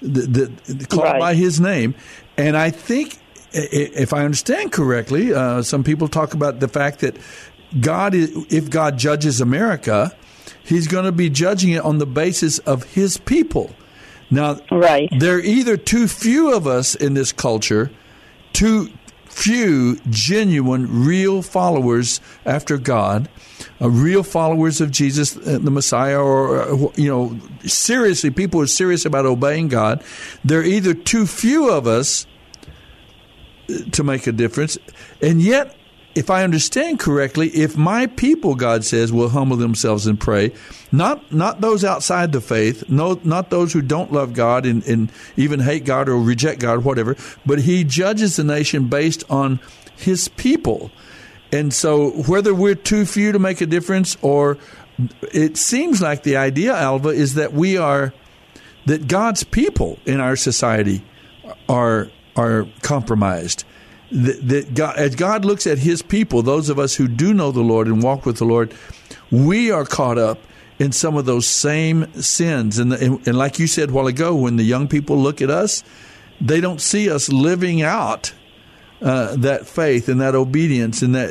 the, 0.00 0.50
the, 0.66 0.86
called 0.86 1.04
Right. 1.04 1.20
by 1.20 1.34
His 1.34 1.60
name, 1.60 1.94
and 2.36 2.56
I 2.56 2.70
think 2.70 3.18
if 3.54 4.12
I 4.12 4.24
understand 4.24 4.72
correctly, 4.72 5.34
uh, 5.34 5.62
some 5.62 5.84
people 5.84 6.08
talk 6.08 6.34
about 6.34 6.60
the 6.60 6.68
fact 6.68 7.00
that 7.00 7.16
God, 7.80 8.14
is, 8.14 8.30
if 8.50 8.70
God 8.70 8.98
judges 8.98 9.40
America, 9.40 10.14
He's 10.64 10.86
going 10.86 11.04
to 11.04 11.12
be 11.12 11.28
judging 11.28 11.70
it 11.70 11.82
on 11.82 11.98
the 11.98 12.06
basis 12.06 12.58
of 12.60 12.84
His 12.84 13.16
people. 13.16 13.74
Now, 14.30 14.60
right. 14.70 15.10
there 15.18 15.36
are 15.36 15.40
either 15.40 15.76
too 15.76 16.08
few 16.08 16.54
of 16.54 16.66
us 16.66 16.94
in 16.94 17.14
this 17.14 17.32
culture, 17.32 17.90
too 18.52 18.88
few 19.26 19.96
genuine, 20.08 21.04
real 21.04 21.42
followers 21.42 22.20
after 22.46 22.78
God, 22.78 23.28
uh, 23.80 23.90
real 23.90 24.22
followers 24.22 24.80
of 24.80 24.90
Jesus, 24.90 25.36
uh, 25.36 25.58
the 25.60 25.70
Messiah, 25.70 26.18
or, 26.18 26.62
uh, 26.62 26.76
you 26.96 27.08
know, 27.08 27.38
seriously, 27.66 28.30
people 28.30 28.60
who 28.60 28.64
are 28.64 28.68
serious 28.68 29.04
about 29.04 29.26
obeying 29.26 29.68
God. 29.68 30.02
There 30.44 30.60
are 30.60 30.64
either 30.64 30.94
too 30.94 31.26
few 31.26 31.70
of 31.70 31.86
us 31.86 32.26
uh, 33.68 33.78
to 33.92 34.04
make 34.04 34.26
a 34.26 34.32
difference, 34.32 34.78
and 35.20 35.42
yet, 35.42 35.76
if 36.14 36.30
I 36.30 36.44
understand 36.44 36.98
correctly, 36.98 37.48
if 37.48 37.76
my 37.76 38.06
people, 38.06 38.54
God 38.54 38.84
says, 38.84 39.12
will 39.12 39.30
humble 39.30 39.56
themselves 39.56 40.06
and 40.06 40.20
pray, 40.20 40.52
not 40.90 41.32
not 41.32 41.60
those 41.60 41.84
outside 41.84 42.32
the 42.32 42.40
faith, 42.40 42.88
no, 42.88 43.20
not 43.24 43.50
those 43.50 43.72
who 43.72 43.80
don't 43.80 44.12
love 44.12 44.34
God 44.34 44.66
and, 44.66 44.84
and 44.86 45.10
even 45.36 45.60
hate 45.60 45.84
God 45.84 46.08
or 46.08 46.18
reject 46.18 46.60
God, 46.60 46.78
or 46.78 46.80
whatever, 46.80 47.16
but 47.46 47.60
He 47.60 47.84
judges 47.84 48.36
the 48.36 48.44
nation 48.44 48.88
based 48.88 49.24
on 49.30 49.60
His 49.96 50.28
people. 50.28 50.90
And 51.50 51.72
so, 51.72 52.10
whether 52.10 52.54
we're 52.54 52.74
too 52.74 53.04
few 53.04 53.32
to 53.32 53.38
make 53.38 53.60
a 53.60 53.66
difference, 53.66 54.16
or 54.22 54.58
it 55.32 55.56
seems 55.56 56.02
like 56.02 56.22
the 56.22 56.36
idea, 56.36 56.74
Alva, 56.74 57.10
is 57.10 57.34
that 57.34 57.52
we 57.52 57.76
are 57.76 58.12
that 58.86 59.06
God's 59.08 59.44
people 59.44 59.98
in 60.04 60.20
our 60.20 60.36
society 60.36 61.04
are 61.68 62.10
are 62.36 62.66
compromised. 62.82 63.64
That, 64.12 64.48
that 64.48 64.74
God, 64.74 64.96
as 64.98 65.14
God 65.16 65.44
looks 65.44 65.66
at 65.66 65.78
His 65.78 66.02
people, 66.02 66.42
those 66.42 66.68
of 66.68 66.78
us 66.78 66.94
who 66.94 67.08
do 67.08 67.32
know 67.32 67.50
the 67.50 67.62
Lord 67.62 67.86
and 67.86 68.02
walk 68.02 68.26
with 68.26 68.36
the 68.36 68.44
Lord, 68.44 68.74
we 69.30 69.70
are 69.70 69.84
caught 69.86 70.18
up 70.18 70.38
in 70.78 70.92
some 70.92 71.16
of 71.16 71.24
those 71.24 71.46
same 71.46 72.12
sins. 72.20 72.78
And, 72.78 72.92
and, 72.92 73.26
and 73.26 73.38
like 73.38 73.58
you 73.58 73.66
said 73.66 73.88
a 73.90 73.92
while 73.92 74.06
ago, 74.08 74.34
when 74.34 74.56
the 74.56 74.64
young 74.64 74.86
people 74.88 75.16
look 75.16 75.40
at 75.40 75.48
us, 75.48 75.82
they 76.40 76.60
don't 76.60 76.80
see 76.80 77.08
us 77.10 77.30
living 77.30 77.80
out 77.82 78.34
uh, 79.00 79.34
that 79.36 79.66
faith 79.66 80.08
and 80.08 80.20
that 80.20 80.34
obedience, 80.34 81.02
and 81.02 81.14
that 81.14 81.30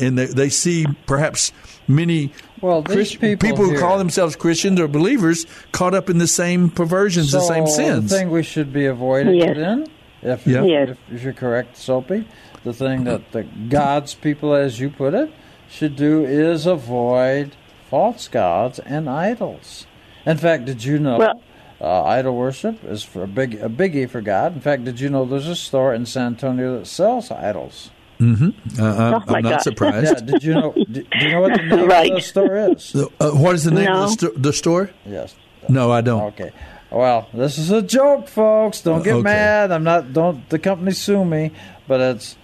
and 0.00 0.18
they, 0.18 0.26
they 0.26 0.48
see 0.48 0.86
perhaps 1.06 1.52
many 1.86 2.32
Well, 2.60 2.82
Christ- 2.82 3.20
people 3.20 3.56
who 3.56 3.70
here- 3.70 3.78
call 3.80 3.98
themselves 3.98 4.34
Christians 4.34 4.80
or 4.80 4.88
believers 4.88 5.46
caught 5.72 5.94
up 5.94 6.08
in 6.10 6.18
the 6.18 6.26
same 6.26 6.70
perversions, 6.70 7.32
the 7.32 7.40
same 7.40 7.66
sins. 7.66 8.10
The 8.10 8.16
thing 8.18 8.30
we 8.30 8.42
should 8.42 8.72
be 8.72 8.86
avoiding 8.86 9.34
Yes. 9.36 9.56
then, 9.56 9.86
if, 10.22 10.46
Yeah. 10.46 10.64
Yes. 10.64 10.88
if, 10.90 10.98
if 11.14 11.22
you're 11.22 11.32
correct, 11.32 11.76
Soapy, 11.76 12.26
the 12.64 12.72
thing 12.72 13.04
that 13.04 13.32
the 13.32 13.42
God's 13.44 14.14
people, 14.14 14.54
as 14.54 14.80
you 14.80 14.90
put 14.90 15.14
it, 15.14 15.30
should 15.70 15.96
do 15.96 16.24
is 16.24 16.66
avoid 16.66 17.54
false 17.90 18.28
gods 18.28 18.78
and 18.80 19.08
idols. 19.08 19.86
In 20.26 20.36
fact, 20.36 20.64
did 20.66 20.84
you 20.84 20.98
know 20.98 21.18
Well- 21.18 21.42
uh, 21.80 22.02
idol 22.04 22.34
worship 22.36 22.82
is 22.84 23.02
for 23.04 23.22
a 23.22 23.28
big 23.28 23.54
a 23.54 23.68
biggie 23.68 24.08
for 24.10 24.20
God? 24.20 24.54
In 24.54 24.60
fact, 24.60 24.84
did 24.84 24.98
you 25.00 25.08
know 25.08 25.24
there's 25.24 25.46
a 25.46 25.54
store 25.56 25.94
in 25.94 26.06
San 26.06 26.26
Antonio 26.28 26.78
that 26.78 26.86
sells 26.86 27.30
idols? 27.30 27.90
Mm-hmm. 28.18 28.82
Uh, 28.82 28.84
I'm, 28.84 29.14
Oh, 29.14 29.22
I'm 29.28 29.42
not 29.44 29.50
God. 29.50 29.62
surprised. 29.62 30.04
Yeah, 30.26 30.32
did 30.32 30.42
you 30.42 30.54
know? 30.54 30.72
Do, 30.90 31.02
do 31.04 31.04
you 31.20 31.30
know 31.30 31.40
what 31.42 31.56
the 31.56 31.62
name 31.62 31.86
Right. 31.88 32.10
of 32.10 32.16
the 32.16 32.22
store 32.22 32.56
is? 32.72 32.96
Uh, 32.96 33.06
what 33.30 33.54
is 33.54 33.62
the 33.62 33.70
name 33.70 33.88
of 33.92 34.00
the, 34.00 34.08
sto- 34.08 34.32
the 34.36 34.52
store? 34.52 34.90
Yes. 35.06 35.36
No, 35.68 35.92
I 35.92 36.00
don't. 36.00 36.22
Okay. 36.34 36.50
Well, 36.90 37.28
this 37.34 37.58
is 37.58 37.70
a 37.70 37.82
joke, 37.82 38.28
folks. 38.28 38.80
Don't 38.80 39.02
get 39.02 39.14
Okay. 39.14 39.22
mad. 39.22 39.72
I'm 39.72 39.84
not. 39.84 40.12
Don't 40.12 40.48
the 40.48 40.58
company 40.58 40.92
sue 40.92 41.24
me. 41.24 41.50
But 41.86 42.00
it's 42.00 42.36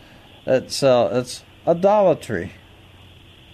it's 0.47 0.83
uh, 0.83 1.11
it's 1.13 1.43
idolatry. 1.67 2.53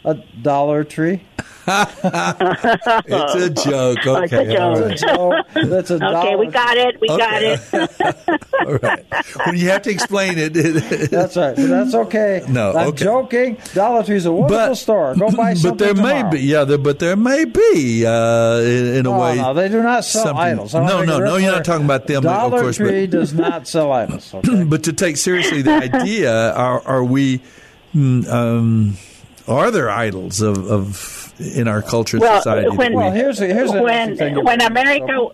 A 0.05 0.15
dollar 0.43 0.85
tree. 0.85 1.21
It's 1.71 3.35
a 3.35 3.51
joke. 3.51 3.99
It's 3.99 4.33
Okay, 4.33 4.47
a 4.47 4.57
joke. 4.57 4.79
right. 4.81 4.93
It's 4.93 5.03
a 5.03 5.07
joke. 5.07 5.47
That's 5.55 5.91
a 5.91 5.95
Okay, 5.95 6.01
dollar. 6.11 6.39
we 6.39 6.47
got 6.49 6.77
it. 6.77 7.01
We 7.01 7.09
got 7.09 7.43
it. 7.43 7.61
All 8.67 8.75
right. 8.79 9.05
When 9.47 9.57
you 9.57 9.69
have 9.69 9.83
to 9.83 9.91
explain 9.91 10.35
it, 10.39 10.51
That's 11.11 11.37
right. 11.37 11.55
But 11.55 11.67
that's 11.69 11.95
okay. 11.95 12.43
No, 12.49 12.73
I'm 12.73 12.89
okay. 12.89 13.05
joking. 13.05 13.59
Dollar 13.75 14.03
Tree's 14.05 14.27
a 14.27 14.33
wonderful 14.33 14.69
But- 14.69 14.75
store. 14.77 15.15
Go 15.15 15.31
buy 15.31 15.55
something 15.55 15.71
but 15.71 15.79
there 15.79 15.95
tomorrow. 15.95 16.25
may 16.25 16.31
be, 16.31 16.41
yeah, 16.41 16.65
there, 16.65 16.79
but 16.79 16.99
there 16.99 17.17
may 17.17 17.45
be, 17.45 18.05
uh, 18.07 18.57
in, 18.61 18.95
in 18.97 19.07
a 19.07 19.11
Oh, 19.13 19.21
way. 19.21 19.37
no, 19.37 19.55
they 19.55 19.69
do 19.69 19.83
not 19.83 20.05
sell 20.05 20.25
something- 20.25 20.43
idols. 20.43 20.75
No, 20.75 20.85
no, 20.87 21.05
no. 21.05 21.21
real 21.21 21.39
You're 21.41 21.53
not 21.53 21.65
talking 21.65 21.85
about 21.85 22.07
them, 22.07 22.23
Dollar 22.23 22.57
of 22.57 22.63
course. 22.63 22.77
Tree 22.79 23.07
but, 23.07 23.19
does 23.19 23.33
not 23.35 23.69
sell 23.69 23.93
idols. 23.93 24.33
Okay? 24.35 24.65
but 24.65 24.83
to 24.85 24.93
take 24.93 25.17
seriously 25.19 25.63
the 25.63 25.73
idea, 25.73 26.53
are, 26.53 26.81
are 26.87 27.05
we? 27.05 27.43
mm, 27.95 28.27
Um, 28.29 28.97
are 29.49 29.70
there 29.70 29.91
idols 29.91 30.41
of, 30.41 30.70
of 30.70 31.32
in 31.38 31.68
our 31.68 31.82
culture 31.82 32.16
and 32.18 32.22
Well, 32.22 32.36
society? 32.38 32.68
when- 32.76 32.91
we- 32.93 32.97
well, 32.97 33.12
here's 33.12 33.41
a, 33.41 33.47
here's 33.47 33.70
when 33.72 34.16
thing. 34.16 34.45
when 34.45 34.61
America 34.61 35.28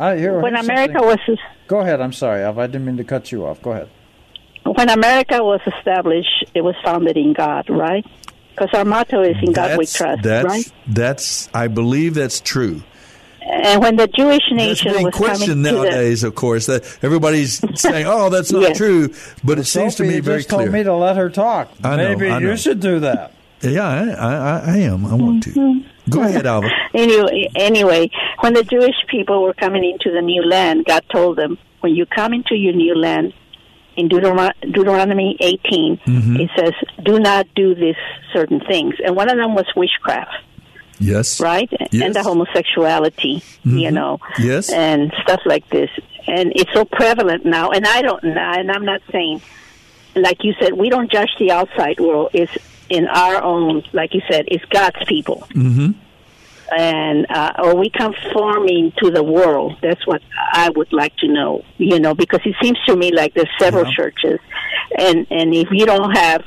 I 0.00 0.16
hear, 0.16 0.40
when 0.40 0.54
here's 0.54 0.66
America 0.68 0.98
something- 1.00 1.34
was 1.34 1.38
Go 1.66 1.80
ahead. 1.80 2.00
I'm 2.00 2.12
sorry, 2.12 2.42
Alv. 2.44 2.58
I 2.58 2.66
didn't 2.66 2.86
mean 2.86 2.96
to 2.98 3.04
cut 3.04 3.30
you 3.32 3.44
off. 3.46 3.60
Go 3.60 3.72
ahead. 3.72 3.88
when 4.64 4.88
America 4.90 5.42
was 5.42 5.60
established, 5.66 6.44
it 6.54 6.62
was 6.62 6.74
founded 6.84 7.16
in 7.16 7.32
God, 7.32 7.68
right? 7.68 8.06
Because 8.50 8.70
our 8.74 8.84
motto 8.84 9.22
is 9.22 9.36
"In 9.42 9.52
God 9.52 9.72
We 9.78 9.84
that's, 9.84 9.92
Trust," 9.94 10.22
that's, 10.22 10.44
right? 10.46 10.72
That's, 10.86 11.48
I 11.54 11.68
believe 11.68 12.14
that's 12.14 12.40
true. 12.40 12.82
And 13.50 13.82
when 13.82 13.96
the 13.96 14.06
Jewish 14.08 14.42
That's 14.50 14.52
nation 14.52 14.92
being 14.92 15.04
was 15.06 15.14
coming 15.14 15.28
questioned 15.30 15.64
to 15.64 15.70
the 15.70 15.82
nowadays, 15.82 16.22
of 16.24 16.34
course. 16.34 16.66
That 16.66 16.84
everybody's 17.02 17.60
saying, 17.80 18.06
"Oh, 18.06 18.28
that's 18.30 18.52
not 18.52 18.62
Yes. 18.62 18.76
true," 18.76 19.08
but 19.42 19.58
it 19.58 19.64
seems 19.64 19.94
to 19.96 20.04
Soapy, 20.04 20.08
me 20.10 20.16
you 20.16 20.22
very 20.22 20.38
just 20.40 20.48
clear. 20.48 20.60
told 20.66 20.72
me 20.72 20.82
to 20.84 20.94
let 20.94 21.16
her 21.16 21.30
talk. 21.30 21.70
I 21.82 21.96
know, 21.96 22.08
Maybe 22.10 22.30
I 22.30 22.38
know. 22.38 22.50
you 22.50 22.56
should 22.56 22.80
do 22.80 23.00
that. 23.00 23.32
Yeah, 23.60 23.86
I, 23.88 24.10
I, 24.10 24.72
I 24.74 24.76
am. 24.78 25.04
I 25.06 25.14
want 25.14 25.42
to. 25.44 25.82
Go 26.10 26.22
ahead, 26.22 26.46
Alva. 26.46 26.68
Anyway, 26.94 27.48
anyway, 27.54 28.10
when 28.40 28.54
the 28.54 28.64
Jewish 28.64 28.94
people 29.08 29.42
were 29.42 29.52
coming 29.54 29.84
into 29.84 30.10
the 30.14 30.22
new 30.22 30.42
land, 30.42 30.84
God 30.86 31.04
told 31.12 31.36
them, 31.38 31.58
"When 31.80 31.94
you 31.94 32.06
come 32.06 32.32
into 32.34 32.54
your 32.54 32.72
new 32.74 32.94
land." 32.94 33.32
In 33.96 34.08
Deuteron- 34.08 34.52
Deuteronomy 34.60 35.36
18, 35.40 35.98
Mhm. 36.06 36.38
it 36.40 36.50
says, 36.56 36.72
"Do 37.04 37.18
not 37.18 37.46
do 37.56 37.74
these 37.74 37.96
certain 38.32 38.60
things," 38.60 38.94
and 39.04 39.16
one 39.16 39.28
of 39.28 39.36
them 39.36 39.54
was 39.56 39.66
witchcraft. 39.74 40.30
Yes. 41.00 41.40
right? 41.40 41.68
Yes. 41.90 42.02
And 42.04 42.14
the 42.14 42.22
homosexuality, 42.22 43.42
you 43.64 43.88
Mhm. 43.90 43.92
know, 43.92 44.18
Yes. 44.38 44.70
and 44.70 45.12
stuff 45.22 45.40
like 45.46 45.68
this. 45.70 45.90
And 46.26 46.52
it's 46.56 46.72
so 46.72 46.84
prevalent 46.84 47.44
now. 47.46 47.70
And 47.70 47.86
I 47.86 48.02
don't, 48.02 48.22
and 48.24 48.70
I'm 48.70 48.84
not 48.84 49.00
saying, 49.12 49.40
like 50.14 50.42
you 50.44 50.54
said, 50.60 50.72
we 50.74 50.90
don't 50.90 51.10
judge 51.10 51.30
the 51.38 51.50
outside 51.52 52.00
world. 52.00 52.30
It's 52.32 52.56
in 52.88 53.06
our 53.08 53.42
own, 53.42 53.82
like 53.92 54.14
you 54.14 54.22
said, 54.30 54.44
it's 54.48 54.64
God's 54.66 55.02
people. 55.06 55.46
Mm-hmm. 55.54 55.90
And 56.76 57.26
uh, 57.30 57.52
are 57.56 57.74
we 57.74 57.88
conforming 57.88 58.92
to 59.02 59.10
the 59.10 59.22
world? 59.22 59.76
That's 59.80 60.06
what 60.06 60.20
I 60.52 60.68
would 60.70 60.92
like 60.92 61.16
to 61.18 61.28
know. 61.28 61.64
You 61.78 61.98
know, 61.98 62.14
because 62.14 62.40
it 62.44 62.54
seems 62.60 62.78
to 62.86 62.94
me 62.96 63.10
like 63.10 63.32
there's 63.32 63.48
several 63.58 63.86
Yeah. 63.86 63.92
churches, 63.96 64.38
and 64.98 65.26
and 65.30 65.54
if 65.54 65.68
you 65.70 65.86
don't 65.86 66.14
have 66.14 66.42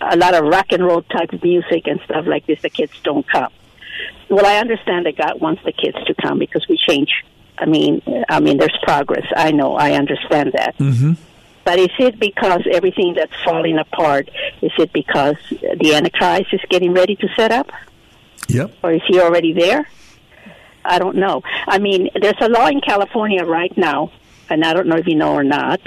a 0.00 0.16
lot 0.16 0.34
of 0.34 0.44
rock 0.44 0.66
and 0.72 0.84
roll 0.84 1.02
type 1.02 1.30
music 1.42 1.86
and 1.86 2.00
stuff 2.04 2.26
like 2.26 2.46
this, 2.46 2.60
the 2.62 2.70
kids 2.70 2.92
don't 3.02 3.26
come. 3.28 3.52
Well, 4.28 4.46
I 4.46 4.56
understand 4.58 5.06
that 5.06 5.16
God 5.16 5.40
wants 5.40 5.62
the 5.64 5.72
kids 5.72 5.96
to 6.06 6.14
come 6.14 6.38
because 6.38 6.66
we 6.68 6.76
change. 6.76 7.24
I 7.58 7.66
mean, 7.66 8.02
I 8.28 8.40
mean, 8.40 8.58
there's 8.58 8.76
progress. 8.82 9.26
I 9.34 9.50
know. 9.50 9.74
I 9.74 9.92
understand 9.92 10.52
that. 10.52 10.76
Mm-hmm. 10.78 11.14
But 11.64 11.78
is 11.78 11.90
it 11.98 12.18
because 12.18 12.62
everything 12.70 13.14
that's 13.14 13.32
falling 13.44 13.78
apart? 13.78 14.30
Is 14.62 14.72
it 14.78 14.92
because 14.92 15.36
the 15.50 15.94
Antichrist 15.94 16.52
is 16.52 16.60
getting 16.70 16.92
ready 16.94 17.16
to 17.16 17.28
set 17.36 17.50
up? 17.50 17.70
Yep. 18.48 18.74
Or 18.82 18.92
is 18.92 19.02
he 19.06 19.20
already 19.20 19.52
there? 19.52 19.88
I 20.84 20.98
don't 20.98 21.16
know. 21.16 21.42
I 21.66 21.78
mean, 21.78 22.08
there's 22.20 22.40
a 22.40 22.48
law 22.48 22.68
in 22.68 22.80
California 22.80 23.44
right 23.44 23.76
now, 23.76 24.10
and 24.48 24.64
I 24.64 24.72
don't 24.72 24.86
know 24.86 24.96
if 24.96 25.06
you 25.06 25.16
know 25.16 25.34
or 25.34 25.44
not. 25.44 25.80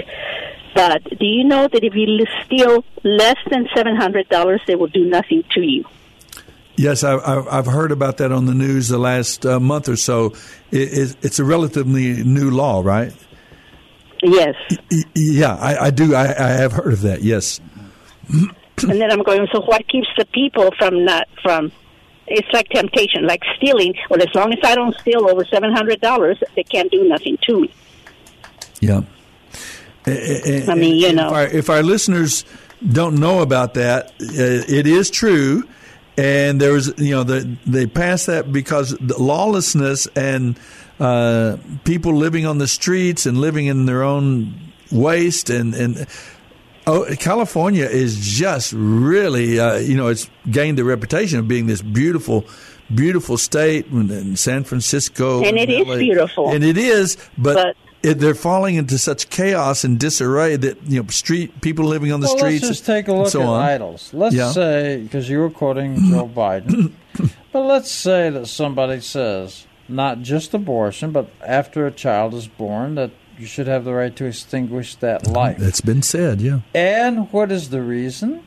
But 0.74 1.04
do 1.18 1.26
you 1.26 1.44
know 1.44 1.68
that 1.68 1.84
if 1.84 1.94
you 1.94 2.24
steal 2.44 2.84
less 3.04 3.36
than 3.50 3.68
seven 3.74 3.96
hundred 3.96 4.28
dollars, 4.28 4.60
they 4.66 4.74
will 4.74 4.88
do 4.88 5.04
nothing 5.04 5.44
to 5.52 5.60
you? 5.60 5.84
Yes, 6.76 7.04
I, 7.04 7.14
I, 7.14 7.58
I've 7.58 7.66
heard 7.66 7.92
about 7.92 8.16
that 8.18 8.32
on 8.32 8.46
the 8.46 8.54
news 8.54 8.88
the 8.88 8.98
last 8.98 9.44
uh, 9.44 9.60
month 9.60 9.88
or 9.88 9.96
so. 9.96 10.32
It, 10.70 10.92
it, 10.92 11.16
it's 11.22 11.38
a 11.38 11.44
relatively 11.44 12.24
new 12.24 12.50
law, 12.50 12.80
right? 12.82 13.12
Yes. 14.22 14.54
Yeah, 15.14 15.54
I, 15.56 15.86
I 15.86 15.90
do. 15.90 16.14
I, 16.14 16.24
I 16.26 16.48
have 16.52 16.72
heard 16.72 16.92
of 16.92 17.02
that. 17.02 17.22
Yes. 17.22 17.60
and 18.32 18.50
then 18.78 19.10
I'm 19.10 19.22
going. 19.22 19.46
So 19.52 19.60
what 19.60 19.86
keeps 19.88 20.08
the 20.16 20.24
people 20.26 20.70
from 20.78 21.04
not 21.04 21.28
from? 21.42 21.72
It's 22.28 22.48
like 22.52 22.68
temptation, 22.68 23.26
like 23.26 23.42
stealing. 23.56 23.94
Well, 24.08 24.22
as 24.22 24.34
long 24.34 24.52
as 24.52 24.60
I 24.62 24.74
don't 24.74 24.96
steal 25.00 25.28
over 25.28 25.44
seven 25.44 25.72
hundred 25.72 26.00
dollars, 26.00 26.38
they 26.54 26.62
can't 26.62 26.90
do 26.90 27.06
nothing 27.06 27.36
to 27.48 27.60
me. 27.60 27.74
Yeah. 28.80 29.02
I 30.06 30.64
I 30.68 30.74
mean, 30.74 30.96
you 30.96 31.08
if 31.08 31.14
know. 31.14 31.28
our, 31.28 31.46
if 31.46 31.70
our 31.70 31.82
listeners 31.82 32.44
don't 32.90 33.16
know 33.16 33.40
about 33.40 33.74
that, 33.74 34.06
uh, 34.06 34.12
it 34.20 34.86
is 34.86 35.10
true. 35.10 35.64
And 36.18 36.60
there 36.60 36.72
was, 36.72 36.92
you 36.98 37.12
know, 37.12 37.22
the, 37.22 37.56
they 37.66 37.86
passed 37.86 38.26
that 38.26 38.52
because 38.52 38.90
the 38.98 39.16
lawlessness 39.20 40.06
and 40.14 40.58
uh, 41.00 41.56
people 41.84 42.14
living 42.14 42.46
on 42.46 42.58
the 42.58 42.68
streets 42.68 43.24
and 43.24 43.38
living 43.38 43.66
in 43.66 43.86
their 43.86 44.02
own 44.02 44.54
waste 44.90 45.48
and 45.48 45.74
and 45.74 46.06
oh, 46.86 47.06
California 47.18 47.86
is 47.86 48.18
just 48.20 48.74
really, 48.74 49.58
uh, 49.58 49.76
you 49.76 49.96
know, 49.96 50.08
it's 50.08 50.28
gained 50.50 50.76
the 50.76 50.84
reputation 50.84 51.38
of 51.38 51.48
being 51.48 51.66
this 51.66 51.80
beautiful 51.80 52.44
beautiful 52.94 53.38
state 53.38 53.86
and 53.86 54.38
San 54.38 54.64
Francisco 54.64 55.42
and 55.42 55.56
it 55.56 55.70
is 55.70 55.98
beautiful 55.98 56.50
and 56.50 56.62
it 56.62 56.76
is 56.76 57.16
but, 57.38 57.54
But- 57.54 57.76
they're 58.02 58.34
falling 58.34 58.74
into 58.74 58.98
such 58.98 59.30
chaos 59.30 59.84
and 59.84 59.98
disarray 59.98 60.56
that 60.56 60.82
you 60.84 61.00
know 61.02 61.08
street 61.08 61.60
people 61.60 61.84
living 61.84 62.12
on 62.12 62.20
the 62.20 62.26
well, 62.26 62.38
streets 62.38 62.62
Let's 62.64 62.78
just 62.78 62.86
take 62.86 63.08
a 63.08 63.12
look 63.12 63.28
so 63.28 63.42
at 63.42 63.46
on. 63.46 63.60
idols. 63.62 64.10
Let's 64.12 64.34
Yeah. 64.34 64.50
say, 64.50 65.00
because 65.02 65.28
you 65.28 65.38
were 65.38 65.50
quoting 65.50 65.96
Joe 66.10 66.28
Biden, 66.34 66.92
but 67.52 67.62
let's 67.62 67.90
say 67.90 68.30
that 68.30 68.46
somebody 68.46 69.00
says 69.00 69.66
not 69.88 70.20
just 70.22 70.54
abortion, 70.54 71.10
but 71.12 71.28
after 71.46 71.86
a 71.86 71.90
child 71.92 72.34
is 72.34 72.48
born, 72.48 72.94
that 72.96 73.10
you 73.38 73.46
should 73.46 73.66
have 73.66 73.84
the 73.84 73.92
right 73.92 74.14
to 74.16 74.24
extinguish 74.24 74.94
that 74.96 75.26
life. 75.26 75.58
That's 75.58 75.80
been 75.80 76.02
said, 76.02 76.40
yeah. 76.40 76.60
And 76.74 77.30
what 77.32 77.50
is 77.50 77.70
the 77.70 77.82
reason? 77.82 78.42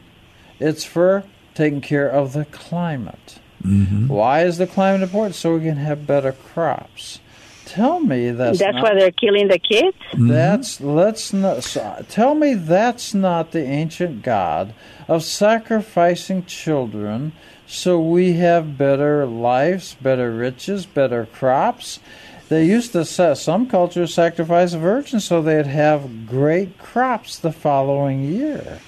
It's 0.60 0.86
for 0.86 1.23
taking 1.53 1.82
care 1.82 2.10
of 2.10 2.34
the 2.34 2.45
climate. 2.45 3.40
Mm-hmm. 3.64 4.07
Why 4.07 4.44
is 4.44 4.57
the 4.57 4.68
climate 4.68 5.02
important? 5.02 5.36
So 5.36 5.56
we 5.56 5.61
can 5.61 5.77
have 5.77 6.06
better 6.07 6.32
crops. 6.32 7.19
Tell 7.65 7.99
me 7.99 8.31
that's 8.31 8.59
That's 8.59 8.75
not, 8.75 8.83
why 8.83 8.93
they're 8.93 9.11
killing 9.11 9.47
the 9.47 9.59
kids. 9.59 9.97
Mm-hmm. 10.11 10.27
that's 10.27 10.79
let's 10.79 11.33
not 11.33 11.63
so, 11.63 12.05
tell 12.07 12.35
me 12.35 12.53
that's 12.53 13.13
not 13.13 13.51
the 13.51 13.63
ancient 13.63 14.21
God 14.21 14.73
of 15.07 15.23
sacrificing 15.23 16.45
children 16.45 17.33
so 17.67 17.99
we 17.99 18.33
have 18.33 18.77
better 18.77 19.25
lives, 19.25 19.95
better 19.99 20.31
riches, 20.31 20.85
better 20.85 21.25
crops. 21.25 21.99
They 22.47 22.65
used 22.65 22.91
to 22.91 23.03
sa- 23.05 23.33
some 23.33 23.67
cultures 23.67 24.13
sacrifice 24.13 24.73
a 24.73 24.77
virgin 24.79 25.19
so 25.19 25.41
they'd 25.41 25.65
have 25.65 26.27
great 26.27 26.77
crops 26.77 27.39
the 27.39 27.51
following 27.51 28.23
year. 28.23 28.79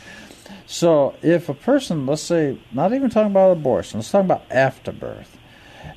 So 0.67 1.15
if 1.23 1.49
a 1.49 1.53
person, 1.53 2.05
let's 2.05 2.21
say, 2.21 2.59
not 2.71 2.93
even 2.93 3.09
talking 3.09 3.31
about 3.31 3.51
abortion, 3.51 3.99
let's 3.99 4.11
talk 4.11 4.25
about 4.25 4.43
afterbirth. 4.51 5.36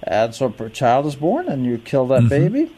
And 0.02 0.34
so 0.34 0.52
a 0.58 0.70
child 0.70 1.06
is 1.06 1.14
born 1.16 1.48
and 1.48 1.64
you 1.66 1.78
kill 1.78 2.06
that 2.08 2.28
baby 2.28 2.70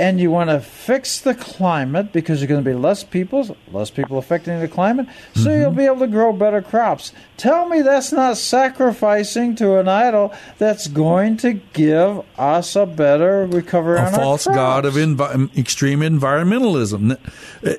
and 0.00 0.20
you 0.20 0.30
want 0.30 0.48
to 0.48 0.60
fix 0.60 1.18
the 1.20 1.34
climate 1.34 2.12
because 2.12 2.38
there's 2.38 2.48
going 2.48 2.62
to 2.62 2.70
be 2.70 2.76
less 2.76 3.02
people, 3.02 3.56
less 3.72 3.90
people 3.90 4.16
affecting 4.16 4.60
the 4.60 4.68
climate, 4.68 5.08
so 5.34 5.52
you'll 5.52 5.72
be 5.72 5.86
able 5.86 5.98
to 5.98 6.06
grow 6.06 6.32
better 6.32 6.62
crops. 6.62 7.10
Tell 7.36 7.68
me 7.68 7.82
that's 7.82 8.12
not 8.12 8.36
sacrificing 8.36 9.56
to 9.56 9.78
an 9.80 9.88
idol 9.88 10.32
that's 10.58 10.86
going 10.86 11.36
to 11.38 11.54
give 11.72 12.24
us 12.38 12.76
a 12.76 12.86
better 12.86 13.44
recovery 13.46 13.98
a 13.98 14.02
on 14.04 14.12
false 14.12 14.46
our 14.46 14.54
god 14.54 14.84
of 14.84 14.94
envi- 14.94 15.58
extreme 15.58 15.98
environmentalism. 15.98 17.10
It- 17.10 17.18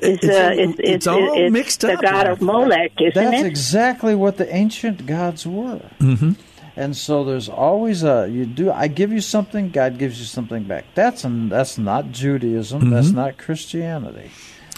It's, 0.04 0.24
It's, 0.26 0.26
uh, 0.26 0.52
it's, 0.58 0.80
it's, 0.80 1.08
all 1.08 1.40
it's 1.42 1.54
mixed 1.54 1.82
the 1.82 1.94
up. 1.94 2.02
god 2.02 2.28
of 2.28 2.42
Molech, 2.42 2.92
isn't 3.00 3.14
That's 3.14 3.44
it? 3.44 3.46
exactly 3.46 4.14
what 4.14 4.36
the 4.36 4.54
ancient 4.54 5.06
gods 5.06 5.48
were. 5.48 5.80
hmm 6.00 6.32
And 6.80 6.95
so 6.95 7.26
there's 7.26 7.49
always 7.49 8.03
a 8.03 8.27
you 8.31 8.45
do 8.45 8.72
I 8.72 8.88
give 8.88 9.11
you 9.11 9.19
something, 9.19 9.69
God 9.69 9.97
gives 9.97 10.18
you 10.18 10.26
something 10.26 10.64
back. 10.64 10.85
That's 10.95 11.26
an, 11.26 11.49
that's 11.49 11.77
not 11.77 12.11
Judaism. 12.14 12.89
That's 12.89 13.10
Mhm. 13.10 13.15
not 13.15 13.38
Christianity. 13.38 14.31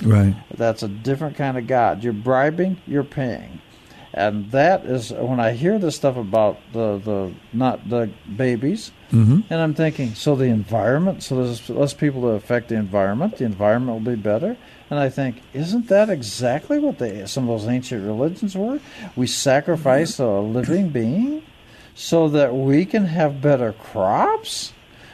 Right. 0.04 0.34
That's 0.58 0.82
a 0.82 0.88
different 0.88 1.38
kind 1.38 1.58
of 1.60 1.68
God. 1.68 2.04
You're 2.04 2.14
bribing, 2.14 2.78
you're 2.88 3.04
paying. 3.04 3.60
And 4.16 4.50
that 4.52 4.84
is 4.86 5.12
when 5.14 5.40
I 5.40 5.52
hear 5.52 5.78
this 5.80 5.96
stuff 5.96 6.18
about 6.18 6.58
the, 6.74 6.98
the 6.98 7.32
not 7.54 7.88
the 7.88 8.10
babies, 8.36 8.92
Mhm. 9.14 9.44
and 9.50 9.62
I'm 9.62 9.74
thinking, 9.74 10.16
so 10.16 10.36
the 10.36 10.46
environment, 10.46 11.22
so 11.24 11.36
there's 11.36 11.70
less 11.70 11.94
people 11.94 12.22
to 12.24 12.28
affect 12.30 12.70
the 12.70 12.76
environment, 12.76 13.38
the 13.38 13.46
environment 13.46 13.94
will 14.04 14.16
be 14.16 14.20
better. 14.22 14.58
And 14.90 15.00
I 15.00 15.08
think, 15.10 15.38
isn't 15.54 15.88
that 15.88 16.10
exactly 16.10 16.78
what 16.80 16.98
they, 16.98 17.26
some 17.26 17.48
of 17.48 17.62
those 17.62 17.70
ancient 17.70 18.06
religions 18.06 18.58
were? 18.58 18.80
We 19.16 19.28
sacrifice 19.28 20.20
a 20.20 20.28
living 20.42 20.90
being 20.90 21.44
so 21.96 22.30
that 22.30 22.56
we 22.56 22.86
can 22.86 23.06
have 23.06 23.42
better 23.42 23.74
crops. 23.74 24.74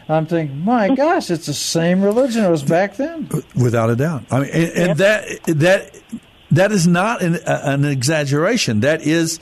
I'm 0.09 0.25
thinking, 0.25 0.63
my 0.63 0.89
gosh, 0.95 1.29
it's 1.29 1.45
the 1.45 1.53
same 1.53 2.01
religion 2.01 2.43
it 2.43 2.49
was 2.49 2.63
back 2.63 2.95
then. 2.95 3.29
without 3.55 3.89
a 3.89 3.95
doubt. 3.95 4.23
I 4.31 4.39
mean, 4.39 4.49
and, 4.53 4.71
and 4.71 4.99
that 4.99 5.43
that 5.45 5.95
that 6.51 6.71
is 6.71 6.87
not 6.87 7.21
an, 7.21 7.39
an 7.45 7.85
exaggeration. 7.85 8.79
That 8.81 9.01
is, 9.01 9.39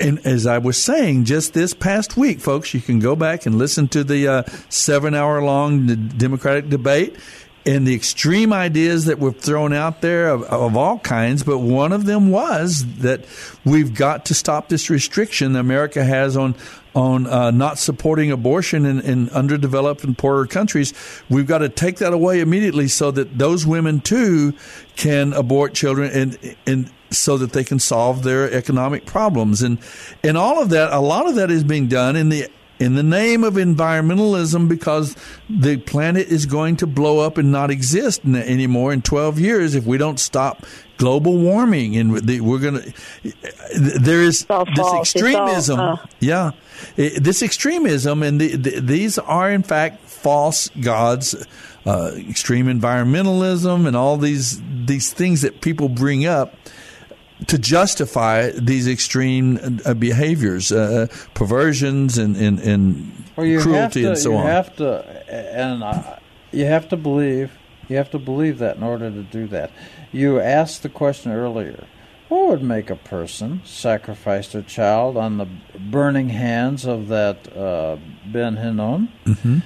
and 0.00 0.24
as 0.26 0.46
I 0.46 0.58
was 0.58 0.76
saying 0.76 1.24
just 1.24 1.54
this 1.54 1.72
past 1.74 2.16
week, 2.16 2.40
folks, 2.40 2.74
you 2.74 2.80
can 2.80 2.98
go 2.98 3.14
back 3.14 3.46
and 3.46 3.56
listen 3.56 3.88
to 3.88 4.02
the 4.02 4.26
uh, 4.28 4.42
seven-hour-long 4.68 6.08
Democratic 6.16 6.68
debate. 6.68 7.16
And 7.64 7.86
the 7.86 7.94
extreme 7.94 8.52
ideas 8.52 9.04
that 9.04 9.20
were 9.20 9.32
thrown 9.32 9.72
out 9.72 10.00
there 10.00 10.28
of, 10.30 10.42
of 10.44 10.76
all 10.76 10.98
kinds, 10.98 11.44
but 11.44 11.58
one 11.58 11.92
of 11.92 12.06
them 12.06 12.30
was 12.30 12.84
that 12.98 13.24
we've 13.64 13.94
got 13.94 14.26
to 14.26 14.34
stop 14.34 14.68
this 14.68 14.90
restriction 14.90 15.52
that 15.52 15.60
America 15.60 16.02
has 16.02 16.36
on 16.36 16.56
on 16.94 17.26
uh, 17.26 17.50
not 17.50 17.78
supporting 17.78 18.30
abortion 18.30 18.84
in, 18.84 19.00
in 19.00 19.30
underdeveloped 19.30 20.04
and 20.04 20.16
poorer 20.16 20.46
countries. 20.46 20.92
We've 21.30 21.46
got 21.46 21.58
to 21.58 21.68
take 21.68 21.96
that 21.96 22.12
away 22.12 22.40
immediately 22.40 22.88
so 22.88 23.10
that 23.12 23.38
those 23.38 23.66
women 23.66 24.00
too 24.00 24.54
can 24.96 25.32
abort 25.32 25.74
children 25.74 26.10
and 26.12 26.56
and 26.66 26.90
so 27.10 27.38
that 27.38 27.52
they 27.52 27.64
can 27.64 27.78
solve 27.78 28.22
their 28.22 28.50
economic 28.52 29.06
problems 29.06 29.62
and 29.62 29.78
and 30.22 30.36
all 30.36 30.60
of 30.60 30.70
that. 30.70 30.92
A 30.92 31.00
lot 31.00 31.26
of 31.26 31.36
that 31.36 31.50
is 31.50 31.64
being 31.64 31.88
done 31.88 32.16
in 32.16 32.28
the 32.28 32.48
in 32.82 32.94
the 32.94 33.02
name 33.02 33.44
of 33.44 33.54
environmentalism 33.54 34.68
because 34.68 35.16
the 35.48 35.76
planet 35.76 36.28
is 36.28 36.46
going 36.46 36.76
to 36.76 36.86
blow 36.86 37.20
up 37.20 37.38
and 37.38 37.52
not 37.52 37.70
exist 37.70 38.22
n- 38.24 38.36
anymore 38.36 38.92
in 38.92 39.02
12 39.02 39.38
years 39.38 39.74
if 39.74 39.84
we 39.84 39.98
don't 39.98 40.18
stop 40.18 40.66
global 40.96 41.38
warming 41.38 41.96
and 41.96 42.16
the, 42.18 42.40
we're 42.40 42.58
going 42.58 42.80
to 42.80 42.92
there 43.78 44.22
is 44.22 44.44
this. 44.44 44.64
It's 44.68 44.78
all, 44.78 45.00
extremism 45.00 45.80
uh, 45.80 45.96
yeah 46.20 46.50
this 46.96 47.42
extremism 47.42 48.22
and 48.22 48.40
the, 48.40 48.56
the, 48.56 48.80
these 48.80 49.18
are 49.18 49.50
in 49.50 49.62
fact 49.62 50.06
false 50.08 50.68
gods 50.80 51.34
uh, 51.86 52.12
extreme 52.16 52.66
environmentalism 52.66 53.86
and 53.86 53.96
all 53.96 54.16
these 54.16 54.60
these 54.86 55.12
things 55.12 55.42
that 55.42 55.60
people 55.60 55.88
bring 55.88 56.26
up 56.26 56.54
to 57.46 57.58
justify 57.58 58.50
these 58.50 58.88
extreme 58.88 59.80
uh, 59.84 59.94
behaviors, 59.94 60.72
uh, 60.72 61.06
perversions, 61.34 62.18
and, 62.18 62.36
and, 62.36 62.58
and 62.60 63.12
Well, 63.36 63.60
cruelty 63.62 64.02
to, 64.02 64.08
and 64.08 64.18
so 64.18 64.30
you 64.32 64.36
on. 64.38 64.46
have 64.46 64.76
to, 64.76 65.04
and 65.54 65.82
uh, 65.82 66.16
you 66.52 66.64
have 66.66 66.88
to 66.90 66.96
believe. 66.96 67.52
You 67.88 67.96
have 67.96 68.10
to 68.12 68.18
believe 68.18 68.58
that 68.58 68.76
in 68.76 68.82
order 68.82 69.10
to 69.10 69.22
do 69.22 69.46
that. 69.48 69.70
You 70.12 70.40
asked 70.40 70.82
the 70.82 70.88
question 70.88 71.32
earlier. 71.32 71.84
What 72.28 72.48
would 72.48 72.62
make 72.62 72.88
a 72.88 72.96
person 72.96 73.60
sacrifice 73.64 74.48
their 74.48 74.62
child 74.62 75.18
on 75.18 75.36
the 75.36 75.46
burning 75.78 76.30
hands 76.30 76.86
of 76.86 77.08
that 77.08 77.54
uh, 77.54 77.98
Ben 78.24 78.56
Hinnom? 78.56 79.08
hmm 79.26 79.58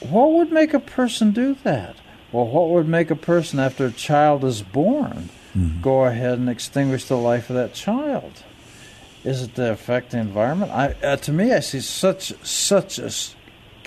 What 0.00 0.32
would 0.32 0.50
make 0.52 0.72
a 0.72 0.80
person 0.80 1.32
do 1.32 1.56
that? 1.64 1.96
Well, 2.32 2.46
what 2.46 2.70
would 2.70 2.88
make 2.88 3.10
a 3.10 3.16
person 3.16 3.58
after 3.58 3.86
a 3.86 3.90
child 3.92 4.44
is 4.44 4.62
born 4.62 5.28
go 5.80 6.04
ahead 6.04 6.38
and 6.38 6.48
extinguish 6.48 7.04
the 7.04 7.16
life 7.16 7.50
of 7.50 7.56
that 7.56 7.74
child? 7.74 8.44
Is 9.24 9.42
it 9.42 9.54
to 9.56 9.72
affect 9.72 10.12
the 10.12 10.18
environment? 10.18 10.72
I, 10.72 10.94
uh, 11.02 11.16
to 11.16 11.32
me, 11.32 11.52
I 11.52 11.60
see 11.60 11.80
such 11.80 12.32
such 12.42 12.98
a 12.98 13.10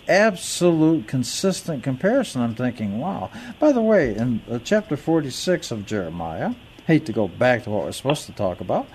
absolute 0.07 1.07
consistent 1.07 1.83
comparison. 1.83 2.41
I'm 2.41 2.55
thinking, 2.55 2.99
wow. 2.99 3.31
By 3.59 3.71
the 3.71 3.81
way, 3.81 4.15
in 4.15 4.41
uh, 4.51 4.59
chapter 4.63 4.97
46 4.97 5.71
of 5.71 5.85
Jeremiah, 5.85 6.53
hate 6.85 7.05
to 7.05 7.13
go 7.13 7.27
back 7.27 7.63
to 7.63 7.69
what 7.69 7.85
we're 7.85 7.91
supposed 7.91 8.25
to 8.25 8.33
talk 8.33 8.59
about, 8.59 8.87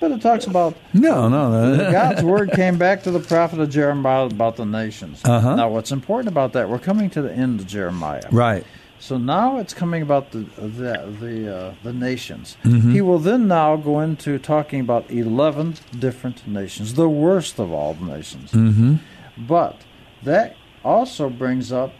but 0.00 0.10
it 0.10 0.20
talks 0.20 0.46
about 0.46 0.76
No, 0.92 1.28
no, 1.28 1.76
no. 1.76 1.90
God's 1.92 2.22
word 2.22 2.50
came 2.52 2.76
back 2.76 3.04
to 3.04 3.10
the 3.10 3.20
prophet 3.20 3.60
of 3.60 3.70
Jeremiah 3.70 4.26
about 4.26 4.56
the 4.56 4.66
nations. 4.66 5.24
Uh-huh. 5.24 5.54
Now, 5.54 5.68
what's 5.68 5.92
important 5.92 6.28
about 6.28 6.52
that? 6.54 6.68
We're 6.68 6.78
coming 6.78 7.08
to 7.10 7.22
the 7.22 7.32
end 7.32 7.60
of 7.60 7.66
Jeremiah. 7.66 8.24
Right. 8.30 8.66
So 8.98 9.18
now 9.18 9.58
it's 9.58 9.74
coming 9.74 10.02
about 10.02 10.32
the 10.32 10.40
the 10.56 11.14
the, 11.20 11.56
uh, 11.56 11.74
the 11.82 11.92
nations. 11.92 12.56
Mhm. 12.64 12.92
He 12.92 13.00
will 13.00 13.18
then 13.18 13.46
now 13.46 13.76
go 13.76 14.00
into 14.00 14.38
talking 14.38 14.80
about 14.80 15.10
eleven 15.10 15.74
different 15.98 16.46
nations, 16.48 16.94
the 16.94 17.08
worst 17.08 17.58
of 17.58 17.72
all 17.72 17.94
the 17.94 18.04
nations. 18.04 18.52
Mm-hmm. 18.52 18.96
But 19.36 19.76
that 20.22 20.56
also 20.84 21.28
brings 21.28 21.72
up 21.72 21.92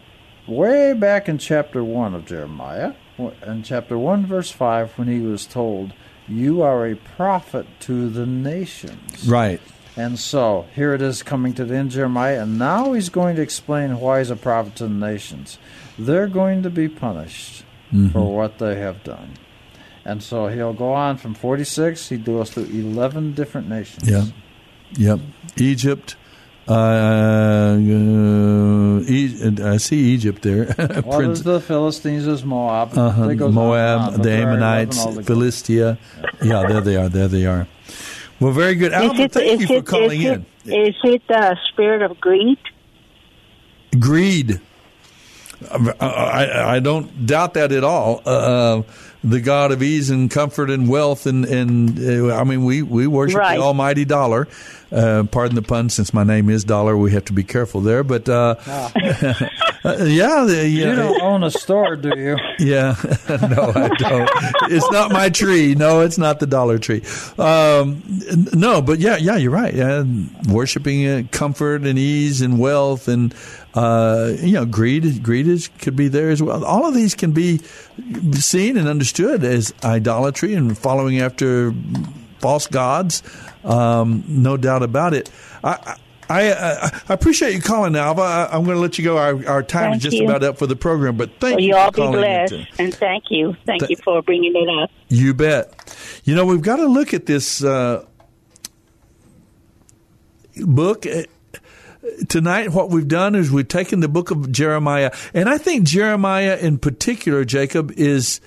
way 0.46 0.92
back 0.92 1.28
in 1.28 1.38
chapter 1.38 1.82
1 1.82 2.14
of 2.14 2.24
Jeremiah, 2.24 2.92
in 3.46 3.62
chapter 3.62 3.98
1, 3.98 4.26
verse 4.26 4.50
5, 4.50 4.96
when 4.96 5.08
he 5.08 5.20
was 5.20 5.46
told, 5.46 5.92
You 6.28 6.62
are 6.62 6.86
a 6.86 6.94
prophet 6.94 7.66
to 7.80 8.08
the 8.08 8.26
nations. 8.26 9.28
Right. 9.28 9.60
And 9.96 10.18
so 10.18 10.66
here 10.74 10.92
it 10.92 11.00
is 11.00 11.22
coming 11.22 11.54
to 11.54 11.64
the 11.64 11.74
end 11.74 11.88
of 11.88 11.94
Jeremiah, 11.94 12.42
and 12.42 12.58
now 12.58 12.92
he's 12.92 13.08
going 13.08 13.36
to 13.36 13.42
explain 13.42 13.98
why 13.98 14.18
he's 14.18 14.30
a 14.30 14.36
prophet 14.36 14.76
to 14.76 14.84
the 14.84 14.90
nations. 14.94 15.58
They're 15.98 16.28
going 16.28 16.62
to 16.62 16.70
be 16.70 16.88
punished 16.88 17.64
Mhm. 17.92 18.12
for 18.12 18.34
what 18.36 18.58
they 18.58 18.76
have 18.76 19.02
done. 19.04 19.30
And 20.04 20.22
so 20.22 20.46
he'll 20.48 20.72
go 20.74 20.92
on 20.92 21.16
from 21.16 21.34
46, 21.34 22.08
he 22.08 22.16
goes 22.16 22.50
through 22.50 22.68
11 22.72 23.32
different 23.32 23.68
nations. 23.68 24.08
Yeah. 24.08 24.24
Yep. 24.96 25.20
Egypt. 25.56 26.16
Uh, 26.68 26.72
uh, 26.72 27.76
e- 29.08 29.62
I 29.62 29.76
see 29.78 29.98
Egypt 30.14 30.42
there. 30.42 30.74
Well, 31.06 31.18
there's 31.20 31.42
the 31.44 31.60
Philistines, 31.60 32.26
there's 32.26 32.44
Moab. 32.44 32.96
uh-huh. 32.98 33.28
It 33.28 33.40
on 33.42 33.54
Moab, 33.54 34.00
on, 34.00 34.12
the 34.14 34.18
there 34.22 34.48
are 34.48 34.56
11 34.56 34.62
Ammonites. 34.62 35.26
Philistia. 35.26 35.98
Yeah, 36.42 36.66
there 36.68 36.80
they 36.80 36.96
are. 36.96 37.08
There 37.08 37.28
they 37.28 37.46
are. 37.46 37.66
Well, 38.40 38.52
very 38.52 38.74
good. 38.74 38.92
Albert, 38.92 39.32
thank 39.32 39.60
you 39.60 39.66
for 39.66 39.82
calling 39.82 40.22
is 40.22 40.32
in. 40.32 40.46
It, 40.66 40.88
is 40.88 40.94
it 41.04 41.22
the 41.28 41.56
spirit 41.72 42.02
of 42.02 42.20
greed? 42.20 42.58
Greed. 43.98 44.60
I, 45.70 45.94
I, 46.06 46.76
I 46.76 46.80
don't 46.80 47.26
doubt 47.26 47.54
that 47.54 47.72
at 47.72 47.84
all. 47.84 48.22
Uh, 48.26 48.82
the 49.24 49.40
God 49.40 49.72
of 49.72 49.82
ease 49.82 50.10
and 50.10 50.30
comfort 50.30 50.70
and 50.70 50.88
wealth, 50.88 51.26
and 51.26 51.44
and 51.46 51.98
uh, 52.30 52.36
I 52.36 52.44
mean, 52.44 52.64
we 52.64 52.82
we 52.82 53.06
worship 53.06 53.38
Right. 53.38 53.56
the 53.56 53.62
Almighty 53.62 54.04
Dollar. 54.04 54.46
Uh, 54.92 55.24
pardon 55.24 55.56
the 55.56 55.62
pun, 55.62 55.88
since 55.88 56.14
my 56.14 56.22
name 56.22 56.48
is 56.48 56.62
Dollar, 56.62 56.96
we 56.96 57.10
have 57.10 57.24
to 57.24 57.32
be 57.32 57.42
careful 57.42 57.80
there. 57.80 58.04
But 58.04 58.28
uh, 58.28 58.54
uh, 58.68 58.94
yeah, 59.84 60.44
the, 60.44 60.64
yeah, 60.70 60.90
You 60.90 60.94
don't 60.94 61.20
own 61.22 61.42
a 61.42 61.50
store, 61.50 61.96
do 61.96 62.12
you? 62.16 62.36
yeah, 62.60 62.94
no, 63.28 63.72
I 63.74 63.88
don't. 63.98 64.30
It's 64.70 64.88
not 64.92 65.10
my 65.10 65.28
tree. 65.28 65.74
No, 65.74 66.02
it's 66.02 66.18
not 66.18 66.38
the 66.38 66.46
Dollar 66.46 66.78
Tree. 66.78 67.02
Um, 67.36 68.00
no, 68.54 68.80
but 68.80 69.00
yeah, 69.00 69.16
yeah, 69.16 69.36
you're 69.36 69.50
right. 69.50 69.74
Yeah, 69.74 70.04
worshiping 70.48 71.06
uh, 71.08 71.22
comfort 71.32 71.84
and 71.84 71.98
ease 71.98 72.40
and 72.40 72.58
wealth 72.60 73.08
and 73.08 73.34
uh, 73.76 74.32
you 74.40 74.54
know 74.54 74.64
greed. 74.64 75.22
Greed 75.22 75.46
is 75.46 75.68
could 75.78 75.94
be 75.94 76.08
there 76.08 76.30
as 76.30 76.42
well. 76.42 76.64
All 76.64 76.86
of 76.86 76.94
these 76.94 77.14
can 77.14 77.32
be 77.32 77.58
seen 78.32 78.76
and 78.76 78.88
understood 78.88 79.44
as 79.44 79.72
idolatry 79.84 80.54
and 80.54 80.76
following 80.76 81.20
after 81.20 81.74
false 82.40 82.66
gods. 82.66 83.22
Um, 83.64 84.24
no 84.26 84.56
doubt 84.56 84.82
about 84.82 85.14
it. 85.14 85.30
I. 85.62 85.96
I, 86.28 86.52
I, 86.52 87.00
I 87.08 87.14
appreciate 87.14 87.54
you 87.54 87.60
calling, 87.60 87.94
Alva. 87.94 88.20
I, 88.20 88.48
I'm 88.50 88.64
going 88.64 88.74
to 88.76 88.80
let 88.80 88.98
you 88.98 89.04
go. 89.04 89.16
Our, 89.16 89.46
our 89.46 89.62
time 89.62 89.92
Thank 89.92 89.98
is 89.98 90.02
just 90.02 90.16
you. 90.16 90.24
about 90.24 90.42
up 90.42 90.58
for 90.58 90.66
the 90.66 90.74
program, 90.74 91.16
but 91.16 91.30
thank 91.38 91.54
well, 91.54 91.60
you 91.60 91.68
you 91.68 91.76
all 91.76 91.92
be 91.92 92.02
blessed, 92.04 92.54
and 92.80 92.92
thank 92.92 93.30
you, 93.30 93.56
thank 93.64 93.82
Th- 93.82 93.90
you 93.90 93.96
for 94.02 94.20
bringing 94.22 94.52
it 94.56 94.68
up. 94.82 94.90
You 95.08 95.34
bet. 95.34 96.20
You 96.24 96.34
know, 96.34 96.44
we've 96.44 96.62
got 96.62 96.78
to 96.78 96.86
look 96.86 97.14
at 97.14 97.26
this 97.26 97.62
uh, 97.62 98.04
book. 100.56 101.06
Tonight, 102.28 102.72
what 102.72 102.90
we've 102.90 103.08
done 103.08 103.34
is 103.34 103.50
we've 103.50 103.68
taken 103.68 104.00
the 104.00 104.08
book 104.08 104.30
of 104.30 104.50
Jeremiah, 104.50 105.12
and 105.34 105.48
I 105.48 105.58
think 105.58 105.84
Jeremiah 105.84 106.56
in 106.56 106.78
particular, 106.78 107.44
Jacob, 107.44 107.92
is 107.96 108.40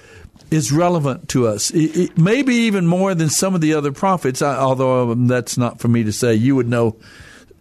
is 0.52 0.72
relevant 0.72 1.30
to 1.30 1.48
us. 1.48 1.70
It, 1.72 1.96
it, 1.98 2.18
maybe 2.18 2.56
even 2.56 2.88
more 2.88 3.14
than 3.14 3.30
some 3.30 3.56
of 3.56 3.62
the 3.62 3.74
other 3.74 3.92
prophets, 3.92 4.42
I, 4.42 4.56
although 4.56 5.12
um, 5.12 5.28
that's 5.28 5.58
not 5.58 5.80
for 5.80 5.88
me 5.88 6.04
to 6.04 6.12
say. 6.12 6.34
You 6.34 6.56
would 6.56 6.68
know. 6.68 6.96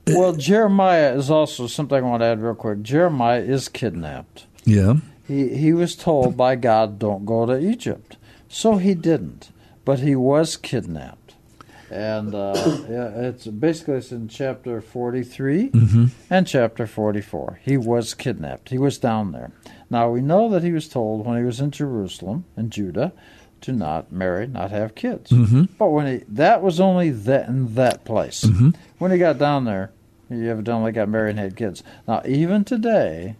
Well, 0.06 0.34
Jeremiah 0.34 1.14
is 1.14 1.30
also 1.30 1.66
something 1.66 1.98
I 1.98 2.00
want 2.00 2.22
to 2.22 2.26
add 2.26 2.40
real 2.40 2.54
quick. 2.54 2.82
Jeremiah 2.82 3.42
is 3.42 3.68
kidnapped. 3.68 4.46
Yeah. 4.64 4.94
He 5.26 5.54
he 5.56 5.72
was 5.74 5.94
told 5.94 6.36
by 6.36 6.56
God, 6.56 6.98
"Don't 6.98 7.26
go 7.26 7.44
to 7.44 7.58
Egypt," 7.58 8.16
so 8.48 8.76
he 8.76 8.94
didn't. 8.94 9.50
But 9.84 10.00
he 10.00 10.14
was 10.16 10.56
kidnapped, 10.56 11.27
and 11.90 12.34
uh, 12.34 12.52
yeah, 12.88 13.08
it's 13.28 13.46
basically 13.46 13.94
it's 13.94 14.12
in 14.12 14.28
chapter 14.28 14.80
43 14.80 15.70
Mhm. 15.70 16.10
and 16.30 16.46
chapter 16.46 16.86
forty-four. 16.86 17.60
He 17.64 17.76
was 17.76 18.14
kidnapped. 18.14 18.70
He 18.70 18.78
was 18.78 18.98
down 18.98 19.32
there. 19.32 19.50
Now 19.90 20.10
we 20.10 20.20
know 20.20 20.48
that 20.50 20.62
he 20.62 20.72
was 20.72 20.88
told 20.88 21.26
when 21.26 21.38
he 21.38 21.44
was 21.44 21.60
in 21.60 21.70
Jerusalem 21.70 22.44
in 22.56 22.70
Judah 22.70 23.12
to 23.62 23.72
not 23.72 24.12
marry, 24.12 24.46
not 24.46 24.70
have 24.70 24.94
kids. 24.94 25.30
Mhm. 25.30 25.68
But 25.78 25.90
when 25.90 26.06
he 26.06 26.24
that 26.28 26.62
was 26.62 26.78
only 26.80 27.10
that 27.10 27.48
in 27.48 27.74
that 27.74 28.04
place. 28.04 28.44
Mhm. 28.44 28.74
When 28.98 29.10
he 29.10 29.18
got 29.18 29.38
down 29.38 29.64
there, 29.64 29.90
he 30.28 30.48
evidently 30.48 30.92
got 30.92 31.08
married 31.08 31.30
and 31.30 31.38
had 31.40 31.56
kids. 31.56 31.82
Now 32.06 32.22
even 32.26 32.64
today, 32.64 33.36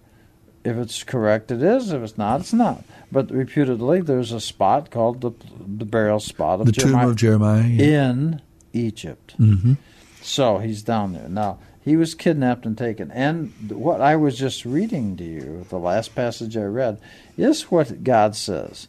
if 0.65 0.77
it's 0.77 1.05
correct, 1.05 1.51
it 1.51 1.63
is. 1.63 1.93
If 1.93 2.03
it's 2.03 2.19
not, 2.19 2.41
it's 2.41 2.53
not. 2.53 2.83
But 3.11 3.31
reputedly, 3.31 4.01
there's 4.03 4.33
a 4.33 4.41
spot 4.41 4.91
called 4.91 5.21
the 5.23 5.31
the 5.67 5.85
burial 5.85 6.21
spot 6.21 6.61
of 6.61 6.67
The 6.67 6.73
tomb 6.73 6.91
Jeremiah 6.91 7.09
of 7.09 7.17
Jeremiah, 7.17 7.63
yeah. 7.67 8.11
in 8.11 8.43
Egypt. 8.73 9.35
Mhm. 9.39 9.79
So 10.21 10.59
he's 10.59 10.83
down 10.83 11.13
there 11.15 11.29
now. 11.29 11.59
He 11.83 11.97
was 11.97 12.15
kidnapped 12.15 12.67
and 12.67 12.77
taken. 12.77 13.11
And 13.11 13.53
what 13.71 14.03
I 14.03 14.17
was 14.17 14.37
just 14.39 14.67
reading 14.67 15.17
to 15.17 15.25
you, 15.25 15.65
the 15.71 15.79
last 15.79 16.15
passage 16.15 16.55
I 16.57 16.65
read, 16.65 16.99
is 17.39 17.71
what 17.71 18.05
God 18.05 18.37
says. 18.37 18.89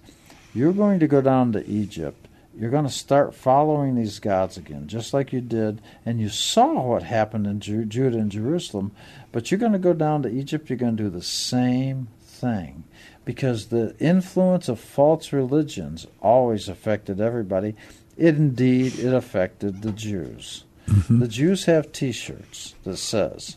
You're 0.53 0.73
going 0.73 0.99
to 0.99 1.07
go 1.07 1.21
down 1.21 1.53
to 1.53 1.65
Egypt. 1.65 2.27
You're 2.57 2.71
going 2.71 2.83
to 2.87 2.91
start 2.91 3.33
following 3.35 3.95
these 3.95 4.19
gods 4.19 4.57
again, 4.57 4.87
just 4.87 5.13
like 5.13 5.31
you 5.31 5.39
did. 5.39 5.81
And 6.05 6.19
you 6.19 6.27
saw 6.27 6.81
what 6.81 7.03
happened 7.03 7.47
in 7.47 7.61
Ju- 7.61 7.85
Judah 7.85 8.17
and 8.17 8.31
Jerusalem. 8.31 8.91
But 9.31 9.49
you're 9.49 9.59
going 9.59 9.71
to 9.71 9.79
go 9.79 9.93
down 9.93 10.23
to 10.23 10.29
Egypt. 10.29 10.69
You're 10.69 10.77
going 10.77 10.97
to 10.97 11.03
do 11.03 11.09
the 11.09 11.21
same 11.21 12.09
thing. 12.21 12.83
Because 13.29 13.67
the 13.67 13.95
influence 13.99 14.67
of 14.69 14.79
false 14.79 15.31
religions 15.31 16.07
always 16.19 16.67
affected 16.67 17.21
everybody. 17.21 17.75
It 18.17 18.37
indeed 18.37 18.97
it 18.97 19.13
affected 19.13 19.83
the 19.83 19.91
Jews. 19.91 20.63
Mm-hmm. 20.87 21.19
The 21.19 21.27
Jews 21.27 21.65
have 21.65 21.91
T-shirts 21.91 22.73
that 22.85 22.97
says, 22.97 23.55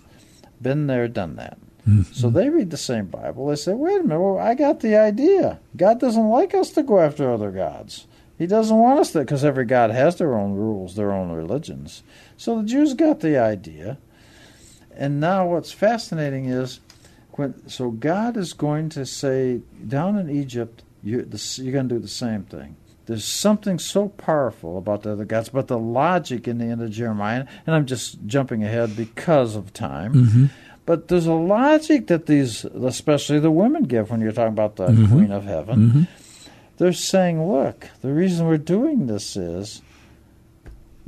"Been 0.60 0.88
there, 0.88 1.08
done 1.08 1.36
that." 1.36 1.56
Mm-hmm. 1.88 2.12
So 2.12 2.28
they 2.28 2.50
read 2.50 2.68
the 2.68 2.76
same 2.76 3.06
Bible. 3.06 3.46
They 3.46 3.56
say, 3.56 3.72
"Wait 3.72 3.98
a 3.98 4.02
minute, 4.02 4.20
well, 4.20 4.38
I 4.38 4.52
got 4.52 4.80
the 4.80 4.94
idea. 4.94 5.58
God 5.74 5.98
doesn't 5.98 6.28
like 6.28 6.52
us 6.52 6.68
to 6.72 6.82
go 6.82 7.00
after 7.00 7.32
other 7.32 7.50
gods. 7.50 8.06
He 8.36 8.46
doesn't 8.46 8.76
want 8.76 9.00
us 9.00 9.12
to, 9.12 9.20
because 9.20 9.42
every 9.42 9.64
god 9.64 9.90
has 9.90 10.16
their 10.16 10.34
own 10.34 10.52
rules, 10.52 10.96
their 10.96 11.12
own 11.12 11.32
religions." 11.32 12.02
So 12.36 12.60
the 12.60 12.68
Jews 12.68 12.92
got 12.92 13.20
the 13.20 13.38
idea, 13.38 13.96
and 14.94 15.18
now 15.18 15.46
what's 15.46 15.72
fascinating 15.72 16.44
is 16.44 16.80
when 17.32 17.68
so 17.68 17.90
God 17.90 18.36
is 18.36 18.52
going 18.52 18.88
to 18.90 19.06
say 19.06 19.60
down 19.86 20.18
in 20.18 20.28
Egypt, 20.30 20.82
you, 21.02 21.22
the, 21.22 21.60
you're 21.62 21.72
going 21.72 21.88
to 21.88 21.94
do 21.96 22.00
the 22.00 22.08
same 22.08 22.42
thing. 22.44 22.76
There's 23.06 23.24
something 23.24 23.78
so 23.80 24.08
powerful 24.10 24.78
about 24.78 25.02
the 25.02 25.12
other 25.12 25.24
gods, 25.24 25.48
but 25.48 25.66
the 25.66 25.78
logic 25.78 26.46
in 26.46 26.58
the 26.58 26.66
end 26.66 26.80
of 26.82 26.90
Jeremiah, 26.90 27.46
and 27.66 27.74
I'm 27.74 27.86
just 27.86 28.24
jumping 28.26 28.62
ahead 28.62 28.96
because 28.96 29.56
of 29.56 29.72
time. 29.72 30.14
Mhm. 30.14 30.50
But 30.86 31.08
there's 31.08 31.26
a 31.26 31.32
logic 31.34 32.06
that 32.08 32.26
these, 32.26 32.64
especially 32.64 33.40
the 33.40 33.50
women, 33.50 33.84
give 33.84 34.10
when 34.10 34.20
you're 34.20 34.32
talking 34.32 34.52
about 34.52 34.76
the 34.76 34.86
Mhm. 34.88 35.10
Queen 35.10 35.32
of 35.32 35.44
Heaven. 35.44 35.90
Mhm. 35.90 36.08
They're 36.78 36.92
saying, 36.92 37.44
look, 37.48 37.88
the 38.02 38.12
reason 38.12 38.46
we're 38.46 38.56
doing 38.58 39.06
this 39.08 39.36
is 39.36 39.82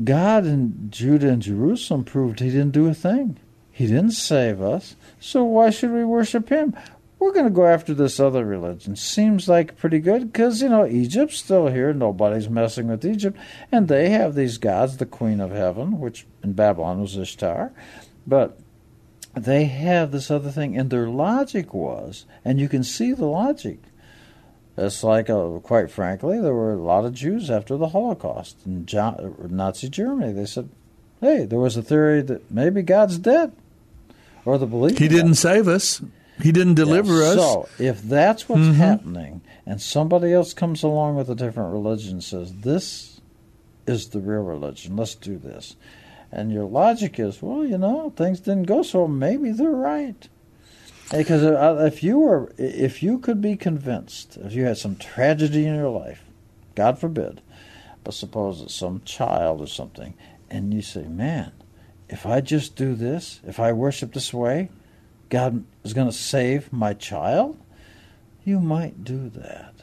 God 0.02 0.44
in 0.46 0.88
Judah 0.90 1.28
and 1.30 1.42
Jerusalem 1.42 2.04
proved 2.04 2.40
he 2.40 2.50
didn't 2.50 2.72
do 2.72 2.88
a 2.88 2.94
thing. 2.94 3.36
He 3.70 3.86
didn't 3.86 4.12
save 4.12 4.60
us. 4.60 4.96
So 5.24 5.42
why 5.42 5.70
should 5.70 5.90
we 5.90 6.04
worship 6.04 6.50
him? 6.50 6.76
We're 7.18 7.32
going 7.32 7.46
to 7.46 7.50
go 7.50 7.64
after 7.64 7.94
this 7.94 8.20
other 8.20 8.44
religion. 8.44 8.94
Seems 8.94 9.48
like 9.48 9.78
pretty 9.78 9.98
good 9.98 10.30
because, 10.30 10.60
you 10.60 10.68
know, 10.68 10.86
Egypt's 10.86 11.38
still 11.38 11.68
here. 11.68 11.94
Nobody's 11.94 12.50
messing 12.50 12.88
with 12.88 13.06
Egypt. 13.06 13.38
And 13.72 13.88
they 13.88 14.10
have 14.10 14.34
these 14.34 14.58
gods, 14.58 14.98
the 14.98 15.06
Queen 15.06 15.40
of 15.40 15.50
Heaven, 15.50 15.98
which 15.98 16.26
in 16.42 16.52
Babylon 16.52 17.00
was 17.00 17.16
Ishtar. 17.16 17.72
But 18.26 18.58
they 19.32 19.64
have 19.64 20.12
this 20.12 20.30
other 20.30 20.50
thing. 20.50 20.76
And 20.76 20.90
their 20.90 21.08
logic 21.08 21.72
was, 21.72 22.26
and 22.44 22.60
you 22.60 22.68
can 22.68 22.84
see 22.84 23.14
the 23.14 23.24
logic. 23.24 23.78
It's 24.76 25.02
like, 25.02 25.30
uh, 25.30 25.58
quite 25.60 25.90
frankly, 25.90 26.38
there 26.38 26.52
were 26.52 26.74
a 26.74 26.82
lot 26.82 27.06
of 27.06 27.14
Jews 27.14 27.50
after 27.50 27.78
the 27.78 27.88
Holocaust 27.88 28.58
in 28.66 28.86
Nazi 29.48 29.88
Germany. 29.88 30.34
They 30.34 30.44
said, 30.44 30.68
hey, 31.22 31.46
there 31.46 31.60
was 31.60 31.78
a 31.78 31.82
theory 31.82 32.20
that 32.20 32.50
maybe 32.50 32.82
God's 32.82 33.18
dead. 33.18 33.52
Or 34.44 34.58
the 34.58 34.66
belief. 34.66 34.98
He 34.98 35.08
didn't 35.08 35.34
save 35.36 35.68
us. 35.68 36.02
He 36.42 36.52
didn't 36.52 36.74
deliver 36.74 37.20
Yeah, 37.22 37.28
us. 37.28 37.34
So 37.36 37.68
if 37.78 38.02
that's 38.02 38.48
what's 38.48 38.62
Mhm. 38.62 38.74
happening, 38.74 39.40
and 39.64 39.80
somebody 39.80 40.32
else 40.32 40.52
comes 40.52 40.82
along 40.82 41.16
with 41.16 41.30
a 41.30 41.34
different 41.34 41.72
religion 41.72 42.14
and 42.14 42.24
says 42.24 42.52
this 42.62 43.20
is 43.86 44.08
the 44.08 44.20
real 44.20 44.42
religion, 44.42 44.96
let's 44.96 45.14
do 45.14 45.38
this, 45.38 45.76
and 46.32 46.50
your 46.50 46.64
logic 46.64 47.18
is, 47.20 47.40
well, 47.40 47.64
you 47.64 47.78
know, 47.78 48.12
things 48.16 48.40
didn't 48.40 48.64
go 48.66 48.82
so, 48.82 49.06
maybe 49.06 49.52
they're 49.52 49.70
right. 49.70 50.28
Because 51.10 51.42
uh, 51.44 51.84
if 51.86 52.02
you 52.02 52.18
were, 52.18 52.52
if 52.58 53.02
you 53.02 53.18
could 53.18 53.40
be 53.40 53.56
convinced, 53.56 54.36
if 54.38 54.54
you 54.54 54.64
had 54.64 54.78
some 54.78 54.96
tragedy 54.96 55.66
in 55.66 55.74
your 55.74 55.90
life, 55.90 56.24
God 56.74 56.98
forbid, 56.98 57.40
but 58.02 58.14
suppose 58.14 58.60
it's 58.60 58.74
some 58.74 59.02
child 59.04 59.60
or 59.60 59.66
something, 59.66 60.14
and 60.50 60.74
you 60.74 60.82
say, 60.82 61.04
man, 61.04 61.52
if 62.08 62.26
I 62.26 62.40
just 62.40 62.76
do 62.76 62.94
this, 62.94 63.40
if 63.46 63.58
I 63.58 63.72
worship 63.72 64.12
this 64.12 64.32
way, 64.32 64.68
God 65.30 65.64
is 65.82 65.94
going 65.94 66.08
to 66.08 66.16
save 66.16 66.72
my 66.72 66.94
child, 66.94 67.58
you 68.44 68.60
might 68.60 69.04
do 69.04 69.30
that. 69.30 69.74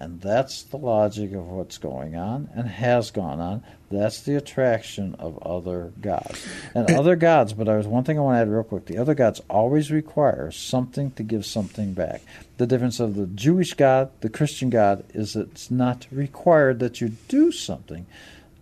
And 0.00 0.22
that's 0.22 0.62
the 0.62 0.78
logic 0.78 1.34
of 1.34 1.46
what's 1.46 1.76
going 1.76 2.16
on 2.16 2.48
and 2.54 2.66
has 2.66 3.10
gone 3.10 3.38
on. 3.38 3.62
That's 3.90 4.22
the 4.22 4.34
attraction 4.34 5.14
of 5.18 5.38
other 5.42 5.92
gods. 6.00 6.48
And 6.74 6.90
other 6.98 7.16
gods, 7.16 7.52
but 7.52 7.64
there's 7.64 7.86
one 7.86 8.04
thing 8.04 8.18
I 8.18 8.22
want 8.22 8.36
to 8.36 8.40
add 8.40 8.48
real 8.48 8.62
quick. 8.62 8.86
The 8.86 8.96
other 8.96 9.14
gods 9.14 9.42
always 9.50 9.90
require 9.90 10.50
something 10.50 11.10
to 11.12 11.22
give 11.22 11.44
something 11.44 11.92
back. 11.92 12.22
The 12.56 12.66
difference 12.66 12.98
of 12.98 13.14
the 13.14 13.26
Jewish 13.26 13.74
God, 13.74 14.10
the 14.22 14.30
Christian 14.30 14.70
God, 14.70 15.04
is 15.12 15.36
it's 15.36 15.70
not 15.70 16.06
required 16.10 16.78
that 16.78 17.02
you 17.02 17.10
do 17.28 17.52
something. 17.52 18.06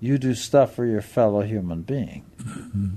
You 0.01 0.19
do 0.19 0.35
stuff 0.35 0.75
for 0.75 0.85
your 0.85 1.03
fellow 1.03 1.43
human 1.43 1.83
being. 1.83 2.25
Mm-hmm. 2.39 2.89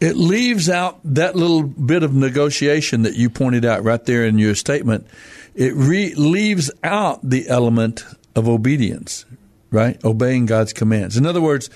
It 0.00 0.16
leaves 0.16 0.70
out 0.70 1.00
that 1.04 1.34
little 1.34 1.64
bit 1.64 2.04
of 2.04 2.14
negotiation 2.14 3.02
that 3.02 3.14
you 3.14 3.28
pointed 3.28 3.64
out 3.64 3.82
right 3.82 4.04
there 4.04 4.24
in 4.24 4.38
your 4.38 4.54
statement. 4.54 5.08
It 5.56 5.74
re- 5.74 6.14
leaves 6.14 6.70
out 6.84 7.18
the 7.28 7.48
element 7.48 8.04
of 8.36 8.48
obedience, 8.48 9.24
right? 9.72 10.02
Obeying 10.04 10.46
God's 10.46 10.72
commands. 10.72 11.16
In 11.16 11.26
other 11.26 11.40
words, 11.40 11.68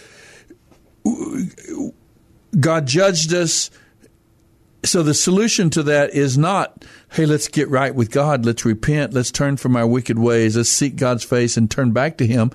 God 2.59 2.86
judged 2.86 3.34
us. 3.34 3.70
So 4.84 5.02
the 5.02 5.14
solution 5.14 5.70
to 5.70 5.82
that 5.84 6.10
is 6.10 6.38
not, 6.38 6.84
hey, 7.12 7.26
let's 7.26 7.48
get 7.48 7.68
right 7.70 7.94
with 7.94 8.12
God. 8.12 8.46
Let's 8.46 8.64
repent. 8.64 9.14
Let's 9.14 9.32
turn 9.32 9.56
from 9.56 9.74
our 9.74 9.86
wicked 9.86 10.18
ways. 10.18 10.56
Let's 10.56 10.68
seek 10.68 10.94
God's 10.94 11.24
face 11.24 11.56
and 11.56 11.68
turn 11.68 11.90
back 11.90 12.18
to 12.18 12.26
Him. 12.26 12.52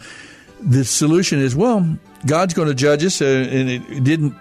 The 0.61 0.83
solution 0.85 1.39
is, 1.39 1.55
well, 1.55 1.97
God's 2.25 2.53
going 2.53 2.67
to 2.67 2.75
judge 2.75 3.03
us, 3.03 3.21
uh, 3.21 3.25
and 3.25 3.69
it 3.69 4.03
didn't 4.03 4.35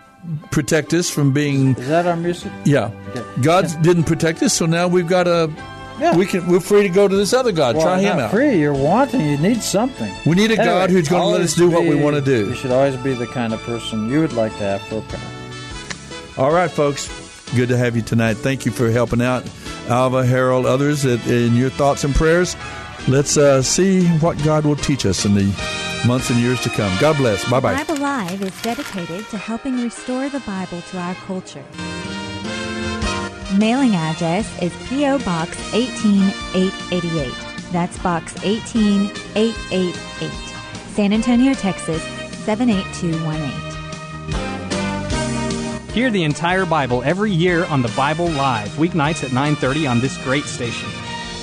protect 0.51 0.93
us 0.95 1.11
from 1.11 1.33
being. 1.33 1.77
Is 1.77 1.89
that 1.89 2.07
our 2.07 2.17
music? 2.17 2.51
Yeah. 2.65 2.91
Okay. 3.11 3.43
God 3.43 3.67
didn't 3.83 4.05
protect 4.05 4.43
us, 4.43 4.55
so 4.55 4.67
now 4.67 4.89
we've 4.89 5.09
got 5.09 5.29
a. 5.29 5.53
Yeah. 5.99 6.15
We 6.15 6.27
can. 6.27 6.47
We're 6.47 6.61
free 6.61 6.83
to 6.83 6.89
go 6.91 7.09
to 7.09 7.17
this 7.17 7.33
other 7.33 7.53
God. 7.53 7.77
Well, 7.77 7.85
Try 7.85 8.01
him 8.01 8.19
out. 8.19 8.31
Free. 8.31 8.59
You're 8.59 8.75
wanting. 8.75 9.23
You 9.23 9.39
need 9.39 9.63
something. 9.63 10.13
We 10.27 10.35
need 10.37 10.51
a 10.51 10.59
anyway, 10.59 10.67
God 10.67 10.91
who's 10.91 11.09
going 11.09 11.23
to 11.23 11.29
let 11.29 11.41
us 11.41 11.55
do 11.55 11.69
be, 11.69 11.75
what 11.75 11.85
we 11.85 11.95
want 11.95 12.17
to 12.17 12.23
do. 12.23 12.49
You 12.49 12.55
should 12.55 12.71
always 12.71 12.97
be 12.97 13.15
the 13.15 13.27
kind 13.27 13.55
of 13.55 13.61
person 13.63 14.11
you 14.11 14.21
would 14.21 14.35
like 14.35 14.53
to 14.53 14.59
have 14.59 14.83
for 14.83 14.99
a 14.99 15.03
parent. 15.03 16.39
All 16.39 16.53
right, 16.53 16.71
folks. 16.71 17.09
Good 17.55 17.69
to 17.69 17.77
have 17.77 17.95
you 17.97 18.03
tonight. 18.03 18.35
Thank 18.35 18.67
you 18.67 18.73
for 18.73 18.91
helping 18.91 19.23
out, 19.23 19.49
Alva, 19.89 20.27
Harold, 20.27 20.67
others, 20.67 21.05
in 21.05 21.55
your 21.55 21.71
thoughts 21.71 22.03
and 22.03 22.15
prayers. 22.15 22.57
Let's 23.09 23.37
uh, 23.37 23.63
see 23.63 24.07
what 24.19 24.43
God 24.43 24.65
will 24.65 24.77
teach 24.77 25.07
us 25.07 25.25
in 25.25 25.35
the 25.35 25.86
months 26.05 26.31
and 26.31 26.41
years 26.41 26.61
to 26.63 26.71
come. 26.71 26.93
God 27.01 27.17
bless. 27.17 27.49
Bye 27.49 27.61
bye. 27.61 27.85
Bible 27.85 28.03
Live 28.03 28.43
is 28.43 28.61
dedicated 28.63 29.29
to 29.29 29.39
helping 29.39 29.81
restore 29.81 30.29
the 30.29 30.41
Bible 30.41 30.83
to 30.91 30.99
our 30.99 31.15
culture. 31.15 31.65
Mailing 33.57 33.95
address 33.95 34.51
is 34.61 34.75
P.O. 34.89 35.19
Box 35.21 35.57
18888. 35.73 37.33
That's 37.73 37.97
Box 37.99 38.35
18888. 38.45 40.35
San 40.95 41.13
Antonio, 41.13 41.55
Texas 41.55 42.03
78218. 42.45 43.73
Hear 45.93 46.11
the 46.11 46.25
entire 46.25 46.67
Bible 46.67 47.03
every 47.05 47.31
year 47.31 47.65
on 47.67 47.83
the 47.83 47.93
Bible 47.97 48.29
Live, 48.29 48.69
weeknights 48.77 49.23
at 49.25 49.31
9:30 49.31 49.87
on 49.91 50.01
this 50.01 50.17
great 50.25 50.45
station. 50.45 50.89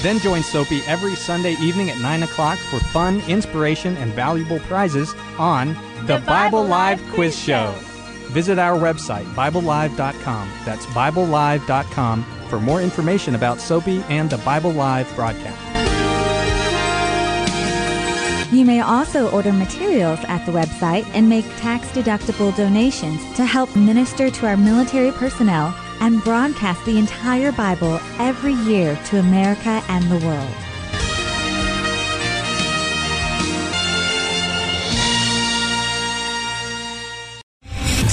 Then 0.03 0.19
join 0.19 0.43
Soapy 0.43 0.81
every 0.81 1.15
Sunday 1.15 1.53
evening 1.61 1.89
at 1.89 1.97
9 1.97 2.23
o'clock 2.23 2.57
for 2.57 2.79
fun, 2.79 3.21
inspiration, 3.21 3.95
and 3.95 4.11
valuable 4.11 4.59
prizes 4.59 5.15
on 5.39 5.69
The, 6.01 6.17
the 6.17 6.25
Bible, 6.25 6.25
Bible 6.25 6.65
Live 6.65 7.01
Quiz 7.13 7.39
Show. 7.39 7.73
Visit 8.33 8.59
our 8.59 8.77
website, 8.77 9.23
BibleLive.com. 9.33 10.51
That's 10.65 10.85
BibleLive.com 10.87 12.23
for 12.49 12.59
more 12.59 12.81
information 12.81 13.35
about 13.35 13.61
Soapy 13.61 14.03
and 14.09 14.29
the 14.29 14.39
Bible 14.39 14.71
Live 14.71 15.13
broadcast. 15.15 15.57
You 18.51 18.65
may 18.65 18.81
also 18.81 19.31
order 19.31 19.53
materials 19.53 20.19
at 20.27 20.45
the 20.45 20.51
website 20.51 21.07
and 21.13 21.29
make 21.29 21.45
tax 21.55 21.87
deductible 21.87 22.55
donations 22.57 23.21
to 23.37 23.45
help 23.45 23.73
minister 23.75 24.29
to 24.29 24.47
our 24.47 24.57
military 24.57 25.11
personnel 25.13 25.73
and 25.99 26.23
broadcast 26.23 26.83
the 26.85 26.97
entire 26.97 27.51
Bible 27.51 27.99
every 28.19 28.53
year 28.53 28.99
to 29.05 29.19
America 29.19 29.83
and 29.87 30.03
the 30.11 30.25
world. 30.25 30.72